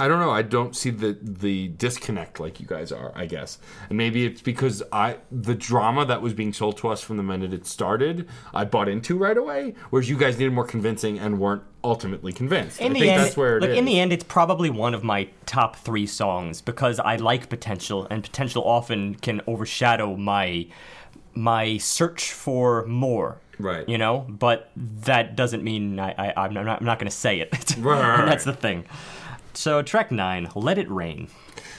I 0.00 0.08
don't 0.08 0.18
know. 0.18 0.30
I 0.30 0.42
don't 0.42 0.74
see 0.74 0.90
the 0.90 1.16
the 1.20 1.68
disconnect 1.68 2.40
like 2.40 2.58
you 2.60 2.66
guys 2.66 2.90
are. 2.90 3.12
I 3.14 3.26
guess, 3.26 3.58
and 3.88 3.98
maybe 3.98 4.24
it's 4.26 4.40
because 4.40 4.82
I 4.92 5.18
the 5.30 5.54
drama 5.54 6.04
that 6.06 6.22
was 6.22 6.32
being 6.34 6.52
sold 6.52 6.78
to 6.78 6.88
us 6.88 7.02
from 7.02 7.16
the 7.16 7.22
minute 7.22 7.52
it 7.52 7.66
started, 7.66 8.28
I 8.54 8.64
bought 8.64 8.88
into 8.88 9.16
right 9.16 9.36
away, 9.36 9.74
whereas 9.90 10.08
you 10.08 10.16
guys 10.16 10.38
needed 10.38 10.52
more 10.52 10.66
convincing 10.66 11.18
and 11.18 11.38
weren't 11.38 11.62
ultimately 11.84 12.32
convinced. 12.32 12.80
in 12.80 12.90
I 12.90 12.94
the 12.94 13.00
think 13.00 13.12
end, 13.12 13.22
that's 13.22 13.36
where 13.36 13.56
it 13.58 13.60
look, 13.62 13.70
is. 13.70 13.78
in 13.78 13.84
the 13.84 14.00
end, 14.00 14.12
it's 14.12 14.24
probably 14.24 14.70
one 14.70 14.94
of 14.94 15.04
my 15.04 15.28
top 15.46 15.76
three 15.76 16.06
songs 16.06 16.60
because 16.60 16.98
I 16.98 17.16
like 17.16 17.48
potential, 17.48 18.06
and 18.10 18.22
potential 18.22 18.64
often 18.64 19.14
can 19.16 19.40
overshadow 19.46 20.16
my 20.16 20.66
my 21.34 21.76
search 21.78 22.32
for 22.32 22.84
more. 22.86 23.38
Right. 23.58 23.86
You 23.86 23.98
know, 23.98 24.24
but 24.28 24.70
that 24.76 25.36
doesn't 25.36 25.62
mean 25.62 25.98
I, 25.98 26.12
I 26.12 26.44
I'm 26.44 26.54
not, 26.54 26.66
I'm 26.66 26.84
not 26.86 26.98
going 26.98 27.10
to 27.10 27.16
say 27.16 27.40
it. 27.40 27.76
Right, 27.78 28.24
That's 28.26 28.44
the 28.44 28.54
thing. 28.54 28.86
So 29.52 29.82
track 29.82 30.10
nine, 30.10 30.48
"Let 30.54 30.78
It 30.78 30.90
Rain." 30.90 31.28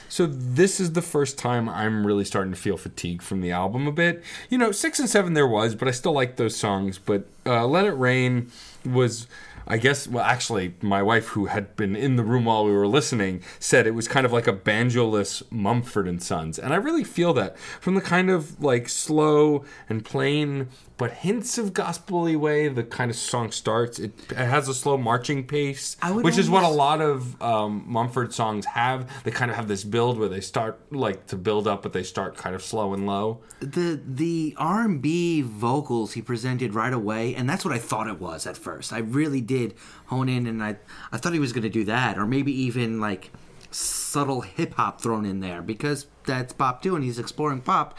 So 0.08 0.26
this 0.26 0.78
is 0.78 0.92
the 0.92 1.00
first 1.00 1.38
time 1.38 1.70
I'm 1.70 2.06
really 2.06 2.26
starting 2.26 2.52
to 2.52 2.58
feel 2.58 2.76
fatigue 2.76 3.22
from 3.22 3.40
the 3.40 3.50
album 3.50 3.86
a 3.86 3.92
bit. 3.92 4.22
You 4.50 4.58
know, 4.58 4.70
six 4.70 4.98
and 4.98 5.08
seven 5.08 5.32
there 5.32 5.46
was, 5.46 5.74
but 5.74 5.88
I 5.88 5.90
still 5.90 6.12
like 6.12 6.36
those 6.36 6.54
songs. 6.54 6.98
But 6.98 7.26
uh, 7.46 7.66
"Let 7.66 7.86
It 7.86 7.92
Rain" 7.92 8.52
was, 8.84 9.26
I 9.66 9.78
guess, 9.78 10.06
well, 10.06 10.24
actually, 10.24 10.74
my 10.82 11.02
wife, 11.02 11.28
who 11.28 11.46
had 11.46 11.74
been 11.76 11.96
in 11.96 12.16
the 12.16 12.24
room 12.24 12.44
while 12.44 12.64
we 12.64 12.72
were 12.72 12.86
listening, 12.86 13.42
said 13.58 13.86
it 13.86 13.94
was 13.94 14.06
kind 14.06 14.26
of 14.26 14.32
like 14.32 14.46
a 14.46 14.52
banjoless 14.52 15.42
Mumford 15.50 16.06
and 16.06 16.22
Sons, 16.22 16.58
and 16.58 16.74
I 16.74 16.76
really 16.76 17.04
feel 17.04 17.32
that 17.34 17.58
from 17.80 17.94
the 17.94 18.02
kind 18.02 18.28
of 18.28 18.62
like 18.62 18.90
slow 18.90 19.64
and 19.88 20.04
plain 20.04 20.68
but 21.02 21.10
hints 21.10 21.58
of 21.58 21.74
gospely 21.74 22.36
way 22.36 22.68
the 22.68 22.84
kind 22.84 23.10
of 23.10 23.16
song 23.16 23.50
starts. 23.50 23.98
It, 23.98 24.12
it 24.30 24.36
has 24.36 24.68
a 24.68 24.74
slow 24.74 24.96
marching 24.96 25.44
pace, 25.44 25.96
which 26.00 26.38
is 26.38 26.48
what 26.48 26.62
a 26.62 26.68
lot 26.68 27.00
of 27.00 27.42
um, 27.42 27.82
Mumford 27.88 28.32
songs 28.32 28.66
have. 28.66 29.10
They 29.24 29.32
kind 29.32 29.50
of 29.50 29.56
have 29.56 29.66
this 29.66 29.82
build 29.82 30.16
where 30.16 30.28
they 30.28 30.40
start 30.40 30.80
like 30.92 31.26
to 31.26 31.36
build 31.36 31.66
up, 31.66 31.82
but 31.82 31.92
they 31.92 32.04
start 32.04 32.36
kind 32.36 32.54
of 32.54 32.62
slow 32.62 32.94
and 32.94 33.04
low. 33.04 33.40
the 33.58 34.00
the 34.06 34.54
R 34.56 34.82
and 34.82 35.02
B 35.02 35.42
vocals 35.42 36.12
he 36.12 36.22
presented 36.22 36.72
right 36.72 36.92
away, 36.92 37.34
and 37.34 37.50
that's 37.50 37.64
what 37.64 37.74
I 37.74 37.78
thought 37.78 38.06
it 38.06 38.20
was 38.20 38.46
at 38.46 38.56
first. 38.56 38.92
I 38.92 38.98
really 38.98 39.40
did 39.40 39.74
hone 40.06 40.28
in, 40.28 40.46
and 40.46 40.62
I 40.62 40.76
I 41.10 41.16
thought 41.16 41.32
he 41.32 41.40
was 41.40 41.52
going 41.52 41.64
to 41.64 41.68
do 41.68 41.82
that, 41.82 42.16
or 42.16 42.28
maybe 42.28 42.52
even 42.52 43.00
like 43.00 43.32
subtle 43.72 44.42
hip 44.42 44.74
hop 44.74 45.00
thrown 45.00 45.24
in 45.24 45.40
there 45.40 45.62
because 45.62 46.06
that's 46.26 46.52
pop 46.52 46.80
too, 46.80 46.94
and 46.94 47.04
he's 47.04 47.18
exploring 47.18 47.60
pop. 47.60 47.98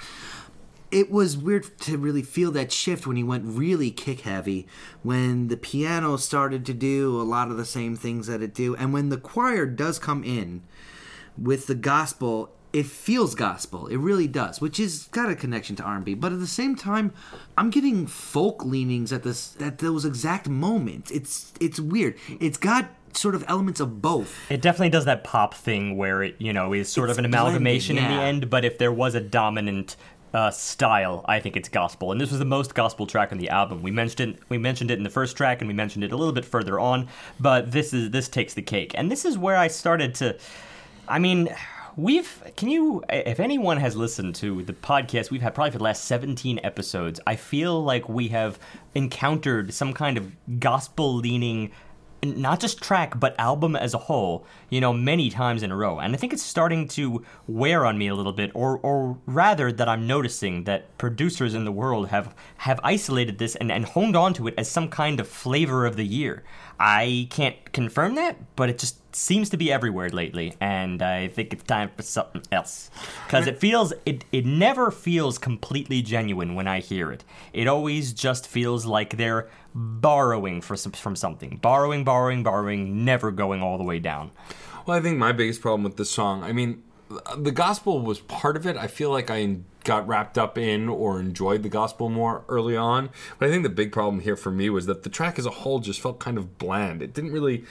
It 0.94 1.10
was 1.10 1.36
weird 1.36 1.78
to 1.82 1.98
really 1.98 2.22
feel 2.22 2.52
that 2.52 2.72
shift 2.72 3.08
when 3.08 3.18
he 3.18 3.24
went 3.24 3.46
really 3.46 3.90
kick 3.90 4.22
heavy, 4.22 4.68
when 5.02 5.48
the 5.48 5.58
piano 5.58 6.18
started 6.18 6.66
to 6.68 6.74
do 6.74 7.20
a 7.20 7.24
lot 7.24 7.50
of 7.50 7.58
the 7.58 7.66
same 7.66 7.96
things 7.96 8.28
that 8.28 8.44
it 8.44 8.54
do, 8.54 8.76
and 8.76 8.94
when 8.94 9.10
the 9.10 9.18
choir 9.18 9.66
does 9.66 9.98
come 9.98 10.24
in 10.24 10.62
with 11.38 11.68
the 11.68 11.76
gospel 11.76 12.52
it 12.72 12.88
feels 12.88 13.36
gospel. 13.36 13.86
It 13.88 13.98
really 13.98 14.28
does 14.28 14.60
which 14.60 14.80
is 14.80 15.04
got 15.12 15.30
a 15.30 15.36
connection 15.36 15.76
to 15.78 15.84
r&b 15.84 16.16
but 16.16 16.32
at 16.32 16.40
the 16.40 16.48
same 16.48 16.76
time 16.76 17.14
i'm 17.56 17.70
getting 17.70 18.08
folk 18.08 18.66
leanings 18.66 19.14
at 19.14 19.22
this 19.22 19.56
at 19.60 19.78
those 19.78 20.06
exact 20.06 20.50
moments. 20.50 21.12
It's 21.12 21.54
it's 21.60 21.80
weird. 21.80 22.18
It's 22.40 22.58
got 22.58 22.90
sort 23.16 23.36
of 23.36 23.46
elements 23.48 23.80
of 23.80 24.02
both. 24.02 24.50
It 24.50 24.62
definitely 24.62 24.90
does 24.90 25.06
that 25.06 25.24
pop 25.24 25.54
thing 25.54 25.98
where 25.98 26.24
it, 26.24 26.36
you 26.40 26.54
know, 26.54 26.74
is 26.74 26.92
sort 26.92 27.10
It's 27.10 27.18
of 27.18 27.20
an 27.20 27.26
amalgamation 27.26 27.96
blended, 27.96 28.12
in 28.12 28.18
the 28.18 28.24
end. 28.24 28.50
But 28.50 28.66
if 28.66 28.78
there 28.78 28.92
was 28.92 29.16
a 29.16 29.22
dominant 29.22 29.96
uh, 30.34 30.50
style, 30.52 31.24
I 31.28 31.40
think 31.40 31.56
it's 31.56 31.70
gospel. 31.70 32.12
And 32.12 32.20
this 32.20 32.32
was 32.32 32.40
the 32.40 32.46
most 32.46 32.74
gospel 32.74 33.06
track 33.06 33.32
on 33.32 33.38
the 33.38 33.50
album. 33.50 33.84
We 33.84 33.92
mentioned 33.92 34.36
it. 34.36 34.44
We 34.50 34.58
mentioned 34.58 34.90
it 34.92 34.98
in 34.98 35.04
the 35.04 35.10
first 35.10 35.38
track, 35.38 35.62
and 35.62 35.68
we 35.68 35.74
mentioned 35.74 36.04
it 36.04 36.12
a 36.12 36.18
little 36.18 36.34
bit 36.34 36.46
further 36.46 36.80
on. 36.80 37.08
But 37.40 37.72
this 37.72 37.94
is 37.94 38.10
this 38.10 38.28
takes 38.28 38.54
the 38.54 38.62
cake, 38.62 38.94
and 38.96 39.12
this 39.12 39.26
is 39.26 39.38
where 39.38 39.58
I 39.58 39.68
started 39.68 40.16
to. 40.16 40.38
I 41.08 41.20
mean. 41.20 41.50
We've 41.96 42.42
can 42.58 42.70
you 42.70 43.04
if 43.08 43.40
anyone 43.40 43.78
has 43.78 43.96
listened 43.96 44.34
to 44.38 44.64
the 44.64 44.74
podcast 44.74 45.30
we've 45.30 45.44
had 45.44 45.54
probably 45.54 45.70
for 45.70 45.78
the 45.78 45.84
last 45.84 46.06
17 46.06 46.60
episodes 46.64 47.20
I 47.28 47.36
feel 47.36 47.84
like 47.84 48.10
we 48.10 48.30
have 48.30 48.58
encountered 48.96 49.72
some 49.76 49.94
kind 49.94 50.18
of 50.18 50.32
gospel 50.60 51.14
leaning 51.14 51.70
not 52.24 52.60
just 52.60 52.82
track 52.82 53.20
but 53.20 53.36
album 53.40 53.76
as 53.76 53.94
a 53.94 53.98
whole 53.98 54.46
you 54.70 54.82
know 54.82 54.94
many 54.94 55.30
times 55.30 55.64
in 55.64 55.72
a 55.72 55.76
row. 55.76 56.00
And 56.00 56.14
i 56.14 56.18
think 56.18 56.34
it's 56.34 56.44
starting 56.44 56.88
to 56.90 57.24
wear 57.48 57.86
on 57.86 57.98
me 57.98 58.08
a 58.08 58.16
little 58.16 58.34
bit 58.34 58.52
or 58.54 58.78
or 58.80 59.18
rather 59.26 59.72
that 59.72 59.88
i'm 59.88 60.08
noticing 60.08 60.64
that 60.66 60.98
producers 60.98 61.54
in 61.54 61.66
the 61.66 61.72
world 61.72 62.10
have 62.10 62.36
have 62.58 62.80
isolated 62.84 63.38
this 63.38 63.56
and, 63.56 63.72
and 63.72 63.86
honed 63.86 64.16
on 64.16 64.34
to 64.36 64.48
it 64.48 64.54
as 64.58 64.70
some 64.70 64.90
kind 64.90 65.20
of 65.20 65.28
flavor 65.28 65.86
of 65.86 65.96
the 65.96 66.06
year 66.06 66.44
i 66.84 67.28
can't 67.30 67.72
confirm 67.72 68.16
that 68.16 68.36
but 68.56 68.70
it 68.70 68.78
just 68.78 68.98
seems 69.16 69.50
to 69.50 69.58
be 69.58 69.72
everywhere 69.72 70.10
lately 70.10 70.54
and 70.60 71.02
i 71.02 71.28
think 71.28 71.54
it's 71.54 71.64
time 71.64 71.90
for 71.96 72.02
something 72.02 72.42
else. 72.52 72.90
Because 73.26 73.48
it 73.48 73.60
feels 73.60 73.94
it 74.06 74.26
it 74.32 74.46
never 74.46 74.92
feels 74.92 75.38
completely 75.38 76.02
genuine 76.02 76.56
when 76.56 76.68
i 76.68 76.80
hear 76.80 77.12
it. 77.12 77.24
It 77.54 77.68
always 77.68 78.14
just 78.14 78.48
feels 78.48 78.86
like 78.86 79.18
they're 79.18 79.48
borrowing 79.74 80.62
for 80.62 80.76
some, 80.76 80.92
from 80.92 81.16
something. 81.16 81.58
Borrowing 81.62 82.04
borrowing 82.04 82.44
borrowing 82.44 83.06
never 83.06 83.32
going 83.32 83.62
all 83.62 83.78
the 83.78 83.84
way 83.84 84.00
down. 84.00 84.32
Well, 84.86 84.98
I 84.98 85.02
think 85.02 85.18
my 85.18 85.32
biggest 85.32 85.62
problem 85.62 85.84
with 85.84 85.98
this 85.98 86.12
song, 86.12 86.44
I 86.44 86.52
mean, 86.52 86.84
the 87.38 87.52
gospel 87.52 88.02
was 88.02 88.20
part 88.20 88.56
of 88.56 88.66
it. 88.66 88.78
I 88.78 88.88
feel 88.88 89.10
like 89.10 89.30
I 89.30 89.58
got 89.84 90.08
wrapped 90.08 90.38
up 90.38 90.58
in 90.58 90.90
or 90.90 91.20
enjoyed 91.20 91.64
the 91.64 91.70
gospel 91.70 92.10
more 92.10 92.44
early 92.48 92.76
on. 92.76 93.10
But 93.38 93.50
I 93.50 93.52
think 93.52 93.64
the 93.64 93.70
big 93.70 93.92
problem 93.92 94.22
here 94.22 94.36
for 94.36 94.52
me 94.52 94.70
was 94.70 94.86
that 94.86 95.04
the 95.04 95.10
track 95.10 95.38
as 95.38 95.46
a 95.46 95.52
whole 95.52 95.80
just 95.80 96.02
felt 96.02 96.20
kind 96.20 96.38
of 96.38 96.58
bland. 96.58 97.02
It 97.02 97.14
didn't 97.14 97.32
really 97.32 97.66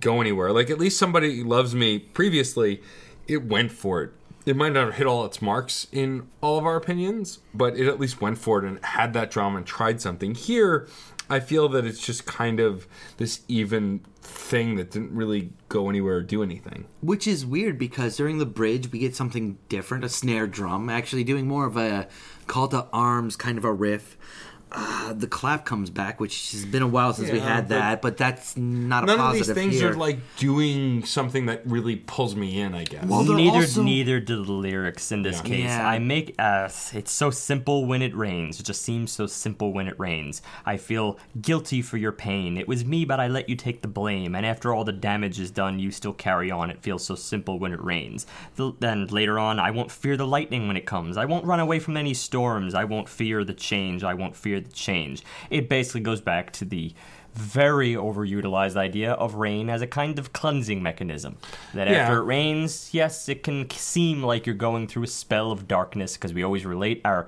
go 0.00 0.20
anywhere. 0.20 0.52
Like, 0.52 0.70
at 0.70 0.78
least 0.78 0.98
somebody 0.98 1.42
loves 1.42 1.74
me 1.74 1.98
previously, 1.98 2.82
it 3.26 3.44
went 3.44 3.72
for 3.72 4.02
it. 4.02 4.10
It 4.44 4.56
might 4.56 4.72
not 4.72 4.86
have 4.86 4.94
hit 4.94 5.06
all 5.06 5.24
its 5.24 5.42
marks 5.42 5.88
in 5.90 6.28
all 6.40 6.56
of 6.56 6.64
our 6.64 6.76
opinions, 6.76 7.40
but 7.52 7.76
it 7.76 7.88
at 7.88 7.98
least 7.98 8.20
went 8.20 8.38
for 8.38 8.58
it 8.58 8.64
and 8.64 8.84
had 8.84 9.12
that 9.14 9.30
drama 9.30 9.58
and 9.58 9.66
tried 9.66 10.00
something. 10.00 10.36
Here, 10.36 10.86
I 11.28 11.40
feel 11.40 11.68
that 11.70 11.84
it's 11.84 12.04
just 12.04 12.26
kind 12.26 12.60
of 12.60 12.86
this 13.16 13.40
even 13.48 14.04
thing 14.26 14.76
that 14.76 14.90
didn't 14.90 15.14
really 15.14 15.52
go 15.68 15.88
anywhere 15.88 16.16
or 16.16 16.22
do 16.22 16.42
anything. 16.42 16.86
which 17.00 17.26
is 17.26 17.46
weird 17.46 17.78
because 17.78 18.16
during 18.16 18.38
the 18.38 18.46
bridge 18.46 18.90
we 18.92 18.98
get 18.98 19.14
something 19.14 19.58
different 19.68 20.04
a 20.04 20.08
snare 20.08 20.46
drum 20.46 20.88
actually 20.90 21.24
doing 21.24 21.46
more 21.46 21.66
of 21.66 21.76
a 21.76 22.08
call 22.46 22.68
to 22.68 22.86
arms 22.92 23.36
kind 23.36 23.58
of 23.58 23.64
a 23.64 23.72
riff 23.72 24.16
uh, 24.78 25.12
the 25.14 25.26
clap 25.26 25.64
comes 25.64 25.88
back 25.90 26.20
which 26.20 26.50
has 26.52 26.64
been 26.66 26.82
a 26.82 26.86
while 26.86 27.12
since 27.14 27.30
we 27.30 27.38
had 27.40 27.62
but 27.62 27.68
that 27.68 28.02
but 28.02 28.16
that's 28.16 28.56
not 28.56 29.04
a 29.04 29.06
None 29.06 29.18
of 29.20 29.32
these 29.34 29.50
things 29.52 29.74
here. 29.80 29.92
are 29.92 29.94
like 29.94 30.18
doing 30.36 31.04
something 31.04 31.46
that 31.46 31.62
really 31.66 31.96
pulls 31.96 32.36
me 32.36 32.60
in. 32.60 32.74
I 32.74 32.84
guess. 32.84 33.04
Well, 33.06 33.24
neither 33.24 33.56
also- 33.58 33.82
neither 33.82 34.20
do 34.20 34.44
the 34.44 34.52
lyrics 34.52 35.10
in 35.12 35.22
this 35.22 35.36
Yeah. 35.38 35.42
case. 35.42 35.64
Yeah. 35.64 35.88
I 35.88 35.98
make 35.98 36.34
uh, 36.38 36.68
it's 36.92 37.10
so 37.12 37.30
simple 37.30 37.86
when 37.86 38.02
it 38.02 38.14
rains. 38.14 38.60
It 38.60 38.64
just 38.64 38.82
seems 38.82 39.10
so 39.12 39.26
simple 39.26 39.72
when 39.72 39.88
it 39.88 39.98
rains. 39.98 40.42
I 40.66 40.76
feel 40.76 41.18
guilty 41.40 41.80
for 41.82 41.96
your 41.96 42.12
pain. 42.12 42.56
It 42.58 42.68
was 42.68 42.84
me, 42.84 43.04
but 43.04 43.18
I 43.18 43.28
let 43.28 43.48
you 43.48 43.56
take 43.56 43.80
the 43.82 43.88
blame. 43.88 44.34
And 44.34 44.44
after 44.44 44.74
all 44.74 44.84
the 44.84 44.92
damage 44.92 45.40
is 45.40 45.50
done, 45.50 45.78
you 45.78 45.90
still 45.90 46.12
carry 46.12 46.50
on. 46.50 46.70
It 46.70 46.82
feels 46.82 47.04
so 47.04 47.14
simple 47.14 47.58
when 47.58 47.72
it 47.72 47.82
rains. 47.82 48.26
The, 48.56 48.72
then 48.80 49.06
later 49.06 49.38
on, 49.38 49.58
I 49.58 49.70
won't 49.70 49.90
fear 49.90 50.16
the 50.16 50.26
lightning 50.26 50.66
when 50.68 50.76
it 50.76 50.84
comes. 50.86 51.16
I 51.16 51.24
won't 51.24 51.44
run 51.46 51.60
away 51.60 51.78
from 51.78 51.96
any 51.96 52.12
storms. 52.14 52.74
I 52.74 52.84
won't 52.84 53.08
fear 53.08 53.42
the 53.44 53.54
change. 53.54 54.04
I 54.04 54.14
won't 54.14 54.36
fear 54.36 54.60
change. 54.72 55.22
It 55.50 55.68
basically 55.68 56.00
goes 56.02 56.20
back 56.20 56.52
to 56.54 56.64
the 56.64 56.92
very 57.34 57.92
overutilized 57.92 58.76
idea 58.76 59.12
of 59.12 59.34
rain 59.34 59.68
as 59.68 59.82
a 59.82 59.86
kind 59.86 60.18
of 60.18 60.32
cleansing 60.32 60.82
mechanism. 60.82 61.36
That 61.74 61.86
Yeah. 61.86 61.98
after 61.98 62.18
it 62.20 62.24
rains, 62.24 62.88
yes, 62.92 63.28
it 63.28 63.42
can 63.42 63.68
seem 63.68 64.22
like 64.22 64.46
you're 64.46 64.54
going 64.54 64.86
through 64.86 65.02
a 65.02 65.06
spell 65.08 65.52
of 65.52 65.68
darkness 65.68 66.14
because 66.16 66.32
we 66.32 66.42
always 66.42 66.64
relate 66.64 67.02
our, 67.04 67.26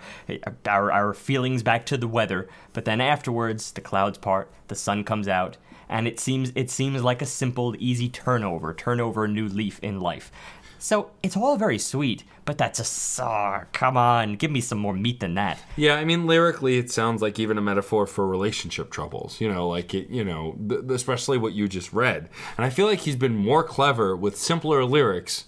our 0.67 0.91
our 0.91 1.13
feelings 1.13 1.63
back 1.63 1.85
to 1.87 1.99
the 1.99 2.09
weather. 2.09 2.49
But 2.73 2.87
then 2.87 3.03
afterwards, 3.03 3.71
the 3.73 3.83
clouds 3.83 4.17
part, 4.17 4.51
the 4.69 4.75
sun 4.75 5.05
comes 5.05 5.29
out, 5.29 5.59
and 5.91 6.09
it 6.09 6.19
seems 6.19 6.53
it 6.55 6.71
seems 6.71 7.03
like 7.03 7.21
a 7.21 7.27
simple, 7.27 7.75
easy 7.79 8.09
turnover, 8.09 8.73
turn 8.73 9.01
over 9.01 9.25
a 9.27 9.29
new 9.29 9.47
leaf 9.47 9.79
in 9.83 10.01
life. 10.01 10.33
So 10.79 11.11
it's 11.23 11.37
all 11.37 11.57
very 11.57 11.79
sweet, 11.79 12.25
but 12.45 12.57
that's 12.57 13.19
a 13.19 13.25
oh, 13.25 13.63
come 13.73 13.97
on, 13.97 14.35
give 14.35 14.51
me 14.51 14.61
some 14.61 14.79
more 14.79 14.95
meat 14.95 15.21
than 15.21 15.35
that. 15.35 15.59
Yeah, 15.77 15.95
I 15.95 16.05
mean, 16.05 16.27
lyrically, 16.27 16.79
it 16.79 16.91
sounds 16.91 17.21
like 17.21 17.39
even 17.39 17.59
a 17.59 17.61
metaphor 17.61 18.07
for 18.07 18.27
relationship 18.27 18.91
troubles. 18.91 19.41
You 19.41 19.53
know, 19.53 19.69
like 19.69 19.93
it, 19.95 20.09
you 20.09 20.25
know, 20.25 20.57
th- 20.69 20.83
especially 20.91 21.39
what 21.39 21.53
you 21.53 21.69
just 21.69 21.93
read. 21.93 22.29
And 22.57 22.65
I 22.65 22.71
feel 22.71 22.87
like 22.87 23.01
he's 23.01 23.17
been 23.17 23.37
more 23.37 23.65
clever 23.65 24.17
with 24.17 24.37
simpler 24.39 24.85
lyrics, 24.85 25.47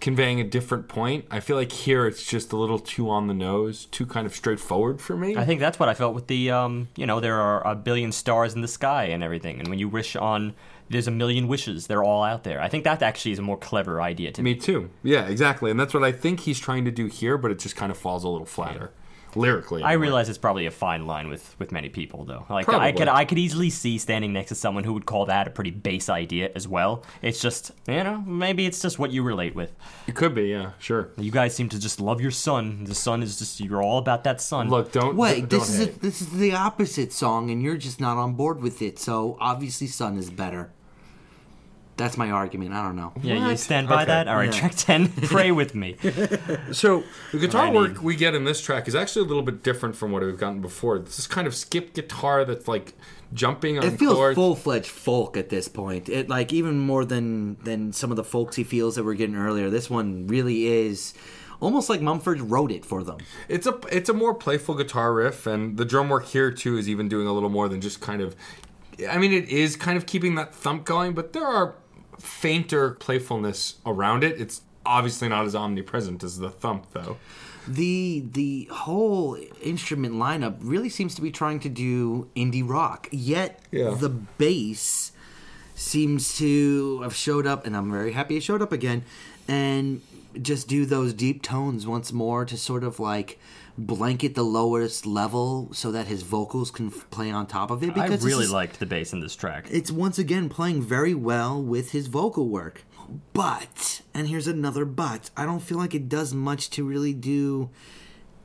conveying 0.00 0.40
a 0.40 0.44
different 0.44 0.88
point. 0.88 1.24
I 1.30 1.40
feel 1.40 1.56
like 1.56 1.72
here 1.72 2.06
it's 2.06 2.24
just 2.24 2.52
a 2.52 2.56
little 2.56 2.78
too 2.78 3.10
on 3.10 3.26
the 3.26 3.34
nose, 3.34 3.86
too 3.86 4.06
kind 4.06 4.26
of 4.26 4.34
straightforward 4.34 5.00
for 5.00 5.16
me. 5.16 5.36
I 5.36 5.44
think 5.44 5.60
that's 5.60 5.78
what 5.78 5.88
I 5.88 5.94
felt 5.94 6.14
with 6.14 6.26
the, 6.26 6.50
um, 6.50 6.88
you 6.96 7.06
know, 7.06 7.20
there 7.20 7.40
are 7.40 7.66
a 7.66 7.74
billion 7.74 8.12
stars 8.12 8.54
in 8.54 8.60
the 8.60 8.68
sky 8.68 9.04
and 9.04 9.22
everything, 9.22 9.58
and 9.60 9.68
when 9.68 9.78
you 9.78 9.88
wish 9.88 10.14
on, 10.16 10.54
there's 10.90 11.06
a 11.06 11.12
million 11.12 11.48
wishes, 11.48 11.86
they're 11.86 12.04
all 12.04 12.22
out 12.22 12.44
there. 12.44 12.60
I 12.60 12.68
think 12.68 12.84
that 12.84 13.02
actually 13.02 13.32
is 13.32 13.38
a 13.38 13.42
more 13.42 13.58
clever 13.58 14.00
idea 14.00 14.32
to 14.32 14.42
me. 14.42 14.54
me 14.54 14.60
too. 14.60 14.90
Yeah, 15.02 15.26
exactly. 15.26 15.70
And 15.70 15.78
that's 15.78 15.94
what 15.94 16.04
I 16.04 16.12
think 16.12 16.40
he's 16.40 16.58
trying 16.58 16.84
to 16.84 16.90
do 16.90 17.06
here, 17.06 17.38
but 17.38 17.50
it 17.50 17.58
just 17.58 17.76
kind 17.76 17.90
of 17.90 17.98
falls 17.98 18.24
a 18.24 18.28
little 18.28 18.46
flatter 18.46 18.92
lyrically. 19.36 19.82
I 19.82 19.92
realize 19.92 20.28
it's 20.28 20.38
probably 20.38 20.66
a 20.66 20.70
fine 20.70 21.06
line 21.06 21.28
with, 21.28 21.54
with 21.58 21.72
many 21.72 21.88
people, 21.88 22.24
though. 22.24 22.44
Like 22.48 22.68
I 22.68 22.92
could 22.92 23.08
I 23.08 23.24
could 23.24 23.38
easily 23.38 23.70
see 23.70 23.98
standing 23.98 24.32
next 24.32 24.48
to 24.48 24.54
someone 24.54 24.84
who 24.84 24.92
would 24.94 25.06
call 25.06 25.26
that 25.26 25.46
a 25.46 25.50
pretty 25.50 25.70
base 25.70 26.08
idea 26.08 26.50
as 26.54 26.66
well. 26.66 27.04
It's 27.22 27.40
just 27.40 27.72
you 27.86 28.02
know 28.04 28.18
maybe 28.26 28.66
it's 28.66 28.80
just 28.80 28.98
what 28.98 29.10
you 29.10 29.22
relate 29.22 29.54
with. 29.54 29.74
It 30.06 30.14
could 30.14 30.34
be, 30.34 30.48
yeah, 30.48 30.72
sure. 30.78 31.10
You 31.16 31.30
guys 31.30 31.54
seem 31.54 31.68
to 31.70 31.78
just 31.78 32.00
love 32.00 32.20
your 32.20 32.30
Sun. 32.30 32.84
The 32.84 32.94
Sun 32.94 33.22
is 33.22 33.38
just 33.38 33.60
you're 33.60 33.82
all 33.82 33.98
about 33.98 34.24
that 34.24 34.40
Sun. 34.40 34.68
Look, 34.68 34.92
don't 34.92 35.16
Wait, 35.16 35.48
don't 35.48 35.60
this 35.60 35.68
is 35.70 35.80
a, 35.80 35.90
this 35.90 36.20
is 36.20 36.30
the 36.30 36.54
opposite 36.54 37.12
song, 37.12 37.50
and 37.50 37.62
you're 37.62 37.76
just 37.76 38.00
not 38.00 38.16
on 38.16 38.34
board 38.34 38.60
with 38.60 38.82
it. 38.82 38.98
So 38.98 39.36
obviously, 39.40 39.86
Sun 39.86 40.18
is 40.18 40.30
better. 40.30 40.72
That's 41.98 42.16
my 42.16 42.30
argument. 42.30 42.72
I 42.72 42.82
don't 42.82 42.96
know. 42.96 43.12
yeah, 43.22 43.34
you 43.34 43.40
What? 43.42 43.58
stand 43.58 43.88
by 43.88 43.96
Okay. 43.96 44.04
that. 44.06 44.28
All 44.28 44.36
right, 44.36 44.52
Yeah. 44.54 44.58
track 44.60 44.74
ten. 44.76 45.08
Pray 45.24 45.50
with 45.52 45.74
me. 45.74 45.96
So 46.72 47.02
the 47.32 47.38
guitar 47.38 47.66
I 47.66 47.70
work 47.70 47.94
mean- 47.96 48.02
we 48.04 48.16
get 48.16 48.34
in 48.34 48.44
this 48.44 48.60
track 48.62 48.88
is 48.88 48.94
actually 48.94 49.24
a 49.24 49.28
little 49.28 49.42
bit 49.42 49.62
different 49.62 49.96
from 49.96 50.12
what 50.12 50.22
we've 50.22 50.38
gotten 50.38 50.60
before. 50.60 50.98
This 50.98 51.18
is 51.18 51.26
kind 51.26 51.46
of 51.46 51.54
skip 51.54 51.92
guitar 51.94 52.44
that's 52.44 52.66
like 52.68 52.94
jumping 53.34 53.78
on 53.78 53.84
It 53.84 53.98
feels 53.98 54.14
chords. 54.14 54.34
full 54.36 54.54
fledged 54.56 54.86
folk 54.90 55.36
at 55.36 55.50
this 55.50 55.68
point. 55.68 56.08
It 56.08 56.28
like 56.28 56.52
even 56.52 56.78
more 56.78 57.04
than 57.04 57.56
than 57.64 57.92
some 57.92 58.10
of 58.10 58.16
the 58.16 58.24
folksy 58.24 58.64
feels 58.64 58.94
that 58.94 59.04
we're 59.04 59.14
getting 59.14 59.36
earlier. 59.36 59.68
This 59.68 59.90
one 59.90 60.26
really 60.28 60.66
is 60.66 61.14
almost 61.60 61.90
like 61.90 62.00
Mumford 62.00 62.40
wrote 62.40 62.70
it 62.70 62.84
for 62.84 63.02
them. 63.02 63.18
It's 63.48 63.66
a 63.66 63.78
it's 63.90 64.08
a 64.08 64.14
more 64.14 64.34
playful 64.34 64.76
guitar 64.76 65.12
riff, 65.12 65.46
and 65.46 65.76
the 65.76 65.84
drum 65.84 66.08
work 66.08 66.26
here 66.26 66.50
too 66.52 66.78
is 66.78 66.88
even 66.88 67.08
doing 67.08 67.26
a 67.26 67.32
little 67.32 67.50
more 67.50 67.68
than 67.68 67.80
just 67.80 68.00
kind 68.00 68.22
of. 68.22 68.36
I 69.08 69.16
mean, 69.18 69.32
it 69.32 69.48
is 69.48 69.76
kind 69.76 69.96
of 69.96 70.06
keeping 70.06 70.34
that 70.36 70.52
thump 70.54 70.84
going, 70.84 71.12
but 71.12 71.32
there 71.32 71.46
are 71.46 71.74
fainter 72.18 72.90
playfulness 72.90 73.76
around 73.86 74.24
it. 74.24 74.40
It's 74.40 74.62
obviously 74.86 75.28
not 75.28 75.44
as 75.44 75.54
omnipresent 75.54 76.22
as 76.24 76.38
the 76.38 76.50
thump, 76.50 76.86
though. 76.92 77.16
the 77.66 78.24
the 78.32 78.66
whole 78.72 79.36
instrument 79.62 80.14
lineup 80.14 80.56
really 80.60 80.88
seems 80.88 81.14
to 81.14 81.20
be 81.22 81.30
trying 81.30 81.60
to 81.60 81.68
do 81.68 82.26
indie 82.34 82.66
rock 82.66 83.06
yet 83.12 83.60
Yeah. 83.70 83.90
the 83.90 84.08
bass 84.08 85.12
seems 85.74 86.36
to 86.38 87.02
have 87.02 87.14
showed 87.14 87.46
up 87.46 87.66
and 87.66 87.76
i'm 87.76 87.90
very 87.92 88.12
happy 88.12 88.36
it 88.38 88.42
showed 88.42 88.62
up 88.62 88.72
again 88.72 89.04
and 89.46 90.00
just 90.40 90.66
do 90.66 90.86
those 90.86 91.12
deep 91.12 91.42
tones 91.42 91.86
once 91.86 92.10
more 92.12 92.44
to 92.46 92.56
sort 92.56 92.82
of 92.84 92.98
like 92.98 93.38
blanket 93.78 94.34
the 94.34 94.42
lowest 94.44 95.06
level 95.06 95.68
so 95.72 95.92
that 95.92 96.06
his 96.08 96.22
vocals 96.22 96.70
can 96.70 96.88
f- 96.88 97.08
play 97.10 97.30
on 97.30 97.46
top 97.46 97.70
of 97.70 97.82
it 97.82 97.94
Because 97.94 98.24
I 98.24 98.28
really 98.28 98.44
is- 98.44 98.52
liked 98.52 98.80
the 98.80 98.86
bass 98.86 99.12
in 99.12 99.20
this 99.20 99.36
track. 99.36 99.68
it's 99.70 99.90
once 99.92 100.18
again 100.18 100.48
playing 100.48 100.82
very 100.82 101.14
well 101.14 101.62
with 101.62 101.92
his 101.92 102.08
vocal 102.08 102.48
work. 102.48 102.84
But, 103.32 104.02
and 104.12 104.28
here's 104.28 104.46
another 104.46 104.84
but, 104.84 105.30
I 105.36 105.44
don't 105.46 105.60
feel 105.62 105.78
like 105.78 105.94
it 105.94 106.08
does 106.10 106.34
much 106.34 106.68
to 106.70 106.84
really 106.84 107.14
do 107.14 107.70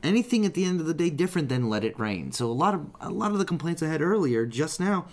anything 0.02 0.46
at 0.46 0.54
the 0.54 0.64
end 0.64 0.80
of 0.80 0.86
the 0.86 0.94
day 0.94 1.10
different 1.10 1.48
than 1.48 1.68
Let 1.68 1.84
It 1.84 1.98
Rain. 1.98 2.32
So 2.32 2.46
a 2.46 2.52
lot 2.52 2.72
of 2.74 2.86
a 3.00 3.10
lot 3.10 3.32
of 3.32 3.38
the 3.38 3.44
complaints 3.44 3.82
I 3.82 3.88
had 3.88 4.00
earlier 4.00 4.46
just 4.46 4.78
now 4.80 5.06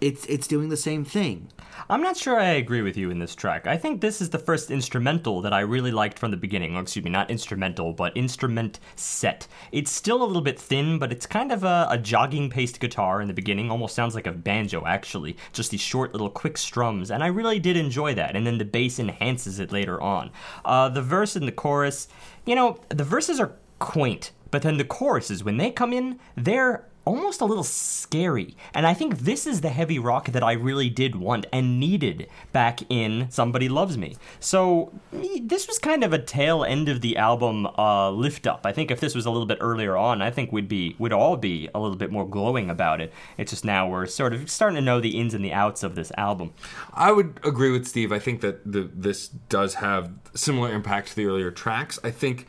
it's 0.00 0.26
it's 0.26 0.46
doing 0.46 0.68
the 0.68 0.76
same 0.76 1.04
thing. 1.04 1.48
I'm 1.88 2.02
not 2.02 2.16
sure 2.16 2.38
I 2.38 2.50
agree 2.50 2.82
with 2.82 2.96
you 2.96 3.10
in 3.10 3.18
this 3.18 3.34
track. 3.34 3.66
I 3.66 3.76
think 3.76 4.00
this 4.00 4.20
is 4.20 4.30
the 4.30 4.38
first 4.38 4.70
instrumental 4.70 5.40
that 5.42 5.52
I 5.52 5.60
really 5.60 5.90
liked 5.90 6.18
from 6.18 6.30
the 6.30 6.36
beginning. 6.36 6.76
Or 6.76 6.80
excuse 6.82 7.04
me, 7.04 7.10
not 7.10 7.30
instrumental, 7.30 7.92
but 7.92 8.16
instrument 8.16 8.80
set. 8.96 9.46
It's 9.72 9.90
still 9.90 10.22
a 10.22 10.26
little 10.26 10.42
bit 10.42 10.58
thin, 10.58 10.98
but 10.98 11.12
it's 11.12 11.26
kind 11.26 11.52
of 11.52 11.64
a, 11.64 11.86
a 11.90 11.98
jogging 11.98 12.50
paced 12.50 12.80
guitar 12.80 13.20
in 13.20 13.28
the 13.28 13.34
beginning. 13.34 13.70
Almost 13.70 13.94
sounds 13.94 14.14
like 14.14 14.26
a 14.26 14.32
banjo, 14.32 14.84
actually. 14.86 15.36
Just 15.52 15.70
these 15.70 15.80
short 15.80 16.12
little 16.12 16.30
quick 16.30 16.58
strums, 16.58 17.10
and 17.10 17.22
I 17.22 17.28
really 17.28 17.58
did 17.58 17.76
enjoy 17.76 18.14
that. 18.14 18.36
And 18.36 18.46
then 18.46 18.58
the 18.58 18.64
bass 18.64 18.98
enhances 18.98 19.58
it 19.58 19.72
later 19.72 20.00
on. 20.00 20.30
Uh, 20.64 20.88
the 20.88 21.02
verse 21.02 21.36
and 21.36 21.46
the 21.46 21.52
chorus, 21.52 22.08
you 22.44 22.54
know, 22.54 22.78
the 22.88 23.04
verses 23.04 23.40
are 23.40 23.52
quaint, 23.78 24.32
but 24.50 24.62
then 24.62 24.76
the 24.76 24.84
choruses, 24.84 25.44
when 25.44 25.56
they 25.56 25.70
come 25.70 25.92
in, 25.92 26.18
they're 26.36 26.84
almost 27.08 27.40
a 27.40 27.44
little 27.46 27.64
scary. 27.64 28.54
And 28.74 28.86
I 28.86 28.92
think 28.92 29.20
this 29.20 29.46
is 29.46 29.62
the 29.62 29.70
heavy 29.70 29.98
rock 29.98 30.26
that 30.26 30.42
I 30.42 30.52
really 30.52 30.90
did 30.90 31.16
want 31.16 31.46
and 31.50 31.80
needed 31.80 32.28
back 32.52 32.80
in 32.90 33.30
Somebody 33.30 33.66
Loves 33.66 33.96
Me. 33.96 34.16
So 34.40 34.92
this 35.10 35.66
was 35.66 35.78
kind 35.78 36.04
of 36.04 36.12
a 36.12 36.18
tail 36.18 36.64
end 36.64 36.90
of 36.90 37.00
the 37.00 37.16
album 37.16 37.66
uh, 37.78 38.10
lift 38.10 38.46
up. 38.46 38.66
I 38.66 38.72
think 38.72 38.90
if 38.90 39.00
this 39.00 39.14
was 39.14 39.24
a 39.24 39.30
little 39.30 39.46
bit 39.46 39.56
earlier 39.62 39.96
on, 39.96 40.20
I 40.20 40.30
think 40.30 40.52
we'd 40.52 40.68
be 40.68 40.96
would 40.98 41.14
all 41.14 41.38
be 41.38 41.70
a 41.74 41.80
little 41.80 41.96
bit 41.96 42.12
more 42.12 42.28
glowing 42.28 42.68
about 42.68 43.00
it. 43.00 43.10
It's 43.38 43.52
just 43.52 43.64
now 43.64 43.88
we're 43.88 44.04
sort 44.04 44.34
of 44.34 44.50
starting 44.50 44.76
to 44.76 44.82
know 44.82 45.00
the 45.00 45.18
ins 45.18 45.32
and 45.32 45.42
the 45.42 45.54
outs 45.54 45.82
of 45.82 45.94
this 45.94 46.12
album. 46.18 46.52
I 46.92 47.10
would 47.12 47.40
agree 47.42 47.72
with 47.72 47.86
Steve. 47.88 48.12
I 48.12 48.18
think 48.18 48.42
that 48.42 48.70
the 48.70 48.90
this 48.94 49.28
does 49.28 49.74
have 49.74 50.12
similar 50.34 50.70
impact 50.70 51.08
to 51.08 51.16
the 51.16 51.24
earlier 51.24 51.50
tracks. 51.50 51.98
I 52.04 52.10
think, 52.10 52.46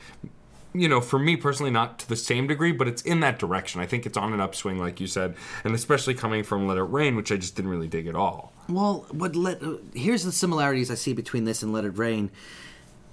you 0.73 0.87
know, 0.87 1.01
for 1.01 1.17
me 1.17 1.35
personally, 1.35 1.71
not 1.71 1.99
to 1.99 2.09
the 2.09 2.15
same 2.15 2.47
degree, 2.47 2.71
but 2.71 2.87
it's 2.87 3.01
in 3.01 3.21
that 3.21 3.39
direction. 3.39 3.81
I 3.81 3.85
think 3.85 4.05
it's 4.05 4.17
on 4.17 4.33
an 4.33 4.39
upswing, 4.39 4.77
like 4.77 4.99
you 4.99 5.07
said, 5.07 5.35
and 5.63 5.73
especially 5.73 6.13
coming 6.13 6.43
from 6.43 6.67
Let 6.67 6.77
It 6.77 6.83
Rain, 6.83 7.15
which 7.15 7.31
I 7.31 7.37
just 7.37 7.55
didn't 7.55 7.71
really 7.71 7.87
dig 7.87 8.07
at 8.07 8.15
all. 8.15 8.53
Well, 8.67 9.07
what 9.11 9.35
let 9.35 9.61
here's 9.93 10.23
the 10.23 10.31
similarities 10.31 10.91
I 10.91 10.95
see 10.95 11.13
between 11.13 11.45
this 11.45 11.63
and 11.63 11.73
Let 11.73 11.85
It 11.85 11.97
Rain. 11.97 12.29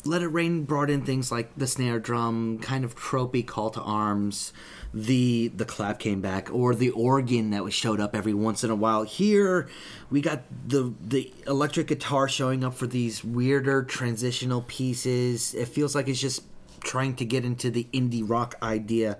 Let 0.04 0.22
It 0.22 0.28
Rain 0.28 0.64
brought 0.64 0.90
in 0.90 1.02
things 1.02 1.32
like 1.32 1.50
the 1.56 1.66
snare 1.66 1.98
drum, 1.98 2.58
kind 2.58 2.84
of 2.84 2.94
tropey 2.94 3.44
call 3.44 3.70
to 3.70 3.80
arms. 3.80 4.52
The 4.92 5.48
the 5.48 5.64
clap 5.64 5.98
came 5.98 6.20
back, 6.20 6.52
or 6.52 6.74
the 6.74 6.90
organ 6.90 7.50
that 7.50 7.64
was 7.64 7.72
showed 7.72 8.00
up 8.00 8.14
every 8.14 8.34
once 8.34 8.64
in 8.64 8.70
a 8.70 8.74
while. 8.74 9.02
Here, 9.04 9.68
we 10.10 10.20
got 10.20 10.42
the 10.68 10.92
the 11.00 11.32
electric 11.46 11.86
guitar 11.86 12.28
showing 12.28 12.64
up 12.64 12.74
for 12.74 12.86
these 12.86 13.24
weirder 13.24 13.82
transitional 13.82 14.62
pieces. 14.62 15.54
It 15.54 15.68
feels 15.68 15.94
like 15.94 16.06
it's 16.06 16.20
just 16.20 16.42
trying 16.80 17.14
to 17.16 17.24
get 17.24 17.44
into 17.44 17.70
the 17.70 17.86
indie 17.92 18.22
rock 18.28 18.54
idea. 18.62 19.18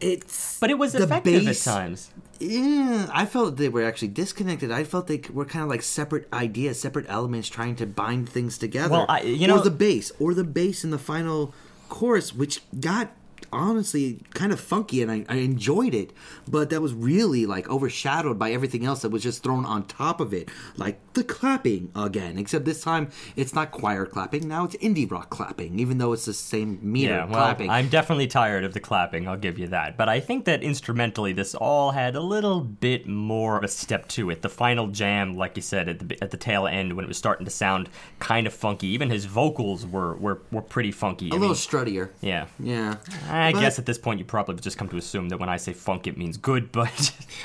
It's 0.00 0.58
But 0.60 0.70
it 0.70 0.78
was 0.78 0.92
the 0.92 1.02
effective 1.02 1.44
bass- 1.44 1.66
at 1.66 1.72
times. 1.74 2.10
yeah, 2.38 3.10
I 3.12 3.26
felt 3.26 3.56
they 3.56 3.68
were 3.68 3.82
actually 3.82 4.08
disconnected. 4.08 4.70
I 4.70 4.84
felt 4.84 5.08
they 5.08 5.20
were 5.32 5.44
kind 5.44 5.64
of 5.64 5.68
like 5.68 5.82
separate 5.82 6.28
ideas, 6.32 6.80
separate 6.80 7.06
elements 7.08 7.48
trying 7.48 7.74
to 7.76 7.86
bind 7.86 8.28
things 8.28 8.58
together. 8.58 8.92
Well, 8.92 9.06
I- 9.08 9.22
you 9.22 9.48
know- 9.48 9.58
or 9.58 9.64
the 9.64 9.72
bass, 9.72 10.12
or 10.20 10.34
the 10.34 10.44
bass 10.44 10.84
in 10.84 10.90
the 10.90 10.98
final 10.98 11.52
chorus, 11.88 12.32
which 12.34 12.60
got 12.78 13.10
honestly 13.52 14.20
kind 14.34 14.52
of 14.52 14.60
funky, 14.60 15.02
and 15.02 15.10
I, 15.10 15.24
I 15.28 15.36
enjoyed 15.36 15.94
it. 15.94 16.12
But 16.46 16.70
that 16.70 16.80
was 16.80 16.92
really 16.94 17.46
like 17.46 17.68
overshadowed 17.68 18.38
by 18.38 18.52
everything 18.52 18.84
else 18.84 19.02
that 19.02 19.10
was 19.10 19.22
just 19.22 19.42
thrown 19.42 19.64
on 19.64 19.84
top 19.86 20.20
of 20.20 20.32
it, 20.32 20.48
like 20.76 21.00
the 21.14 21.24
clapping 21.24 21.90
again. 21.94 22.38
Except 22.38 22.64
this 22.64 22.82
time, 22.82 23.10
it's 23.36 23.54
not 23.54 23.70
choir 23.70 24.06
clapping. 24.06 24.48
Now 24.48 24.64
it's 24.64 24.76
indie 24.76 25.10
rock 25.10 25.30
clapping, 25.30 25.78
even 25.78 25.98
though 25.98 26.12
it's 26.12 26.24
the 26.24 26.34
same 26.34 26.78
meter 26.82 27.12
Yeah, 27.12 27.24
well, 27.24 27.34
clapping. 27.34 27.70
I'm 27.70 27.88
definitely 27.88 28.26
tired 28.26 28.64
of 28.64 28.74
the 28.74 28.80
clapping, 28.80 29.28
I'll 29.28 29.36
give 29.36 29.58
you 29.58 29.68
that. 29.68 29.96
But 29.96 30.08
I 30.08 30.20
think 30.20 30.44
that 30.46 30.62
instrumentally, 30.62 31.32
this 31.32 31.54
all 31.54 31.92
had 31.92 32.16
a 32.16 32.20
little 32.20 32.60
bit 32.60 33.06
more 33.06 33.58
of 33.58 33.64
a 33.64 33.68
step 33.68 34.08
to 34.08 34.30
it. 34.30 34.42
The 34.42 34.48
final 34.48 34.88
jam, 34.88 35.36
like 35.36 35.56
you 35.56 35.62
said, 35.62 35.88
at 35.88 36.08
the, 36.08 36.18
at 36.22 36.30
the 36.30 36.36
tail 36.36 36.66
end, 36.66 36.94
when 36.94 37.04
it 37.04 37.08
was 37.08 37.16
starting 37.18 37.44
to 37.44 37.50
sound 37.50 37.88
kind 38.18 38.46
of 38.46 38.54
funky, 38.54 38.88
even 38.88 39.10
his 39.10 39.24
vocals 39.24 39.86
were, 39.86 40.14
were, 40.16 40.42
were 40.50 40.62
pretty 40.62 40.92
funky. 40.92 41.30
a 41.30 41.34
little 41.34 41.54
struttier. 41.54 42.10
yeah. 42.20 42.46
Yeah. 42.58 42.96
I 43.28 43.37
But- 43.52 43.60
guess 43.60 43.78
at 43.78 43.86
this 43.86 43.98
point 43.98 44.18
you 44.18 44.24
probably 44.24 44.56
just 44.56 44.78
come 44.78 44.88
to 44.88 44.96
assume 44.96 45.28
that 45.30 45.38
when 45.38 45.48
I 45.48 45.56
say 45.56 45.72
funk, 45.72 46.06
it 46.06 46.16
means 46.16 46.36
good, 46.36 46.72
but 46.80 46.88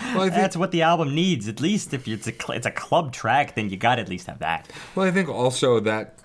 I 0.01 0.13
think- 0.13 0.33
that's 0.33 0.57
what 0.57 0.71
the 0.71 0.81
album 0.81 1.13
needs. 1.15 1.47
At 1.47 1.59
least 1.61 1.93
if 1.93 2.07
it's 2.07 2.27
a 2.27 2.33
it's 2.51 2.65
a 2.65 2.71
club 2.71 3.13
track, 3.13 3.55
then 3.55 3.69
you 3.69 3.77
got 3.77 3.95
to 3.95 4.01
at 4.01 4.09
least 4.09 4.27
have 4.27 4.39
that. 4.39 4.69
Well, 4.95 5.07
I 5.07 5.11
think 5.11 5.29
also 5.29 5.79
that 5.81 6.15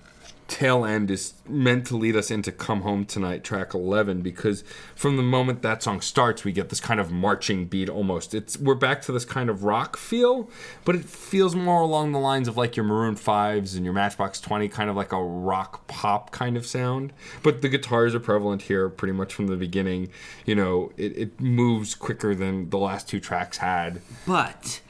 tail 0.49 0.83
end 0.83 1.09
is 1.11 1.35
meant 1.47 1.85
to 1.87 1.95
lead 1.95 2.15
us 2.15 2.31
into 2.31 2.51
Come 2.51 2.81
Home 2.81 3.05
Tonight, 3.05 3.43
track 3.43 3.73
11, 3.73 4.21
because 4.21 4.63
from 4.95 5.15
the 5.15 5.23
moment 5.23 5.61
that 5.61 5.81
song 5.83 6.01
starts, 6.01 6.43
we 6.43 6.51
get 6.51 6.69
this 6.69 6.79
kind 6.79 6.99
of 6.99 7.11
marching 7.11 7.67
beat 7.67 7.87
almost. 7.87 8.33
It's 8.33 8.57
We're 8.57 8.75
back 8.75 9.01
to 9.03 9.11
this 9.11 9.25
kind 9.25 9.49
of 9.49 9.63
rock 9.63 9.95
feel, 9.95 10.49
but 10.83 10.95
it 10.95 11.05
feels 11.05 11.55
more 11.55 11.81
along 11.81 12.11
the 12.11 12.19
lines 12.19 12.47
of 12.47 12.57
like 12.57 12.75
your 12.75 12.83
Maroon 12.83 13.15
5s 13.15 13.75
and 13.75 13.85
your 13.85 13.93
Matchbox 13.93 14.41
20, 14.41 14.67
kind 14.67 14.89
of 14.89 14.95
like 14.95 15.13
a 15.13 15.23
rock 15.23 15.87
pop 15.87 16.31
kind 16.31 16.57
of 16.57 16.65
sound. 16.65 17.13
But 17.43 17.61
the 17.61 17.69
guitars 17.69 18.15
are 18.15 18.19
prevalent 18.19 18.63
here 18.63 18.89
pretty 18.89 19.13
much 19.13 19.33
from 19.33 19.47
the 19.47 19.55
beginning. 19.55 20.09
You 20.45 20.55
know, 20.55 20.91
it, 20.97 21.17
it 21.17 21.39
moves 21.39 21.95
quicker 21.95 22.33
than 22.33 22.71
the 22.71 22.79
last 22.79 23.07
two 23.07 23.19
tracks 23.19 23.57
had. 23.57 24.01
But 24.25 24.81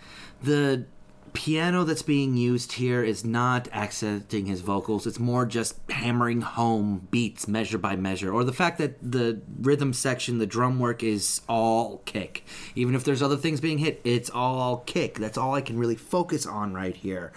the 0.42 0.86
piano 1.34 1.84
that's 1.84 2.02
being 2.02 2.36
used 2.36 2.74
here 2.74 3.04
is 3.04 3.24
not 3.24 3.68
accenting 3.72 4.46
his 4.46 4.62
vocals. 4.62 5.08
It's 5.08 5.20
more 5.20 5.46
just 5.46 5.80
hammering 5.90 6.42
home 6.42 7.08
beats 7.12 7.48
measure 7.48 7.78
by 7.78 7.96
measure. 7.96 8.34
Or 8.34 8.44
the 8.44 8.54
fact 8.54 8.78
that 8.80 9.00
the 9.02 9.42
rhythm 9.62 9.94
section, 9.94 10.38
the 10.38 10.46
drum 10.46 10.80
work 10.80 11.04
is 11.04 11.42
all 11.48 12.00
kick. 12.06 12.46
Even 12.76 12.96
if 12.96 13.04
there's 13.04 13.22
other 13.22 13.38
things 13.38 13.62
being 13.62 13.78
hit, 13.80 14.02
it's 14.04 14.30
all 14.30 14.78
kick. 14.86 15.16
That's 15.16 15.38
all 15.38 15.54
I 15.54 15.62
can 15.62 15.78
really 15.78 15.96
focus 15.96 16.46
on 16.46 16.74
right 16.74 16.96
here. 16.96 17.32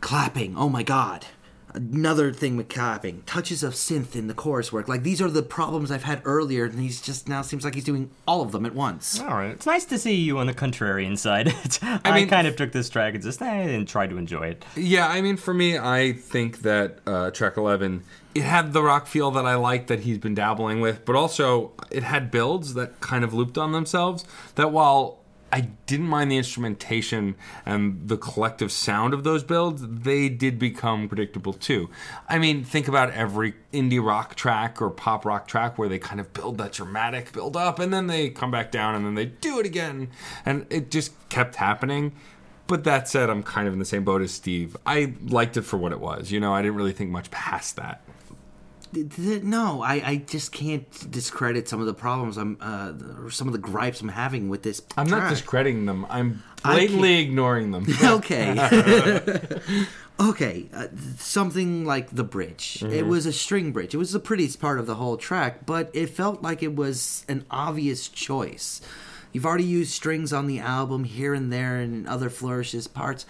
Clapping. 0.00 0.56
Oh 0.56 0.68
my 0.68 0.82
god. 0.82 1.26
Another 1.74 2.32
thing 2.32 2.56
with 2.56 2.68
clapping. 2.68 3.22
Touches 3.22 3.64
of 3.64 3.74
synth 3.74 4.14
in 4.14 4.28
the 4.28 4.34
chorus 4.34 4.72
work. 4.72 4.86
Like 4.86 5.02
these 5.02 5.20
are 5.20 5.28
the 5.28 5.42
problems 5.42 5.90
I've 5.90 6.04
had 6.04 6.22
earlier, 6.24 6.64
and 6.66 6.78
he's 6.78 7.00
just 7.00 7.28
now 7.28 7.42
seems 7.42 7.64
like 7.64 7.74
he's 7.74 7.84
doing 7.84 8.10
all 8.28 8.42
of 8.42 8.52
them 8.52 8.64
at 8.64 8.74
once. 8.74 9.20
All 9.20 9.34
right. 9.34 9.50
It's 9.50 9.66
nice 9.66 9.84
to 9.86 9.98
see 9.98 10.14
you 10.14 10.38
on 10.38 10.46
the 10.46 10.54
contrarian 10.54 11.18
side. 11.18 11.52
I, 12.04 12.14
mean- 12.14 12.28
kind 12.28 12.46
of 12.46 12.54
took 12.54 12.70
this 12.70 12.88
track 12.88 13.14
and 13.14 13.22
just 13.22 13.42
eh, 13.42 13.46
and 13.46 13.88
tried 13.88 14.10
to 14.10 14.18
enjoy 14.18 14.48
it. 14.48 14.64
Yeah, 14.76 15.08
I 15.08 15.20
mean, 15.20 15.36
for 15.36 15.52
me, 15.52 15.76
I 15.76 16.12
think 16.12 16.62
that 16.62 16.98
uh, 17.06 17.30
track 17.32 17.56
11, 17.56 18.04
it 18.36 18.42
had 18.42 18.72
the 18.72 18.82
rock 18.82 19.06
feel 19.08 19.30
that 19.32 19.44
I 19.44 19.56
like 19.56 19.88
that 19.88 20.00
he's 20.00 20.18
been 20.18 20.34
dabbling 20.34 20.80
with, 20.80 21.04
but 21.04 21.16
also 21.16 21.72
it 21.90 22.04
had 22.04 22.30
builds 22.30 22.74
that 22.74 23.00
kind 23.00 23.24
of 23.24 23.34
looped 23.34 23.58
on 23.58 23.72
themselves. 23.72 24.24
That 24.54 24.70
while 24.70 25.18
I 25.54 25.68
didn't 25.86 26.08
mind 26.08 26.32
the 26.32 26.36
instrumentation 26.36 27.36
and 27.64 28.08
the 28.08 28.16
collective 28.16 28.72
sound 28.72 29.14
of 29.14 29.22
those 29.22 29.44
builds, 29.44 29.86
they 29.86 30.28
did 30.28 30.58
become 30.58 31.06
predictable 31.06 31.52
too. 31.52 31.90
I 32.28 32.40
mean, 32.40 32.64
think 32.64 32.88
about 32.88 33.12
every 33.12 33.54
indie 33.72 34.04
rock 34.04 34.34
track 34.34 34.82
or 34.82 34.90
pop 34.90 35.24
rock 35.24 35.46
track 35.46 35.78
where 35.78 35.88
they 35.88 36.00
kind 36.00 36.18
of 36.18 36.32
build 36.32 36.58
that 36.58 36.72
dramatic 36.72 37.30
build 37.30 37.56
up 37.56 37.78
and 37.78 37.94
then 37.94 38.08
they 38.08 38.30
come 38.30 38.50
back 38.50 38.72
down 38.72 38.96
and 38.96 39.06
then 39.06 39.14
they 39.14 39.26
do 39.26 39.60
it 39.60 39.64
again. 39.64 40.10
And 40.44 40.66
it 40.70 40.90
just 40.90 41.12
kept 41.28 41.54
happening. 41.54 42.16
But 42.66 42.82
that 42.82 43.06
said, 43.08 43.30
I'm 43.30 43.44
kind 43.44 43.68
of 43.68 43.74
in 43.74 43.78
the 43.78 43.84
same 43.84 44.02
boat 44.02 44.22
as 44.22 44.32
Steve. 44.32 44.76
I 44.84 45.14
liked 45.24 45.56
it 45.56 45.62
for 45.62 45.76
what 45.76 45.92
it 45.92 46.00
was. 46.00 46.32
You 46.32 46.40
know, 46.40 46.52
I 46.52 46.62
didn't 46.62 46.74
really 46.74 46.92
think 46.92 47.10
much 47.10 47.30
past 47.30 47.76
that. 47.76 48.02
No, 48.94 49.82
I, 49.82 49.94
I 49.94 50.16
just 50.16 50.52
can't 50.52 51.10
discredit 51.10 51.68
some 51.68 51.80
of 51.80 51.86
the 51.86 51.94
problems 51.94 52.36
I'm, 52.36 52.56
uh, 52.60 52.92
or 53.22 53.30
some 53.30 53.48
of 53.48 53.52
the 53.52 53.58
gripes 53.58 54.00
I'm 54.00 54.08
having 54.08 54.48
with 54.48 54.62
this. 54.62 54.82
I'm 54.96 55.08
not 55.08 55.28
discrediting 55.28 55.86
them. 55.86 56.06
I'm 56.08 56.42
blatantly 56.62 57.20
ignoring 57.20 57.70
them. 57.70 57.86
okay. 58.04 59.60
okay, 60.20 60.66
uh, 60.72 60.88
something 61.18 61.84
like 61.84 62.10
the 62.10 62.24
bridge. 62.24 62.82
It 62.82 63.06
was 63.06 63.26
a 63.26 63.32
string 63.32 63.72
bridge. 63.72 63.94
It 63.94 63.98
was 63.98 64.12
the 64.12 64.20
prettiest 64.20 64.60
part 64.60 64.78
of 64.78 64.86
the 64.86 64.94
whole 64.96 65.16
track, 65.16 65.66
but 65.66 65.90
it 65.92 66.10
felt 66.10 66.42
like 66.42 66.62
it 66.62 66.76
was 66.76 67.24
an 67.28 67.44
obvious 67.50 68.08
choice. 68.08 68.80
You've 69.32 69.46
already 69.46 69.64
used 69.64 69.90
strings 69.90 70.32
on 70.32 70.46
the 70.46 70.60
album 70.60 71.02
here 71.04 71.34
and 71.34 71.52
there 71.52 71.76
and 71.76 71.94
in 71.94 72.06
other 72.06 72.30
flourishes 72.30 72.86
parts, 72.86 73.26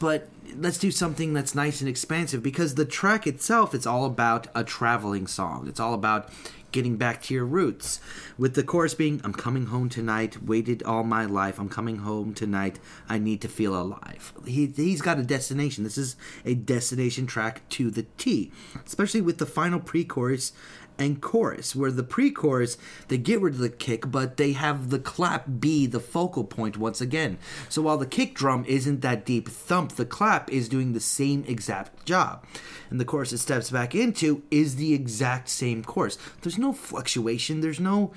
but 0.00 0.28
let's 0.56 0.78
do 0.78 0.90
something 0.90 1.32
that's 1.32 1.54
nice 1.54 1.80
and 1.80 1.88
expansive 1.88 2.42
because 2.42 2.74
the 2.74 2.84
track 2.84 3.26
itself 3.26 3.74
it's 3.74 3.86
all 3.86 4.04
about 4.04 4.48
a 4.54 4.64
traveling 4.64 5.26
song. 5.26 5.68
It's 5.68 5.80
all 5.80 5.94
about 5.94 6.30
getting 6.72 6.96
back 6.96 7.22
to 7.22 7.34
your 7.34 7.44
roots. 7.44 8.00
With 8.36 8.54
the 8.54 8.62
chorus 8.62 8.94
being, 8.94 9.20
I'm 9.22 9.34
coming 9.34 9.66
home 9.66 9.88
tonight, 9.88 10.42
waited 10.42 10.82
all 10.82 11.04
my 11.04 11.26
life, 11.26 11.58
I'm 11.58 11.68
coming 11.68 11.98
home 11.98 12.34
tonight, 12.34 12.80
I 13.08 13.18
need 13.18 13.40
to 13.42 13.48
feel 13.48 13.78
alive. 13.78 14.32
He, 14.44 14.66
he's 14.66 15.02
got 15.02 15.18
a 15.18 15.22
destination. 15.22 15.84
This 15.84 15.98
is 15.98 16.16
a 16.44 16.54
destination 16.54 17.26
track 17.26 17.68
to 17.70 17.90
the 17.90 18.04
T, 18.16 18.50
especially 18.84 19.20
with 19.20 19.38
the 19.38 19.46
final 19.46 19.78
pre 19.78 20.04
chorus 20.04 20.52
and 21.02 21.20
chorus, 21.20 21.74
where 21.76 21.90
the 21.90 22.02
pre 22.02 22.30
chorus, 22.30 22.78
they 23.08 23.18
get 23.18 23.40
rid 23.40 23.54
of 23.54 23.60
the 23.60 23.68
kick, 23.68 24.10
but 24.10 24.36
they 24.36 24.52
have 24.52 24.90
the 24.90 24.98
clap 24.98 25.44
be 25.60 25.86
the 25.86 26.00
focal 26.00 26.44
point 26.44 26.76
once 26.76 27.00
again. 27.00 27.38
So 27.68 27.82
while 27.82 27.98
the 27.98 28.06
kick 28.06 28.34
drum 28.34 28.64
isn't 28.66 29.00
that 29.02 29.26
deep 29.26 29.48
thump, 29.48 29.92
the 29.92 30.06
clap 30.06 30.50
is 30.50 30.68
doing 30.68 30.92
the 30.92 31.00
same 31.00 31.44
exact 31.46 32.06
job. 32.06 32.44
And 32.88 33.00
the 33.00 33.04
chorus 33.04 33.32
it 33.32 33.38
steps 33.38 33.70
back 33.70 33.94
into 33.94 34.42
is 34.50 34.76
the 34.76 34.94
exact 34.94 35.48
same 35.48 35.82
chorus. 35.82 36.16
There's 36.42 36.58
no 36.58 36.72
fluctuation, 36.72 37.60
there's 37.60 37.80
no. 37.80 38.12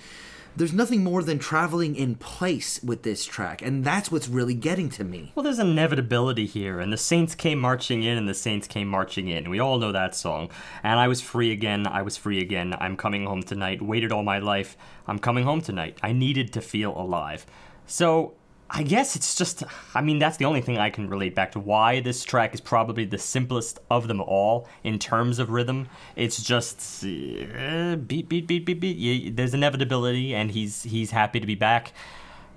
There's 0.58 0.72
nothing 0.72 1.04
more 1.04 1.22
than 1.22 1.38
traveling 1.38 1.98
in 1.98 2.16
place 2.16 2.82
with 2.82 3.04
this 3.04 3.26
track, 3.26 3.62
and 3.62 3.84
that's 3.84 4.10
what's 4.10 4.30
really 4.30 4.54
getting 4.54 4.88
to 4.92 5.04
me. 5.04 5.34
Well, 5.36 5.44
there's 5.44 5.60
inevitability 5.60 6.46
here, 6.46 6.80
and 6.80 6.94
the 6.94 6.98
Saints 6.98 7.36
came 7.36 7.60
marching 7.60 8.04
in, 8.04 8.18
and 8.18 8.30
the 8.30 8.34
Saints 8.34 8.66
came 8.66 8.88
marching 8.88 9.28
in. 9.28 9.50
We 9.50 9.60
all 9.60 9.80
know 9.80 9.92
that 9.92 10.16
song. 10.16 10.50
And 10.82 10.98
I 10.98 11.10
was 11.10 11.20
free 11.20 11.52
again, 11.52 11.86
I 11.86 12.04
was 12.04 12.16
free 12.16 12.40
again. 12.40 12.74
I'm 12.80 12.96
coming 12.96 13.26
home 13.26 13.44
tonight. 13.44 13.82
Waited 13.82 14.14
all 14.14 14.24
my 14.24 14.40
life. 14.40 14.78
I'm 15.08 15.20
coming 15.20 15.44
home 15.44 15.60
tonight. 15.60 15.98
I 16.02 16.14
needed 16.14 16.54
to 16.54 16.62
feel 16.62 16.98
alive. 16.98 17.46
So, 17.86 18.36
I 18.70 18.84
guess 18.84 19.16
it's 19.16 19.36
just, 19.36 19.64
I 19.94 20.02
mean, 20.02 20.18
that's 20.18 20.38
the 20.38 20.46
only 20.46 20.62
thing 20.62 20.78
I 20.78 20.90
can 20.90 21.08
relate 21.08 21.36
back 21.36 21.52
to 21.52 21.60
why 21.60 22.00
this 22.00 22.24
track 22.24 22.54
is 22.54 22.62
probably 22.62 23.06
the 23.06 23.20
simplest 23.20 23.80
of 23.92 24.08
them 24.08 24.20
all 24.22 24.68
in 24.84 24.98
terms 24.98 25.38
of 25.38 25.52
rhythm. 25.52 25.88
It's 26.16 26.42
just 26.42 27.04
uh, 27.04 27.96
beat, 27.96 28.28
beat, 28.28 28.48
beat, 28.48 28.66
beat, 28.66 28.80
beat. 28.80 28.98
Yeah, 28.98 29.32
there's 29.34 29.54
inevitability, 29.54 30.34
and 30.34 30.52
he's 30.52 30.84
he's 30.84 31.12
happy 31.12 31.40
to 31.40 31.46
be 31.46 31.56
back 31.56 31.94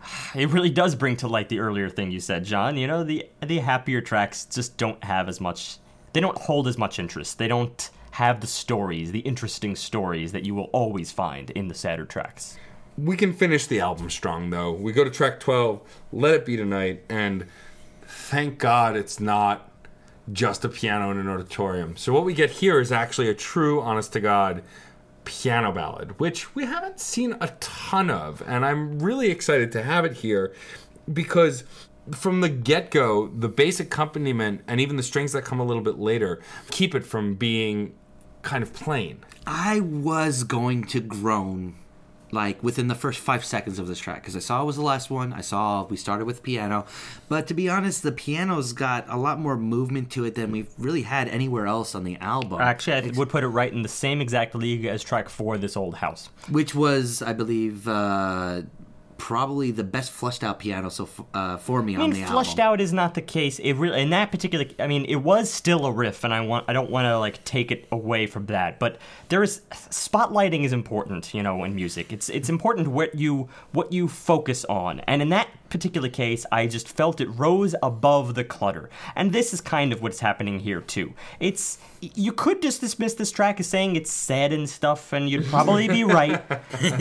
it 0.34 0.48
really 0.50 0.70
does 0.70 0.94
bring 0.94 1.16
to 1.16 1.28
light 1.28 1.48
the 1.48 1.60
earlier 1.60 1.88
thing 1.88 2.10
you 2.10 2.20
said, 2.20 2.44
John. 2.44 2.76
You 2.76 2.86
know, 2.86 3.04
the 3.04 3.28
the 3.44 3.58
happier 3.58 4.00
tracks 4.00 4.44
just 4.44 4.76
don't 4.76 5.02
have 5.04 5.28
as 5.28 5.40
much 5.40 5.78
they 6.12 6.20
don't 6.20 6.38
hold 6.38 6.66
as 6.68 6.78
much 6.78 6.98
interest. 6.98 7.38
They 7.38 7.48
don't 7.48 7.90
have 8.12 8.40
the 8.40 8.46
stories, 8.46 9.12
the 9.12 9.20
interesting 9.20 9.76
stories 9.76 10.32
that 10.32 10.44
you 10.44 10.54
will 10.54 10.70
always 10.72 11.12
find 11.12 11.50
in 11.50 11.68
the 11.68 11.74
sadder 11.74 12.04
tracks. 12.04 12.56
We 12.98 13.16
can 13.16 13.32
finish 13.32 13.66
the 13.66 13.80
album 13.80 14.10
strong 14.10 14.50
though. 14.50 14.72
We 14.72 14.92
go 14.92 15.04
to 15.04 15.10
track 15.10 15.40
12, 15.40 15.80
Let 16.12 16.34
It 16.34 16.46
Be 16.46 16.56
Tonight, 16.56 17.04
and 17.08 17.46
thank 18.02 18.58
God 18.58 18.96
it's 18.96 19.20
not 19.20 19.70
just 20.32 20.64
a 20.64 20.68
piano 20.68 21.10
in 21.10 21.18
an 21.18 21.28
auditorium. 21.28 21.96
So 21.96 22.12
what 22.12 22.24
we 22.24 22.34
get 22.34 22.50
here 22.50 22.80
is 22.80 22.92
actually 22.92 23.28
a 23.28 23.34
true 23.34 23.80
honest 23.80 24.12
to 24.14 24.20
God 24.20 24.62
piano 25.24 25.72
ballad, 25.72 26.18
which 26.18 26.54
we 26.54 26.64
haven't 26.64 26.98
seen 26.98 27.36
a 27.40 27.48
ton 27.60 28.10
of, 28.10 28.42
and 28.46 28.64
I'm 28.64 28.98
really 28.98 29.30
excited 29.30 29.70
to 29.72 29.82
have 29.82 30.04
it 30.04 30.14
here 30.14 30.54
because 31.12 31.64
from 32.14 32.40
the 32.40 32.48
get-go, 32.48 33.28
the 33.28 33.48
basic 33.48 33.88
accompaniment 33.88 34.62
and 34.66 34.80
even 34.80 34.96
the 34.96 35.02
strings 35.02 35.32
that 35.32 35.44
come 35.44 35.60
a 35.60 35.64
little 35.64 35.82
bit 35.82 35.98
later 35.98 36.40
keep 36.70 36.94
it 36.94 37.04
from 37.04 37.34
being 37.34 37.94
kind 38.42 38.62
of 38.62 38.72
plain. 38.72 39.22
I 39.46 39.80
was 39.80 40.44
going 40.44 40.84
to 40.88 41.00
groan 41.00 41.74
like 42.32 42.62
within 42.62 42.88
the 42.88 42.94
first 42.94 43.20
five 43.20 43.44
seconds 43.44 43.78
of 43.78 43.86
this 43.86 43.98
track 43.98 44.22
because 44.22 44.36
I 44.36 44.40
saw 44.40 44.62
it 44.62 44.66
was 44.66 44.76
the 44.76 44.82
last 44.82 45.10
one. 45.10 45.32
I 45.32 45.40
saw 45.40 45.84
we 45.84 45.96
started 45.96 46.24
with 46.26 46.42
piano, 46.42 46.86
but 47.28 47.46
to 47.48 47.54
be 47.54 47.68
honest, 47.68 48.02
the 48.02 48.12
piano's 48.12 48.72
got 48.72 49.06
a 49.08 49.16
lot 49.16 49.38
more 49.40 49.56
movement 49.56 50.10
to 50.12 50.24
it 50.24 50.34
than 50.34 50.50
we've 50.50 50.68
really 50.78 51.02
had 51.02 51.28
anywhere 51.28 51.66
else 51.66 51.94
on 51.94 52.04
the 52.04 52.16
album. 52.16 52.60
Actually, 52.60 53.10
I 53.10 53.12
would 53.16 53.28
put 53.28 53.44
it 53.44 53.48
right 53.48 53.72
in 53.72 53.82
the 53.82 53.88
same 53.88 54.20
exact 54.20 54.54
league 54.54 54.84
as 54.84 55.02
track 55.02 55.28
four, 55.28 55.58
This 55.58 55.76
Old 55.76 55.96
House. 55.96 56.28
which 56.50 56.74
was, 56.74 57.22
I 57.22 57.32
believe, 57.32 57.86
uh, 57.88 58.62
probably 59.18 59.70
the 59.70 59.84
best 59.84 60.10
flushed 60.10 60.42
out 60.42 60.58
piano 60.60 60.88
so 60.88 61.04
f- 61.04 61.20
uh, 61.34 61.56
for 61.58 61.82
me 61.82 61.96
I 61.96 62.00
on 62.00 62.10
mean, 62.10 62.20
the 62.22 62.26
flushed 62.26 62.58
album. 62.58 62.74
out 62.74 62.80
is 62.80 62.92
not 62.92 63.14
the 63.14 63.20
case. 63.20 63.58
It 63.58 63.74
really, 63.74 64.00
in 64.00 64.10
that 64.10 64.30
particular, 64.30 64.64
I 64.78 64.86
mean, 64.86 65.04
it 65.04 65.16
was 65.16 65.50
still 65.50 65.84
a 65.84 65.92
riff, 65.92 66.24
and 66.24 66.32
I 66.32 66.40
want, 66.40 66.64
I 66.68 66.72
don't 66.72 66.90
want 66.90 67.04
to 67.06 67.18
like 67.18 67.44
take 67.44 67.70
it 67.70 67.86
away 67.92 68.26
from 68.26 68.46
that. 68.46 68.78
But 68.78 68.98
there 69.28 69.42
is 69.42 69.60
spotlighting 69.72 70.64
is 70.64 70.72
important, 70.72 71.34
you 71.34 71.42
know, 71.42 71.64
in 71.64 71.74
music. 71.74 72.12
It's 72.12 72.28
it's 72.28 72.48
important 72.48 72.88
what 72.88 73.14
you 73.14 73.48
what 73.72 73.92
you 73.92 74.08
focus 74.08 74.64
on, 74.66 75.00
and 75.00 75.20
in 75.20 75.28
that 75.30 75.48
particular 75.70 76.08
case, 76.08 76.44
I 76.50 76.66
just 76.66 76.88
felt 76.88 77.20
it 77.20 77.28
rose 77.28 77.74
above 77.82 78.34
the 78.34 78.44
clutter, 78.44 78.90
and 79.14 79.32
this 79.32 79.52
is 79.52 79.60
kind 79.60 79.92
of 79.92 80.02
what's 80.02 80.20
happening 80.20 80.60
here 80.60 80.80
too. 80.80 81.14
It's 81.40 81.78
you 82.00 82.32
could 82.32 82.62
just 82.62 82.80
dismiss 82.80 83.14
this 83.14 83.32
track 83.32 83.58
as 83.58 83.66
saying 83.66 83.96
it's 83.96 84.12
sad 84.12 84.52
and 84.52 84.68
stuff, 84.68 85.12
and 85.12 85.28
you'd 85.28 85.46
probably 85.46 85.88
be 85.88 86.04
right. 86.04 86.42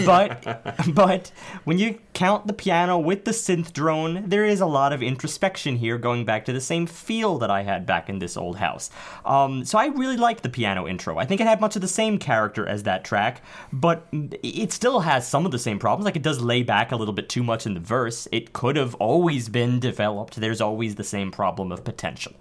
but 0.05 0.93
but 0.93 1.31
when 1.63 1.77
you 1.77 1.99
count 2.13 2.47
the 2.47 2.53
piano 2.53 2.97
with 2.97 3.25
the 3.25 3.31
synth 3.31 3.73
drone, 3.73 4.27
there 4.27 4.45
is 4.45 4.59
a 4.59 4.65
lot 4.65 4.93
of 4.93 5.03
introspection 5.03 5.77
here, 5.77 5.97
going 5.97 6.25
back 6.25 6.45
to 6.45 6.53
the 6.53 6.61
same 6.61 6.87
feel 6.87 7.37
that 7.37 7.51
I 7.51 7.63
had 7.63 7.85
back 7.85 8.09
in 8.09 8.19
this 8.19 8.37
old 8.37 8.57
house. 8.57 8.89
Um, 9.25 9.65
so 9.65 9.77
I 9.77 9.87
really 9.87 10.17
liked 10.17 10.43
the 10.43 10.49
piano 10.49 10.87
intro. 10.87 11.17
I 11.17 11.25
think 11.25 11.41
it 11.41 11.47
had 11.47 11.61
much 11.61 11.75
of 11.75 11.81
the 11.81 11.87
same 11.87 12.17
character 12.17 12.67
as 12.67 12.83
that 12.83 13.03
track, 13.03 13.41
but 13.71 14.07
it 14.11 14.71
still 14.71 15.01
has 15.01 15.27
some 15.27 15.45
of 15.45 15.51
the 15.51 15.59
same 15.59 15.79
problems. 15.79 16.05
Like 16.05 16.15
it 16.15 16.23
does 16.23 16.41
lay 16.41 16.63
back 16.63 16.91
a 16.91 16.95
little 16.95 17.13
bit 17.13 17.29
too 17.29 17.43
much 17.43 17.65
in 17.65 17.73
the 17.73 17.79
verse. 17.79 18.27
It 18.31 18.53
could 18.57 18.75
have 18.75 18.95
always 18.95 19.49
been 19.49 19.79
developed. 19.79 20.37
There's 20.37 20.61
always 20.61 20.95
the 20.95 21.03
same 21.03 21.29
problem 21.29 21.71
of 21.71 21.83
potential. 21.83 22.33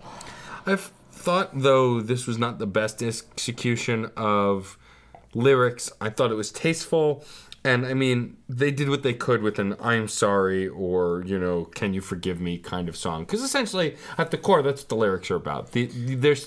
I've 0.65 0.91
thought 1.13 1.51
though 1.53 2.01
this 2.01 2.27
was 2.27 2.39
not 2.39 2.59
the 2.59 2.67
best 2.67 3.03
execution 3.03 4.11
of 4.17 4.79
lyrics. 5.35 5.93
I 6.01 6.09
thought 6.09 6.31
it 6.31 6.37
was 6.37 6.51
tasteful. 6.51 7.23
And 7.65 7.85
I 7.85 7.93
mean, 7.93 8.39
they 8.49 8.71
did 8.71 8.89
what 8.89 9.03
they 9.03 9.13
could 9.13 9.43
with 9.43 9.59
an 9.59 9.77
"I'm 9.79 10.09
sorry" 10.09 10.67
or 10.67 11.23
you 11.27 11.39
know, 11.39 11.67
"Can 11.67 11.93
you 11.93 12.01
forgive 12.01 12.41
me" 12.41 12.57
kind 12.57 12.89
of 12.89 12.97
song. 12.97 13.25
Because 13.25 13.43
essentially, 13.43 13.97
at 14.17 14.31
the 14.31 14.39
core, 14.39 14.63
that's 14.63 14.81
what 14.81 14.89
the 14.89 14.97
lyrics 14.97 15.31
are 15.31 15.37
about. 15.37 15.73
The, 15.73 15.91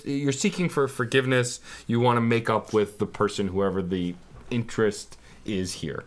you're 0.03 0.31
seeking 0.31 0.69
for 0.69 0.87
forgiveness. 0.87 1.59
You 1.85 1.99
want 1.99 2.17
to 2.17 2.21
make 2.21 2.49
up 2.49 2.73
with 2.73 2.97
the 2.97 3.05
person, 3.05 3.49
whoever 3.49 3.83
the 3.83 4.15
interest 4.49 5.15
is 5.45 5.73
here. 5.73 6.05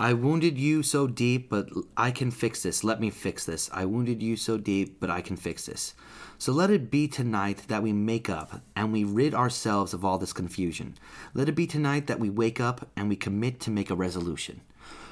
I 0.00 0.14
wounded 0.14 0.56
you 0.56 0.82
so 0.82 1.06
deep, 1.06 1.50
but 1.50 1.68
I 1.94 2.10
can 2.10 2.30
fix 2.30 2.62
this. 2.62 2.82
Let 2.82 3.00
me 3.00 3.10
fix 3.10 3.44
this. 3.44 3.68
I 3.70 3.84
wounded 3.84 4.22
you 4.22 4.34
so 4.34 4.56
deep, 4.56 4.98
but 4.98 5.10
I 5.10 5.20
can 5.20 5.36
fix 5.36 5.66
this. 5.66 5.94
So 6.38 6.52
let 6.52 6.70
it 6.70 6.90
be 6.90 7.06
tonight 7.06 7.64
that 7.68 7.82
we 7.82 7.92
make 7.92 8.30
up 8.30 8.62
and 8.74 8.94
we 8.94 9.04
rid 9.04 9.34
ourselves 9.34 9.92
of 9.92 10.02
all 10.02 10.16
this 10.16 10.32
confusion. 10.32 10.96
Let 11.34 11.50
it 11.50 11.54
be 11.54 11.66
tonight 11.66 12.06
that 12.06 12.18
we 12.18 12.30
wake 12.30 12.58
up 12.58 12.88
and 12.96 13.10
we 13.10 13.16
commit 13.16 13.60
to 13.60 13.70
make 13.70 13.90
a 13.90 13.94
resolution. 13.94 14.62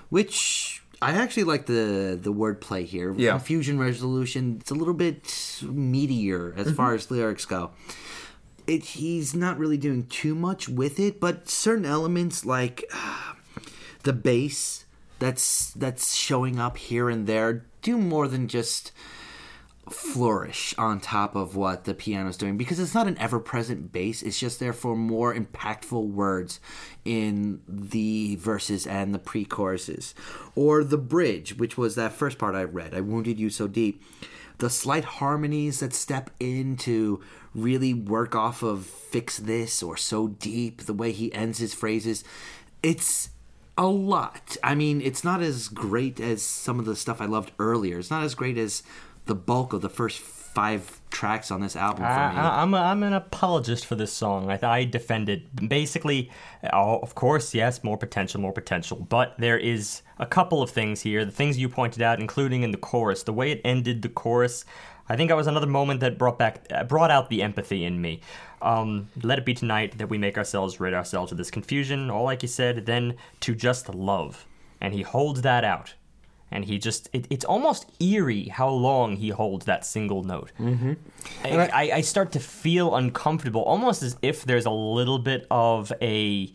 Which 0.09 0.83
I 1.03 1.13
actually 1.13 1.45
like 1.45 1.67
the 1.67 2.19
the 2.19 2.33
wordplay 2.33 2.87
here. 2.87 3.13
Yeah. 3.15 3.33
Confusion 3.33 3.79
resolution. 3.79 4.57
It's 4.59 4.71
a 4.71 4.75
little 4.75 4.95
bit 4.95 5.25
meatier 5.25 6.57
as 6.57 6.69
mm-hmm. 6.69 6.77
far 6.77 6.95
as 6.95 7.11
lyrics 7.11 7.45
go 7.45 7.73
it, 8.69 8.85
he's 8.85 9.35
not 9.35 9.59
really 9.59 9.79
doing 9.79 10.07
too 10.07 10.35
much 10.35 10.69
with 10.69 11.01
it, 11.01 11.19
but 11.19 11.49
certain 11.49 11.87
elements 11.87 12.45
like 12.45 12.85
the 14.03 14.13
bass 14.13 14.85
that's 15.19 15.73
that's 15.73 16.15
showing 16.15 16.59
up 16.59 16.77
here 16.77 17.11
and 17.11 17.27
there 17.27 17.65
do 17.83 17.99
more 17.99 18.29
than 18.29 18.49
just 18.49 18.93
flourish 19.91 20.75
on 20.77 21.01
top 21.01 21.35
of 21.35 21.57
what 21.57 21.85
the 21.85 21.95
piano's 21.95 22.37
doing 22.37 22.57
because 22.57 22.79
it's 22.79 22.95
not 22.95 23.09
an 23.09 23.19
ever-present 23.19 23.93
bass. 23.93 24.23
It's 24.23 24.39
just 24.39 24.61
there 24.61 24.73
for 24.73 24.95
more 24.95 25.35
impactful 25.35 26.11
words 26.11 26.61
in 27.05 27.63
the 27.67 28.37
verses 28.37 28.87
and 28.87 29.15
the 29.15 29.19
pre-choruses. 29.19 30.15
Or 30.55 30.85
the 30.85 30.99
bridge 30.99 31.57
which 31.57 31.77
was 31.79 31.95
that 31.95 32.13
first 32.13 32.39
part 32.39 32.55
i 32.55 32.65
read. 32.65 32.95
I 32.95 33.01
wounded 33.01 33.39
you 33.39 33.51
so 33.51 33.67
deep. 33.67 34.03
The 34.59 34.71
slight 34.71 35.05
harmonies 35.05 35.81
that 35.81 35.95
step 35.95 36.31
in 36.41 36.77
to 36.79 37.23
really 37.55 37.95
work 37.95 38.35
off 38.35 38.63
of 38.63 38.85
fix 38.87 39.39
this 39.39 39.83
or 39.83 39.97
so 39.97 40.29
deep 40.29 40.83
the 40.83 40.95
way 40.95 41.13
he 41.13 41.33
ends 41.33 41.59
his 41.59 41.75
phrases. 41.75 42.25
It's 42.83 43.31
a 43.79 43.87
lot 43.87 44.57
i 44.63 44.75
mean 44.75 45.01
it's 45.01 45.25
not 45.25 45.41
as 45.41 45.69
great 45.69 46.21
as 46.21 46.43
some 46.43 46.79
of 46.79 46.85
the 46.85 46.97
stuff 46.97 47.21
i 47.21 47.25
loved 47.25 47.53
earlier 47.59 47.99
it's 47.99 48.11
not 48.11 48.25
as 48.25 48.35
great 48.35 48.59
as 48.59 48.83
the 49.25 49.35
bulk 49.35 49.73
of 49.73 49.81
the 49.81 49.89
first 49.89 50.21
five 50.59 51.01
tracks 51.11 51.53
on 51.53 51.61
this 51.61 51.77
album 51.77 52.03
for 52.03 52.11
I, 52.11 52.33
me 52.33 52.37
I, 52.37 52.63
I'm, 52.63 52.75
a, 52.75 52.79
I'm 52.79 53.03
an 53.05 53.13
apologist 53.13 53.87
for 53.87 53.95
this 53.95 54.13
song. 54.13 54.51
I, 54.51 54.59
I 54.61 54.85
defend 54.85 55.29
it. 55.29 55.69
Basically, 55.69 56.31
oh, 56.73 56.99
of 56.99 57.15
course, 57.15 57.55
yes, 57.55 57.85
more 57.85 57.97
potential, 57.97 58.41
more 58.41 58.53
potential. 58.53 58.97
But 58.97 59.35
there 59.39 59.59
is 59.59 60.03
a 60.19 60.27
couple 60.27 60.61
of 60.61 60.71
things 60.71 61.03
here. 61.03 61.25
The 61.25 61.31
things 61.31 61.59
you 61.59 61.69
pointed 61.69 62.03
out, 62.03 62.19
including 62.19 62.65
in 62.65 62.73
the 62.73 62.79
chorus, 62.79 63.23
the 63.23 63.33
way 63.33 63.53
it 63.53 63.61
ended 63.65 64.03
the 64.03 64.09
chorus. 64.09 64.65
I 65.09 65.17
think 65.17 65.29
that 65.29 65.37
was 65.37 65.47
another 65.47 65.67
moment 65.67 66.01
that 66.01 66.19
brought 66.19 66.39
back, 66.39 66.89
brought 66.89 67.11
out 67.11 67.31
the 67.31 67.43
empathy 67.43 67.85
in 67.85 68.01
me. 68.01 68.21
Um, 68.61 69.09
let 69.23 69.39
it 69.39 69.45
be 69.45 69.55
tonight 69.55 69.99
that 69.99 70.09
we 70.09 70.19
make 70.19 70.37
ourselves 70.37 70.81
rid 70.81 70.95
ourselves 70.95 71.33
of 71.33 71.39
this 71.39 71.51
confusion. 71.51 72.11
All 72.11 72.25
like 72.25 72.43
you 72.43 72.49
said, 72.49 72.87
then 72.87 73.15
to 73.41 73.55
just 73.55 73.89
love, 73.89 74.47
and 74.81 74.95
he 74.95 75.03
holds 75.03 75.43
that 75.43 75.65
out. 75.65 75.95
And 76.51 76.65
he 76.65 76.79
just 76.79 77.11
it, 77.13 77.27
it's 77.29 77.45
almost 77.45 77.87
eerie 78.01 78.49
how 78.49 78.71
long 78.71 79.17
he 79.17 79.29
holds 79.29 79.67
that 79.67 79.85
single 79.85 80.25
note. 80.25 80.51
Mm-hmm. 80.59 80.95
I, 81.45 81.69
I, 81.69 81.83
I 81.97 82.01
start 82.01 82.33
to 82.33 82.41
feel 82.41 82.97
uncomfortable 82.97 83.63
almost 83.63 84.03
as 84.03 84.17
if 84.23 84.45
there's 84.45 84.65
a 84.65 84.71
little 84.71 85.19
bit 85.19 85.47
of 85.51 85.93
a 86.01 86.51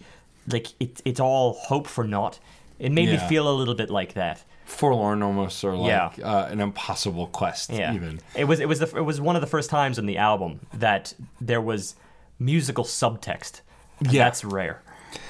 like 0.47 0.69
it, 0.79 1.01
it's 1.05 1.19
all 1.19 1.53
hope 1.53 1.85
for 1.85 2.05
naught. 2.05 2.39
It 2.79 2.91
made 2.91 3.09
me 3.09 3.17
feel 3.29 3.47
a 3.47 3.53
little 3.53 3.75
bit 3.75 3.91
like 3.91 4.13
that 4.15 4.43
Forlorn 4.73 5.21
almost, 5.23 5.63
or 5.63 5.75
like 5.75 6.17
Yeah. 6.17 6.25
uh, 6.25 6.47
an 6.51 6.59
impossible 6.59 7.27
quest. 7.27 7.69
yeah 7.71 7.93
Even. 7.93 8.19
it 8.35 8.45
was 8.45 8.59
it 8.59 8.67
was 8.67 8.79
the, 8.79 8.87
it 8.97 9.01
was 9.05 9.21
one 9.21 9.35
of 9.35 9.41
the 9.41 9.47
first 9.47 9.69
times 9.69 9.97
in 9.99 10.05
the 10.05 10.17
album 10.17 10.59
that 10.73 11.13
there 11.39 11.61
was 11.61 11.95
musical 12.39 12.83
subtext 12.83 13.61
Yeah. 14.01 14.23
that's 14.25 14.43
rare 14.43 14.81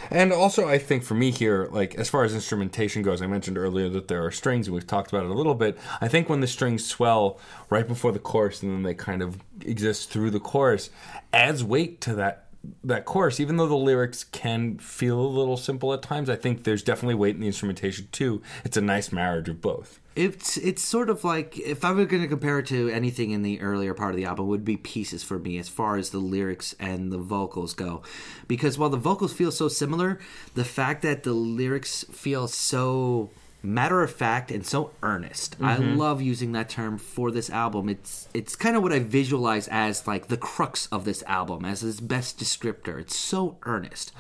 And 0.10 0.32
also, 0.32 0.68
I 0.70 0.78
think 0.78 1.03
for 1.03 1.14
me 1.14 1.30
here, 1.32 1.68
like 1.72 1.95
as 1.95 2.07
far 2.10 2.24
as 2.24 2.34
instrumentation 2.34 3.02
goes, 3.03 3.22
I 3.22 3.28
mentioned 3.28 3.57
earlier 3.57 3.90
that 3.90 4.07
there 4.07 4.24
are 4.26 4.32
strings, 4.32 4.68
and 4.68 4.74
we've 4.76 4.88
talked 4.88 5.11
about 5.11 5.26
it 5.26 5.30
a 5.32 5.34
little 5.34 5.56
bit. 5.56 5.78
I 5.99 6.07
think 6.07 6.30
when 6.30 6.40
the 6.40 6.48
strings 6.48 6.86
swell 6.86 7.38
right 7.70 7.86
before 7.88 8.11
the 8.14 8.20
chorus, 8.20 8.64
and 8.64 8.72
then 8.72 8.84
they 8.84 8.94
kind 8.94 9.22
of 9.22 9.40
exist 9.61 10.10
through 10.10 10.32
the 10.32 10.40
chorus, 10.40 10.90
adds 11.34 11.64
weight 11.65 11.99
to 12.02 12.15
that 12.15 12.45
that 12.84 13.06
chorus. 13.06 13.40
Even 13.40 13.57
though 13.57 13.68
the 13.68 13.76
lyrics 13.76 14.23
can 14.23 14.77
feel 14.77 15.19
a 15.19 15.22
little 15.22 15.57
simple 15.57 15.94
at 15.94 16.02
times, 16.02 16.30
I 16.30 16.35
think 16.35 16.64
there's 16.64 16.84
definitely 16.84 17.15
weight 17.15 17.35
in 17.35 17.41
the 17.41 17.48
instrumentation 17.48 18.07
too. 18.11 18.41
It's 18.64 18.77
a 18.77 18.81
nice 18.81 19.11
marriage 19.11 19.49
of 19.49 19.61
both. 19.61 19.99
It's 20.15 20.57
it's 20.57 20.84
sort 20.84 21.10
of 21.10 21.23
like 21.23 21.57
if 21.57 21.84
I 21.84 21.91
were 21.91 22.06
going 22.06 22.22
to 22.22 22.27
compare 22.27 22.60
it 22.60 22.68
to 22.68 22.90
anything 22.90 23.31
in 23.31 23.41
the 23.41 23.61
earlier 23.61 23.95
part 23.95 24.11
of 24.11 24.18
the 24.18 24.26
album, 24.26 24.48
would 24.48 24.64
be 24.64 24.77
pieces 24.77 25.23
for 25.23 25.40
me 25.40 25.57
as 25.57 25.69
far 25.69 25.98
as 25.98 26.11
the 26.11 26.19
lyrics 26.19 26.76
and 26.80 27.11
the 27.11 27.18
vocals 27.18 27.73
go, 27.73 28.03
because 28.48 28.77
while 28.77 28.91
the 28.91 28.98
vocals 28.98 29.34
feel 29.34 29.52
so 29.52 29.68
similar, 29.68 30.19
the 30.53 30.64
fact 30.64 31.02
that 31.02 31.23
the 31.23 31.34
lyrics 31.34 32.06
feel 32.11 32.48
so 32.48 33.31
matter 33.64 34.03
of 34.03 34.11
fact 34.11 34.52
and 34.52 34.65
so 34.65 34.91
earnest. 35.02 35.56
I 35.61 35.77
mm-hmm. 35.77 35.98
love 35.98 36.22
using 36.22 36.52
that 36.52 36.69
term 36.69 36.98
for 36.98 37.31
this 37.31 37.49
album. 37.49 37.90
It's 37.90 38.27
it's 38.34 38.56
kind 38.56 38.76
of 38.76 38.84
what 38.84 38.91
I 38.91 38.99
visualize 38.99 39.68
as 39.69 40.06
like 40.06 40.27
the 40.27 40.38
crux 40.38 40.88
of 40.88 41.06
this 41.06 41.23
album, 41.23 41.65
as 41.65 41.84
its 41.84 42.02
best 42.02 42.38
descriptor. 42.38 42.99
It's 42.99 43.15
so 43.15 43.57
earnest. 43.64 44.11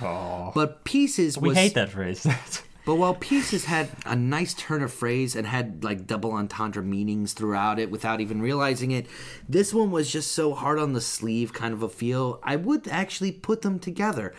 But 0.55 0.85
pieces 0.85 1.37
we 1.37 1.49
was, 1.49 1.57
hate 1.57 1.73
that 1.75 1.89
phrase 1.89 2.25
but 2.85 2.95
while 2.95 3.15
Pieces 3.15 3.65
had 3.65 3.89
a 4.05 4.15
nice 4.15 4.53
turn 4.53 4.83
of 4.83 4.91
phrase 4.91 5.35
and 5.35 5.47
had 5.47 5.83
like 5.83 6.05
double 6.07 6.31
entendre 6.31 6.83
meanings 6.83 7.33
throughout 7.33 7.79
it 7.79 7.89
without 7.89 8.19
even 8.19 8.41
realizing 8.41 8.91
it, 8.91 9.07
this 9.47 9.73
one 9.73 9.91
was 9.91 10.11
just 10.11 10.31
so 10.31 10.53
hard 10.53 10.79
on 10.79 10.93
the 10.93 11.01
sleeve 11.01 11.53
kind 11.53 11.73
of 11.73 11.81
a 11.81 11.89
feel. 11.89 12.39
I 12.43 12.55
would 12.55 12.87
actually 12.87 13.31
put 13.31 13.61
them 13.61 13.79
together. 13.79 14.33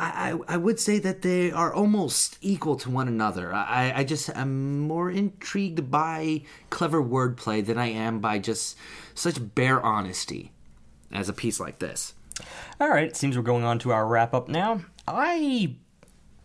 I, 0.00 0.54
I, 0.54 0.56
would 0.56 0.80
say 0.80 0.98
that 0.98 1.20
they 1.20 1.52
are 1.52 1.74
almost 1.74 2.38
equal 2.40 2.76
to 2.76 2.90
one 2.90 3.06
another. 3.06 3.52
I, 3.52 3.92
I 3.96 4.04
just 4.04 4.30
am 4.30 4.80
more 4.80 5.10
intrigued 5.10 5.90
by 5.90 6.42
clever 6.70 7.02
wordplay 7.02 7.64
than 7.64 7.76
I 7.76 7.88
am 7.88 8.18
by 8.18 8.38
just 8.38 8.78
such 9.14 9.54
bare 9.54 9.80
honesty 9.80 10.52
as 11.12 11.28
a 11.28 11.34
piece 11.34 11.60
like 11.60 11.80
this. 11.80 12.14
All 12.80 12.88
right, 12.88 13.08
it 13.08 13.16
seems 13.16 13.36
we're 13.36 13.42
going 13.42 13.64
on 13.64 13.78
to 13.80 13.92
our 13.92 14.06
wrap 14.06 14.32
up 14.32 14.48
now. 14.48 14.80
I 15.06 15.76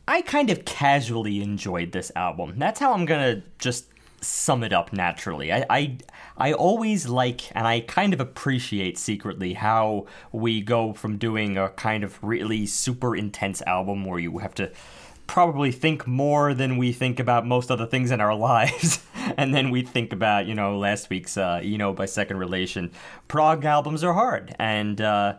I 0.08 0.22
kind 0.22 0.50
of 0.50 0.66
casually 0.66 1.42
enjoyed 1.42 1.94
this 1.94 2.12
album. 2.16 2.56
That's 2.58 2.80
how 2.80 2.94
I'm 2.94 3.06
gonna 3.06 3.42
just 3.58 3.88
sum 4.22 4.64
it 4.64 4.74
up 4.74 4.92
naturally. 4.94 5.52
I, 5.52 5.66
I 5.70 5.98
I 6.38 6.54
always 6.54 7.08
like 7.08 7.56
and 7.56 7.68
I 7.68 7.82
kind 7.82 8.14
of 8.14 8.20
appreciate 8.20 8.98
secretly 8.98 9.54
how 9.54 10.08
we 10.32 10.62
go 10.62 10.94
from 10.94 11.18
doing 11.18 11.58
a 11.58 11.70
kind 11.70 12.04
of 12.04 12.22
really 12.24 12.66
super 12.66 13.16
intense 13.16 13.62
album 13.64 14.06
where 14.06 14.20
you 14.20 14.38
have 14.40 14.56
to 14.56 14.72
probably 15.28 15.72
think 15.72 16.06
more 16.06 16.54
than 16.54 16.78
we 16.78 16.92
think 16.92 17.20
about 17.20 17.46
most 17.46 17.72
other 17.72 17.86
things 17.86 18.12
in 18.12 18.22
our 18.22 18.36
lives. 18.52 19.04
and 19.38 19.54
then 19.54 19.70
we 19.72 19.82
think 19.82 20.14
about, 20.14 20.46
you 20.46 20.56
know, 20.56 20.78
last 20.78 21.10
week's 21.10 21.38
uh, 21.38 21.60
know 21.78 21.94
by 21.94 22.06
Second 22.06 22.38
Relation. 22.38 22.92
Prog 23.28 23.66
albums 23.66 24.04
are 24.04 24.14
hard. 24.14 24.56
And 24.60 25.02
uh, 25.02 25.36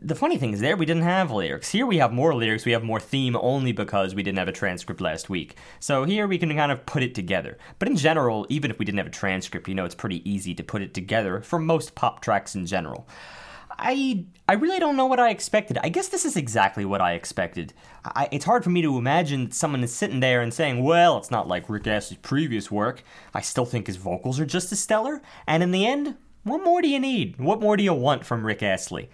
the 0.00 0.14
funny 0.14 0.36
thing 0.36 0.52
is, 0.52 0.60
there 0.60 0.76
we 0.76 0.86
didn't 0.86 1.02
have 1.02 1.30
lyrics. 1.30 1.70
Here 1.70 1.86
we 1.86 1.98
have 1.98 2.12
more 2.12 2.34
lyrics, 2.34 2.64
we 2.64 2.72
have 2.72 2.82
more 2.82 3.00
theme 3.00 3.36
only 3.36 3.72
because 3.72 4.14
we 4.14 4.22
didn't 4.22 4.38
have 4.38 4.48
a 4.48 4.52
transcript 4.52 5.00
last 5.00 5.30
week. 5.30 5.56
So 5.80 6.04
here 6.04 6.26
we 6.26 6.38
can 6.38 6.54
kind 6.54 6.72
of 6.72 6.86
put 6.86 7.02
it 7.02 7.14
together. 7.14 7.58
But 7.78 7.88
in 7.88 7.96
general, 7.96 8.46
even 8.48 8.70
if 8.70 8.78
we 8.78 8.84
didn't 8.84 8.98
have 8.98 9.06
a 9.06 9.10
transcript, 9.10 9.68
you 9.68 9.74
know, 9.74 9.84
it's 9.84 9.94
pretty 9.94 10.28
easy 10.28 10.54
to 10.54 10.62
put 10.62 10.82
it 10.82 10.94
together 10.94 11.40
for 11.40 11.58
most 11.58 11.94
pop 11.94 12.20
tracks 12.20 12.54
in 12.54 12.66
general. 12.66 13.08
I 13.78 14.26
I 14.48 14.54
really 14.54 14.78
don't 14.78 14.96
know 14.96 15.06
what 15.06 15.20
I 15.20 15.30
expected. 15.30 15.78
I 15.82 15.88
guess 15.88 16.08
this 16.08 16.24
is 16.24 16.36
exactly 16.36 16.84
what 16.84 17.00
I 17.00 17.14
expected. 17.14 17.72
I, 18.04 18.28
it's 18.30 18.44
hard 18.44 18.64
for 18.64 18.70
me 18.70 18.82
to 18.82 18.98
imagine 18.98 19.44
that 19.44 19.54
someone 19.54 19.82
is 19.82 19.94
sitting 19.94 20.20
there 20.20 20.42
and 20.42 20.52
saying, 20.52 20.82
"Well, 20.84 21.18
it's 21.18 21.30
not 21.30 21.48
like 21.48 21.68
Rick 21.68 21.86
Astley's 21.86 22.18
previous 22.20 22.70
work. 22.70 23.02
I 23.34 23.40
still 23.40 23.64
think 23.64 23.86
his 23.86 23.96
vocals 23.96 24.38
are 24.38 24.46
just 24.46 24.72
as 24.72 24.80
stellar." 24.80 25.22
And 25.46 25.62
in 25.62 25.70
the 25.70 25.86
end, 25.86 26.16
what 26.44 26.64
more 26.64 26.82
do 26.82 26.88
you 26.88 26.98
need? 26.98 27.38
What 27.38 27.60
more 27.60 27.76
do 27.76 27.84
you 27.84 27.94
want 27.94 28.24
from 28.26 28.44
Rick 28.44 28.62
Astley? 28.62 29.08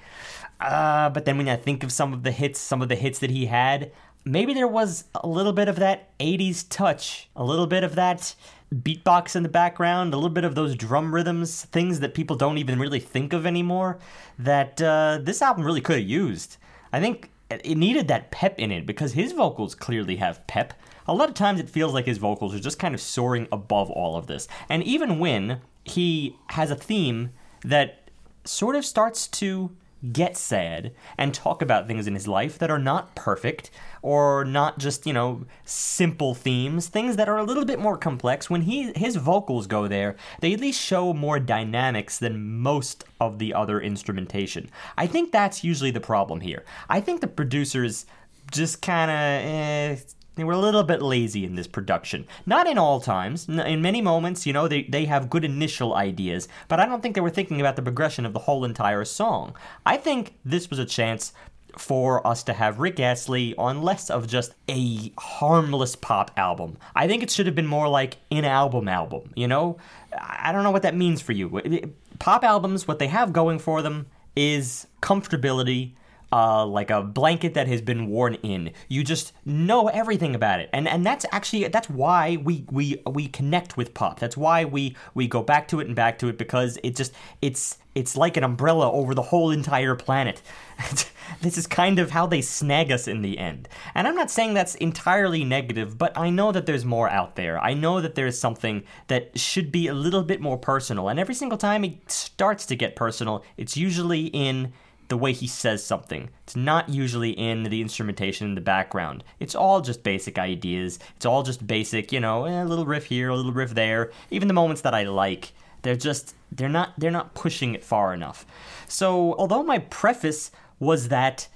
Uh, 0.60 1.08
but 1.10 1.24
then 1.24 1.38
when 1.38 1.48
I 1.48 1.56
think 1.56 1.84
of 1.84 1.92
some 1.92 2.12
of 2.12 2.22
the 2.22 2.32
hits, 2.32 2.60
some 2.60 2.82
of 2.82 2.88
the 2.88 2.96
hits 2.96 3.18
that 3.20 3.30
he 3.30 3.46
had, 3.46 3.92
maybe 4.24 4.54
there 4.54 4.68
was 4.68 5.04
a 5.14 5.26
little 5.26 5.52
bit 5.52 5.68
of 5.68 5.76
that 5.76 6.16
80s 6.18 6.66
touch, 6.68 7.28
a 7.36 7.44
little 7.44 7.66
bit 7.66 7.84
of 7.84 7.94
that 7.94 8.34
beatbox 8.74 9.34
in 9.34 9.42
the 9.42 9.48
background, 9.48 10.12
a 10.12 10.16
little 10.16 10.30
bit 10.30 10.44
of 10.44 10.54
those 10.54 10.74
drum 10.74 11.14
rhythms, 11.14 11.64
things 11.66 12.00
that 12.00 12.14
people 12.14 12.36
don't 12.36 12.58
even 12.58 12.78
really 12.78 13.00
think 13.00 13.32
of 13.32 13.46
anymore, 13.46 13.98
that 14.38 14.80
uh, 14.82 15.18
this 15.22 15.40
album 15.40 15.64
really 15.64 15.80
could 15.80 15.98
have 15.98 16.08
used. 16.08 16.56
I 16.92 17.00
think 17.00 17.30
it 17.50 17.76
needed 17.76 18.08
that 18.08 18.30
pep 18.30 18.58
in 18.58 18.70
it 18.70 18.84
because 18.84 19.12
his 19.12 19.32
vocals 19.32 19.74
clearly 19.74 20.16
have 20.16 20.46
pep. 20.46 20.74
A 21.06 21.14
lot 21.14 21.28
of 21.28 21.34
times 21.34 21.60
it 21.60 21.70
feels 21.70 21.94
like 21.94 22.04
his 22.04 22.18
vocals 22.18 22.54
are 22.54 22.60
just 22.60 22.78
kind 22.78 22.94
of 22.94 23.00
soaring 23.00 23.48
above 23.50 23.90
all 23.90 24.16
of 24.16 24.26
this. 24.26 24.46
And 24.68 24.82
even 24.82 25.18
when 25.18 25.60
he 25.84 26.36
has 26.50 26.70
a 26.70 26.76
theme 26.76 27.30
that 27.64 28.10
sort 28.44 28.76
of 28.76 28.84
starts 28.84 29.26
to 29.26 29.70
get 30.12 30.36
sad 30.36 30.92
and 31.16 31.34
talk 31.34 31.60
about 31.60 31.86
things 31.86 32.06
in 32.06 32.14
his 32.14 32.28
life 32.28 32.58
that 32.58 32.70
are 32.70 32.78
not 32.78 33.14
perfect 33.14 33.70
or 34.00 34.44
not 34.44 34.78
just 34.78 35.06
you 35.06 35.12
know 35.12 35.44
simple 35.64 36.34
themes 36.34 36.86
things 36.86 37.16
that 37.16 37.28
are 37.28 37.38
a 37.38 37.44
little 37.44 37.64
bit 37.64 37.78
more 37.78 37.96
complex. 37.96 38.48
When 38.48 38.62
he 38.62 38.92
his 38.92 39.16
vocals 39.16 39.66
go 39.66 39.88
there 39.88 40.16
they 40.40 40.52
at 40.52 40.60
least 40.60 40.80
show 40.80 41.12
more 41.12 41.40
dynamics 41.40 42.18
than 42.18 42.58
most 42.60 43.04
of 43.20 43.38
the 43.38 43.54
other 43.54 43.80
instrumentation. 43.80 44.70
I 44.96 45.06
think 45.06 45.32
that's 45.32 45.64
usually 45.64 45.90
the 45.90 46.00
problem 46.00 46.40
here. 46.40 46.64
I 46.88 47.00
think 47.00 47.20
the 47.20 47.26
producers 47.26 48.06
just 48.50 48.80
kind 48.82 49.10
of 49.10 49.16
eh, 49.16 49.96
they 50.38 50.44
were 50.44 50.52
a 50.52 50.58
little 50.58 50.84
bit 50.84 51.02
lazy 51.02 51.44
in 51.44 51.56
this 51.56 51.66
production. 51.66 52.26
Not 52.46 52.66
in 52.66 52.78
all 52.78 53.00
times. 53.00 53.48
In 53.48 53.82
many 53.82 54.00
moments, 54.00 54.46
you 54.46 54.52
know, 54.52 54.68
they, 54.68 54.84
they 54.84 55.06
have 55.06 55.30
good 55.30 55.44
initial 55.44 55.94
ideas, 55.94 56.48
but 56.68 56.80
I 56.80 56.86
don't 56.86 57.02
think 57.02 57.14
they 57.14 57.20
were 57.20 57.30
thinking 57.30 57.60
about 57.60 57.76
the 57.76 57.82
progression 57.82 58.24
of 58.24 58.32
the 58.32 58.38
whole 58.40 58.64
entire 58.64 59.04
song. 59.04 59.56
I 59.84 59.96
think 59.96 60.34
this 60.44 60.70
was 60.70 60.78
a 60.78 60.84
chance 60.84 61.32
for 61.76 62.26
us 62.26 62.42
to 62.44 62.52
have 62.52 62.80
Rick 62.80 62.98
Astley 62.98 63.54
on 63.56 63.82
less 63.82 64.10
of 64.10 64.26
just 64.26 64.54
a 64.68 65.12
harmless 65.18 65.96
pop 65.96 66.30
album. 66.36 66.76
I 66.94 67.06
think 67.06 67.22
it 67.22 67.30
should 67.30 67.46
have 67.46 67.54
been 67.54 67.66
more 67.66 67.88
like 67.88 68.16
an 68.30 68.44
album 68.44 68.88
album, 68.88 69.32
you 69.34 69.46
know? 69.46 69.78
I 70.18 70.52
don't 70.52 70.64
know 70.64 70.70
what 70.70 70.82
that 70.82 70.96
means 70.96 71.20
for 71.20 71.32
you. 71.32 71.92
Pop 72.18 72.42
albums, 72.42 72.88
what 72.88 72.98
they 72.98 73.08
have 73.08 73.32
going 73.32 73.58
for 73.58 73.82
them 73.82 74.06
is 74.34 74.86
comfortability, 75.02 75.92
uh, 76.32 76.66
like 76.66 76.90
a 76.90 77.02
blanket 77.02 77.54
that 77.54 77.68
has 77.68 77.80
been 77.80 78.08
worn 78.08 78.34
in. 78.34 78.72
You 78.88 79.02
just 79.04 79.32
know 79.44 79.88
everything 79.88 80.34
about 80.34 80.60
it, 80.60 80.70
and 80.72 80.88
and 80.88 81.04
that's 81.04 81.24
actually 81.32 81.68
that's 81.68 81.88
why 81.88 82.36
we 82.42 82.64
we 82.70 83.00
we 83.06 83.28
connect 83.28 83.76
with 83.76 83.94
pop. 83.94 84.20
That's 84.20 84.36
why 84.36 84.64
we 84.64 84.96
we 85.14 85.26
go 85.26 85.42
back 85.42 85.68
to 85.68 85.80
it 85.80 85.86
and 85.86 85.96
back 85.96 86.18
to 86.20 86.28
it 86.28 86.38
because 86.38 86.78
it 86.82 86.96
just 86.96 87.12
it's 87.40 87.78
it's 87.94 88.16
like 88.16 88.36
an 88.36 88.44
umbrella 88.44 88.92
over 88.92 89.12
the 89.12 89.22
whole 89.22 89.50
entire 89.50 89.96
planet. 89.96 90.40
this 91.40 91.58
is 91.58 91.66
kind 91.66 91.98
of 91.98 92.10
how 92.12 92.26
they 92.26 92.40
snag 92.40 92.92
us 92.92 93.08
in 93.08 93.22
the 93.22 93.38
end. 93.38 93.68
And 93.94 94.06
I'm 94.06 94.14
not 94.14 94.30
saying 94.30 94.54
that's 94.54 94.76
entirely 94.76 95.42
negative, 95.42 95.98
but 95.98 96.16
I 96.16 96.30
know 96.30 96.52
that 96.52 96.66
there's 96.66 96.84
more 96.84 97.08
out 97.08 97.34
there. 97.34 97.58
I 97.58 97.74
know 97.74 98.00
that 98.00 98.14
there's 98.14 98.38
something 98.38 98.84
that 99.08 99.36
should 99.36 99.72
be 99.72 99.88
a 99.88 99.94
little 99.94 100.22
bit 100.22 100.40
more 100.40 100.56
personal. 100.56 101.08
And 101.08 101.18
every 101.18 101.34
single 101.34 101.58
time 101.58 101.82
it 101.82 102.08
starts 102.08 102.66
to 102.66 102.76
get 102.76 102.94
personal, 102.94 103.42
it's 103.56 103.76
usually 103.76 104.26
in 104.26 104.72
the 105.08 105.16
way 105.16 105.32
he 105.32 105.46
says 105.46 105.84
something. 105.84 106.28
It's 106.44 106.56
not 106.56 106.88
usually 106.88 107.30
in 107.30 107.64
the 107.64 107.80
instrumentation 107.80 108.46
in 108.46 108.54
the 108.54 108.60
background. 108.60 109.24
It's 109.40 109.54
all 109.54 109.80
just 109.80 110.02
basic 110.02 110.38
ideas. 110.38 110.98
It's 111.16 111.26
all 111.26 111.42
just 111.42 111.66
basic, 111.66 112.12
you 112.12 112.20
know, 112.20 112.44
eh, 112.44 112.62
a 112.62 112.64
little 112.64 112.86
riff 112.86 113.06
here, 113.06 113.30
a 113.30 113.36
little 113.36 113.52
riff 113.52 113.70
there. 113.70 114.12
Even 114.30 114.48
the 114.48 114.54
moments 114.54 114.82
that 114.82 114.94
I 114.94 115.04
like, 115.04 115.52
they're 115.82 115.96
just 115.96 116.34
they're 116.52 116.68
not 116.68 116.92
they're 116.98 117.10
not 117.10 117.34
pushing 117.34 117.74
it 117.74 117.84
far 117.84 118.12
enough. 118.12 118.46
So, 118.88 119.34
although 119.34 119.62
my 119.62 119.78
preface 119.78 120.50
was 120.78 121.08
that 121.08 121.48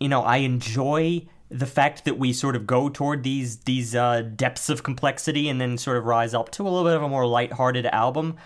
you 0.00 0.08
know, 0.08 0.22
I 0.22 0.38
enjoy 0.38 1.26
the 1.50 1.66
fact 1.66 2.04
that 2.04 2.18
we 2.18 2.32
sort 2.32 2.56
of 2.56 2.66
go 2.66 2.88
toward 2.88 3.22
these 3.22 3.58
these 3.58 3.94
uh, 3.94 4.22
depths 4.22 4.68
of 4.68 4.82
complexity 4.82 5.48
and 5.48 5.60
then 5.60 5.78
sort 5.78 5.96
of 5.96 6.04
rise 6.04 6.34
up 6.34 6.50
to 6.50 6.62
a 6.62 6.68
little 6.68 6.84
bit 6.84 6.96
of 6.96 7.02
a 7.02 7.08
more 7.08 7.26
lighthearted 7.26 7.86
album. 7.86 8.36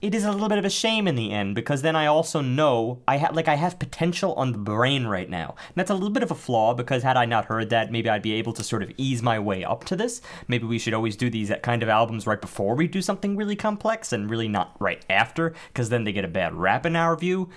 It 0.00 0.14
is 0.14 0.24
a 0.24 0.30
little 0.30 0.48
bit 0.48 0.58
of 0.58 0.64
a 0.64 0.70
shame 0.70 1.08
in 1.08 1.16
the 1.16 1.32
end 1.32 1.56
because 1.56 1.82
then 1.82 1.96
I 1.96 2.06
also 2.06 2.40
know 2.40 3.02
I 3.08 3.16
have 3.16 3.34
like 3.34 3.48
I 3.48 3.56
have 3.56 3.80
potential 3.80 4.32
on 4.34 4.52
the 4.52 4.58
brain 4.58 5.08
right 5.08 5.28
now. 5.28 5.56
And 5.58 5.74
that's 5.74 5.90
a 5.90 5.94
little 5.94 6.10
bit 6.10 6.22
of 6.22 6.30
a 6.30 6.36
flaw 6.36 6.72
because 6.72 7.02
had 7.02 7.16
I 7.16 7.24
not 7.24 7.46
heard 7.46 7.70
that, 7.70 7.90
maybe 7.90 8.08
I'd 8.08 8.22
be 8.22 8.34
able 8.34 8.52
to 8.52 8.62
sort 8.62 8.84
of 8.84 8.92
ease 8.96 9.22
my 9.22 9.40
way 9.40 9.64
up 9.64 9.82
to 9.86 9.96
this. 9.96 10.20
Maybe 10.46 10.66
we 10.66 10.78
should 10.78 10.94
always 10.94 11.16
do 11.16 11.28
these 11.28 11.50
kind 11.64 11.82
of 11.82 11.88
albums 11.88 12.28
right 12.28 12.40
before 12.40 12.76
we 12.76 12.86
do 12.86 13.02
something 13.02 13.34
really 13.34 13.56
complex 13.56 14.12
and 14.12 14.30
really 14.30 14.46
not 14.46 14.76
right 14.78 15.04
after 15.10 15.52
because 15.72 15.88
then 15.88 16.04
they 16.04 16.12
get 16.12 16.24
a 16.24 16.28
bad 16.28 16.54
rap 16.54 16.86
in 16.86 16.94
our 16.94 17.16
view 17.16 17.48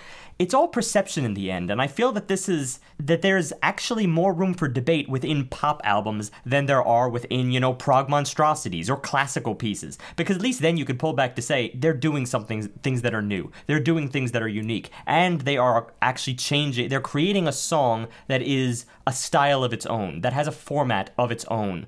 it's 0.41 0.55
all 0.55 0.67
perception 0.67 1.23
in 1.23 1.35
the 1.35 1.51
end 1.51 1.69
and 1.69 1.79
i 1.79 1.85
feel 1.85 2.11
that 2.11 2.27
this 2.27 2.49
is 2.49 2.79
that 2.99 3.21
there's 3.21 3.53
actually 3.61 4.07
more 4.07 4.33
room 4.33 4.55
for 4.55 4.67
debate 4.67 5.07
within 5.07 5.45
pop 5.45 5.79
albums 5.83 6.31
than 6.43 6.65
there 6.65 6.83
are 6.83 7.07
within 7.07 7.51
you 7.51 7.59
know 7.59 7.73
prog 7.73 8.09
monstrosities 8.09 8.89
or 8.89 8.97
classical 8.97 9.53
pieces 9.53 9.99
because 10.15 10.35
at 10.35 10.41
least 10.41 10.59
then 10.59 10.77
you 10.77 10.83
could 10.83 10.97
pull 10.97 11.13
back 11.13 11.35
to 11.35 11.43
say 11.43 11.71
they're 11.75 11.93
doing 11.93 12.25
something 12.31 12.67
things 12.85 13.01
that 13.03 13.13
are 13.13 13.21
new 13.21 13.51
they're 13.67 13.79
doing 13.91 14.07
things 14.07 14.31
that 14.31 14.41
are 14.41 14.47
unique 14.47 14.89
and 15.05 15.41
they 15.41 15.57
are 15.57 15.93
actually 16.01 16.33
changing 16.33 16.89
they're 16.89 16.99
creating 17.13 17.47
a 17.47 17.51
song 17.51 18.07
that 18.27 18.41
is 18.41 18.85
a 19.05 19.13
style 19.13 19.63
of 19.63 19.73
its 19.73 19.85
own 19.85 20.21
that 20.21 20.33
has 20.33 20.47
a 20.47 20.51
format 20.51 21.11
of 21.17 21.31
its 21.31 21.45
own 21.45 21.85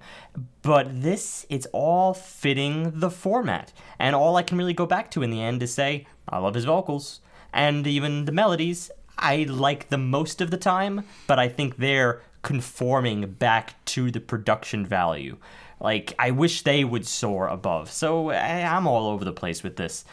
but 0.61 1.01
this 1.01 1.45
it's 1.49 1.67
all 1.73 2.13
fitting 2.13 2.91
the 2.99 3.09
format 3.09 3.73
and 3.97 4.15
all 4.15 4.35
i 4.35 4.43
can 4.43 4.57
really 4.57 4.73
go 4.73 4.85
back 4.85 5.09
to 5.09 5.23
in 5.23 5.31
the 5.31 5.41
end 5.41 5.63
is 5.63 5.73
say 5.73 6.05
i 6.29 6.37
love 6.37 6.53
his 6.55 6.65
vocals 6.65 7.21
and 7.53 7.87
even 7.87 8.25
the 8.25 8.31
melodies 8.31 8.91
I 9.15 9.43
like 9.43 9.89
them 9.89 10.09
most 10.09 10.41
of 10.41 10.49
the 10.49 10.57
time, 10.57 11.05
but 11.27 11.37
I 11.37 11.47
think 11.47 11.77
they're 11.77 12.21
conforming 12.41 13.31
back 13.33 13.75
to 13.85 14.09
the 14.09 14.19
production 14.19 14.85
value. 14.87 15.37
Like 15.79 16.13
I 16.17 16.31
wish 16.31 16.63
they 16.63 16.83
would 16.83 17.05
soar 17.05 17.47
above. 17.47 17.91
So 17.91 18.31
I- 18.31 18.63
I'm 18.63 18.87
all 18.87 19.07
over 19.07 19.23
the 19.23 19.31
place 19.31 19.61
with 19.63 19.75
this. 19.75 20.03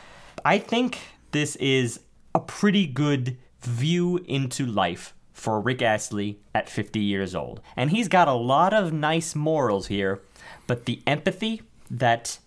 I 0.44 0.58
think 0.58 0.98
this 1.32 1.56
is 1.56 2.00
a 2.34 2.40
pretty 2.40 2.86
good 2.86 3.36
view 3.60 4.18
into 4.26 4.66
life 4.66 5.14
for 5.32 5.60
Rick 5.60 5.82
Astley 5.82 6.38
at 6.54 6.68
50 6.68 7.00
years 7.00 7.34
old. 7.34 7.60
And 7.76 7.90
he's 7.90 8.08
got 8.08 8.28
a 8.28 8.32
lot 8.32 8.74
of 8.74 8.92
nice 8.92 9.34
morals 9.34 9.86
here, 9.86 10.20
but 10.66 10.84
the 10.84 11.02
empathy 11.06 11.62
that 11.90 12.38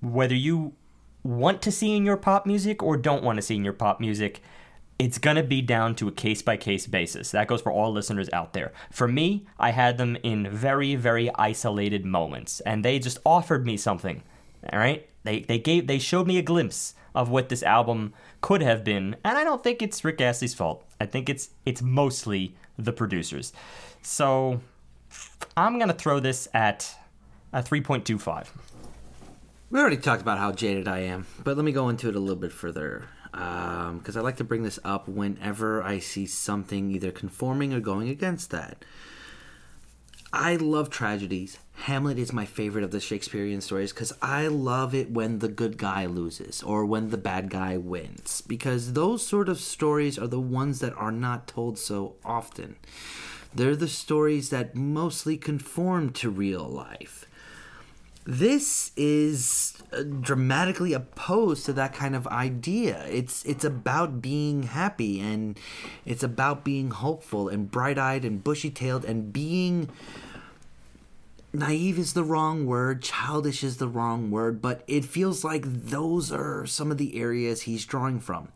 whether 0.00 0.34
you 0.34 0.72
want 1.22 1.62
to 1.62 1.72
see 1.72 1.94
in 1.94 2.04
your 2.04 2.16
pop 2.16 2.46
music 2.46 2.82
or 2.82 2.96
don't 2.96 3.22
want 3.22 3.36
to 3.36 3.42
see 3.42 3.56
in 3.56 3.64
your 3.64 3.72
pop 3.72 4.00
music, 4.00 4.42
it's 4.98 5.18
going 5.18 5.36
to 5.36 5.42
be 5.42 5.62
down 5.62 5.94
to 5.96 6.08
a 6.08 6.12
case 6.12 6.42
by 6.42 6.56
case 6.56 6.86
basis. 6.86 7.30
That 7.30 7.46
goes 7.46 7.60
for 7.60 7.70
all 7.70 7.92
listeners 7.92 8.28
out 8.32 8.52
there. 8.52 8.72
For 8.90 9.06
me, 9.06 9.46
I 9.58 9.70
had 9.70 9.98
them 9.98 10.16
in 10.22 10.50
very, 10.50 10.96
very 10.96 11.30
isolated 11.36 12.04
moments, 12.04 12.60
and 12.60 12.84
they 12.84 12.98
just 12.98 13.18
offered 13.24 13.64
me 13.64 13.76
something. 13.76 14.22
All 14.72 14.78
right? 14.78 15.08
They, 15.22 15.40
they 15.40 15.58
gave 15.58 15.86
they 15.86 15.98
showed 15.98 16.26
me 16.26 16.38
a 16.38 16.42
glimpse 16.42 16.94
of 17.18 17.28
what 17.28 17.48
this 17.48 17.64
album 17.64 18.14
could 18.40 18.62
have 18.62 18.84
been, 18.84 19.16
and 19.24 19.36
I 19.36 19.42
don't 19.42 19.64
think 19.64 19.82
it's 19.82 20.04
Rick 20.04 20.20
Astley's 20.20 20.54
fault. 20.54 20.86
I 21.00 21.06
think 21.06 21.28
it's 21.28 21.50
it's 21.66 21.82
mostly 21.82 22.54
the 22.78 22.92
producers. 22.92 23.52
So 24.02 24.60
I'm 25.56 25.80
gonna 25.80 25.94
throw 25.94 26.20
this 26.20 26.46
at 26.54 26.94
a 27.52 27.60
3.25. 27.60 28.46
We 29.70 29.80
already 29.80 29.96
talked 29.96 30.22
about 30.22 30.38
how 30.38 30.52
jaded 30.52 30.86
I 30.86 31.00
am, 31.00 31.26
but 31.42 31.56
let 31.56 31.64
me 31.64 31.72
go 31.72 31.88
into 31.88 32.08
it 32.08 32.14
a 32.14 32.20
little 32.20 32.36
bit 32.36 32.52
further. 32.52 33.08
Um, 33.34 33.98
because 33.98 34.16
I 34.16 34.20
like 34.20 34.36
to 34.36 34.44
bring 34.44 34.62
this 34.62 34.78
up 34.84 35.08
whenever 35.08 35.82
I 35.82 35.98
see 35.98 36.24
something 36.24 36.92
either 36.92 37.10
conforming 37.10 37.74
or 37.74 37.80
going 37.80 38.08
against 38.08 38.52
that. 38.52 38.84
I 40.32 40.56
love 40.56 40.90
tragedies. 40.90 41.58
Hamlet 41.84 42.18
is 42.18 42.32
my 42.32 42.44
favorite 42.44 42.84
of 42.84 42.90
the 42.90 43.00
Shakespearean 43.00 43.60
stories 43.60 43.92
because 43.92 44.12
I 44.20 44.48
love 44.48 44.94
it 44.94 45.10
when 45.10 45.38
the 45.38 45.48
good 45.48 45.78
guy 45.78 46.06
loses 46.06 46.62
or 46.62 46.84
when 46.84 47.08
the 47.08 47.16
bad 47.16 47.48
guy 47.48 47.76
wins. 47.76 48.42
Because 48.42 48.92
those 48.92 49.26
sort 49.26 49.48
of 49.48 49.58
stories 49.58 50.18
are 50.18 50.26
the 50.26 50.40
ones 50.40 50.80
that 50.80 50.94
are 50.94 51.12
not 51.12 51.46
told 51.46 51.78
so 51.78 52.16
often. 52.24 52.76
They're 53.54 53.76
the 53.76 53.88
stories 53.88 54.50
that 54.50 54.74
mostly 54.74 55.38
conform 55.38 56.10
to 56.14 56.28
real 56.28 56.68
life 56.68 57.24
this 58.28 58.92
is 58.94 59.77
dramatically 60.20 60.92
opposed 60.92 61.64
to 61.66 61.72
that 61.74 61.94
kind 61.94 62.14
of 62.14 62.26
idea. 62.28 63.04
It's 63.06 63.44
it's 63.44 63.64
about 63.64 64.20
being 64.20 64.64
happy 64.64 65.20
and 65.20 65.58
it's 66.04 66.22
about 66.22 66.64
being 66.64 66.90
hopeful 66.90 67.48
and 67.48 67.70
bright-eyed 67.70 68.24
and 68.24 68.44
bushy-tailed 68.44 69.04
and 69.04 69.32
being 69.32 69.88
naive 71.52 71.98
is 71.98 72.12
the 72.12 72.24
wrong 72.24 72.66
word, 72.66 73.02
childish 73.02 73.64
is 73.64 73.78
the 73.78 73.88
wrong 73.88 74.30
word, 74.30 74.60
but 74.60 74.82
it 74.86 75.04
feels 75.04 75.44
like 75.44 75.64
those 75.64 76.30
are 76.30 76.66
some 76.66 76.90
of 76.90 76.98
the 76.98 77.18
areas 77.18 77.62
he's 77.62 77.86
drawing 77.86 78.20
from. 78.20 78.48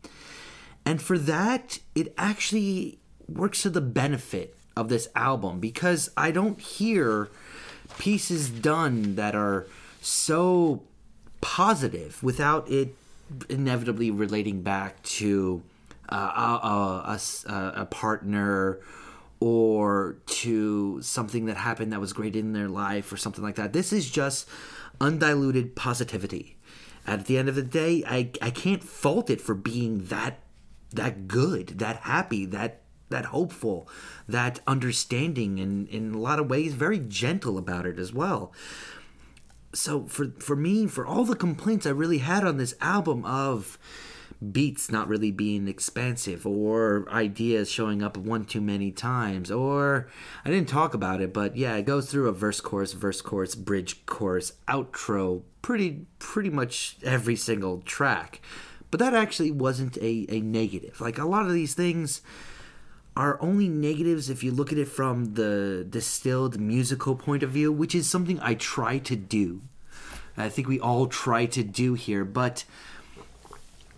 And 0.84 1.00
for 1.00 1.16
that, 1.18 1.78
it 1.94 2.12
actually 2.18 2.98
works 3.28 3.62
to 3.62 3.70
the 3.70 3.80
benefit 3.80 4.56
of 4.76 4.88
this 4.88 5.09
album 5.14 5.60
because 5.60 6.10
I 6.16 6.30
don't 6.30 6.60
hear 6.60 7.28
pieces 7.98 8.50
done 8.50 9.14
that 9.16 9.34
are 9.34 9.66
so 10.00 10.82
positive 11.43 12.23
without 12.23 12.70
it 12.70 12.94
inevitably 13.51 14.10
relating 14.10 14.62
back 14.62 15.02
to 15.02 15.62
uh, 16.09 16.16
a, 16.64 17.19
a- 17.52 17.73
a 17.82 17.86
partner 17.86 18.81
or 19.40 20.16
to 20.27 21.02
something 21.02 21.47
that 21.47 21.56
happened 21.56 21.93
that 21.93 22.01
was 22.01 22.12
great 22.12 22.36
in 22.36 22.52
their 22.52 22.69
life 22.69 23.12
or 23.12 23.16
something 23.16 23.43
like 23.43 23.56
that. 23.56 23.73
This 23.73 23.93
is 23.93 24.09
just 24.10 24.48
undiluted 25.01 25.74
positivity. 25.74 26.56
At 27.06 27.27
the 27.27 27.36
end 27.36 27.48
of 27.48 27.56
the 27.56 27.62
day, 27.62 28.05
I, 28.06 28.31
I 28.40 28.51
can't 28.51 28.85
fault 28.85 29.28
it 29.28 29.40
for 29.40 29.55
being 29.55 30.05
that 30.06 30.39
that 30.94 31.27
good, 31.27 31.78
that 31.78 31.97
happy, 31.97 32.44
that 32.47 32.82
that 33.09 33.27
hopeful, 33.27 33.89
that 34.28 34.60
understanding, 34.66 35.59
and 35.59 35.89
in 35.89 36.14
a 36.14 36.19
lot 36.19 36.39
of 36.39 36.48
ways 36.48 36.74
very 36.74 36.98
gentle 37.01 37.59
about 37.59 37.85
it 37.86 37.98
as 37.98 38.12
well. 38.12 38.52
So 39.72 40.04
for 40.04 40.32
for 40.38 40.56
me, 40.56 40.86
for 40.86 41.06
all 41.06 41.24
the 41.24 41.36
complaints 41.36 41.86
I 41.86 41.90
really 41.90 42.18
had 42.18 42.44
on 42.44 42.56
this 42.56 42.74
album 42.80 43.24
of 43.24 43.78
beats 44.50 44.90
not 44.90 45.06
really 45.06 45.30
being 45.30 45.68
expansive 45.68 46.44
or 46.44 47.06
ideas 47.10 47.70
showing 47.70 48.02
up 48.02 48.16
one 48.16 48.44
too 48.44 48.60
many 48.60 48.90
times 48.90 49.52
or 49.52 50.08
I 50.44 50.50
didn't 50.50 50.68
talk 50.68 50.94
about 50.94 51.20
it 51.20 51.32
but 51.32 51.56
yeah 51.56 51.76
it 51.76 51.86
goes 51.86 52.10
through 52.10 52.28
a 52.28 52.32
verse 52.32 52.60
chorus 52.60 52.92
verse 52.92 53.20
chorus 53.20 53.54
bridge 53.54 54.04
chorus 54.04 54.54
outro 54.66 55.42
pretty 55.62 56.06
pretty 56.18 56.50
much 56.50 56.96
every 57.02 57.36
single 57.36 57.80
track. 57.82 58.40
But 58.90 59.00
that 59.00 59.14
actually 59.14 59.50
wasn't 59.50 59.96
a, 59.98 60.26
a 60.28 60.40
negative. 60.40 61.00
Like 61.00 61.16
a 61.16 61.24
lot 61.24 61.46
of 61.46 61.52
these 61.54 61.74
things 61.74 62.20
are 63.16 63.40
only 63.43 63.68
negatives 63.68 64.30
if 64.30 64.43
you 64.43 64.51
look 64.51 64.72
at 64.72 64.78
it 64.78 64.89
from 64.89 65.34
the 65.34 65.86
distilled 65.89 66.59
musical 66.59 67.14
point 67.14 67.43
of 67.43 67.51
view, 67.51 67.70
which 67.72 67.94
is 67.94 68.09
something 68.09 68.40
I 68.40 68.55
try 68.55 68.98
to 68.98 69.16
do. 69.16 69.62
I 70.36 70.48
think 70.48 70.66
we 70.66 70.80
all 70.80 71.06
try 71.06 71.47
to 71.47 71.62
do 71.62 71.94
here, 71.94 72.24
but 72.24 72.64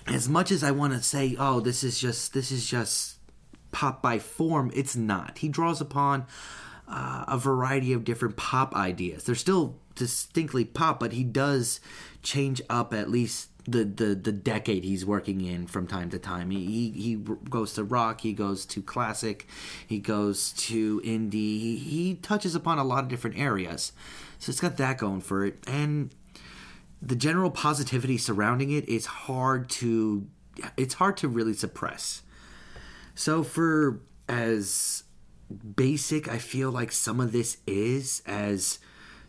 as 0.07 0.29
much 0.29 0.51
as 0.51 0.65
I 0.65 0.73
want 0.73 0.93
to 0.93 1.03
say, 1.03 1.37
"Oh, 1.39 1.61
this 1.61 1.85
is 1.85 2.01
just 2.01 2.35
this 2.35 2.51
is 2.51 2.69
just 2.69 3.19
pop 3.71 4.03
by 4.03 4.19
form," 4.19 4.71
it's 4.75 4.97
not. 4.97 5.39
He 5.39 5.49
draws 5.49 5.81
upon 5.81 6.27
uh, 6.89 7.25
a 7.29 7.39
variety 7.39 7.93
of 7.93 8.05
different 8.05 8.37
pop 8.37 8.75
ideas. 8.75 9.25
They're 9.25 9.35
still 9.35 9.77
distinctly 9.95 10.65
pop, 10.65 10.99
but 10.99 11.13
he 11.13 11.25
does 11.25 11.81
change 12.23 12.61
up 12.69 12.93
at 12.93 13.11
least 13.11 13.49
the 13.67 13.85
the, 13.85 14.15
the 14.15 14.33
decade 14.33 14.85
he's 14.85 15.05
working 15.05 15.41
in 15.41 15.67
from 15.67 15.87
time 15.87 16.11
to 16.11 16.19
time. 16.19 16.51
He, 16.51 16.65
he 16.67 16.91
he 16.91 17.15
goes 17.49 17.73
to 17.75 17.85
rock, 17.85 18.21
he 18.21 18.33
goes 18.33 18.67
to 18.67 18.83
classic, 18.83 19.47
he 19.87 19.99
goes 19.99 20.53
to 20.53 21.01
indie. 21.01 21.33
He, 21.33 21.77
he 21.77 22.15
touches 22.15 22.55
upon 22.55 22.79
a 22.79 22.85
lot 22.85 23.05
of 23.05 23.09
different 23.09 23.39
areas. 23.39 23.93
So 24.39 24.51
it's 24.51 24.61
got 24.61 24.77
that 24.77 24.99
going 24.99 25.23
for 25.23 25.45
it, 25.45 25.65
and 25.67 26.15
the 27.01 27.17
general 27.17 27.51
positivity 27.51 28.19
surrounding 28.19 28.71
it 28.71 28.89
is 28.89 29.07
hard 29.07 29.69
to 29.71 30.27
it's 30.77 30.95
hard 30.95 31.17
to 31.19 31.29
really 31.29 31.55
suppress. 31.55 32.23
So 33.15 33.43
for 33.43 34.01
as 34.29 35.05
basic 35.77 36.29
I 36.29 36.39
feel 36.39 36.71
like 36.71 36.93
some 36.93 37.21
of 37.21 37.33
this 37.33 37.59
is 37.67 38.23
as 38.27 38.79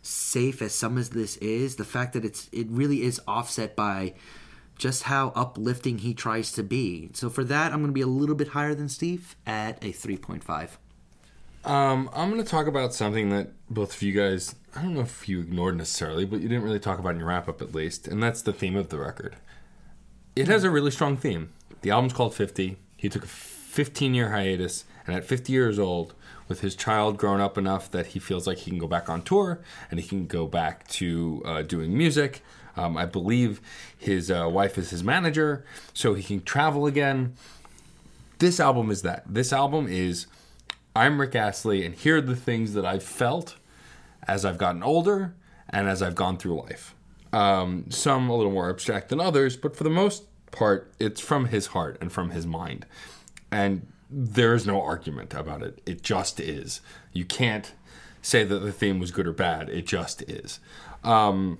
safe 0.06 0.62
as 0.62 0.74
some 0.74 0.96
of 0.96 1.10
this 1.10 1.36
is, 1.38 1.76
the 1.76 1.84
fact 1.84 2.12
that 2.14 2.24
it's 2.24 2.48
it 2.52 2.66
really 2.70 3.02
is 3.02 3.20
offset 3.26 3.76
by 3.76 4.14
just 4.78 5.04
how 5.04 5.32
uplifting 5.34 5.98
he 5.98 6.14
tries 6.14 6.52
to 6.52 6.62
be. 6.62 7.10
So 7.14 7.30
for 7.30 7.44
that 7.44 7.72
I'm 7.72 7.78
going 7.78 7.90
to 7.90 7.92
be 7.92 8.02
a 8.02 8.06
little 8.06 8.34
bit 8.34 8.48
higher 8.48 8.74
than 8.74 8.88
Steve 8.88 9.36
at 9.46 9.82
a 9.82 9.92
3.5. 9.92 10.70
Um, 11.64 12.08
I'm 12.14 12.30
going 12.30 12.42
to 12.42 12.48
talk 12.48 12.68
about 12.68 12.94
something 12.94 13.30
that 13.30 13.50
both 13.68 13.96
of 13.96 14.02
you 14.02 14.12
guys, 14.12 14.54
I 14.76 14.82
don't 14.82 14.94
know 14.94 15.00
if 15.00 15.28
you 15.28 15.40
ignored 15.40 15.76
necessarily, 15.76 16.24
but 16.24 16.40
you 16.40 16.48
didn't 16.48 16.62
really 16.62 16.78
talk 16.78 17.00
about 17.00 17.10
in 17.10 17.18
your 17.18 17.28
wrap 17.28 17.48
up 17.48 17.60
at 17.60 17.74
least, 17.74 18.06
and 18.06 18.22
that's 18.22 18.40
the 18.40 18.52
theme 18.52 18.76
of 18.76 18.90
the 18.90 18.98
record. 18.98 19.34
It 20.36 20.46
has 20.46 20.62
a 20.62 20.70
really 20.70 20.92
strong 20.92 21.16
theme. 21.16 21.52
The 21.80 21.90
album's 21.90 22.12
called 22.12 22.34
50. 22.34 22.76
He 22.96 23.08
took 23.08 23.24
a 23.24 23.26
15 23.26 24.14
year 24.14 24.30
hiatus, 24.30 24.84
and 25.06 25.16
at 25.16 25.24
50 25.24 25.52
years 25.52 25.78
old, 25.78 26.14
with 26.48 26.60
his 26.60 26.76
child 26.76 27.16
grown 27.16 27.40
up 27.40 27.58
enough 27.58 27.90
that 27.90 28.08
he 28.08 28.18
feels 28.18 28.46
like 28.46 28.58
he 28.58 28.70
can 28.70 28.78
go 28.78 28.86
back 28.86 29.08
on 29.08 29.22
tour 29.22 29.60
and 29.90 30.00
he 30.00 30.06
can 30.06 30.26
go 30.26 30.46
back 30.46 30.86
to 30.88 31.42
uh, 31.44 31.62
doing 31.62 31.96
music. 31.96 32.42
Um, 32.76 32.96
I 32.96 33.06
believe 33.06 33.60
his 33.96 34.30
uh, 34.30 34.48
wife 34.50 34.76
is 34.76 34.90
his 34.90 35.02
manager, 35.02 35.64
so 35.94 36.14
he 36.14 36.22
can 36.22 36.42
travel 36.42 36.86
again. 36.86 37.34
This 38.38 38.60
album 38.60 38.90
is 38.90 39.02
that. 39.02 39.24
This 39.26 39.52
album 39.52 39.86
is 39.88 40.26
I'm 40.94 41.20
Rick 41.20 41.34
Astley, 41.34 41.84
and 41.84 41.94
here 41.94 42.18
are 42.18 42.22
the 42.22 42.36
things 42.36 42.74
that 42.74 42.84
I've 42.84 43.02
felt 43.02 43.56
as 44.26 44.44
I've 44.44 44.58
gotten 44.58 44.82
older 44.82 45.34
and 45.70 45.88
as 45.88 46.02
I've 46.02 46.14
gone 46.14 46.36
through 46.36 46.60
life. 46.60 46.94
Um, 47.32 47.86
some 47.90 48.28
a 48.30 48.36
little 48.36 48.52
more 48.52 48.70
abstract 48.70 49.08
than 49.08 49.20
others, 49.20 49.56
but 49.56 49.76
for 49.76 49.84
the 49.84 49.90
most 49.90 50.24
part, 50.52 50.92
it's 50.98 51.20
from 51.20 51.46
his 51.46 51.68
heart 51.68 51.98
and 52.00 52.12
from 52.12 52.30
his 52.30 52.46
mind. 52.46 52.86
And 53.50 53.86
there 54.10 54.54
is 54.54 54.66
no 54.66 54.80
argument 54.80 55.34
about 55.34 55.62
it. 55.62 55.80
It 55.86 56.02
just 56.02 56.40
is. 56.40 56.80
You 57.12 57.24
can't 57.24 57.72
say 58.22 58.44
that 58.44 58.58
the 58.58 58.72
theme 58.72 58.98
was 58.98 59.10
good 59.10 59.26
or 59.26 59.32
bad. 59.32 59.68
It 59.68 59.86
just 59.86 60.22
is. 60.22 60.60
Um, 61.04 61.58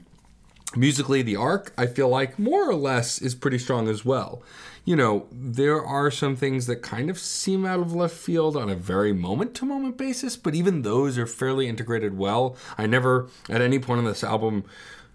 musically 0.75 1.23
the 1.23 1.37
arc 1.37 1.73
i 1.79 1.87
feel 1.87 2.09
like 2.09 2.39
more 2.39 2.69
or 2.69 2.75
less 2.75 3.21
is 3.23 3.35
pretty 3.35 3.59
strong 3.59 3.89
as 3.89 4.05
well 4.05 4.43
you 4.85 4.97
know 4.97 5.27
there 5.31 5.83
are 5.83 6.11
some 6.11 6.35
things 6.35 6.67
that 6.67 6.83
kind 6.83 7.09
of 7.09 7.19
seem 7.19 7.65
out 7.65 7.79
of 7.79 7.95
left 7.95 8.15
field 8.15 8.57
on 8.57 8.69
a 8.69 8.75
very 8.75 9.13
moment 9.13 9.55
to 9.55 9.65
moment 9.65 9.97
basis 9.97 10.37
but 10.37 10.55
even 10.55 10.83
those 10.83 11.17
are 11.17 11.27
fairly 11.27 11.69
integrated 11.69 12.19
well 12.19 12.57
i 12.77 12.85
never 12.85 13.29
at 13.49 13.61
any 13.61 13.79
point 13.79 13.99
on 13.99 14.05
this 14.05 14.25
album 14.25 14.65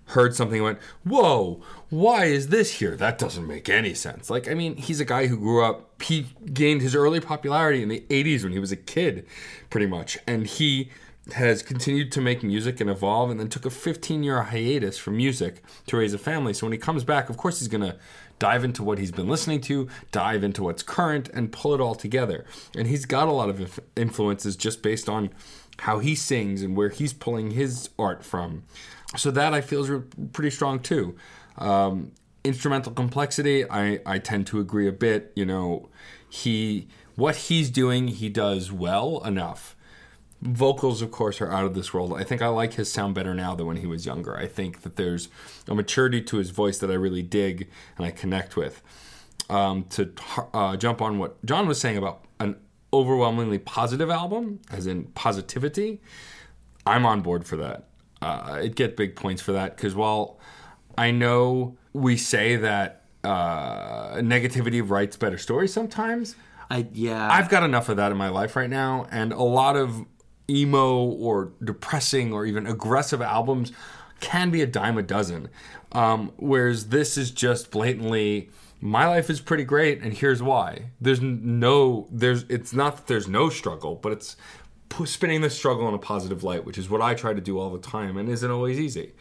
heard 0.07 0.35
something 0.35 0.57
and 0.57 0.65
went 0.65 0.79
whoa 1.05 1.61
why 1.89 2.25
is 2.25 2.49
this 2.49 2.79
here 2.79 2.95
that 2.97 3.17
doesn't 3.17 3.47
make 3.47 3.69
any 3.69 3.93
sense 3.93 4.29
like 4.29 4.49
i 4.49 4.53
mean 4.53 4.75
he's 4.75 4.99
a 4.99 5.05
guy 5.05 5.27
who 5.27 5.37
grew 5.37 5.63
up 5.63 6.01
he 6.01 6.27
gained 6.53 6.81
his 6.81 6.95
early 6.95 7.19
popularity 7.19 7.81
in 7.81 7.89
the 7.89 8.03
80s 8.09 8.43
when 8.43 8.51
he 8.51 8.59
was 8.59 8.71
a 8.71 8.77
kid 8.77 9.25
pretty 9.69 9.87
much 9.87 10.17
and 10.27 10.47
he 10.47 10.89
has 11.33 11.61
continued 11.61 12.11
to 12.11 12.21
make 12.21 12.43
music 12.43 12.81
and 12.81 12.89
evolve 12.89 13.29
and 13.29 13.39
then 13.39 13.47
took 13.47 13.65
a 13.65 13.69
15 13.69 14.23
year 14.23 14.41
hiatus 14.41 14.97
from 14.97 15.17
music 15.17 15.63
to 15.87 15.97
raise 15.97 16.13
a 16.13 16.17
family. 16.17 16.53
So 16.53 16.65
when 16.65 16.73
he 16.73 16.79
comes 16.79 17.03
back, 17.03 17.29
of 17.29 17.37
course, 17.37 17.59
he's 17.59 17.67
going 17.67 17.83
to 17.83 17.97
dive 18.39 18.63
into 18.63 18.83
what 18.83 18.97
he's 18.97 19.11
been 19.11 19.27
listening 19.27 19.61
to, 19.61 19.87
dive 20.11 20.43
into 20.43 20.63
what's 20.63 20.81
current, 20.81 21.29
and 21.29 21.51
pull 21.51 21.75
it 21.75 21.81
all 21.81 21.93
together. 21.93 22.45
And 22.75 22.87
he's 22.87 23.05
got 23.05 23.27
a 23.27 23.31
lot 23.31 23.49
of 23.49 23.79
influences 23.95 24.55
just 24.55 24.81
based 24.81 25.07
on 25.07 25.29
how 25.79 25.99
he 25.99 26.15
sings 26.15 26.61
and 26.63 26.75
where 26.75 26.89
he's 26.89 27.13
pulling 27.13 27.51
his 27.51 27.89
art 27.99 28.25
from. 28.25 28.63
So 29.17 29.31
that 29.31 29.53
I 29.53 29.61
feel 29.61 29.81
is 29.83 29.89
re- 29.89 30.03
pretty 30.31 30.51
strong 30.51 30.79
too. 30.79 31.15
Um, 31.57 32.11
instrumental 32.43 32.93
complexity, 32.93 33.69
I, 33.69 33.99
I 34.05 34.19
tend 34.19 34.47
to 34.47 34.59
agree 34.59 34.87
a 34.87 34.93
bit. 34.93 35.31
You 35.35 35.45
know, 35.45 35.89
he 36.29 36.87
what 37.15 37.35
he's 37.35 37.69
doing, 37.69 38.07
he 38.07 38.29
does 38.29 38.71
well 38.71 39.23
enough 39.25 39.75
vocals 40.41 41.03
of 41.03 41.11
course 41.11 41.39
are 41.39 41.51
out 41.51 41.65
of 41.65 41.75
this 41.75 41.93
world 41.93 42.13
i 42.13 42.23
think 42.23 42.41
i 42.41 42.47
like 42.47 42.73
his 42.73 42.91
sound 42.91 43.13
better 43.13 43.33
now 43.33 43.53
than 43.53 43.67
when 43.67 43.77
he 43.77 43.85
was 43.85 44.05
younger 44.07 44.35
i 44.35 44.47
think 44.47 44.81
that 44.81 44.95
there's 44.95 45.29
a 45.67 45.75
maturity 45.75 46.19
to 46.19 46.37
his 46.37 46.49
voice 46.49 46.79
that 46.79 46.89
i 46.89 46.95
really 46.95 47.21
dig 47.21 47.69
and 47.97 48.05
i 48.05 48.11
connect 48.11 48.55
with 48.55 48.81
um, 49.49 49.83
to 49.89 50.11
uh, 50.53 50.75
jump 50.75 51.01
on 51.01 51.19
what 51.19 51.43
john 51.45 51.67
was 51.67 51.79
saying 51.79 51.95
about 51.95 52.25
an 52.39 52.55
overwhelmingly 52.91 53.59
positive 53.59 54.09
album 54.09 54.59
as 54.71 54.87
in 54.87 55.03
positivity 55.13 56.01
i'm 56.87 57.05
on 57.05 57.21
board 57.21 57.45
for 57.45 57.55
that 57.55 57.87
uh, 58.21 58.59
i'd 58.61 58.75
get 58.75 58.95
big 58.95 59.15
points 59.15 59.41
for 59.41 59.51
that 59.51 59.75
because 59.75 59.95
while 59.95 60.39
i 60.97 61.11
know 61.11 61.77
we 61.93 62.15
say 62.17 62.55
that 62.55 62.97
uh, 63.23 64.15
negativity 64.15 64.81
writes 64.87 65.15
better 65.15 65.37
stories 65.37 65.71
sometimes 65.71 66.35
I 66.71 66.87
yeah. 66.93 67.27
I've 67.29 67.49
got 67.49 67.63
enough 67.63 67.89
of 67.89 67.97
that 67.97 68.13
in 68.13 68.17
my 68.17 68.29
life 68.29 68.55
right 68.55 68.69
now, 68.69 69.05
and 69.11 69.33
a 69.33 69.43
lot 69.43 69.75
of 69.75 70.05
emo 70.49 71.03
or 71.03 71.51
depressing 71.61 72.31
or 72.31 72.45
even 72.45 72.65
aggressive 72.65 73.21
albums 73.21 73.73
can 74.21 74.51
be 74.51 74.61
a 74.61 74.67
dime 74.67 74.97
a 74.97 75.01
dozen. 75.01 75.49
Um, 75.91 76.31
whereas 76.37 76.87
this 76.87 77.17
is 77.17 77.31
just 77.31 77.71
blatantly, 77.71 78.51
my 78.79 79.05
life 79.05 79.29
is 79.29 79.41
pretty 79.41 79.65
great, 79.65 80.01
and 80.01 80.13
here's 80.13 80.41
why. 80.41 80.91
There's 81.01 81.19
no, 81.21 82.07
there's, 82.09 82.43
it's 82.43 82.73
not 82.73 82.95
that 82.95 83.07
there's 83.07 83.27
no 83.27 83.49
struggle, 83.49 83.95
but 83.95 84.13
it's 84.13 84.37
spinning 85.05 85.41
the 85.41 85.49
struggle 85.49 85.87
in 85.87 85.93
a 85.93 85.99
positive 85.99 86.43
light, 86.43 86.65
which 86.65 86.77
is 86.77 86.89
what 86.89 87.01
I 87.01 87.13
try 87.13 87.33
to 87.33 87.41
do 87.41 87.59
all 87.59 87.69
the 87.71 87.79
time, 87.79 88.17
and 88.17 88.29
isn't 88.29 88.51
always 88.51 88.79
easy. 88.79 89.13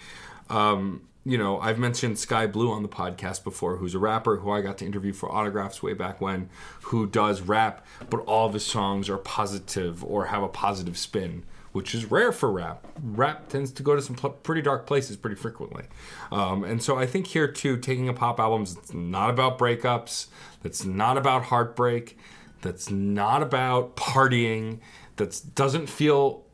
Um, 0.49 1.03
you 1.25 1.37
know, 1.37 1.61
I've 1.61 1.79
mentioned 1.79 2.19
Sky 2.19 2.47
Blue 2.47 2.73
on 2.73 2.83
the 2.83 2.89
podcast 2.89 3.45
before, 3.45 3.77
who's 3.77 3.95
a 3.95 3.99
rapper 3.99 4.37
who 4.37 4.51
I 4.51 4.63
got 4.63 4.79
to 4.79 4.87
interview 4.87 5.13
for 5.13 5.31
autographs 5.31 5.83
way 5.83 5.93
back 5.93 6.21
when, 6.21 6.49
who 6.85 7.07
does 7.07 7.43
rap, 7.43 7.87
but 8.09 8.19
all 8.21 8.47
of 8.47 8.55
his 8.55 8.65
songs 8.65 9.09
are 9.09 9.19
positive 9.19 10.03
or 10.03 10.27
have 10.27 10.43
a 10.43 10.49
positive 10.49 10.97
spin, 10.97 11.45
which 11.73 11.95
is 11.95 12.11
rare 12.11 12.33
for 12.33 12.51
rap. 12.51 12.87
Rap 13.03 13.49
tends 13.49 13.71
to 13.73 13.83
go 13.83 13.95
to 13.95 14.03
some 14.03 14.17
pl- 14.17 14.31
pretty 14.31 14.63
dark 14.63 14.87
places 14.87 15.17
pretty 15.17 15.37
frequently. 15.37 15.85
Um, 16.33 16.65
and 16.65 16.83
so 16.83 16.97
I 16.97 17.07
think 17.07 17.27
here 17.27 17.47
too, 17.47 17.77
taking 17.77 18.09
a 18.09 18.15
pop 18.15 18.41
album 18.41 18.65
that's 18.65 18.95
not 18.95 19.29
about 19.29 19.59
breakups, 19.59 20.29
that's 20.63 20.85
not 20.87 21.19
about 21.19 21.45
heartbreak, 21.45 22.19
that's 22.63 22.91
not 22.91 23.43
about 23.43 23.95
partying, 23.95 24.81
that 25.21 25.55
doesn't 25.55 25.89
feel 25.89 26.45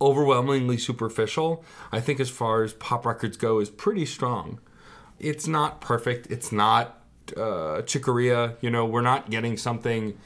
overwhelmingly 0.00 0.78
superficial, 0.78 1.64
I 1.92 2.00
think 2.00 2.20
as 2.20 2.30
far 2.30 2.62
as 2.62 2.72
pop 2.74 3.04
records 3.04 3.36
go, 3.36 3.58
is 3.60 3.68
pretty 3.68 4.06
strong. 4.06 4.60
It's 5.18 5.46
not 5.46 5.80
perfect. 5.80 6.28
It's 6.30 6.52
not 6.52 7.02
uh, 7.36 7.82
chicoria. 7.82 8.56
You 8.60 8.70
know, 8.70 8.86
we're 8.86 9.02
not 9.02 9.30
getting 9.30 9.56
something 9.56 10.16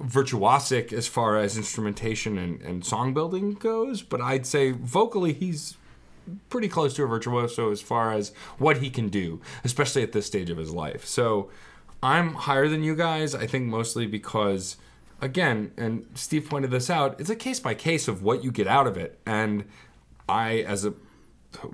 virtuosic 0.00 0.92
as 0.92 1.08
far 1.08 1.36
as 1.36 1.56
instrumentation 1.56 2.38
and, 2.38 2.62
and 2.62 2.84
song 2.84 3.14
building 3.14 3.54
goes, 3.54 4.02
but 4.02 4.20
I'd 4.20 4.46
say 4.46 4.70
vocally 4.70 5.32
he's 5.32 5.76
pretty 6.50 6.68
close 6.68 6.94
to 6.94 7.02
a 7.02 7.06
virtuoso 7.06 7.72
as 7.72 7.80
far 7.80 8.12
as 8.12 8.32
what 8.58 8.78
he 8.78 8.90
can 8.90 9.08
do, 9.08 9.40
especially 9.64 10.02
at 10.02 10.12
this 10.12 10.26
stage 10.26 10.50
of 10.50 10.58
his 10.58 10.72
life. 10.72 11.04
So 11.04 11.50
I'm 12.02 12.34
higher 12.34 12.68
than 12.68 12.84
you 12.84 12.94
guys, 12.94 13.34
I 13.34 13.46
think 13.46 13.66
mostly 13.66 14.06
because 14.06 14.76
again, 15.20 15.72
and 15.76 16.06
Steve 16.14 16.48
pointed 16.48 16.70
this 16.70 16.90
out, 16.90 17.20
it's 17.20 17.30
a 17.30 17.36
case 17.36 17.60
by 17.60 17.74
case 17.74 18.08
of 18.08 18.22
what 18.22 18.44
you 18.44 18.50
get 18.50 18.66
out 18.66 18.86
of 18.86 18.96
it. 18.96 19.18
And 19.26 19.64
I, 20.28 20.58
as 20.58 20.84
a, 20.84 20.94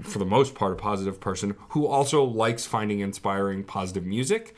for 0.03 0.19
the 0.19 0.25
most 0.25 0.55
part, 0.55 0.73
a 0.73 0.77
positive 0.77 1.21
person 1.21 1.55
who 1.71 1.87
also 1.87 2.25
likes 2.25 2.65
finding 2.67 3.01
inspiring, 3.01 3.65
positive 3.65 4.05
music, 4.05 4.55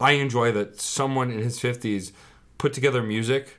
I 0.00 0.12
enjoy 0.12 0.52
that 0.52 0.80
someone 0.80 1.30
in 1.30 1.40
his 1.40 1.58
50s 1.60 2.12
put 2.58 2.72
together 2.72 3.02
music 3.02 3.58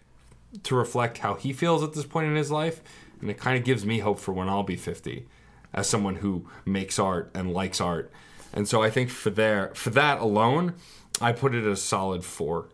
to 0.64 0.76
reflect 0.76 1.20
how 1.20 1.36
he 1.36 1.54
feels 1.54 1.84
at 1.84 1.94
this 1.94 2.06
point 2.06 2.28
in 2.28 2.36
his 2.36 2.52
life. 2.52 2.82
And 3.22 3.30
it 3.30 3.38
kind 3.38 3.58
of 3.58 3.64
gives 3.64 3.86
me 3.86 4.00
hope 4.00 4.20
for 4.20 4.34
when 4.34 4.50
I'll 4.50 4.64
be 4.64 4.76
50 4.76 5.26
as 5.74 5.88
someone 5.88 6.18
who 6.18 6.48
makes 6.66 7.00
art 7.00 7.32
and 7.34 7.54
likes 7.54 7.82
art. 7.82 8.12
And 8.54 8.68
so 8.68 8.82
I 8.82 8.90
think 8.90 9.10
for 9.10 9.30
there, 9.30 9.72
for 9.76 9.90
that 9.92 10.20
alone, 10.20 10.76
I 11.20 11.34
put 11.34 11.54
it 11.54 11.66
at 11.66 11.72
a 11.72 11.76
solid 11.76 12.24
four. 12.24 12.70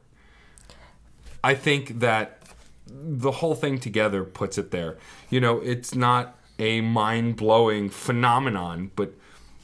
I 1.43 1.55
think 1.55 1.99
that 1.99 2.41
the 2.87 3.31
whole 3.31 3.55
thing 3.55 3.79
together 3.79 4.23
puts 4.23 4.57
it 4.57 4.71
there. 4.71 4.97
You 5.29 5.39
know, 5.39 5.59
it's 5.59 5.95
not 5.95 6.37
a 6.59 6.81
mind 6.81 7.37
blowing 7.37 7.89
phenomenon, 7.89 8.91
but 8.95 9.13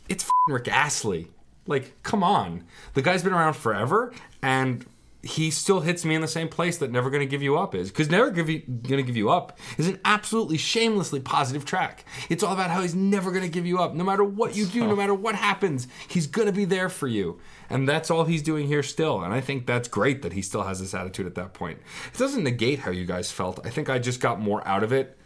it's 0.09 0.29
Rick 0.47 0.67
Astley. 0.67 1.27
Like, 1.65 2.01
come 2.03 2.23
on. 2.23 2.63
The 2.93 3.01
guy's 3.01 3.23
been 3.23 3.33
around 3.33 3.53
forever, 3.53 4.13
and 4.41 4.85
he 5.21 5.51
still 5.51 5.81
hits 5.81 6.05
me 6.05 6.15
in 6.15 6.21
the 6.21 6.27
same 6.27 6.47
place 6.47 6.77
that 6.77 6.91
Never 6.91 7.09
Gonna 7.09 7.25
Give 7.25 7.41
You 7.41 7.57
Up 7.57 7.75
is. 7.75 7.89
Because 7.89 8.09
Never 8.09 8.31
Give 8.31 8.49
you, 8.49 8.59
Gonna 8.59 9.01
Give 9.01 9.17
You 9.17 9.29
Up 9.29 9.57
is 9.77 9.87
an 9.87 9.99
absolutely 10.05 10.57
shamelessly 10.57 11.19
positive 11.19 11.65
track. 11.65 12.05
It's 12.29 12.43
all 12.43 12.53
about 12.53 12.71
how 12.71 12.81
he's 12.81 12.95
never 12.95 13.31
gonna 13.31 13.49
give 13.49 13.65
you 13.65 13.79
up. 13.79 13.93
No 13.93 14.05
matter 14.05 14.23
what 14.23 14.55
you 14.55 14.65
do, 14.65 14.87
no 14.87 14.95
matter 14.95 15.13
what 15.13 15.35
happens, 15.35 15.87
he's 16.07 16.27
gonna 16.27 16.53
be 16.53 16.65
there 16.65 16.87
for 16.87 17.07
you. 17.07 17.39
And 17.69 17.87
that's 17.87 18.09
all 18.09 18.25
he's 18.25 18.41
doing 18.41 18.67
here 18.67 18.83
still. 18.83 19.21
And 19.21 19.33
I 19.33 19.41
think 19.41 19.65
that's 19.65 19.87
great 19.87 20.21
that 20.21 20.33
he 20.33 20.41
still 20.41 20.63
has 20.63 20.79
this 20.79 20.93
attitude 20.93 21.25
at 21.25 21.35
that 21.35 21.53
point. 21.53 21.79
It 22.13 22.17
doesn't 22.17 22.43
negate 22.43 22.79
how 22.79 22.91
you 22.91 23.05
guys 23.05 23.31
felt. 23.31 23.65
I 23.65 23.69
think 23.69 23.89
I 23.89 23.99
just 23.99 24.19
got 24.19 24.39
more 24.39 24.65
out 24.67 24.83
of 24.83 24.91
it 24.93 25.17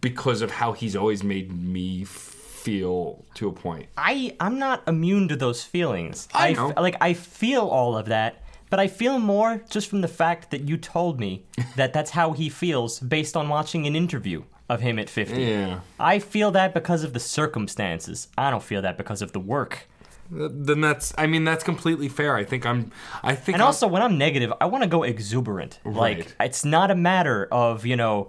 because 0.00 0.42
of 0.42 0.50
how 0.50 0.72
he's 0.72 0.96
always 0.96 1.22
made 1.22 1.52
me 1.52 2.04
feel 2.04 3.24
to 3.34 3.48
a 3.48 3.52
point. 3.52 3.88
I 3.96 4.36
I'm 4.40 4.58
not 4.58 4.82
immune 4.86 5.28
to 5.28 5.36
those 5.36 5.64
feelings. 5.64 6.28
I 6.34 6.50
f- 6.50 6.56
know. 6.56 6.72
like 6.76 6.96
I 7.00 7.14
feel 7.14 7.62
all 7.62 7.96
of 7.96 8.06
that, 8.06 8.42
but 8.68 8.78
I 8.80 8.86
feel 8.86 9.18
more 9.18 9.62
just 9.70 9.88
from 9.88 10.00
the 10.00 10.08
fact 10.08 10.50
that 10.50 10.62
you 10.68 10.76
told 10.76 11.18
me 11.18 11.44
that 11.76 11.92
that's 11.92 12.10
how 12.10 12.32
he 12.32 12.48
feels 12.48 13.00
based 13.00 13.36
on 13.36 13.48
watching 13.48 13.86
an 13.86 13.96
interview 13.96 14.44
of 14.68 14.80
him 14.80 14.98
at 14.98 15.10
50. 15.10 15.42
Yeah. 15.42 15.80
I 15.98 16.20
feel 16.20 16.52
that 16.52 16.72
because 16.74 17.02
of 17.02 17.12
the 17.12 17.18
circumstances. 17.20 18.28
I 18.38 18.50
don't 18.50 18.62
feel 18.62 18.82
that 18.82 18.96
because 18.96 19.20
of 19.20 19.32
the 19.32 19.40
work. 19.40 19.88
Then 20.30 20.80
that's 20.80 21.12
I 21.18 21.26
mean 21.26 21.44
that's 21.44 21.64
completely 21.64 22.08
fair. 22.08 22.36
I 22.36 22.44
think 22.44 22.64
I'm 22.64 22.92
I 23.22 23.34
think 23.34 23.54
And 23.56 23.62
I'm- 23.62 23.66
also, 23.66 23.86
when 23.88 24.02
I'm 24.02 24.16
negative, 24.16 24.52
I 24.60 24.66
want 24.66 24.84
to 24.84 24.88
go 24.88 25.02
exuberant. 25.02 25.80
Right. 25.84 26.18
Like, 26.18 26.36
it's 26.40 26.64
not 26.64 26.90
a 26.90 26.94
matter 26.94 27.48
of, 27.50 27.84
you 27.84 27.96
know, 27.96 28.28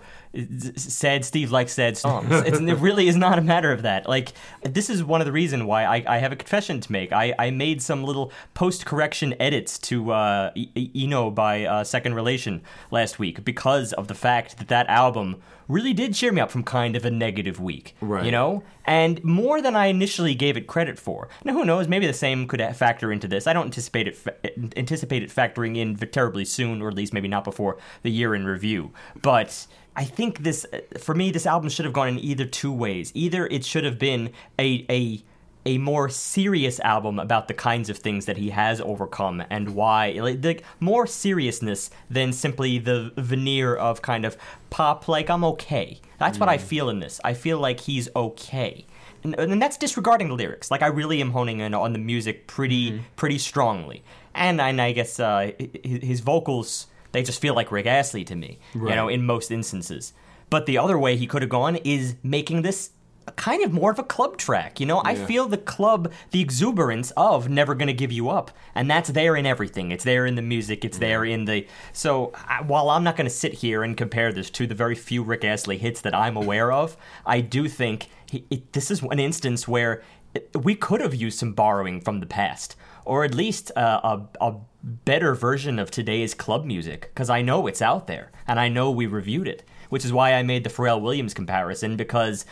sad 0.76 1.26
Steve 1.26 1.52
likes 1.52 1.74
sad 1.74 1.98
songs. 1.98 2.28
It's, 2.32 2.60
it 2.60 2.78
really 2.78 3.08
is 3.08 3.16
not 3.16 3.38
a 3.38 3.42
matter 3.42 3.72
of 3.72 3.82
that. 3.82 4.08
Like, 4.08 4.34
this 4.64 4.90
is 4.90 5.04
one 5.04 5.22
of 5.22 5.26
the 5.26 5.32
reasons 5.32 5.64
why 5.64 5.84
I, 5.84 6.04
I 6.08 6.18
have 6.20 6.32
a 6.32 6.36
confession 6.36 6.80
to 6.80 6.92
make. 6.92 7.12
I, 7.12 7.34
I 7.38 7.52
made 7.52 7.82
some 7.82 8.04
little 8.04 8.32
post 8.54 8.86
correction 8.86 9.36
edits 9.40 9.78
to 9.80 10.12
uh, 10.12 10.52
Eno 10.76 11.30
by 11.32 11.66
uh, 11.66 11.84
Second 11.84 12.16
Relation 12.16 12.62
last 12.92 13.20
week 13.20 13.44
because 13.44 13.94
of 13.94 14.08
the 14.08 14.16
fact 14.16 14.58
that 14.58 14.70
that 14.70 14.88
album 14.88 15.42
really 15.68 15.94
did 15.94 16.14
cheer 16.14 16.32
me 16.32 16.42
up 16.42 16.52
from 16.52 16.64
kind 16.64 16.96
of 16.96 17.06
a 17.06 17.12
negative 17.12 17.60
week. 17.60 17.96
Right. 18.02 18.26
You 18.26 18.32
know? 18.32 18.64
and 18.86 19.24
more 19.24 19.62
than 19.62 19.76
I 19.76 19.88
initially 19.88 20.36
gave 20.36 20.58
it 20.58 20.68
credit 20.68 20.98
for. 20.98 21.30
Now, 21.44 21.54
who 21.54 21.66
knows? 21.66 21.88
Maybe 21.88 22.08
the 22.08 22.14
same 22.14 22.48
could 22.48 22.62
factor 22.76 23.12
into 23.12 23.28
this. 23.28 23.48
I 23.48 23.54
don't 23.54 23.66
anticipate 23.66 24.08
it 24.08 24.16
fa- 24.16 24.36
anticipate 24.78 25.24
it 25.24 25.30
factoring 25.30 25.78
in 25.78 25.96
terribly 25.96 26.46
soon, 26.46 26.82
or 26.82 26.90
at 26.90 26.96
least 26.96 27.14
maybe 27.14 27.28
not 27.28 27.44
before 27.44 27.78
the 28.02 28.12
year 28.12 28.34
in 28.34 28.46
review. 28.46 28.92
But 29.22 29.68
I 29.96 30.06
think 30.06 30.44
this, 30.44 30.66
uh, 30.72 30.80
for 31.00 31.14
me, 31.14 31.32
this 31.32 31.46
album 31.46 31.70
should 31.70 31.86
have 31.86 31.94
gone 31.94 32.08
in 32.08 32.20
either 32.20 32.46
two 32.46 32.72
ways. 32.72 33.12
Either 33.14 33.46
it 33.48 33.66
should 33.66 33.84
have 33.84 34.00
been 34.00 34.32
a 34.60 34.86
a 34.90 35.24
a 35.66 35.78
more 35.78 36.10
serious 36.10 36.80
album 36.80 37.20
about 37.20 37.48
the 37.48 37.54
kinds 37.54 37.90
of 37.90 37.98
things 37.98 38.26
that 38.26 38.38
he 38.38 38.50
has 38.50 38.82
overcome 38.82 39.44
and 39.50 39.76
why 39.76 40.12
like, 40.14 40.44
like 40.44 40.64
more 40.80 41.06
seriousness 41.06 41.92
than 42.10 42.34
simply 42.34 42.80
the 42.80 43.12
veneer 43.18 43.76
of 43.76 44.02
kind 44.02 44.26
of 44.26 44.36
pop 44.70 45.08
like 45.08 45.30
i'm 45.30 45.44
okay. 45.44 46.00
That's 46.18 46.40
what 46.40 46.50
i 46.50 46.58
mm. 46.58 46.62
feel 46.62 46.90
in 46.90 47.00
this. 47.00 47.20
I 47.24 47.34
feel 47.34 47.60
like 47.60 47.82
he's 47.82 48.10
okay. 48.16 48.86
And, 49.24 49.36
and 49.40 49.62
that's 49.62 49.78
disregarding 49.78 50.30
the 50.30 50.34
lyrics. 50.34 50.72
Like 50.72 50.82
i 50.82 50.88
really 50.88 51.22
am 51.22 51.32
honing 51.32 51.60
in 51.60 51.74
on 51.74 51.94
the 51.94 52.00
music 52.00 52.48
pretty 52.48 52.92
mm-hmm. 52.92 53.04
pretty 53.16 53.38
strongly. 53.38 54.04
And, 54.34 54.60
and 54.60 54.82
i 54.82 54.92
guess 54.94 55.20
uh, 55.20 55.52
hi- 55.60 55.70
his 55.84 56.22
vocals 56.22 56.88
they 57.12 57.24
just 57.24 57.40
feel 57.42 57.54
like 57.54 57.72
rick 57.72 57.86
astley 57.86 58.24
to 58.24 58.36
me 58.36 58.60
you 58.90 58.96
know 58.96 59.08
in 59.08 59.26
most 59.26 59.52
instances 59.52 60.14
but 60.50 60.66
the 60.66 60.78
other 60.78 60.98
way 61.00 61.16
he 61.16 61.28
could 61.28 61.42
have 61.42 61.50
gone 61.50 61.76
is 61.78 62.16
making 62.24 62.62
this 62.62 62.92
kind 63.38 63.64
of 63.64 63.72
more 63.72 63.92
of 63.92 64.00
a 64.00 64.04
club 64.04 64.36
track. 64.36 64.80
You 64.80 64.86
know, 64.88 65.02
I 65.06 65.14
feel 65.28 65.48
the 65.48 65.58
club, 65.58 66.12
the 66.32 66.42
exuberance 66.42 67.12
of 67.16 67.48
Never 67.48 67.76
Gonna 67.76 67.94
Give 67.94 68.12
You 68.12 68.30
Up. 68.30 68.52
And 68.76 68.90
that's 68.90 69.12
there 69.12 69.36
in 69.38 69.46
everything. 69.46 69.92
It's 69.92 70.04
there 70.04 70.26
in 70.26 70.36
the 70.36 70.42
music, 70.42 70.84
it's 70.84 70.98
there 70.98 71.24
in 71.24 71.46
the. 71.46 71.68
So 71.94 72.34
I, 72.36 72.64
while 72.64 72.90
I'm 72.90 73.04
not 73.06 73.16
gonna 73.16 73.30
sit 73.30 73.54
here 73.54 73.84
and 73.84 73.96
compare 73.96 74.34
this 74.34 74.50
to 74.50 74.68
the 74.68 74.76
very 74.76 74.96
few 74.96 75.24
Rick 75.24 75.46
Astley 75.46 75.78
hits 75.78 76.02
that 76.02 76.14
I'm 76.16 76.36
aware 76.36 76.72
of, 76.74 76.98
I 77.26 77.40
do 77.42 77.70
think 77.70 78.10
he, 78.30 78.44
it, 78.50 78.74
this 78.74 78.92
is 78.92 79.02
an 79.04 79.20
instance 79.20 79.68
where 79.68 80.02
it- 80.34 80.50
we 80.62 80.76
could 80.76 81.00
have 81.00 81.14
used 81.16 81.38
some 81.40 81.54
borrowing 81.54 82.02
from 82.02 82.20
the 82.20 82.26
past. 82.26 82.76
Or 83.06 83.24
at 83.24 83.34
least 83.34 83.72
a, 83.76 84.22
a 84.40 84.56
better 84.84 85.36
version 85.36 85.80
of 85.80 85.92
today's 85.92 86.34
club 86.34 86.66
music, 86.66 87.12
because 87.14 87.30
I 87.30 87.42
know 87.42 87.68
it's 87.68 87.82
out 87.82 88.08
there, 88.08 88.32
and 88.48 88.60
I 88.60 88.68
know 88.68 88.92
we 88.92 89.06
reviewed 89.06 89.48
it, 89.48 89.64
which 89.90 90.06
is 90.06 90.14
why 90.14 90.34
I 90.34 90.44
made 90.44 90.64
the 90.64 90.70
Pharrell 90.70 91.02
Williams 91.02 91.34
comparison, 91.34 91.98
because 91.98 92.46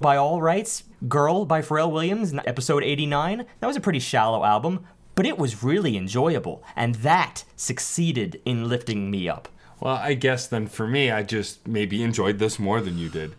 by 0.00 0.16
all 0.16 0.40
rights, 0.40 0.84
Girl 1.08 1.44
by 1.44 1.62
Pharrell 1.62 1.90
Williams, 1.90 2.34
episode 2.46 2.82
89, 2.84 3.44
that 3.60 3.66
was 3.66 3.76
a 3.76 3.80
pretty 3.80 3.98
shallow 3.98 4.44
album, 4.44 4.86
but 5.14 5.26
it 5.26 5.38
was 5.38 5.62
really 5.62 5.96
enjoyable, 5.96 6.62
and 6.76 6.96
that 6.96 7.44
succeeded 7.56 8.40
in 8.44 8.68
lifting 8.68 9.10
me 9.10 9.28
up. 9.28 9.48
Well, 9.80 9.96
I 9.96 10.14
guess 10.14 10.46
then 10.46 10.68
for 10.68 10.86
me, 10.86 11.10
I 11.10 11.22
just 11.22 11.66
maybe 11.66 12.02
enjoyed 12.02 12.38
this 12.38 12.58
more 12.58 12.80
than 12.80 12.98
you 12.98 13.08
did. 13.08 13.34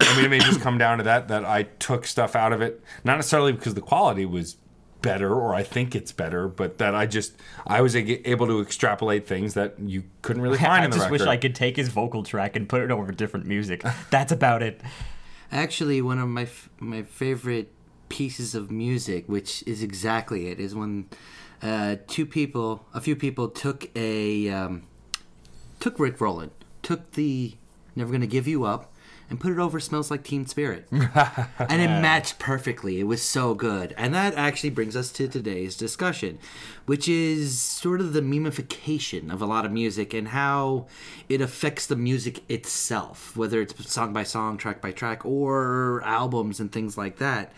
I 0.00 0.16
mean, 0.16 0.24
it 0.24 0.28
may 0.28 0.40
just 0.40 0.60
come 0.60 0.76
down 0.76 0.98
to 0.98 1.04
that 1.04 1.28
that 1.28 1.44
I 1.44 1.62
took 1.62 2.04
stuff 2.06 2.34
out 2.34 2.52
of 2.52 2.60
it, 2.60 2.82
not 3.04 3.16
necessarily 3.16 3.52
because 3.52 3.74
the 3.74 3.80
quality 3.80 4.26
was 4.26 4.56
better 5.04 5.32
or 5.34 5.54
I 5.54 5.62
think 5.62 5.94
it's 5.94 6.10
better, 6.12 6.48
but 6.48 6.78
that 6.78 6.94
I 6.94 7.06
just 7.06 7.34
I 7.66 7.80
was 7.80 7.94
able 7.94 8.46
to 8.46 8.60
extrapolate 8.60 9.26
things 9.26 9.54
that 9.54 9.78
you 9.78 10.04
couldn't 10.22 10.42
really 10.42 10.58
find 10.70 10.82
I 10.82 10.84
in 10.86 10.90
the 10.90 10.96
just 10.96 11.10
record. 11.10 11.20
wish 11.20 11.28
I 11.28 11.36
could 11.36 11.54
take 11.54 11.76
his 11.76 11.88
vocal 11.88 12.22
track 12.22 12.56
and 12.56 12.68
put 12.68 12.82
it 12.82 12.90
over 12.90 13.12
different 13.12 13.46
music. 13.46 13.84
That's 14.10 14.32
about 14.32 14.62
it. 14.62 14.80
Actually, 15.52 16.02
one 16.02 16.18
of 16.18 16.28
my 16.28 16.42
f- 16.42 16.70
my 16.80 17.02
favorite 17.02 17.70
pieces 18.08 18.54
of 18.54 18.70
music, 18.70 19.28
which 19.28 19.62
is 19.66 19.82
exactly 19.82 20.48
it, 20.48 20.58
is 20.58 20.74
when 20.74 21.08
uh, 21.62 21.96
two 22.06 22.26
people, 22.26 22.84
a 22.94 23.00
few 23.00 23.14
people, 23.16 23.48
took 23.48 23.90
a 23.96 24.48
um, 24.50 24.82
took 25.80 25.98
Rick 25.98 26.20
Rowland, 26.20 26.50
took 26.82 27.12
the 27.12 27.54
"Never 27.94 28.10
Gonna 28.12 28.26
Give 28.26 28.48
You 28.48 28.64
Up," 28.64 28.93
and 29.30 29.40
put 29.40 29.52
it 29.52 29.58
over 29.58 29.80
"Smells 29.80 30.10
Like 30.10 30.24
Teen 30.24 30.46
Spirit," 30.46 30.86
and 30.90 31.80
it 31.80 31.88
matched 31.88 32.38
perfectly. 32.38 33.00
It 33.00 33.04
was 33.04 33.22
so 33.22 33.54
good, 33.54 33.94
and 33.96 34.14
that 34.14 34.34
actually 34.34 34.70
brings 34.70 34.96
us 34.96 35.10
to 35.12 35.28
today's 35.28 35.76
discussion, 35.76 36.38
which 36.86 37.08
is 37.08 37.58
sort 37.60 38.00
of 38.00 38.12
the 38.12 38.20
memification 38.20 39.32
of 39.32 39.40
a 39.42 39.46
lot 39.46 39.64
of 39.64 39.72
music 39.72 40.14
and 40.14 40.28
how 40.28 40.86
it 41.28 41.40
affects 41.40 41.86
the 41.86 41.96
music 41.96 42.48
itself, 42.50 43.36
whether 43.36 43.60
it's 43.60 43.92
song 43.92 44.12
by 44.12 44.22
song, 44.24 44.56
track 44.56 44.80
by 44.80 44.92
track, 44.92 45.24
or 45.24 46.02
albums 46.04 46.60
and 46.60 46.72
things 46.72 46.96
like 46.98 47.18
that. 47.18 47.52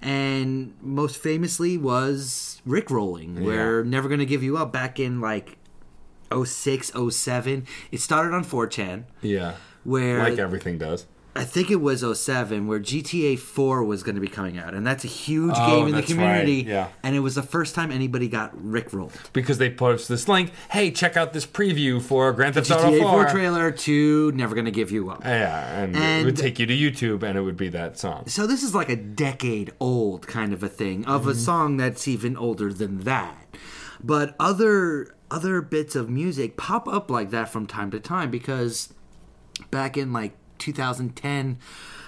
And 0.00 0.74
most 0.80 1.16
famously 1.16 1.78
was 1.78 2.60
Rick 2.66 2.90
Rolling, 2.90 3.44
where 3.44 3.84
Never 3.84 4.08
Gonna 4.08 4.24
Give 4.24 4.42
You 4.42 4.56
Up 4.56 4.72
back 4.72 4.98
in 4.98 5.20
like 5.20 5.58
06, 6.34 6.92
07. 7.10 7.66
It 7.92 8.00
started 8.00 8.34
on 8.34 8.44
4chan, 8.44 9.04
yeah, 9.20 9.54
where 9.84 10.18
like 10.18 10.38
everything 10.38 10.78
does. 10.78 11.06
I 11.34 11.44
think 11.44 11.70
it 11.70 11.76
was 11.80 12.02
07 12.20 12.66
where 12.66 12.78
GTA 12.78 13.38
4 13.38 13.84
was 13.84 14.02
going 14.02 14.16
to 14.16 14.20
be 14.20 14.28
coming 14.28 14.58
out, 14.58 14.74
and 14.74 14.86
that's 14.86 15.02
a 15.02 15.08
huge 15.08 15.54
Oh, 15.56 15.66
game 15.66 15.88
in 15.88 15.94
the 15.94 16.02
community. 16.02 16.58
right, 16.58 16.66
yeah. 16.66 16.88
And 17.02 17.16
it 17.16 17.20
was 17.20 17.36
the 17.36 17.42
first 17.42 17.74
time 17.74 17.90
anybody 17.90 18.28
got 18.28 18.54
rickrolled. 18.54 19.14
Because 19.32 19.56
they 19.56 19.70
post 19.70 20.10
this 20.10 20.28
link. 20.28 20.52
Hey, 20.70 20.90
check 20.90 21.16
out 21.16 21.32
this 21.32 21.46
preview 21.46 22.02
for 22.02 22.30
Grand 22.34 22.54
Theft 22.56 22.70
Auto 22.70 22.90
GTA 22.90 23.00
4. 23.00 23.10
4 23.24 23.28
trailer 23.30 23.70
to 23.70 24.30
Never 24.32 24.54
Gonna 24.54 24.70
Give 24.70 24.90
You 24.90 25.08
Up. 25.08 25.24
Yeah, 25.24 25.80
and, 25.80 25.96
it 25.96 26.26
would 26.26 26.36
take 26.36 26.58
you 26.58 26.66
to 26.66 26.76
YouTube, 26.76 27.22
and 27.22 27.38
it 27.38 27.40
would 27.40 27.56
be 27.56 27.70
that 27.70 27.98
song. 27.98 28.24
So 28.26 28.46
this 28.46 28.62
is 28.62 28.74
like 28.74 28.90
a 28.90 28.96
decade 28.96 29.72
old 29.80 30.26
kind 30.26 30.52
of 30.52 30.62
a 30.62 30.68
thing 30.68 31.06
of 31.06 31.22
Mm-hmm. 31.22 31.30
a 31.30 31.34
song 31.34 31.76
that's 31.78 32.06
even 32.06 32.36
older 32.36 32.70
than 32.74 33.00
that. 33.04 33.38
But 34.04 34.34
other 34.38 35.14
other 35.30 35.62
bits 35.62 35.96
of 35.96 36.10
music 36.10 36.58
pop 36.58 36.86
up 36.86 37.10
like 37.10 37.30
that 37.30 37.48
from 37.48 37.66
time 37.66 37.90
to 37.92 38.00
time 38.00 38.30
because 38.30 38.92
back 39.70 39.96
in 39.96 40.12
like 40.12 40.32
2010 40.58 41.58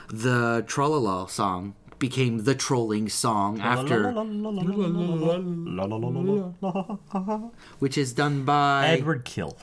the 0.08 0.64
Trolala 0.66 1.28
song 1.28 1.74
became 1.98 2.44
the 2.44 2.54
trolling 2.54 3.08
song 3.08 3.60
after 3.60 4.12
which 7.78 7.96
is 7.96 8.12
done 8.12 8.44
by 8.44 8.88
Eduard 8.88 9.24
Khil. 9.24 9.56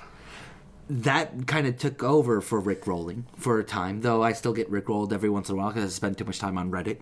that 0.90 1.48
kind 1.48 1.68
of 1.68 1.78
took 1.78 2.03
over 2.03 2.41
for 2.41 2.60
Rick 2.60 2.88
rolling 2.88 3.26
for 3.38 3.60
a 3.60 3.64
time, 3.64 4.02
though 4.02 4.24
I 4.24 4.34
still 4.34 4.53
get 4.53 4.70
Rick 4.70 4.90
rolled 4.90 5.14
every 5.14 5.30
once 5.30 5.49
in 5.49 5.56
a 5.56 5.58
while 5.58 5.70
because 5.70 5.86
I 5.86 5.88
spend 5.90 6.18
too 6.18 6.26
much 6.26 6.40
time 6.40 6.58
on 6.58 6.72
Reddit. 6.72 6.99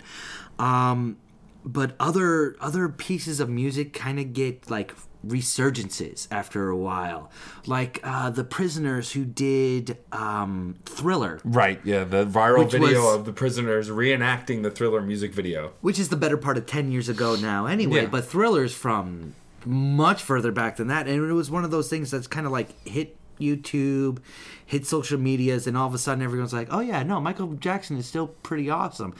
Um, 0.59 1.17
but 1.65 1.95
other 1.99 2.55
other 2.61 2.89
pieces 2.89 3.39
of 3.39 3.49
music 3.49 3.93
kind 3.93 4.19
of 4.19 4.33
get 4.33 4.69
like 4.69 4.93
resurgences 5.27 6.27
after 6.31 6.69
a 6.69 6.77
while, 6.77 7.29
like 7.65 7.99
uh, 8.03 8.29
the 8.29 8.43
Prisoners 8.43 9.11
who 9.11 9.25
did 9.25 9.97
um, 10.11 10.75
Thriller, 10.85 11.39
Right, 11.43 11.79
yeah, 11.83 12.03
the 12.05 12.25
viral 12.25 12.69
video 12.71 13.03
was- 13.05 13.15
of 13.15 13.25
the 13.25 13.33
prisoners 13.33 13.89
reenacting 13.89 14.63
the 14.63 14.71
thriller 14.71 15.01
music 15.01 15.33
video. 15.33 15.73
which 15.81 15.99
is 15.99 16.09
the 16.09 16.15
better 16.15 16.37
part 16.37 16.57
of 16.57 16.65
10 16.65 16.91
years 16.91 17.09
ago 17.09 17.35
now 17.35 17.65
anyway 17.65 18.03
Yeah. 18.03 18.07
but 18.07 18.25
thrillers 18.25 18.73
from 18.73 19.35
much 19.65 20.21
further 20.23 20.51
back 20.53 20.77
than 20.77 20.87
that 20.87 21.07
and 21.07 21.29
it 21.29 21.33
was 21.33 21.51
one 21.51 21.65
of 21.65 21.71
those 21.71 21.89
things 21.89 22.09
that's 22.11 22.27
kind 22.27 22.45
of 22.45 22.51
like 22.53 22.69
hit 22.87 23.17
YouTube, 23.39 24.19
hit 24.65 24.85
social 24.85 25.19
medias, 25.19 25.67
and 25.67 25.77
all 25.77 25.87
of 25.87 25.93
a 25.93 25.97
sudden 25.97 26.23
everyone's 26.23 26.53
like, 26.53 26.67
"Oh 26.71 26.79
yeah, 26.79 27.03
no, 27.03 27.19
Michael 27.19 27.53
Jackson 27.53 27.97
is 27.97 28.05
still 28.05 28.27
pretty 28.27 28.69
awesome." 28.69 29.13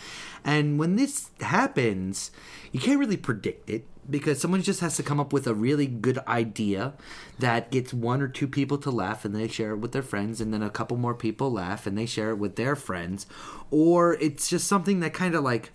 And 0.43 0.79
when 0.79 0.95
this 0.95 1.29
happens, 1.41 2.31
you 2.71 2.79
can't 2.79 2.99
really 2.99 3.17
predict 3.17 3.69
it 3.69 3.85
because 4.09 4.41
someone 4.41 4.61
just 4.61 4.79
has 4.79 4.95
to 4.97 5.03
come 5.03 5.19
up 5.19 5.31
with 5.31 5.45
a 5.47 5.53
really 5.53 5.85
good 5.85 6.17
idea 6.27 6.93
that 7.37 7.71
gets 7.71 7.93
one 7.93 8.21
or 8.21 8.27
two 8.27 8.47
people 8.47 8.77
to 8.79 8.89
laugh 8.89 9.23
and 9.23 9.35
they 9.35 9.47
share 9.47 9.71
it 9.71 9.77
with 9.77 9.91
their 9.91 10.01
friends 10.01 10.41
and 10.41 10.53
then 10.53 10.63
a 10.63 10.69
couple 10.69 10.97
more 10.97 11.13
people 11.13 11.51
laugh 11.51 11.85
and 11.85 11.97
they 11.97 12.05
share 12.05 12.31
it 12.31 12.37
with 12.37 12.55
their 12.55 12.75
friends 12.75 13.27
or 13.69 14.13
it's 14.15 14.49
just 14.49 14.67
something 14.67 14.99
that 14.99 15.13
kind 15.13 15.35
of 15.35 15.43
like 15.43 15.71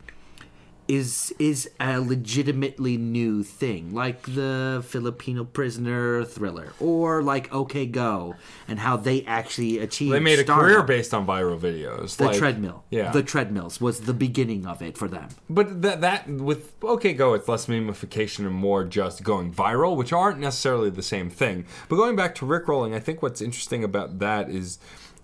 is 0.89 1.33
is 1.39 1.71
a 1.81 1.99
legitimately 2.01 2.97
new 2.97 3.43
thing 3.43 3.95
like 3.95 4.23
the 4.35 4.85
Filipino 4.87 5.45
prisoner 5.45 6.25
thriller 6.25 6.73
or 6.81 7.23
like 7.23 7.53
OK 7.55 7.87
Go 7.87 8.35
and 8.69 8.79
how 8.79 8.97
they 8.97 9.23
actually 9.25 9.79
achieved 9.79 10.13
They 10.13 10.21
made 10.21 10.39
a 10.39 10.43
stardom. 10.43 10.65
career 10.67 10.83
based 10.83 11.15
on 11.15 11.27
viral 11.27 11.59
videos. 11.59 12.17
the 12.17 12.27
like- 12.27 12.39
treadmill 12.39 12.85
Yeah. 12.91 13.11
the 13.13 13.23
treadmills 13.23 13.81
was 13.81 14.01
the 14.01 14.13
beginning 14.15 14.67
of 14.67 14.83
it 14.83 14.99
for 14.99 15.09
them 15.09 15.29
But 15.49 15.81
that 15.83 16.01
that 16.03 16.29
with 16.29 16.73
OK 16.83 17.15
Go, 17.15 17.33
it's 17.35 17.49
less 17.49 17.67
memification 17.67 18.41
and 18.41 18.55
more 18.55 18.85
just 18.85 19.23
going 19.23 19.53
viral, 19.53 19.97
which 19.97 20.13
aren't 20.13 20.39
necessarily 20.39 20.91
the 20.91 21.03
same 21.03 21.31
thing. 21.31 21.65
But 21.89 21.97
going 21.97 22.15
back 22.17 22.35
to 22.37 22.45
Rickrolling, 22.45 22.95
I 22.95 23.01
think 23.01 23.23
what's 23.23 23.41
interesting 23.41 23.83
about 23.83 24.19
that 24.19 24.51
is, 24.51 24.79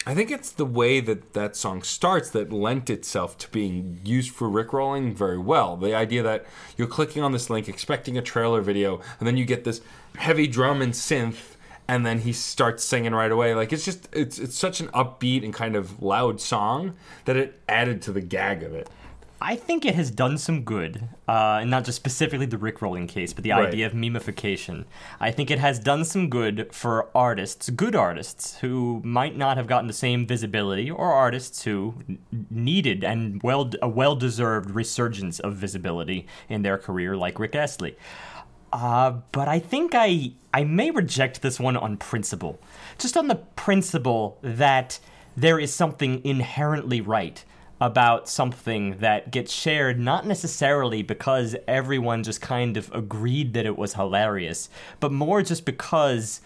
I 0.06 0.14
think 0.14 0.31
it's 0.31 0.51
the 0.51 0.64
way 0.64 1.01
that 1.01 1.35
that 1.35 1.56
song 1.56 1.82
starts 1.82 2.31
that 2.31 2.52
lent 2.52 2.89
itself 2.89 3.36
to 3.39 3.51
being 3.51 4.01
used 4.02 4.31
for 4.31 4.48
Rickrolling 4.48 5.14
very 5.14 5.36
well. 5.36 5.77
The 5.77 5.94
idea 5.94 6.22
that 6.22 6.47
you're 6.77 6.89
clicking 6.89 7.22
on 7.22 7.32
this 7.32 7.51
link, 7.51 7.68
expecting 7.68 8.16
a 8.16 8.22
trailer 8.22 8.62
video, 8.62 9.01
and 9.18 9.28
then 9.28 9.36
you 9.36 9.44
get 9.44 9.64
this 9.64 9.82
heavy 10.16 10.47
drum 10.47 10.81
and 10.81 10.94
synth. 10.94 11.56
And 11.86 12.06
then 12.06 12.20
he 12.20 12.32
starts 12.32 12.85
singing 12.85 13.12
right 13.12 13.32
away. 13.32 13.52
Like 13.52 13.72
it's 13.72 13.85
just 13.85 14.09
it's 14.12 14.39
it's 14.39 14.56
such 14.56 14.81
an 14.81 14.89
upbeat 14.89 15.44
and 15.44 15.52
kind 15.52 15.74
of 15.74 16.01
loud 16.01 16.40
song 16.40 16.94
that 17.24 17.36
it 17.36 17.60
added 17.68 18.01
to 18.02 18.12
the 18.12 18.20
gag 18.20 18.62
of 18.62 18.72
it. 18.72 18.89
I 19.42 19.56
think 19.56 19.86
it 19.86 19.94
has 19.94 20.10
done 20.10 20.36
some 20.36 20.64
good, 20.64 21.08
uh, 21.26 21.58
and 21.62 21.70
not 21.70 21.84
just 21.84 21.96
specifically 21.96 22.44
the 22.44 22.58
Rickrolling 22.58 23.08
case, 23.08 23.32
but 23.32 23.42
the 23.42 23.52
Right. 23.52 23.68
idea 23.68 23.86
of 23.86 23.92
memification. 23.94 24.84
I 25.18 25.30
think 25.30 25.50
it 25.50 25.58
has 25.58 25.78
done 25.78 26.04
some 26.04 26.28
good 26.28 26.68
for 26.72 27.08
artists, 27.14 27.70
good 27.70 27.96
artists, 27.96 28.58
who 28.58 29.00
might 29.02 29.36
not 29.38 29.56
have 29.56 29.66
gotten 29.66 29.86
the 29.86 29.94
same 29.94 30.26
visibility, 30.26 30.90
or 30.90 31.14
artists 31.14 31.62
who 31.64 31.94
needed 32.50 33.02
and 33.02 33.42
well 33.42 33.70
a 33.80 33.88
well-deserved 33.88 34.70
resurgence 34.72 35.40
of 35.40 35.54
visibility 35.54 36.26
in 36.50 36.60
their 36.60 36.76
career, 36.76 37.16
like 37.16 37.38
Rick 37.38 37.54
Astley. 37.54 37.96
Uh, 38.72 39.14
but 39.32 39.48
I 39.48 39.58
think 39.58 39.94
I 39.94 40.32
I 40.52 40.64
may 40.64 40.90
reject 40.90 41.42
this 41.42 41.58
one 41.58 41.76
on 41.76 41.96
principle, 41.96 42.58
just 42.98 43.16
on 43.16 43.28
the 43.28 43.36
principle 43.36 44.36
that 44.42 44.98
there 45.36 45.58
is 45.58 45.72
something 45.72 46.20
inherently 46.24 47.00
right 47.00 47.42
about 47.81 48.28
something 48.28 48.98
that 48.98 49.31
gets 49.31 49.52
shared 49.52 49.98
not 49.98 50.27
necessarily 50.27 51.02
because 51.02 51.57
everyone 51.66 52.23
just 52.23 52.40
kind 52.40 52.77
of 52.77 52.93
agreed 52.94 53.55
that 53.55 53.65
it 53.65 53.78
was 53.78 53.94
hilarious, 53.94 54.69
but 55.01 55.11
more 55.11 55.43
just 55.43 55.65
because 55.65 56.40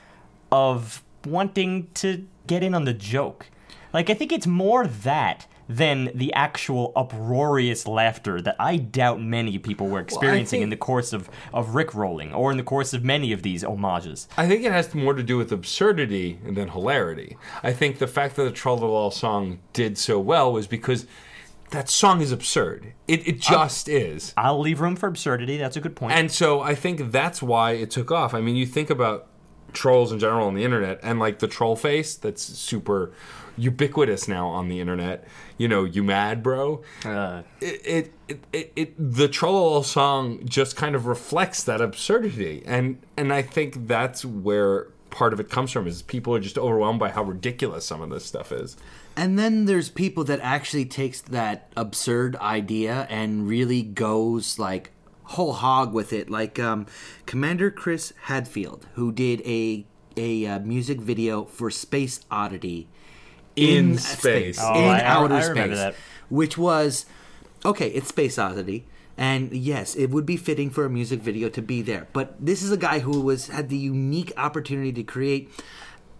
of 0.52 1.02
wanting 1.26 1.88
to 1.94 2.26
get 2.46 2.62
in 2.62 2.74
on 2.74 2.84
the 2.84 2.94
joke. 2.94 3.46
Like 3.92 4.10
I 4.10 4.14
think 4.14 4.32
it's 4.32 4.46
more 4.46 4.86
that 4.86 5.46
than 5.68 6.10
the 6.14 6.32
actual 6.34 6.92
uproarious 6.94 7.86
laughter 7.86 8.40
that 8.40 8.56
I 8.58 8.76
doubt 8.76 9.20
many 9.20 9.58
people 9.58 9.88
were 9.88 10.00
experiencing 10.00 10.62
in 10.62 10.68
think- 10.68 10.80
the 10.80 10.84
course 10.84 11.12
of, 11.12 11.28
of 11.52 11.74
Rick 11.74 11.94
rolling 11.94 12.34
or 12.34 12.50
in 12.50 12.56
the 12.56 12.62
course 12.62 12.92
of 12.92 13.04
many 13.04 13.32
of 13.32 13.42
these 13.42 13.62
homages. 13.62 14.28
I 14.36 14.46
think 14.46 14.64
it 14.64 14.72
has 14.72 14.94
more 14.94 15.14
to 15.14 15.22
do 15.22 15.36
with 15.36 15.52
absurdity 15.52 16.38
than 16.44 16.68
hilarity. 16.68 17.36
I 17.62 17.72
think 17.72 17.98
the 17.98 18.06
fact 18.06 18.36
that 18.36 18.44
the 18.44 18.52
Trollalal 18.52 19.12
song 19.12 19.60
did 19.72 19.96
so 19.98 20.18
well 20.18 20.52
was 20.52 20.66
because 20.66 21.06
that 21.70 21.88
song 21.88 22.20
is 22.20 22.30
absurd. 22.30 22.92
It, 23.08 23.26
it 23.26 23.36
uh, 23.36 23.50
just 23.50 23.88
is. 23.88 24.32
I'll 24.36 24.60
leave 24.60 24.80
room 24.80 24.96
for 24.96 25.08
absurdity. 25.08 25.56
That's 25.56 25.76
a 25.76 25.80
good 25.80 25.96
point. 25.96 26.12
And 26.12 26.30
so 26.30 26.60
I 26.60 26.74
think 26.74 27.10
that's 27.10 27.42
why 27.42 27.72
it 27.72 27.90
took 27.90 28.10
off. 28.10 28.34
I 28.34 28.40
mean, 28.40 28.56
you 28.56 28.66
think 28.66 28.90
about 28.90 29.26
trolls 29.72 30.12
in 30.12 30.18
general 30.18 30.46
on 30.46 30.54
the 30.54 30.64
internet 30.64 31.00
and 31.02 31.18
like 31.18 31.40
the 31.40 31.48
troll 31.48 31.74
face 31.74 32.14
that's 32.14 32.42
super 32.42 33.12
ubiquitous 33.56 34.28
now 34.28 34.48
on 34.48 34.68
the 34.68 34.80
internet. 34.80 35.26
You 35.56 35.68
know, 35.68 35.84
you 35.84 36.02
mad, 36.02 36.42
bro? 36.42 36.82
Uh, 37.04 37.42
it, 37.60 37.80
it, 37.84 38.12
it, 38.28 38.44
it, 38.52 38.72
it 38.74 38.94
the 38.98 39.28
Trollolol 39.28 39.84
song 39.84 40.44
just 40.46 40.76
kind 40.76 40.94
of 40.94 41.06
reflects 41.06 41.62
that 41.64 41.80
absurdity, 41.80 42.62
and 42.66 42.98
and 43.16 43.32
I 43.32 43.42
think 43.42 43.86
that's 43.86 44.24
where 44.24 44.88
part 45.14 45.32
of 45.32 45.38
it 45.38 45.48
comes 45.48 45.70
from 45.70 45.86
is 45.86 46.02
people 46.02 46.34
are 46.34 46.40
just 46.40 46.58
overwhelmed 46.58 46.98
by 46.98 47.08
how 47.10 47.22
ridiculous 47.22 47.86
some 47.86 48.02
of 48.02 48.10
this 48.10 48.24
stuff 48.24 48.50
is. 48.50 48.76
And 49.16 49.38
then 49.38 49.66
there's 49.66 49.88
people 49.88 50.24
that 50.24 50.40
actually 50.40 50.86
takes 50.86 51.20
that 51.20 51.70
absurd 51.76 52.34
idea 52.36 53.06
and 53.08 53.48
really 53.48 53.82
goes 53.82 54.58
like 54.58 54.90
whole 55.22 55.54
hog 55.54 55.94
with 55.94 56.12
it, 56.12 56.28
like 56.28 56.58
um, 56.58 56.86
Commander 57.26 57.70
Chris 57.70 58.12
Hadfield, 58.22 58.86
who 58.94 59.12
did 59.12 59.40
a 59.46 59.86
a 60.16 60.46
uh, 60.46 60.58
music 60.60 61.00
video 61.00 61.44
for 61.44 61.70
Space 61.70 62.20
Oddity 62.30 62.88
In 63.56 63.98
space. 63.98 64.58
Oh, 64.60 64.74
in 64.74 64.84
I- 64.84 65.02
outer 65.02 65.34
I 65.34 65.40
space, 65.42 65.76
that. 65.76 65.94
which 66.28 66.58
was 66.58 67.06
okay. 67.64 67.88
It's 67.88 68.08
Space 68.08 68.38
Oddity. 68.38 68.86
And 69.16 69.52
yes, 69.52 69.94
it 69.94 70.10
would 70.10 70.26
be 70.26 70.36
fitting 70.36 70.70
for 70.70 70.84
a 70.84 70.90
music 70.90 71.20
video 71.20 71.48
to 71.50 71.62
be 71.62 71.82
there. 71.82 72.08
But 72.12 72.34
this 72.44 72.64
is 72.64 72.72
a 72.72 72.76
guy 72.76 72.98
who 72.98 73.20
was 73.20 73.46
had 73.48 73.68
the 73.68 73.76
unique 73.76 74.32
opportunity 74.36 74.92
to 74.92 75.04
create 75.04 75.50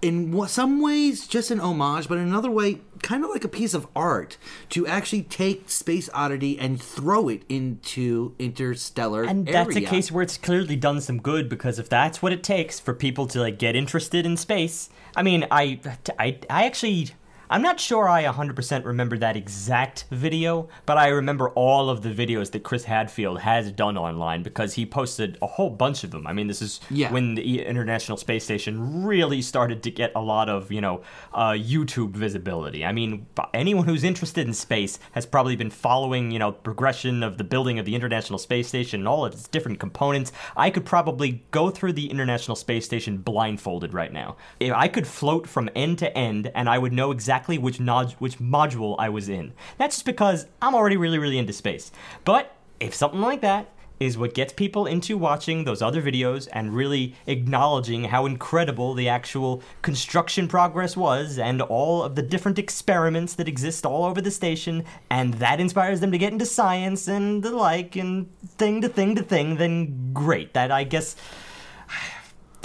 in 0.05 0.47
some 0.49 0.83
ways 0.83 1.27
just 1.27 1.51
an 1.51 1.59
homage, 1.59 2.09
but 2.09 2.19
in 2.19 2.25
another 2.25 2.51
way, 2.51 2.81
kind 3.03 3.25
of 3.25 3.31
like 3.31 3.43
a 3.43 3.49
piece 3.49 3.73
of 3.73 3.87
art 3.97 4.37
to 4.69 4.87
actually 4.87 5.23
take 5.23 5.71
Space 5.71 6.11
Oddity 6.13 6.59
and 6.59 6.81
throw 6.81 7.29
it 7.31 7.43
into 7.49 8.35
interstellar. 8.39 9.25
and 9.25 9.47
that's 9.47 9.75
a 9.75 9.81
case 9.81 10.13
where 10.13 10.23
it's 10.23 10.37
clearly 10.37 10.77
done 10.77 11.01
some 11.01 11.21
good 11.23 11.49
because 11.49 11.79
if 11.79 11.89
that's 11.89 12.21
what 12.21 12.33
it 12.35 12.43
takes 12.43 12.79
for 12.79 12.93
people 12.93 13.27
to 13.29 13.41
like 13.41 13.59
get 13.59 13.75
interested 13.75 14.27
in 14.27 14.37
space, 14.37 14.91
I 15.17 15.23
mean, 15.23 15.47
I, 15.51 15.81
I, 16.19 16.39
I 16.51 16.67
actually. 16.67 17.09
I'm 17.55 17.63
not 17.63 17.79
sure 17.79 18.09
I 18.09 18.25
100% 18.25 18.85
remember 18.85 19.17
that 19.19 19.37
exact 19.37 20.07
video, 20.11 20.69
but 20.87 20.99
I 20.99 21.07
remember 21.07 21.51
all 21.51 21.89
of 21.89 22.03
the 22.03 22.09
videos 22.13 22.51
that 22.51 22.65
Chris 22.65 22.83
Hadfield 22.83 23.39
has 23.43 23.71
done 23.71 23.97
online 23.97 24.43
because 24.43 24.75
he 24.75 24.85
posted 24.85 25.39
a 25.41 25.47
whole 25.47 25.71
bunch 25.71 26.03
of 26.03 26.11
them. 26.11 26.27
I 26.27 26.33
mean, 26.33 26.49
this 26.49 26.61
is 26.61 26.81
Yeah. 26.91 27.13
when 27.13 27.37
the 27.37 27.65
International 27.65 28.19
Space 28.19 28.43
Station 28.43 29.05
really 29.05 29.41
started 29.41 29.85
to 29.85 29.93
get 29.93 30.11
a 30.17 30.21
lot 30.21 30.49
of, 30.49 30.73
you 30.73 30.81
know, 30.81 31.03
uh, 31.33 31.51
YouTube 31.53 32.11
visibility. 32.17 32.85
I 32.85 32.91
mean, 32.91 33.27
anyone 33.55 33.87
who's 33.87 34.03
interested 34.03 34.49
in 34.49 34.53
space 34.53 34.99
has 35.13 35.25
probably 35.25 35.55
been 35.55 35.71
following, 35.71 36.33
you 36.33 36.41
know, 36.41 36.51
progression 36.51 37.23
of 37.23 37.39
the 37.39 37.45
building 37.45 37.79
of 37.79 37.85
the 37.85 37.95
International 37.95 38.41
Space 38.41 38.67
Station 38.67 39.03
and 39.03 39.07
all 39.07 39.25
of 39.25 39.33
its 39.33 39.47
different 39.47 39.79
components. 39.79 40.33
I 40.57 40.71
could 40.71 40.85
probably 40.85 41.45
go 41.53 41.71
through 41.71 41.93
the 41.93 42.11
International 42.11 42.57
Space 42.57 42.85
Station 42.85 43.19
blindfolded 43.19 43.95
right 43.95 44.13
now. 44.13 44.35
If 44.59 44.73
I 44.73 44.89
could 44.89 45.07
float 45.07 45.47
from 45.47 45.71
end 45.77 46.01
to 46.01 46.19
end 46.19 46.51
and 46.57 46.69
I 46.69 46.79
would 46.79 46.93
know 46.93 47.13
exactly 47.13 47.44
which 47.49 47.81
nod- 47.81 48.15
which 48.19 48.39
module 48.39 48.97
I 48.99 49.09
was 49.09 49.29
in. 49.29 49.53
That's 49.79 49.97
just 49.97 50.07
because 50.07 50.47
I'm 50.61 50.75
already 50.75 50.97
really 50.97 51.19
really 51.19 51.39
into 51.39 51.53
space. 51.53 51.93
But 52.25 52.55
if 52.81 52.95
something 52.95 53.21
like 53.21 53.41
that 53.43 53.71
is 54.01 54.19
what 54.19 54.35
gets 54.35 54.53
people 54.53 54.87
into 54.87 55.17
watching 55.17 55.65
those 55.65 55.81
other 55.81 56.03
videos 56.03 56.49
and 56.53 56.75
really 56.75 57.15
acknowledging 57.27 58.05
how 58.05 58.27
incredible 58.27 58.93
the 58.93 59.09
actual 59.09 59.63
construction 59.83 60.49
progress 60.49 60.97
was 60.97 61.39
and 61.39 61.63
all 61.63 62.03
of 62.03 62.17
the 62.17 62.23
different 62.23 62.59
experiments 62.59 63.35
that 63.35 63.49
exist 63.49 63.87
all 63.87 64.05
over 64.05 64.21
the 64.21 64.31
station, 64.31 64.85
and 65.11 65.35
that 65.35 65.61
inspires 65.61 66.01
them 66.01 66.11
to 66.11 66.19
get 66.19 66.33
into 66.33 66.45
science 66.45 67.07
and 67.07 67.43
the 67.43 67.51
like 67.51 67.95
and 67.95 68.29
thing 68.59 68.81
to 68.81 68.89
thing 68.89 69.15
to 69.15 69.23
thing, 69.23 69.57
then 69.57 70.13
great. 70.13 70.55
That 70.55 70.71
I 70.71 70.85
guess. 70.85 71.17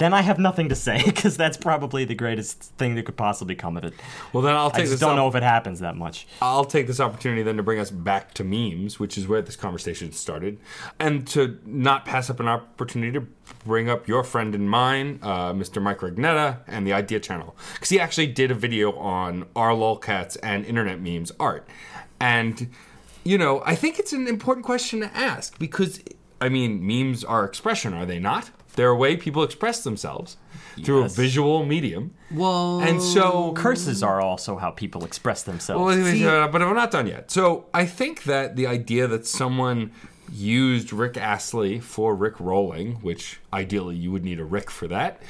Then 0.00 0.14
I 0.14 0.22
have 0.22 0.38
nothing 0.38 0.70
to 0.70 0.74
say 0.74 1.02
because 1.06 1.36
that's 1.36 1.58
probably 1.58 2.06
the 2.06 2.14
greatest 2.14 2.62
thing 2.78 2.94
that 2.94 3.04
could 3.04 3.18
possibly 3.18 3.54
come 3.54 3.76
of 3.76 3.84
it. 3.84 3.92
Well, 4.32 4.42
then 4.42 4.54
I'll 4.54 4.68
I 4.68 4.70
take 4.70 4.80
just 4.84 4.92
this. 4.92 5.00
don't 5.00 5.10
op- 5.10 5.16
know 5.16 5.28
if 5.28 5.34
it 5.34 5.42
happens 5.42 5.80
that 5.80 5.94
much. 5.94 6.26
I'll 6.40 6.64
take 6.64 6.86
this 6.86 7.00
opportunity 7.00 7.42
then 7.42 7.58
to 7.58 7.62
bring 7.62 7.78
us 7.78 7.90
back 7.90 8.32
to 8.34 8.42
memes, 8.42 8.98
which 8.98 9.18
is 9.18 9.28
where 9.28 9.42
this 9.42 9.56
conversation 9.56 10.10
started, 10.12 10.58
and 10.98 11.26
to 11.28 11.60
not 11.66 12.06
pass 12.06 12.30
up 12.30 12.40
an 12.40 12.48
opportunity 12.48 13.12
to 13.12 13.26
bring 13.66 13.90
up 13.90 14.08
your 14.08 14.24
friend 14.24 14.54
and 14.54 14.70
mine, 14.70 15.18
uh, 15.20 15.52
Mr. 15.52 15.82
Mike 15.82 15.98
Rugnetta, 15.98 16.60
and 16.66 16.86
the 16.86 16.94
Idea 16.94 17.20
Channel, 17.20 17.54
because 17.74 17.90
he 17.90 18.00
actually 18.00 18.28
did 18.28 18.50
a 18.50 18.54
video 18.54 18.92
on 18.92 19.46
our 19.54 19.72
lolcats 19.72 20.38
and 20.42 20.64
internet 20.64 20.98
memes 20.98 21.30
art, 21.38 21.68
and 22.18 22.70
you 23.22 23.36
know 23.36 23.62
I 23.66 23.74
think 23.74 23.98
it's 23.98 24.14
an 24.14 24.26
important 24.26 24.64
question 24.64 25.00
to 25.00 25.14
ask 25.14 25.58
because 25.58 26.00
I 26.40 26.48
mean 26.48 26.86
memes 26.86 27.22
are 27.22 27.44
expression, 27.44 27.92
are 27.92 28.06
they 28.06 28.18
not? 28.18 28.48
They're 28.80 28.88
a 28.88 28.96
way 28.96 29.14
people 29.18 29.42
express 29.42 29.84
themselves 29.84 30.38
through 30.82 31.04
a 31.04 31.08
visual 31.08 31.66
medium. 31.66 32.14
Well, 32.30 32.80
And 32.80 33.02
so 33.02 33.52
Curses 33.52 34.02
are 34.02 34.22
also 34.22 34.56
how 34.56 34.70
people 34.70 35.04
express 35.04 35.42
themselves. 35.42 35.84
well, 35.84 36.04
See- 36.06 36.26
uh, 36.26 36.48
but 36.48 36.62
we're 36.62 36.72
not 36.72 36.90
done 36.90 37.06
yet. 37.06 37.30
So 37.30 37.66
I 37.74 37.84
think 37.84 38.22
that 38.24 38.56
the 38.56 38.66
idea 38.66 39.06
that 39.06 39.26
someone 39.26 39.90
used 40.32 40.94
Rick 40.94 41.18
Astley 41.18 41.78
for 41.78 42.14
Rick 42.14 42.40
Rolling, 42.40 42.94
which 43.02 43.38
ideally 43.52 43.96
you 43.96 44.10
would 44.12 44.24
need 44.24 44.40
a 44.40 44.44
Rick 44.44 44.70
for 44.70 44.88
that, 44.88 45.20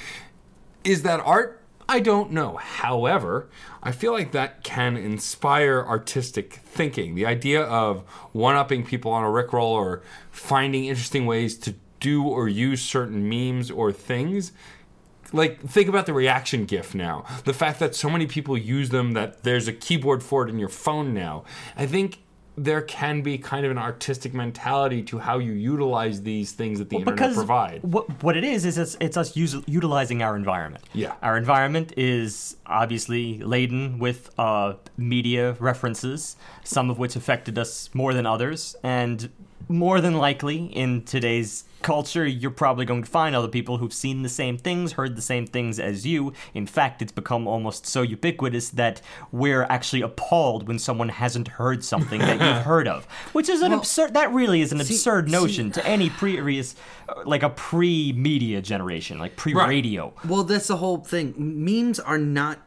is 0.84 1.02
that 1.02 1.18
art? 1.24 1.56
I 1.88 1.98
don't 1.98 2.30
know. 2.30 2.56
However, 2.56 3.48
I 3.82 3.90
feel 3.90 4.12
like 4.12 4.30
that 4.30 4.62
can 4.62 4.96
inspire 4.96 5.84
artistic 5.84 6.52
thinking. 6.64 7.16
The 7.16 7.26
idea 7.26 7.62
of 7.64 8.02
one 8.30 8.54
upping 8.54 8.84
people 8.84 9.10
on 9.10 9.24
a 9.24 9.26
Rickroll 9.26 9.72
or 9.72 10.02
finding 10.30 10.84
interesting 10.84 11.26
ways 11.26 11.58
to 11.58 11.74
do 12.00 12.24
or 12.26 12.48
use 12.48 12.82
certain 12.82 13.28
memes 13.28 13.70
or 13.70 13.92
things 13.92 14.52
like 15.32 15.60
think 15.60 15.88
about 15.88 16.06
the 16.06 16.12
reaction 16.12 16.64
gif 16.64 16.94
now 16.94 17.24
the 17.44 17.54
fact 17.54 17.78
that 17.78 17.94
so 17.94 18.10
many 18.10 18.26
people 18.26 18.58
use 18.58 18.90
them 18.90 19.12
that 19.12 19.42
there's 19.44 19.68
a 19.68 19.72
keyboard 19.72 20.22
for 20.22 20.44
it 20.46 20.50
in 20.50 20.58
your 20.58 20.68
phone 20.68 21.14
now 21.14 21.44
i 21.76 21.86
think 21.86 22.18
there 22.56 22.82
can 22.82 23.22
be 23.22 23.38
kind 23.38 23.64
of 23.64 23.70
an 23.70 23.78
artistic 23.78 24.34
mentality 24.34 25.02
to 25.02 25.18
how 25.18 25.38
you 25.38 25.52
utilize 25.52 26.22
these 26.22 26.52
things 26.52 26.78
that 26.78 26.90
the 26.90 26.96
internet 26.96 27.16
because 27.16 27.34
provide 27.34 27.82
What, 27.82 28.22
what 28.22 28.36
it 28.36 28.44
is 28.44 28.66
is 28.66 28.76
it's, 28.76 28.96
it's 29.00 29.16
us 29.16 29.34
us- 29.36 29.62
utilizing 29.66 30.22
our 30.22 30.36
environment. 30.36 30.84
Yeah. 30.92 31.14
Our 31.22 31.38
environment 31.38 31.94
is 31.96 32.56
obviously 32.66 33.38
laden 33.38 33.98
with 33.98 34.30
uh, 34.38 34.74
media 34.98 35.52
references, 35.58 36.36
some 36.62 36.90
of 36.90 36.98
which 36.98 37.16
affected 37.16 37.58
us 37.58 37.88
more 37.94 38.12
than 38.12 38.26
others, 38.26 38.76
and 38.82 39.30
more 39.70 40.00
than 40.00 40.14
likely 40.18 40.64
in 40.66 41.02
today's 41.04 41.64
culture, 41.82 42.26
you're 42.26 42.50
probably 42.50 42.84
going 42.84 43.02
to 43.02 43.10
find 43.10 43.34
other 43.34 43.48
people 43.48 43.78
who've 43.78 43.92
seen 43.94 44.22
the 44.22 44.28
same 44.28 44.58
things, 44.58 44.92
heard 44.92 45.16
the 45.16 45.22
same 45.22 45.46
things 45.46 45.78
as 45.80 46.06
you. 46.06 46.32
In 46.52 46.66
fact, 46.66 47.00
it's 47.00 47.12
become 47.12 47.46
almost 47.48 47.86
so 47.86 48.02
ubiquitous 48.02 48.68
that 48.70 49.00
we're 49.32 49.62
actually 49.62 50.02
appalled 50.02 50.68
when 50.68 50.78
someone 50.78 51.08
hasn't 51.08 51.48
heard 51.48 51.82
something 51.82 52.18
that 52.20 52.32
you've 52.40 52.64
heard 52.66 52.86
of, 52.86 53.06
which 53.32 53.48
is 53.48 53.62
an 53.62 53.70
Well, 53.70 53.80
absurd. 53.80 54.12
That 54.12 54.30
really 54.32 54.60
is 54.60 54.72
an 54.72 54.84
see- 54.84 54.94
absurd 54.94 55.26
see- 55.26 55.32
notion 55.32 55.70
to 55.72 55.86
any 55.86 56.10
previous, 56.10 56.74
like 57.24 57.42
a 57.42 57.48
pre-media 57.50 58.60
generation, 58.60 59.18
like 59.18 59.36
pre-radio. 59.36 60.12
Well, 60.28 60.44
that's 60.44 60.66
the 60.66 60.76
whole 60.76 60.98
thing. 60.98 61.32
Memes 61.38 61.98
are 61.98 62.18
not 62.18 62.58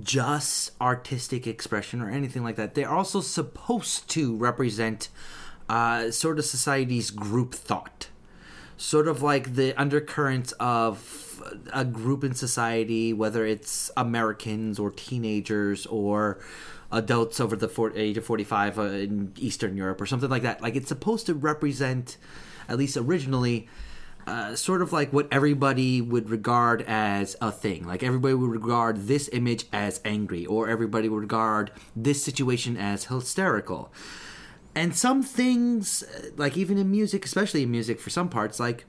just 0.00 0.70
artistic 0.80 1.46
expression 1.46 2.00
or 2.00 2.08
anything 2.08 2.42
like 2.42 2.56
that. 2.56 2.74
They're 2.74 2.88
also 2.90 3.20
supposed 3.20 4.08
to 4.10 4.34
represent 4.36 5.08
uh, 5.72 6.10
sort 6.10 6.38
of 6.38 6.44
society's 6.44 7.10
group 7.10 7.54
thought, 7.54 8.08
sort 8.76 9.08
of 9.08 9.22
like 9.22 9.54
the 9.54 9.72
undercurrents 9.80 10.52
of 10.60 11.42
a 11.72 11.82
group 11.82 12.22
in 12.22 12.34
society, 12.34 13.14
whether 13.14 13.46
it's 13.46 13.90
Americans 13.96 14.78
or 14.78 14.90
teenagers 14.90 15.86
or 15.86 16.38
adults 16.92 17.40
over 17.40 17.56
the 17.56 17.68
for- 17.68 17.96
age 17.96 18.18
of 18.18 18.24
45 18.26 18.78
uh, 18.78 18.82
in 18.82 19.32
Eastern 19.38 19.74
Europe 19.74 19.98
or 19.98 20.04
something 20.04 20.28
like 20.28 20.42
that. 20.42 20.60
Like 20.60 20.76
it's 20.76 20.88
supposed 20.88 21.24
to 21.24 21.32
represent, 21.32 22.18
at 22.68 22.76
least 22.76 22.98
originally, 22.98 23.66
uh, 24.26 24.54
sort 24.54 24.82
of 24.82 24.92
like 24.92 25.10
what 25.10 25.26
everybody 25.32 26.02
would 26.02 26.28
regard 26.28 26.82
as 26.82 27.34
a 27.40 27.50
thing. 27.50 27.86
Like 27.86 28.02
everybody 28.02 28.34
would 28.34 28.50
regard 28.50 29.06
this 29.08 29.30
image 29.32 29.64
as 29.72 30.02
angry, 30.04 30.44
or 30.44 30.68
everybody 30.68 31.08
would 31.08 31.22
regard 31.22 31.70
this 31.96 32.22
situation 32.22 32.76
as 32.76 33.06
hysterical. 33.06 33.90
And 34.74 34.96
some 34.96 35.22
things, 35.22 36.02
like 36.36 36.56
even 36.56 36.78
in 36.78 36.90
music, 36.90 37.24
especially 37.24 37.62
in 37.62 37.70
music 37.70 38.00
for 38.00 38.10
some 38.10 38.28
parts, 38.28 38.58
like 38.58 38.86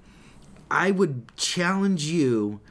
I 0.72 0.92
would 0.92 1.36
challenge 1.36 2.06
you 2.06 2.62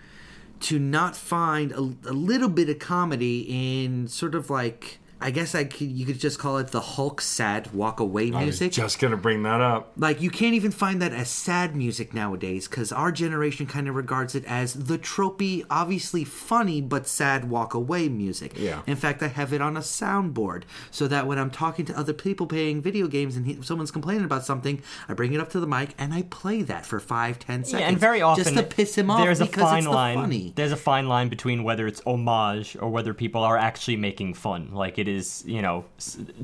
to 0.61 0.79
not 0.79 1.17
find 1.17 1.73
a, 1.73 1.79
a 1.79 2.15
little 2.15 2.49
bit 2.49 2.69
of 2.69 2.79
comedy 2.79 3.85
in 3.85 4.09
sort 4.09 4.35
of 4.35 4.49
like 4.49 4.99
I 5.23 5.31
guess 5.31 5.55
I 5.55 5.65
could 5.65 5.89
you 5.91 6.05
could 6.07 6.19
just 6.19 6.39
call 6.39 6.59
it 6.59 6.69
the 6.69 6.81
Hulk 6.81 7.21
sad 7.21 7.73
walk 7.73 8.01
away 8.01 8.25
I 8.33 8.45
was 8.45 8.61
music. 8.61 8.73
just 8.73 8.99
gonna 8.99 9.17
bring 9.17 9.43
that 9.45 9.61
up 9.61 9.93
Like 9.97 10.21
you 10.21 10.31
can't 10.31 10.55
even 10.55 10.71
find 10.71 11.01
that 11.03 11.13
as 11.13 11.29
sad 11.31 11.75
music 11.77 12.13
nowadays 12.15 12.69
because 12.69 12.93
our 12.93 13.13
generation 13.13 13.67
kind 13.67 13.89
of 13.89 13.95
regards 13.95 14.35
it 14.35 14.45
as 14.47 14.75
the 14.75 14.99
tropey, 14.99 15.65
obviously 15.71 16.25
funny 16.25 16.81
but 16.81 17.07
sad 17.07 17.49
walk 17.49 17.75
away 17.75 18.09
music. 18.09 18.53
Yeah. 18.59 18.83
In 18.87 18.97
fact, 18.97 19.23
I 19.23 19.29
have 19.29 19.53
it 19.53 19.61
on 19.63 19.77
a 19.77 19.81
soundboard 19.81 20.65
so 20.91 21.07
that 21.09 21.27
when 21.27 21.39
I'm 21.39 21.51
talking 21.51 21.85
to 21.87 21.99
other 21.99 22.13
people 22.13 22.47
playing 22.47 22.83
video 22.83 23.07
games 23.07 23.37
and 23.37 23.47
he, 23.47 23.63
someone's 23.63 23.91
complaining 23.91 24.25
about 24.25 24.45
something, 24.45 24.83
I 25.09 25.15
bring 25.15 25.33
it 25.33 25.41
up 25.41 25.51
to 25.51 25.61
the 25.61 25.67
mic 25.67 25.95
and 25.99 26.13
I 26.13 26.23
play 26.23 26.63
that 26.63 26.85
for 26.87 27.01
five, 27.01 27.39
ten 27.39 27.65
seconds. 27.65 27.81
Yeah, 27.81 27.89
and 27.89 27.99
very 27.99 28.23
often 28.23 28.45
just 28.45 28.57
to 28.57 28.63
piss 28.63 28.97
him 28.97 29.11
off 29.11 29.23
there's 29.23 29.41
a 29.41 29.47
fine 29.47 29.79
it's 29.79 29.87
the 29.87 29.91
line. 29.93 30.17
funny. 30.17 30.53
There's 30.55 30.73
a 30.73 30.77
fine 30.77 31.09
line 31.09 31.29
between 31.29 31.63
whether 31.65 31.87
it's 31.87 32.01
homage 32.07 32.77
or 32.81 32.89
whether 32.91 33.15
people 33.15 33.43
are 33.43 33.57
actually 33.57 33.97
making 33.97 34.35
fun. 34.35 34.71
Like 34.73 34.99
it 34.99 35.09
is, 35.09 35.12
you 35.47 35.63
know, 35.63 35.85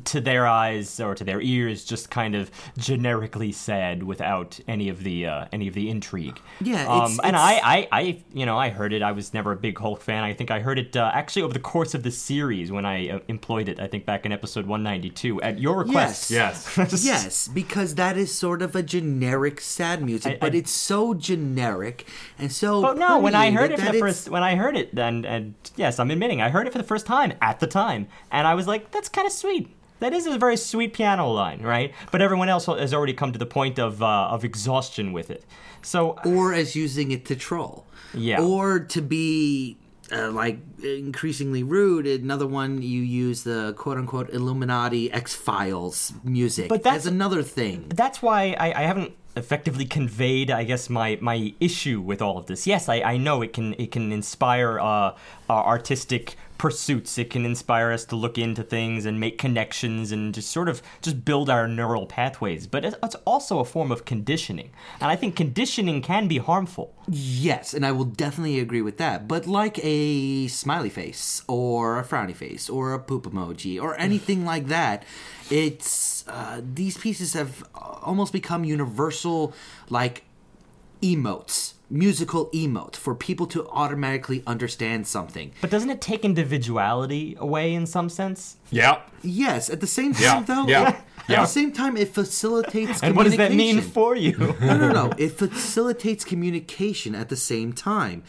to 0.04 0.20
their 0.20 0.46
eyes 0.46 1.00
or 1.00 1.14
to 1.14 1.24
their 1.24 1.40
ears, 1.40 1.84
just 1.84 2.10
kind 2.10 2.34
of 2.34 2.50
generically 2.76 3.52
said 3.52 4.02
without 4.02 4.58
any 4.68 4.88
of 4.88 5.02
the 5.04 5.26
uh, 5.26 5.44
any 5.52 5.68
of 5.68 5.74
the 5.74 5.88
intrigue. 5.90 6.38
Yeah, 6.60 6.86
um, 6.88 7.12
it's- 7.12 7.18
and 7.22 7.36
it's- 7.36 7.42
I, 7.64 7.76
I, 7.76 7.88
I, 8.00 8.22
you 8.32 8.46
know, 8.46 8.56
I 8.58 8.70
heard 8.70 8.92
it. 8.92 9.02
I 9.02 9.12
was 9.12 9.34
never 9.34 9.52
a 9.52 9.56
big 9.56 9.78
Hulk 9.78 10.00
fan. 10.00 10.24
I 10.24 10.32
think 10.34 10.50
I 10.50 10.60
heard 10.60 10.78
it 10.78 10.96
uh, 10.96 11.10
actually 11.14 11.42
over 11.42 11.52
the 11.54 11.60
course 11.60 11.94
of 11.94 12.02
the 12.02 12.10
series 12.10 12.70
when 12.72 12.84
I 12.86 13.08
uh, 13.10 13.18
employed 13.28 13.68
it. 13.68 13.78
I 13.80 13.86
think 13.86 14.04
back 14.06 14.24
in 14.26 14.32
episode 14.32 14.66
192 14.66 15.40
at 15.42 15.58
your 15.58 15.78
request. 15.78 16.30
Yes. 16.30 16.76
yes 16.76 17.04
yes, 17.04 17.48
because 17.48 17.94
that 17.96 18.16
is 18.16 18.34
sort 18.34 18.62
of 18.62 18.74
a 18.76 18.82
generic 18.82 19.60
sad 19.60 20.02
music, 20.02 20.34
I- 20.34 20.38
but 20.38 20.54
it's 20.54 20.70
so 20.70 21.14
generic 21.14 22.06
and 22.38 22.50
so. 22.52 22.82
But 22.82 22.98
no, 22.98 23.18
when 23.18 23.34
I 23.34 23.50
heard 23.50 23.70
it 23.72 23.78
for 23.78 23.82
the 23.84 23.88
it's- 23.98 24.00
first, 24.00 24.28
when 24.28 24.42
I 24.42 24.56
heard 24.56 24.76
it, 24.76 24.94
then 24.94 25.24
and 25.24 25.54
yes, 25.76 25.98
I'm 25.98 26.10
admitting 26.10 26.40
I 26.40 26.48
heard 26.50 26.66
it 26.66 26.72
for 26.72 26.78
the 26.78 26.84
first 26.84 27.06
time 27.06 27.32
at 27.40 27.60
the 27.60 27.66
time, 27.66 28.08
and 28.30 28.46
I 28.46 28.54
was 28.58 28.66
like, 28.66 28.90
that's 28.94 29.08
kind 29.08 29.26
of 29.26 29.32
sweet. 29.32 29.64
That 30.00 30.12
is 30.12 30.26
a 30.26 30.38
very 30.38 30.56
sweet 30.56 30.92
piano 30.98 31.26
line, 31.42 31.60
right? 31.74 31.90
But 32.12 32.22
everyone 32.22 32.48
else 32.54 32.66
has 32.66 32.92
already 32.96 33.14
come 33.20 33.32
to 33.32 33.38
the 33.44 33.50
point 33.58 33.78
of 33.86 33.92
uh, 34.02 34.34
of 34.34 34.44
exhaustion 34.44 35.06
with 35.18 35.28
it. 35.36 35.42
So 35.82 35.98
or 36.24 36.52
as 36.60 36.76
using 36.76 37.10
it 37.16 37.22
to 37.30 37.34
troll. 37.36 37.84
Yeah. 38.14 38.40
Or 38.40 38.78
to 38.94 39.00
be 39.02 39.76
uh, 40.12 40.30
like 40.42 40.58
increasingly 40.82 41.62
rude. 41.62 42.06
Another 42.06 42.46
one 42.46 42.80
you 42.82 43.02
use 43.02 43.42
the 43.42 43.74
quote 43.76 43.98
unquote 43.98 44.28
Illuminati 44.30 45.10
X 45.12 45.34
Files 45.34 46.12
music 46.24 46.68
But 46.68 46.82
that's- 46.84 47.02
as 47.02 47.06
another 47.06 47.42
thing. 47.42 47.78
that's 47.94 48.22
why 48.22 48.40
I, 48.58 48.68
I 48.82 48.82
haven't 48.90 49.12
effectively 49.36 49.84
conveyed, 49.84 50.50
I 50.50 50.64
guess, 50.64 50.88
my, 50.90 51.18
my 51.20 51.54
issue 51.60 52.00
with 52.00 52.20
all 52.22 52.38
of 52.38 52.46
this. 52.46 52.66
Yes, 52.66 52.88
I, 52.88 52.96
I 53.02 53.16
know 53.18 53.42
it 53.42 53.52
can 53.52 53.74
it 53.74 53.90
can 53.92 54.10
inspire 54.12 54.80
uh, 54.80 55.12
uh, 55.48 55.52
artistic 55.52 56.36
pursuits. 56.58 57.16
It 57.16 57.30
can 57.30 57.46
inspire 57.46 57.92
us 57.92 58.04
to 58.06 58.16
look 58.16 58.36
into 58.36 58.62
things 58.62 59.06
and 59.06 59.18
make 59.18 59.38
connections 59.38 60.12
and 60.12 60.34
just 60.34 60.50
sort 60.50 60.68
of 60.68 60.82
just 61.00 61.24
build 61.24 61.48
our 61.48 61.66
neural 61.66 62.04
pathways. 62.06 62.66
But 62.66 62.84
it's, 62.84 62.96
also 63.24 63.58
a 63.58 63.64
form 63.64 63.92
of 63.92 64.04
conditioning, 64.04 64.70
and 65.00 65.10
I 65.10 65.16
think 65.16 65.36
conditioning 65.36 66.02
can 66.02 66.28
be 66.28 66.38
harmful. 66.38 66.94
Yes, 67.08 67.74
and 67.74 67.84
I 67.84 67.92
will 67.92 68.04
definitely 68.04 68.58
agree 68.58 68.82
with 68.82 68.96
that. 68.98 69.28
But 69.28 69.46
like 69.46 69.78
a 69.82 70.48
smiley 70.48 70.90
face 70.90 71.42
or 71.46 71.98
a 71.98 72.04
frowny 72.04 72.34
face 72.34 72.68
or 72.68 72.92
a 72.92 72.98
poop 72.98 73.24
emoji 73.24 73.80
or 73.80 73.96
anything 73.98 74.44
like 74.44 74.66
that, 74.68 75.04
it's 75.50 76.26
uh, 76.28 76.60
these 76.62 76.96
pieces 76.98 77.34
have 77.34 77.64
almost 77.74 78.32
become 78.32 78.64
universal, 78.64 79.54
like 79.88 80.24
emotes, 81.02 81.74
musical 81.90 82.50
emote 82.50 82.94
for 82.96 83.14
people 83.14 83.46
to 83.46 83.66
automatically 83.68 84.42
understand 84.46 85.06
something. 85.06 85.52
But 85.60 85.70
doesn't 85.70 85.90
it 85.90 86.00
take 86.00 86.24
individuality 86.24 87.36
away 87.38 87.74
in 87.74 87.86
some 87.86 88.08
sense? 88.08 88.56
yeah 88.70 89.00
Yes, 89.22 89.68
at 89.70 89.80
the 89.80 89.86
same 89.86 90.12
Yeah, 90.18 90.34
time, 90.34 90.44
though, 90.44 90.66
yeah, 90.68 90.88
it- 90.90 90.96
yeah. 91.28 91.36
at 91.38 91.42
the 91.42 91.46
same 91.48 91.72
time, 91.72 91.96
it 91.96 92.08
facilitates. 92.14 93.02
And 93.02 93.16
what 93.16 93.24
does 93.24 93.36
that 93.36 93.50
mean 93.52 93.80
communication. 93.80 93.92
for 93.92 94.14
you? 94.16 94.54
no, 94.60 94.76
no, 94.76 94.92
no. 94.92 95.12
It 95.18 95.30
facilitates 95.32 96.24
communication 96.24 97.14
at 97.16 97.28
the 97.28 97.36
same 97.36 97.72
time. 97.72 98.22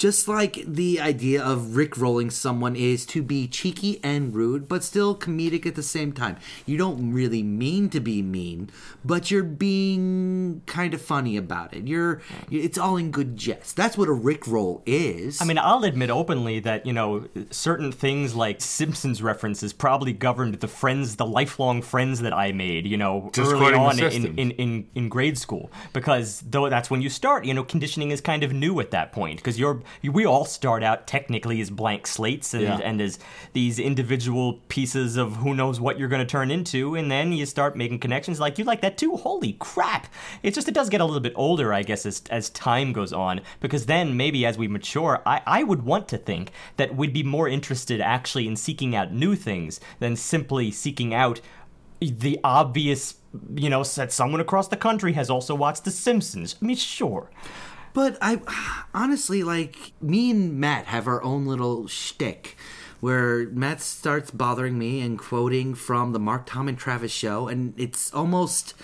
Just 0.00 0.28
like 0.28 0.64
the 0.66 0.98
idea 0.98 1.42
of 1.42 1.58
rickrolling 1.72 2.32
someone 2.32 2.74
is 2.74 3.04
to 3.04 3.22
be 3.22 3.46
cheeky 3.46 4.00
and 4.02 4.34
rude, 4.34 4.66
but 4.66 4.82
still 4.82 5.14
comedic 5.14 5.66
at 5.66 5.74
the 5.74 5.82
same 5.82 6.12
time. 6.12 6.38
You 6.64 6.78
don't 6.78 7.12
really 7.12 7.42
mean 7.42 7.90
to 7.90 8.00
be 8.00 8.22
mean, 8.22 8.70
but 9.04 9.30
you're 9.30 9.42
being 9.42 10.62
kind 10.64 10.94
of 10.94 11.02
funny 11.02 11.36
about 11.36 11.74
it. 11.74 11.86
You're, 11.86 12.22
it's 12.50 12.78
all 12.78 12.96
in 12.96 13.10
good 13.10 13.36
jest. 13.36 13.76
That's 13.76 13.98
what 13.98 14.08
a 14.08 14.12
rickroll 14.12 14.80
is. 14.86 15.42
I 15.42 15.44
mean, 15.44 15.58
I'll 15.58 15.84
admit 15.84 16.08
openly 16.08 16.60
that, 16.60 16.86
you 16.86 16.94
know, 16.94 17.28
certain 17.50 17.92
things 17.92 18.34
like 18.34 18.62
Simpsons 18.62 19.22
references 19.22 19.74
probably 19.74 20.14
governed 20.14 20.54
the 20.54 20.68
friends, 20.68 21.16
the 21.16 21.26
lifelong 21.26 21.82
friends 21.82 22.20
that 22.20 22.32
I 22.32 22.52
made, 22.52 22.86
you 22.86 22.96
know, 22.96 23.28
Just 23.34 23.52
early 23.52 23.74
on 23.74 23.98
in, 24.00 24.38
in, 24.38 24.50
in, 24.52 24.86
in 24.94 25.08
grade 25.10 25.36
school. 25.36 25.70
Because 25.92 26.42
though 26.48 26.70
that's 26.70 26.90
when 26.90 27.02
you 27.02 27.10
start, 27.10 27.44
you 27.44 27.52
know, 27.52 27.64
conditioning 27.64 28.12
is 28.12 28.22
kind 28.22 28.42
of 28.42 28.54
new 28.54 28.80
at 28.80 28.92
that 28.92 29.12
point. 29.12 29.36
Because 29.36 29.58
you're, 29.58 29.74
you, 29.74 29.84
we 30.02 30.24
all 30.24 30.44
start 30.44 30.82
out 30.82 31.06
technically 31.06 31.60
as 31.60 31.70
blank 31.70 32.06
slates 32.06 32.54
and, 32.54 32.62
Yeah. 32.62 32.78
and 32.78 33.00
as 33.00 33.18
these 33.52 33.78
individual 33.78 34.60
pieces 34.68 35.16
of 35.16 35.36
who 35.36 35.54
knows 35.54 35.80
what 35.80 35.98
you're 35.98 36.08
going 36.08 36.20
to 36.26 36.30
turn 36.30 36.50
into. 36.50 36.94
And 36.94 37.10
then 37.10 37.32
you 37.32 37.46
start 37.46 37.76
making 37.76 37.98
connections 38.00 38.40
like, 38.40 38.58
you 38.58 38.64
like 38.64 38.80
that 38.82 38.98
too? 38.98 39.16
Holy 39.16 39.54
crap. 39.54 40.06
It's 40.42 40.54
just, 40.54 40.68
it 40.68 40.74
does 40.74 40.88
get 40.88 41.00
a 41.00 41.04
little 41.04 41.20
bit 41.20 41.32
older, 41.36 41.72
I 41.72 41.82
guess, 41.82 42.06
as, 42.06 42.22
as 42.30 42.50
time 42.50 42.92
goes 42.92 43.12
on. 43.12 43.40
Because 43.60 43.86
then 43.86 44.16
maybe 44.16 44.44
as 44.46 44.56
we 44.58 44.68
mature, 44.68 45.22
I, 45.26 45.42
I 45.46 45.62
would 45.62 45.82
want 45.84 46.08
to 46.08 46.18
think 46.18 46.52
that 46.76 46.94
we'd 46.94 47.12
be 47.12 47.22
more 47.22 47.48
interested 47.48 48.00
actually 48.00 48.46
in 48.46 48.56
seeking 48.56 48.94
out 48.94 49.12
new 49.12 49.34
things 49.34 49.80
than 49.98 50.16
simply 50.16 50.70
seeking 50.70 51.12
out 51.14 51.40
the 52.00 52.40
obvious, 52.42 53.16
you 53.54 53.68
know, 53.68 53.84
that 53.84 54.10
someone 54.10 54.40
across 54.40 54.68
the 54.68 54.76
country 54.76 55.12
has 55.12 55.28
also 55.28 55.54
watched 55.54 55.84
The 55.84 55.90
Simpsons. 55.90 56.56
I 56.60 56.64
mean, 56.64 56.76
sure. 56.76 57.30
But 57.92 58.16
I 58.20 58.40
honestly 58.94 59.42
like 59.42 59.92
me 60.00 60.30
and 60.30 60.58
Matt 60.58 60.86
have 60.86 61.06
our 61.06 61.22
own 61.22 61.46
little 61.46 61.86
shtick 61.88 62.56
where 63.00 63.48
Matt 63.48 63.80
starts 63.80 64.30
bothering 64.30 64.78
me 64.78 65.00
and 65.00 65.18
quoting 65.18 65.74
from 65.74 66.12
the 66.12 66.18
Mark 66.18 66.46
Tom 66.46 66.68
and 66.68 66.78
Travis 66.78 67.10
show, 67.10 67.48
and 67.48 67.72
it's 67.78 68.12
almost 68.12 68.74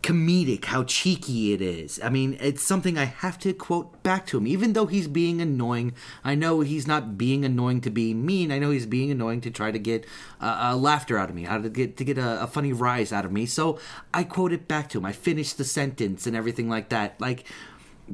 comedic 0.00 0.66
how 0.66 0.84
cheeky 0.84 1.52
it 1.52 1.60
is. 1.60 2.00
I 2.02 2.08
mean, 2.08 2.36
it's 2.40 2.62
something 2.62 2.96
I 2.96 3.04
have 3.04 3.36
to 3.40 3.52
quote 3.52 4.02
back 4.04 4.26
to 4.28 4.38
him, 4.38 4.46
even 4.46 4.72
though 4.72 4.86
he's 4.86 5.08
being 5.08 5.40
annoying. 5.40 5.92
I 6.22 6.36
know 6.36 6.60
he's 6.60 6.86
not 6.86 7.18
being 7.18 7.44
annoying 7.44 7.80
to 7.82 7.90
be 7.90 8.14
mean. 8.14 8.52
I 8.52 8.60
know 8.60 8.70
he's 8.70 8.86
being 8.86 9.10
annoying 9.10 9.40
to 9.42 9.50
try 9.50 9.72
to 9.72 9.78
get 9.78 10.06
uh, 10.40 10.70
uh, 10.70 10.76
laughter 10.76 11.18
out 11.18 11.30
of 11.30 11.34
me, 11.34 11.44
how 11.44 11.58
to 11.58 11.68
get 11.68 11.96
to 11.96 12.04
get 12.04 12.16
a, 12.16 12.44
a 12.44 12.46
funny 12.46 12.72
rise 12.72 13.12
out 13.12 13.24
of 13.24 13.32
me. 13.32 13.44
So 13.44 13.78
I 14.14 14.22
quote 14.22 14.52
it 14.52 14.68
back 14.68 14.88
to 14.90 14.98
him. 14.98 15.04
I 15.04 15.12
finish 15.12 15.52
the 15.52 15.64
sentence 15.64 16.26
and 16.28 16.36
everything 16.36 16.68
like 16.68 16.90
that. 16.90 17.20
Like 17.20 17.44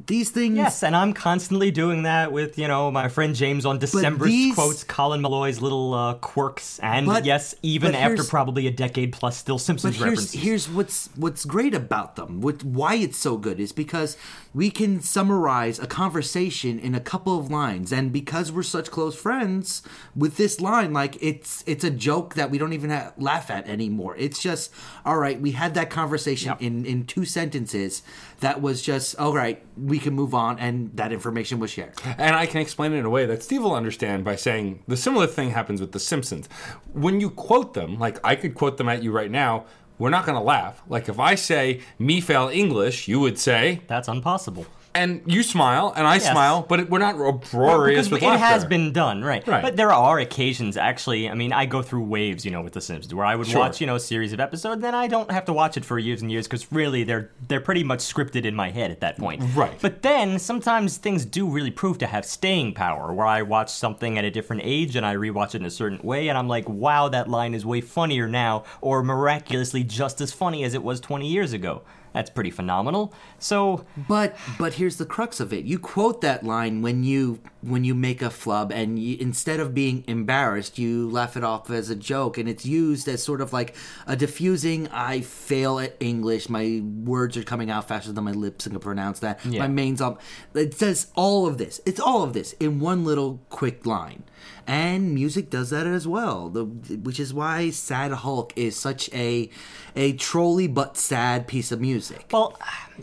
these 0.07 0.31
things. 0.31 0.57
Yes, 0.57 0.83
and 0.83 0.95
I'm 0.97 1.13
constantly 1.13 1.71
doing 1.71 2.03
that 2.03 2.33
with, 2.33 2.59
you 2.59 2.67
know, 2.69 2.91
my 2.91 3.09
friend 3.09 3.35
James 3.35 3.65
on 3.65 3.79
December 3.79 4.27
these- 4.27 4.55
quotes 4.55 4.85
Colin 4.85 5.21
Malloy's 5.23 5.61
little 5.61 5.95
uh, 5.95 6.15
quirks, 6.15 6.79
and 6.81 7.07
But- 7.07 7.25
yes, 7.25 7.55
even 7.63 7.95
after 7.95 8.25
probably 8.25 8.67
a 8.67 8.71
decade 8.71 9.13
plus, 9.13 9.37
still 9.37 9.57
But 9.57 9.63
Simpsons 9.63 9.97
here's 9.97 10.09
references. 10.11 10.41
here's 10.43 10.69
what's 10.69 11.09
what's 11.17 11.45
great 11.45 11.75
about 11.75 12.17
them. 12.17 12.41
What 12.41 12.65
why 12.65 12.95
it's 12.97 13.19
so 13.19 13.37
good 13.37 13.61
is 13.61 13.73
because 13.73 14.17
we 14.55 14.71
can 14.71 15.01
summarize 15.01 15.79
a 15.81 15.87
conversation 15.87 16.79
in 16.79 16.95
a 16.95 17.01
couple 17.01 17.37
of 17.39 17.51
lines, 17.51 17.93
and 17.93 18.13
because 18.13 18.53
we're 18.53 18.63
such 18.63 18.91
close 18.91 19.17
friends 19.17 19.83
with 20.15 20.37
this 20.37 20.61
line, 20.61 20.93
like 20.93 21.19
it's 21.21 21.65
it's 21.67 21.83
a 21.83 21.91
joke 21.91 22.35
that 22.35 22.51
we 22.51 22.57
don't 22.59 22.73
even 22.73 22.91
ha 22.91 23.13
laugh 23.19 23.51
at 23.51 23.69
anymore. 23.69 24.15
It's 24.17 24.39
just 24.41 24.73
all 25.05 25.19
right. 25.19 25.41
We 25.41 25.53
had 25.53 25.75
that 25.75 25.91
conversation 25.91 26.51
Yep. 26.51 26.63
in 26.63 26.87
in 26.87 27.05
two 27.05 27.25
sentences. 27.25 28.03
That 28.41 28.61
was 28.63 28.81
just 28.83 29.17
all 29.19 29.35
right. 29.35 29.65
We 29.77 29.99
can 29.99 30.15
move 30.15 30.35
on, 30.35 30.59
and 30.59 30.91
that 30.97 31.13
information 31.13 31.59
was 31.59 31.71
shared. 31.71 31.95
And 32.19 32.37
I 32.37 32.47
can 32.47 32.61
explain 32.61 32.93
it 32.93 32.99
in 32.99 33.05
a 33.05 33.11
way 33.11 33.27
that 33.27 33.43
Steve 33.43 33.63
will 33.63 33.75
understand 33.75 34.25
by 34.25 34.37
saying 34.37 34.83
the 34.87 34.97
similar 34.97 35.27
thing 35.27 35.51
happens 35.51 35.81
with 35.81 35.93
The 35.93 35.99
Simpsons. 36.01 36.49
When 36.93 37.21
you 37.21 37.31
quote 37.31 37.75
them, 37.75 37.99
like 37.99 38.19
I 38.23 38.37
could 38.37 38.55
quote 38.55 38.77
them 38.77 38.89
at 38.89 39.03
you 39.03 39.11
right 39.11 39.31
now, 39.31 39.65
we're 39.99 40.11
not 40.11 40.27
going 40.27 40.37
to 40.37 40.45
laugh. 40.45 40.83
Like 40.89 41.09
if 41.09 41.19
I 41.19 41.35
say 41.35 41.81
me 41.99 42.21
fail 42.21 42.49
English, 42.49 43.09
you 43.09 43.21
would 43.21 43.39
say, 43.39 43.81
That's 43.87 44.09
impossible. 44.09 44.67
And 44.95 45.23
you 45.27 45.43
smile, 45.43 45.93
and 45.97 46.07
I 46.07 46.15
Yes. 46.15 46.31
smile, 46.31 46.65
but 46.69 46.89
we're 46.89 46.99
not 47.01 47.17
uproarious 47.21 48.09
because 48.09 48.11
with 48.13 48.23
it 48.23 48.27
laughter. 48.27 48.45
has 48.45 48.65
been 48.65 48.93
done, 48.93 49.23
right. 49.25 49.47
Right. 49.47 49.63
But 49.63 49.77
there 49.77 49.93
are 49.93 50.19
occasions, 50.19 50.77
actually. 50.77 51.29
I 51.29 51.35
mean, 51.35 51.53
I 51.53 51.67
go 51.67 51.83
through 51.83 52.05
waves, 52.05 52.45
you 52.45 52.51
know, 52.51 52.63
with 52.63 52.73
The 52.75 52.81
Simpsons, 52.81 53.15
where 53.15 53.27
I 53.27 53.35
would 53.37 53.47
Sure. 53.47 53.61
watch, 53.61 53.81
you 53.81 53.87
know, 53.87 53.97
a 53.97 54.01
series 54.01 54.33
of 54.33 54.41
episodes, 54.41 54.83
then 54.83 54.95
I 54.95 55.07
don't 55.09 55.31
have 55.31 55.45
to 55.47 55.53
watch 55.53 55.77
it 55.77 55.85
for 55.85 55.99
years 55.99 56.23
and 56.23 56.31
years 56.31 56.47
because 56.47 56.71
really 56.73 57.03
they're 57.05 57.31
they're 57.49 57.61
pretty 57.61 57.83
much 57.85 58.01
scripted 58.01 58.45
in 58.45 58.55
my 58.55 58.71
head 58.71 58.91
at 58.91 59.01
that 59.01 59.19
point. 59.19 59.43
Right. 59.55 59.73
But 59.81 60.03
then 60.03 60.39
sometimes 60.39 60.97
things 60.97 61.25
do 61.25 61.49
really 61.49 61.71
prove 61.71 61.99
to 61.99 62.07
have 62.07 62.25
staying 62.25 62.75
power, 62.75 63.13
where 63.13 63.27
I 63.27 63.43
watch 63.43 63.71
something 63.71 64.17
at 64.19 64.25
a 64.25 64.31
different 64.31 64.63
age 64.65 64.97
and 64.97 65.05
I 65.05 65.15
rewatch 65.17 65.49
it 65.49 65.57
in 65.57 65.65
a 65.67 65.71
certain 65.71 65.99
way, 66.03 66.29
and 66.29 66.39
I'm 66.39 66.49
like, 66.49 66.69
wow, 66.69 67.09
that 67.09 67.29
line 67.29 67.55
is 67.55 67.67
way 67.67 67.81
funnier 67.81 68.29
now, 68.29 68.65
or 68.81 69.03
miraculously 69.03 69.83
just 69.85 70.21
as 70.21 70.33
funny 70.33 70.65
as 70.65 70.75
it 70.75 70.83
was 70.83 71.01
20 71.01 71.27
years 71.29 71.53
ago. 71.53 71.83
That's 72.15 72.31
pretty 72.31 72.51
phenomenal. 72.51 73.13
So 73.39 73.85
But 74.09 74.37
but 74.57 74.75
here's 74.75 74.97
the 74.97 75.05
crux 75.05 75.41
of 75.41 75.53
it. 75.53 75.65
You 75.65 75.81
quote 75.81 76.21
that 76.21 76.45
line 76.45 76.81
when 76.81 77.03
you 77.03 77.41
when 77.61 77.83
you 77.83 77.95
make 77.95 78.23
a 78.23 78.31
flub, 78.31 78.71
and 78.73 78.99
you, 78.99 79.17
instead 79.19 79.59
of 79.59 79.75
being 79.75 80.05
embarrassed, 80.07 80.79
you 80.79 81.11
laugh 81.11 81.37
it 81.37 81.43
off 81.43 81.71
as 81.71 81.91
a 81.91 81.97
joke, 81.97 82.39
and 82.39 82.49
it's 82.49 82.65
used 82.65 83.09
as 83.09 83.23
sort 83.23 83.41
of 83.41 83.53
like 83.53 83.75
a 84.07 84.15
diffusing. 84.15 84.87
I 84.89 85.23
fail 85.23 85.81
at 85.81 85.97
English. 85.99 86.49
My 86.49 86.83
words 86.85 87.37
are 87.37 87.43
coming 87.43 87.71
out 87.71 87.89
faster 87.89 88.13
than 88.13 88.25
my 88.25 88.33
lips 88.33 88.67
can 88.67 88.79
pronounce 88.79 89.19
that. 89.21 89.45
Yeah. 89.45 89.61
My 89.61 89.69
main's 89.69 90.01
up. 90.01 90.21
It 90.55 90.75
says 90.75 91.09
all 91.17 91.47
of 91.47 91.59
this. 91.59 91.81
It's 91.85 92.01
all 92.01 92.23
of 92.23 92.33
this 92.33 92.53
in 92.55 92.79
one 92.79 93.05
little 93.05 93.41
quick 93.49 93.85
line. 93.87 94.23
And 94.67 95.15
music 95.15 95.51
does 95.51 95.71
that 95.71 95.87
as 95.87 96.07
well, 96.07 96.49
the, 96.49 96.65
which 96.65 97.21
is 97.21 97.35
why 97.35 97.71
"Sad 97.71 98.13
Hulk" 98.13 98.53
is 98.57 98.77
such 98.77 99.13
a 99.13 99.51
a 99.97 100.15
trolly 100.15 100.67
but 100.67 100.97
sad 100.97 101.47
piece 101.47 101.71
of 101.71 101.81
music. 101.81 102.27
Well, 102.33 102.59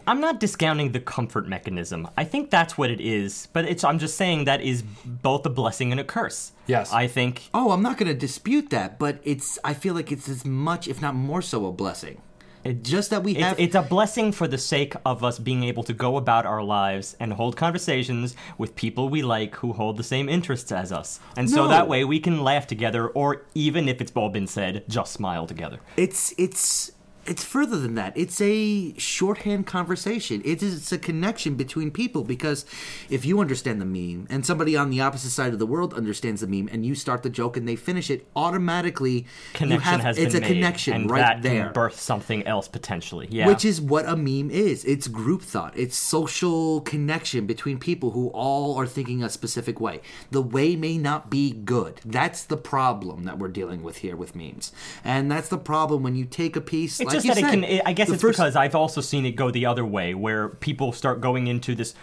I'm 0.08 0.20
not 0.20 0.40
discounting 0.40 0.92
the 0.92 1.00
comfort 1.00 1.48
mechanism. 1.48 2.08
I 2.18 2.24
think 2.24 2.50
that's 2.50 2.78
what 2.78 2.90
it 2.90 3.00
is, 3.02 3.48
but 3.54 3.66
it's 3.66 3.84
I'm 3.84 4.00
just 4.00 4.18
saying 4.18 4.46
that 4.46 4.62
is 4.62 4.84
both 5.06 5.46
a 5.46 5.50
blessing 5.50 5.92
and 5.92 6.00
a 6.00 6.04
curse. 6.04 6.52
Yes. 6.68 6.92
I 6.92 7.08
think 7.08 7.50
Oh, 7.54 7.72
I'm 7.72 7.82
not 7.82 7.98
going 7.98 8.12
to 8.12 8.18
dispute 8.18 8.70
that, 8.72 8.98
but 9.00 9.20
it's 9.24 9.60
I 9.64 9.74
feel 9.74 9.94
like 9.94 10.12
it's 10.12 10.30
as 10.30 10.46
much, 10.46 10.88
if 10.88 11.02
not 11.02 11.16
more 11.16 11.42
so, 11.42 11.66
a 11.66 11.72
blessing. 11.72 12.22
It- 12.64 12.84
Just 12.84 13.10
that 13.10 13.24
we 13.24 13.32
it's, 13.34 13.42
have 13.42 13.60
it's 13.60 13.76
a 13.76 13.82
blessing 13.82 14.32
for 14.32 14.48
the 14.48 14.58
sake 14.58 14.94
of 15.06 15.24
us 15.24 15.40
being 15.40 15.64
able 15.64 15.84
to 15.84 15.94
go 15.94 16.18
about 16.18 16.46
our 16.46 16.64
lives 16.64 17.16
and 17.20 17.34
hold 17.34 17.56
conversations 17.56 18.36
with 18.58 18.76
people 18.76 19.10
we 19.10 19.22
like 19.24 19.56
who 19.56 19.74
hold 19.74 19.98
the 19.98 20.04
same 20.04 20.30
interests 20.30 20.72
as 20.72 20.92
us. 20.92 21.20
And 21.38 21.50
so 21.50 21.64
No. 21.64 21.68
that 21.70 21.88
way 21.88 22.04
we 22.04 22.20
can 22.20 22.44
laugh 22.44 22.68
together 22.68 23.08
or 23.08 23.44
even 23.56 23.88
if 23.90 24.02
it's 24.02 24.12
all 24.16 24.30
been 24.30 24.48
said, 24.48 24.84
just 24.88 25.14
smile 25.14 25.48
together. 25.48 25.80
it's 25.98 26.34
it's 26.38 26.92
it's 27.26 27.44
further 27.44 27.78
than 27.78 27.96
that. 27.96 28.14
It's 28.16 28.42
a 28.42 28.94
shorthand 28.98 29.68
conversation. 29.68 30.42
It 30.44 30.64
is 30.64 30.76
it's 30.76 30.92
a 30.92 30.98
connection 30.98 31.56
between 31.56 31.92
people 31.92 32.24
because 32.24 32.66
if 33.10 33.26
you 33.26 33.40
understand 33.40 33.80
the 33.82 33.86
meme 33.86 34.28
and 34.30 34.46
somebody 34.46 34.76
on 34.76 34.90
the 34.90 35.02
opposite 35.02 35.30
side 35.30 35.54
of 35.54 35.60
the 35.60 35.66
world 35.66 35.94
understands 35.94 36.42
the 36.42 36.48
meme 36.48 36.70
and 36.72 36.86
you 36.86 36.96
start 36.96 37.24
the 37.24 37.30
joke 37.30 37.58
and 37.58 37.68
they 37.68 37.76
finish 37.76 38.10
it, 38.10 38.26
automatically 38.36 39.26
Connection 39.54 39.92
have, 39.92 40.02
has 40.02 40.18
it's 40.18 40.34
been 40.34 40.44
a 40.44 40.48
made, 40.48 40.54
connection 40.54 40.94
and 40.94 41.12
right 41.12 41.20
that 41.20 41.42
there. 41.42 41.66
can 41.66 41.74
birth 41.74 42.00
something 42.00 42.46
else 42.48 42.68
potentially. 42.68 43.28
Yeah. 43.30 43.48
Which 43.48 43.66
is 43.66 43.80
what 43.80 44.08
a 44.08 44.16
meme 44.16 44.50
is. 44.50 44.84
It's 44.86 45.08
group 45.08 45.42
thought. 45.44 45.78
It's 45.78 45.96
social 45.98 46.82
connection 46.82 47.46
between 47.46 47.78
people 47.78 48.12
who 48.12 48.30
all 48.30 48.78
are 48.80 48.88
thinking 48.88 49.24
a 49.24 49.30
specific 49.30 49.80
way. 49.80 50.02
The 50.32 50.42
way 50.42 50.76
may 50.76 50.98
not 50.98 51.30
be 51.30 51.52
good. 51.52 52.02
That's 52.04 52.44
the 52.44 52.58
problem 52.58 53.24
that 53.26 53.38
we're 53.38 53.48
dealing 53.50 53.84
with 53.84 53.98
here 53.98 54.16
with 54.16 54.36
memes. 54.36 54.72
And 55.04 55.32
that's 55.32 55.50
the 55.50 55.58
problem 55.58 56.04
when 56.04 56.16
you 56.16 56.26
take 56.26 56.56
a 56.56 56.62
piece 56.62 57.00
It's 57.00 57.11
like 57.14 57.24
just 57.24 57.28
that 57.42 57.48
it 57.48 57.50
can. 57.52 57.64
It, 57.64 57.82
I 57.86 57.94
guess 57.94 58.10
it's 58.10 58.22
first- 58.22 58.38
because 58.38 58.56
I've 58.56 58.76
also 58.76 59.02
seen 59.02 59.26
it 59.26 59.32
go 59.36 59.52
the 59.52 59.66
other 59.66 59.86
way, 59.86 60.14
where 60.14 60.50
people 60.50 60.92
start 60.94 61.22
going 61.22 61.48
into 61.48 61.76
this, 61.76 61.94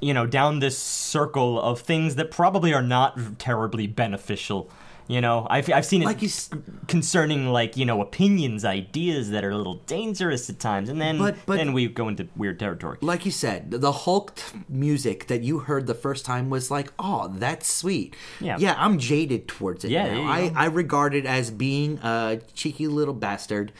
you 0.00 0.14
know, 0.14 0.26
down 0.26 0.58
this 0.60 0.78
circle 0.78 1.60
of 1.60 1.80
things 1.80 2.14
that 2.16 2.30
probably 2.30 2.72
are 2.74 2.82
not 2.82 3.38
terribly 3.38 3.86
beneficial. 3.86 4.70
You 5.10 5.22
know, 5.22 5.46
I've, 5.48 5.72
I've 5.72 5.86
seen 5.86 6.02
it 6.02 6.04
Like 6.04 6.22
s- 6.22 6.50
concerning 6.86 7.48
like 7.48 7.78
you 7.78 7.86
know 7.86 8.02
opinions, 8.02 8.62
ideas 8.62 9.30
that 9.30 9.42
are 9.42 9.48
a 9.48 9.56
little 9.56 9.76
dangerous 9.86 10.50
at 10.50 10.58
times, 10.58 10.90
and 10.90 11.00
then 11.00 11.16
But- 11.16 11.36
but- 11.46 11.56
then 11.56 11.72
we 11.72 11.88
go 11.88 12.08
into 12.08 12.28
weird 12.36 12.60
territory. 12.60 12.98
like 13.00 13.24
you 13.24 13.30
said, 13.30 13.70
the 13.70 13.90
Hulk 13.90 14.38
music 14.68 15.26
that 15.28 15.42
you 15.42 15.60
heard 15.60 15.86
the 15.86 15.94
first 15.94 16.26
time 16.26 16.50
was 16.50 16.70
like, 16.70 16.92
oh, 16.98 17.32
that's 17.34 17.66
sweet. 17.72 18.14
Yeah. 18.38 18.56
Yeah, 18.58 18.74
I'm 18.76 18.98
jaded 18.98 19.48
towards 19.48 19.82
it 19.86 19.92
Yeah, 19.92 20.08
now. 20.08 20.14
there 20.14 20.26
I. 20.26 20.52
I 20.54 20.66
regard 20.66 21.14
it 21.14 21.24
as 21.24 21.50
being 21.50 21.96
a 22.02 22.40
cheeky 22.52 22.86
little 22.86 23.14
bastard 23.14 23.72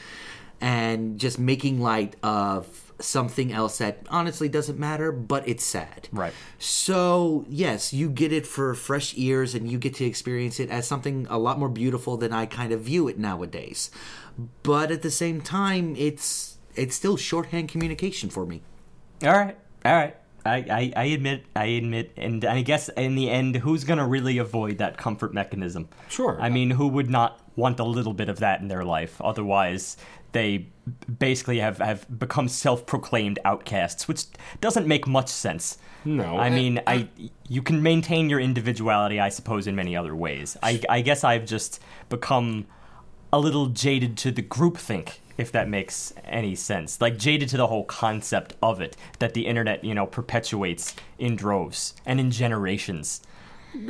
and 0.61 1.19
just 1.19 1.39
making 1.39 1.81
light 1.81 2.15
of 2.23 2.89
something 2.99 3.51
else 3.51 3.77
that 3.77 3.99
honestly 4.09 4.49
doesn't 4.49 4.77
matter, 4.77 5.11
but 5.11 5.47
it's 5.47 5.63
sad. 5.63 6.09
Right. 6.11 6.33
So, 6.57 7.45
yes, 7.49 7.93
you 7.93 8.09
get 8.09 8.33
it 8.33 8.45
for 8.45 8.73
fresh 8.73 9.13
ears 9.17 9.55
and 9.55 9.71
you 9.71 9.77
get 9.77 9.95
to 9.95 10.05
experience 10.05 10.59
it 10.59 10.69
as 10.69 10.87
something 10.87 11.25
a 11.29 11.37
lot 11.37 11.59
more 11.59 11.69
beautiful 11.69 12.17
than 12.17 12.33
I 12.33 12.45
kind 12.45 12.71
of 12.71 12.81
view 12.81 13.07
it 13.07 13.17
nowadays. 13.17 13.89
But 14.63 14.91
at 14.91 15.01
the 15.01 15.11
same 15.11 15.41
time, 15.41 15.95
it's 15.97 16.57
it's 16.75 16.95
still 16.95 17.17
shorthand 17.17 17.69
communication 17.69 18.29
for 18.29 18.45
me. 18.45 18.61
All 19.23 19.33
right, 19.33 19.57
all 19.83 19.93
right. 19.93 20.15
I, 20.45 20.55
I, 20.55 20.93
I 20.95 21.03
admit, 21.05 21.43
I 21.55 21.65
admit, 21.65 22.11
and 22.15 22.45
I 22.45 22.61
guess 22.61 22.87
in 22.89 23.15
the 23.15 23.29
end, 23.29 23.57
who's 23.57 23.83
gonna 23.83 24.07
really 24.07 24.37
avoid 24.37 24.77
that 24.77 24.97
comfort 24.97 25.33
mechanism? 25.33 25.89
Sure. 26.07 26.37
I 26.39 26.49
mean, 26.49 26.71
who 26.71 26.87
would 26.87 27.09
not 27.09 27.41
want 27.57 27.79
a 27.79 27.83
little 27.83 28.13
bit 28.13 28.29
of 28.29 28.39
that 28.39 28.61
in 28.61 28.69
their 28.69 28.85
life? 28.85 29.19
Otherwise, 29.21 29.97
they 30.31 30.67
basically 31.19 31.59
have, 31.59 31.77
have 31.77 32.19
become 32.19 32.47
self-proclaimed 32.47 33.39
outcasts, 33.45 34.07
which 34.07 34.25
doesn't 34.61 34.87
make 34.87 35.07
much 35.07 35.29
sense. 35.29 35.77
No, 36.05 36.37
I 36.37 36.47
eh, 36.47 36.55
mean, 36.55 36.81
I 36.87 37.09
eh. 37.19 37.27
you 37.47 37.61
can 37.61 37.83
maintain 37.83 38.29
your 38.29 38.39
individuality, 38.39 39.19
I 39.19 39.29
suppose, 39.29 39.67
in 39.67 39.75
many 39.75 39.95
other 39.95 40.15
ways. 40.15 40.57
I, 40.63 40.81
I 40.89 41.01
guess 41.01 41.23
I've 41.23 41.45
just 41.45 41.81
become 42.09 42.65
a 43.31 43.39
little 43.39 43.67
jaded 43.67 44.17
to 44.17 44.31
the 44.31 44.41
groupthink, 44.41 45.19
if 45.37 45.51
that 45.51 45.69
makes 45.69 46.13
any 46.25 46.55
sense. 46.55 46.99
Like 46.99 47.17
jaded 47.17 47.49
to 47.49 47.57
the 47.57 47.67
whole 47.67 47.85
concept 47.85 48.53
of 48.63 48.81
it 48.81 48.95
that 49.19 49.33
the 49.33 49.45
internet, 49.45 49.83
you 49.83 49.93
know, 49.93 50.05
perpetuates 50.05 50.95
in 51.17 51.35
droves 51.35 51.93
and 52.05 52.19
in 52.19 52.31
generations. 52.31 53.21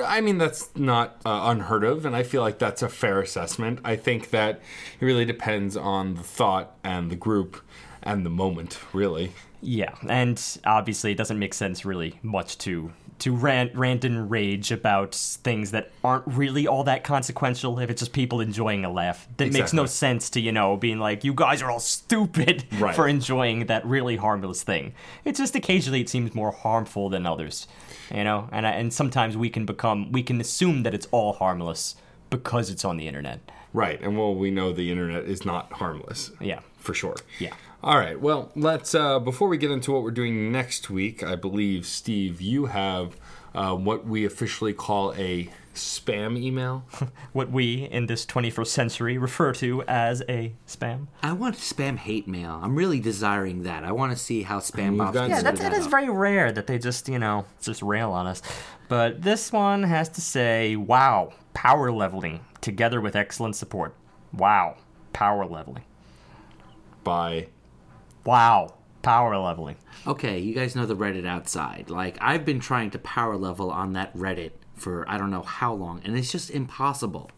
I 0.04 0.22
mean, 0.22 0.38
that's 0.38 0.70
not 0.76 1.22
uh, 1.26 1.42
unheard 1.46 1.84
of, 1.84 2.06
and 2.06 2.16
I 2.16 2.24
feel 2.24 2.42
like 2.42 2.60
that's 2.60 2.82
a 2.82 2.90
fair 2.90 3.22
assessment. 3.22 3.80
I 3.84 3.96
think 3.96 4.32
that 4.32 4.62
it 5.00 5.06
really 5.06 5.26
depends 5.26 5.78
on 5.78 6.16
the 6.16 6.24
thought 6.24 6.76
and 6.84 7.10
the 7.10 7.16
group 7.16 7.62
and 8.04 8.26
the 8.26 8.30
moment, 8.30 8.80
really. 8.94 9.32
Yeah, 9.62 9.94
and 10.08 10.42
obviously 10.66 11.12
it 11.12 11.18
doesn't 11.18 11.40
make 11.40 11.54
sense 11.54 11.84
really 11.86 12.20
much 12.24 12.58
to 12.60 12.92
to 13.20 13.36
rant, 13.36 13.76
rant 13.76 14.06
and 14.06 14.32
rage 14.32 14.72
about 14.72 15.14
things 15.14 15.72
that 15.72 15.92
aren't 16.06 16.26
really 16.26 16.66
all 16.68 16.86
that 16.86 17.04
consequential 17.04 17.78
if 17.80 17.90
it's 17.90 18.00
just 18.00 18.14
people 18.14 18.40
enjoying 18.40 18.86
a 18.86 18.90
laugh. 18.90 19.28
That 19.36 19.52
makes 19.52 19.74
no 19.74 19.86
sense 19.86 20.30
to, 20.30 20.40
you 20.40 20.54
know, 20.54 20.78
being 20.78 21.00
like, 21.00 21.26
you 21.26 21.34
guys 21.34 21.62
are 21.62 21.70
all 21.70 21.82
stupid 21.82 22.64
Right. 22.80 22.96
for 22.96 23.10
enjoying 23.10 23.66
that 23.66 23.86
really 23.86 24.16
harmless 24.16 24.64
thing. 24.64 24.94
It's 25.26 25.38
just 25.38 25.54
occasionally 25.54 26.00
it 26.00 26.08
seems 26.08 26.34
more 26.34 26.54
harmful 26.54 27.10
than 27.10 27.26
others, 27.26 27.68
you 28.14 28.24
know? 28.24 28.50
And, 28.52 28.66
I, 28.68 28.72
and 28.72 28.94
sometimes 28.94 29.38
we 29.38 29.50
can 29.50 29.66
become, 29.66 30.12
we 30.12 30.24
can 30.24 30.40
assume 30.42 30.84
that 30.84 30.94
it's 30.94 31.08
all 31.12 31.34
harmless 31.34 31.96
because 32.30 32.70
it's 32.70 32.86
on 32.86 32.98
the 32.98 33.08
internet. 33.08 33.40
Right, 33.74 34.02
and 34.02 34.18
well, 34.18 34.34
we 34.34 34.50
know 34.52 34.74
the 34.74 34.92
internet 34.92 35.26
is 35.26 35.46
not 35.46 35.74
harmless. 35.74 36.32
Yeah. 36.40 36.62
for 36.78 36.94
sure. 36.94 37.16
Yeah. 37.40 37.54
All 37.84 37.98
right. 37.98 38.20
Well, 38.20 38.52
let's. 38.56 38.94
Uh, 38.94 39.20
before 39.20 39.48
we 39.48 39.58
get 39.58 39.72
into 39.72 39.92
what 39.92 40.04
we're 40.04 40.12
doing 40.12 40.52
next 40.52 40.90
week, 40.90 41.24
I 41.24 41.36
believe 41.36 41.86
Steve, 41.86 42.42
you 42.42 42.66
have 42.66 43.16
uh, 43.56 43.76
what 43.76 44.06
we 44.06 44.26
officially 44.26 44.74
call 44.74 45.14
a 45.14 45.50
spam 45.80 46.38
email. 46.38 46.84
What 47.34 47.52
we 47.52 47.84
in 47.84 48.08
this 48.08 48.26
21st 48.26 48.68
century 48.68 49.18
refer 49.18 49.54
to 49.54 49.84
as 49.84 50.22
a 50.28 50.54
spam. 50.68 51.08
I 51.22 51.34
want 51.34 51.56
spam 51.56 51.98
hate 51.98 52.28
mail. 52.28 52.60
I'm 52.62 52.76
really 52.76 53.00
desiring 53.00 53.64
that. 53.64 53.84
I 53.84 53.92
want 53.92 54.12
to 54.12 54.18
see 54.18 54.42
how 54.44 54.60
spam 54.60 54.98
bots. 54.98 55.16
Yeah, 55.16 55.28
Yeah, 55.28 55.36
screw 55.40 55.44
that, 55.52 55.56
that 55.58 55.72
that 55.72 55.78
is 55.80 55.86
up. 55.86 55.92
very 55.92 56.10
rare 56.10 56.52
that 56.52 56.66
they 56.68 56.78
just, 56.80 57.08
you 57.08 57.20
know, 57.20 57.46
just 57.62 57.82
rail 57.82 58.12
on 58.12 58.26
us. 58.28 58.42
But 58.88 59.22
this 59.22 59.52
one 59.52 59.84
has 59.84 60.10
to 60.10 60.22
say, 60.22 60.76
wow, 60.76 61.34
power 61.54 61.92
leveling 61.92 62.40
together 62.62 63.00
with 63.00 63.16
excellent 63.16 63.56
support. 63.56 63.94
Wow, 64.34 64.78
power 65.14 65.46
leveling. 65.46 65.84
by 67.04 67.48
Wow, 68.26 68.74
power 69.02 69.38
leveling. 69.38 69.78
Okay, 70.06 70.40
you 70.40 70.54
guys 70.54 70.76
know 70.76 70.86
the 70.86 70.96
Reddit 70.96 71.26
outside. 71.26 71.90
Like 71.90 72.18
I've 72.22 72.46
been 72.46 72.60
trying 72.60 72.92
to 72.92 73.00
power 73.00 73.38
level 73.38 73.72
on 73.72 73.94
that 73.94 74.16
Reddit 74.16 74.52
for 74.80 75.06
I 75.10 75.18
don't 75.18 75.30
know 75.32 75.44
how 75.44 75.74
long, 75.74 76.02
and 76.04 76.18
it's 76.18 76.32
just 76.32 76.50
impossible. 76.50 77.30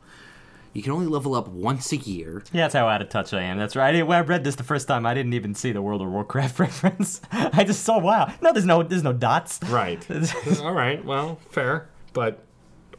You 0.74 0.82
can 0.82 0.94
only 0.94 1.08
level 1.08 1.36
up 1.36 1.50
once 1.50 1.92
a 1.92 1.98
year. 1.98 2.44
Yeah, 2.54 2.62
that's 2.62 2.74
how 2.74 2.88
out 2.88 3.02
of 3.02 3.10
touch 3.10 3.34
I 3.34 3.42
am. 3.42 3.58
That's 3.58 3.76
right. 3.76 3.94
I 3.94 4.04
When 4.04 4.18
I 4.18 4.22
read 4.22 4.46
this 4.46 4.56
the 4.56 4.64
first 4.64 4.88
time, 4.88 5.06
I 5.06 5.14
didn't 5.14 5.34
even 5.34 5.54
see 5.54 5.74
the 5.74 5.82
World 5.82 6.02
of 6.02 6.08
Warcraft 6.08 6.60
reference. 6.60 7.20
I 7.32 7.66
just 7.66 7.84
saw 7.84 8.00
wow. 8.00 8.34
No, 8.42 8.54
there's 8.54 8.66
no, 8.66 8.82
there's 8.82 9.04
no 9.04 9.12
dots. 9.12 9.60
right. 9.64 10.06
All 10.62 10.72
right. 10.74 11.04
Well, 11.04 11.40
fair, 11.50 11.90
but 12.14 12.46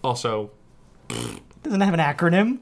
also, 0.04 0.50
doesn't 1.62 1.80
have 1.80 1.94
an 1.94 2.00
acronym. 2.00 2.58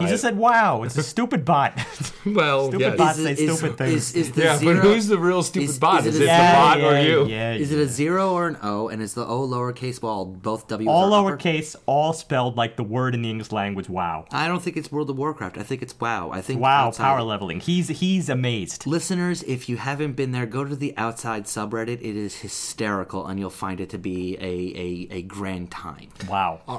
He 0.00 0.06
just 0.06 0.22
said 0.22 0.36
wow. 0.36 0.82
It's 0.82 0.96
a 0.96 1.02
stupid 1.02 1.44
bot. 1.44 1.74
well, 2.26 2.68
Stupid 2.68 2.80
yes. 2.80 2.96
bot. 2.98 3.16
Is, 3.16 3.22
say 3.24 3.32
it- 3.32 3.38
is, 3.38 3.58
stupid 3.58 3.78
things. 3.78 3.94
is, 3.94 4.14
is 4.14 4.32
the 4.32 4.42
yeah, 4.42 4.56
zero, 4.58 4.74
but 4.74 4.82
who's 4.82 5.06
the 5.06 5.18
real 5.18 5.42
stupid 5.42 5.68
is- 5.70 5.78
bot? 5.78 6.00
is 6.06 6.14
Is, 6.14 6.16
it 6.16 6.22
it 6.22 6.24
a- 6.24 6.26
the 6.26 6.32
yeah, 6.32 6.54
bot 6.54 6.78
or 6.78 6.92
yeah, 6.92 7.00
you? 7.00 7.26
Yeah, 7.26 7.52
Is 7.54 7.72
it 7.72 7.78
a 7.78 7.86
zero 7.86 8.32
or 8.32 8.48
an 8.48 8.56
O? 8.62 8.88
And 8.88 9.00
is 9.02 9.14
the 9.14 9.26
O 9.26 9.46
lowercase 9.46 10.00
while 10.02 10.24
both 10.24 10.66
W's 10.68 10.88
all 10.88 11.12
are 11.14 11.32
upper? 11.32 11.36
lowercase, 11.36 11.76
all 11.86 12.12
spelled 12.12 12.56
like 12.56 12.76
the 12.76 12.82
word 12.84 13.14
in 13.14 13.22
the 13.22 13.30
English 13.30 13.52
language. 13.52 13.88
Wow. 13.88 14.26
I 14.32 14.48
don't 14.48 14.62
think 14.62 14.76
it's 14.76 14.90
World 14.90 15.10
of 15.10 15.16
Warcraft. 15.18 15.58
I 15.58 15.62
think 15.62 15.82
it's 15.82 15.98
WoW. 16.00 16.30
I 16.32 16.40
think 16.40 16.60
Wow, 16.60 16.88
outside- 16.88 17.04
power 17.04 17.22
leveling. 17.22 17.60
He's 17.60 17.88
he's 17.88 18.28
amazed. 18.28 18.86
Listeners, 18.86 19.42
if 19.44 19.68
you 19.68 19.76
haven't 19.76 20.12
been 20.16 20.32
there, 20.32 20.46
go 20.46 20.64
to 20.64 20.74
the 20.76 20.94
outside 20.96 21.44
subreddit. 21.44 22.00
It 22.00 22.16
is 22.16 22.36
hysterical, 22.36 23.26
and 23.26 23.38
you'll 23.38 23.50
find 23.50 23.80
it 23.80 23.90
to 23.90 23.98
be 23.98 24.36
a, 24.36 24.44
a, 24.44 25.18
a 25.18 25.22
grand 25.22 25.70
time. 25.70 26.08
Wow. 26.28 26.60
Uh, 26.66 26.78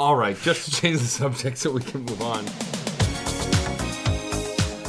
All 0.00 0.16
right. 0.16 0.34
Just 0.34 0.64
to 0.64 0.80
change 0.80 1.00
the 1.00 1.04
subject 1.04 1.58
so 1.58 1.72
we 1.72 1.82
can 1.82 2.00
move 2.06 2.22
on. 2.22 2.46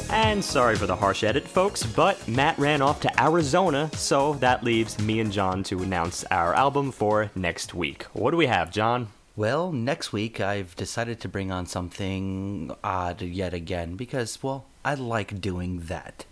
And 0.10 0.42
sorry 0.42 0.78
for 0.78 0.86
the 0.86 0.96
harsh 0.96 1.26
edit, 1.26 1.46
folks, 1.46 1.84
but 1.84 2.26
Matt 2.30 2.58
ran 2.58 2.82
off 2.82 3.02
to 3.02 3.22
Arizona, 3.22 3.92
so 3.94 4.36
that 4.36 4.64
leaves 4.64 4.98
me 5.00 5.20
and 5.20 5.30
John 5.30 5.64
to 5.64 5.84
announce 5.84 6.24
our 6.32 6.54
album 6.54 6.94
for 6.94 7.30
next 7.36 7.74
week. 7.74 8.04
What 8.14 8.32
do 8.32 8.38
we 8.38 8.46
have, 8.46 8.72
John? 8.72 9.10
Well, 9.36 9.74
next 9.74 10.14
week 10.14 10.40
I've 10.40 10.78
decided 10.78 11.20
to 11.20 11.28
bring 11.28 11.52
on 11.52 11.66
something 11.66 12.74
odd 12.82 13.22
yet 13.22 13.54
again 13.54 13.98
because, 13.98 14.42
well, 14.42 14.64
I 14.86 14.94
like 14.94 15.42
doing 15.42 15.82
that. 15.88 16.24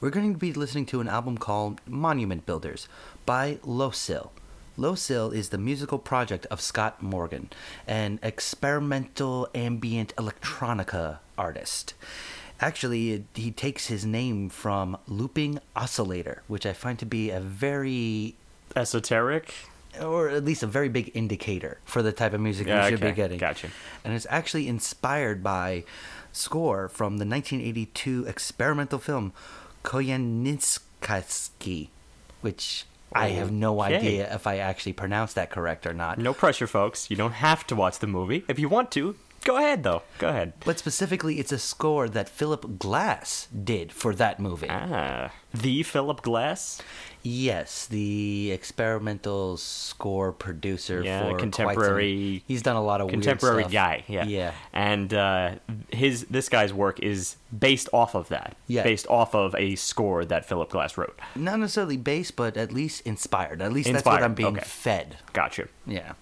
We're 0.00 0.10
going 0.10 0.32
to 0.32 0.38
be 0.38 0.52
listening 0.52 0.86
to 0.86 1.00
an 1.00 1.06
album 1.06 1.38
called 1.38 1.80
Monument 1.86 2.46
Builders 2.46 2.88
by 3.24 3.60
Loscil. 3.64 4.30
Loscil 4.78 5.34
is 5.34 5.48
the 5.48 5.58
musical 5.58 5.98
project 5.98 6.46
of 6.46 6.60
Scott 6.60 7.02
Morgan, 7.02 7.50
an 7.86 8.20
experimental 8.22 9.48
ambient 9.54 10.14
electronica 10.16 11.18
artist. 11.36 11.94
Actually, 12.60 13.10
it, 13.12 13.24
he 13.34 13.50
takes 13.50 13.88
his 13.88 14.06
name 14.06 14.48
from 14.48 14.96
Looping 15.08 15.58
Oscillator, 15.74 16.42
which 16.46 16.64
I 16.64 16.72
find 16.72 16.96
to 17.00 17.06
be 17.06 17.30
a 17.30 17.40
very 17.40 18.36
Esoteric? 18.76 19.52
or 20.00 20.28
at 20.28 20.44
least 20.44 20.62
a 20.62 20.66
very 20.66 20.88
big 20.88 21.10
indicator 21.14 21.78
for 21.84 22.02
the 22.02 22.12
type 22.12 22.32
of 22.32 22.40
music 22.40 22.68
Yeah, 22.68 22.84
you 22.84 22.90
should 22.90 23.00
okay, 23.02 23.10
be 23.10 23.16
getting. 23.16 23.38
gotcha. 23.38 23.70
And 24.04 24.14
it's 24.14 24.26
actually 24.30 24.68
inspired 24.68 25.42
by 25.42 25.82
score 26.30 26.88
from 26.88 27.18
the 27.18 27.26
1982 27.26 28.26
experimental 28.28 29.00
film 29.00 29.32
Koyaanisqatsi, 29.82 31.88
which 32.42 32.84
I 33.12 33.28
have 33.30 33.50
no 33.50 33.80
Okay. 33.82 33.96
idea 33.96 34.34
if 34.34 34.46
I 34.46 34.58
actually 34.58 34.92
pronounced 34.92 35.34
that 35.36 35.50
correct 35.50 35.86
or 35.86 35.94
not. 35.94 36.18
No 36.18 36.32
pressure, 36.34 36.66
folks. 36.66 37.10
You 37.10 37.16
don't 37.16 37.32
have 37.32 37.66
to 37.68 37.74
watch 37.76 37.98
the 37.98 38.06
movie. 38.06 38.44
If 38.48 38.58
you 38.58 38.68
want 38.68 38.90
to, 38.92 39.16
go 39.44 39.56
ahead, 39.56 39.82
though. 39.82 40.02
Go 40.18 40.28
ahead. 40.28 40.52
But 40.64 40.78
specifically, 40.78 41.38
it's 41.38 41.52
a 41.52 41.58
score 41.58 42.08
that 42.08 42.28
Philip 42.28 42.78
Glass 42.78 43.48
did 43.48 43.92
for 43.92 44.14
that 44.14 44.38
movie. 44.40 44.68
Ah, 44.70 45.30
the 45.54 45.82
Philip 45.82 46.22
Glass? 46.22 46.80
Yes, 47.22 47.86
the 47.86 48.50
experimental 48.52 49.56
score 49.56 50.30
producer 50.32 51.02
Yeah, 51.02 51.18
for 51.20 51.24
quite 51.24 51.30
some- 51.32 51.50
contemporary- 51.50 52.44
he's 52.46 52.62
done 52.62 52.76
a 52.76 52.82
lot 52.82 53.00
of 53.00 53.06
weird 53.08 53.14
Contemporary 53.14 53.62
stuff. 53.64 53.72
guy, 53.72 54.04
yeah. 54.06 54.24
Yeah. 54.24 54.52
And 54.72 55.12
uh, 55.12 55.56
his 55.90 56.24
this 56.30 56.48
guy's 56.48 56.72
work 56.72 57.00
is 57.00 57.36
based 57.56 57.88
off 57.92 58.14
of 58.14 58.28
that. 58.28 58.56
Yeah. 58.68 58.84
Based 58.84 59.06
off 59.08 59.34
of 59.34 59.54
a 59.56 59.74
score 59.74 60.24
that 60.26 60.46
Philip 60.46 60.70
Glass 60.70 60.96
wrote. 60.96 61.18
not 61.34 61.58
necessarily 61.58 61.96
based, 61.96 62.36
but 62.36 62.56
at 62.56 62.72
least 62.72 63.02
inspired. 63.06 63.60
At 63.62 63.72
least 63.72 63.92
that's 63.92 64.04
what 64.04 64.22
I'm 64.22 64.34
being 64.34 64.56
okay. 64.56 64.64
fed. 64.64 65.16
Gotcha. 65.32 65.68
Yeah. 65.86 66.12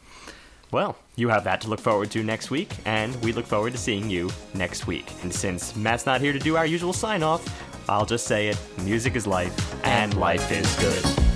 Well, 0.77 0.95
you 1.15 1.31
have 1.31 1.45
that 1.45 1.63
to 1.63 1.69
look 1.69 1.81
forward 1.81 2.11
to 2.11 2.23
next 2.23 2.51
week, 2.51 2.69
and 2.85 3.17
we 3.23 3.33
look 3.33 3.47
forward 3.47 3.73
to 3.73 3.79
seeing 3.79 4.11
you 4.11 4.29
next 4.53 4.87
week. 4.87 5.11
And 5.23 5.33
since 5.33 5.75
Matt's 5.75 6.05
not 6.05 6.21
here 6.21 6.35
to 6.35 6.39
do 6.39 6.59
our 6.59 6.67
usual 6.67 6.93
sign 6.93 7.23
off, 7.23 7.43
I'll 7.89 8.05
just 8.05 8.27
say 8.27 8.49
it 8.49 8.61
music 8.83 9.17
is 9.17 9.27
life, 9.27 9.57
and 9.87 10.13
life 10.19 10.53
is 10.53 10.71
good. 10.77 11.36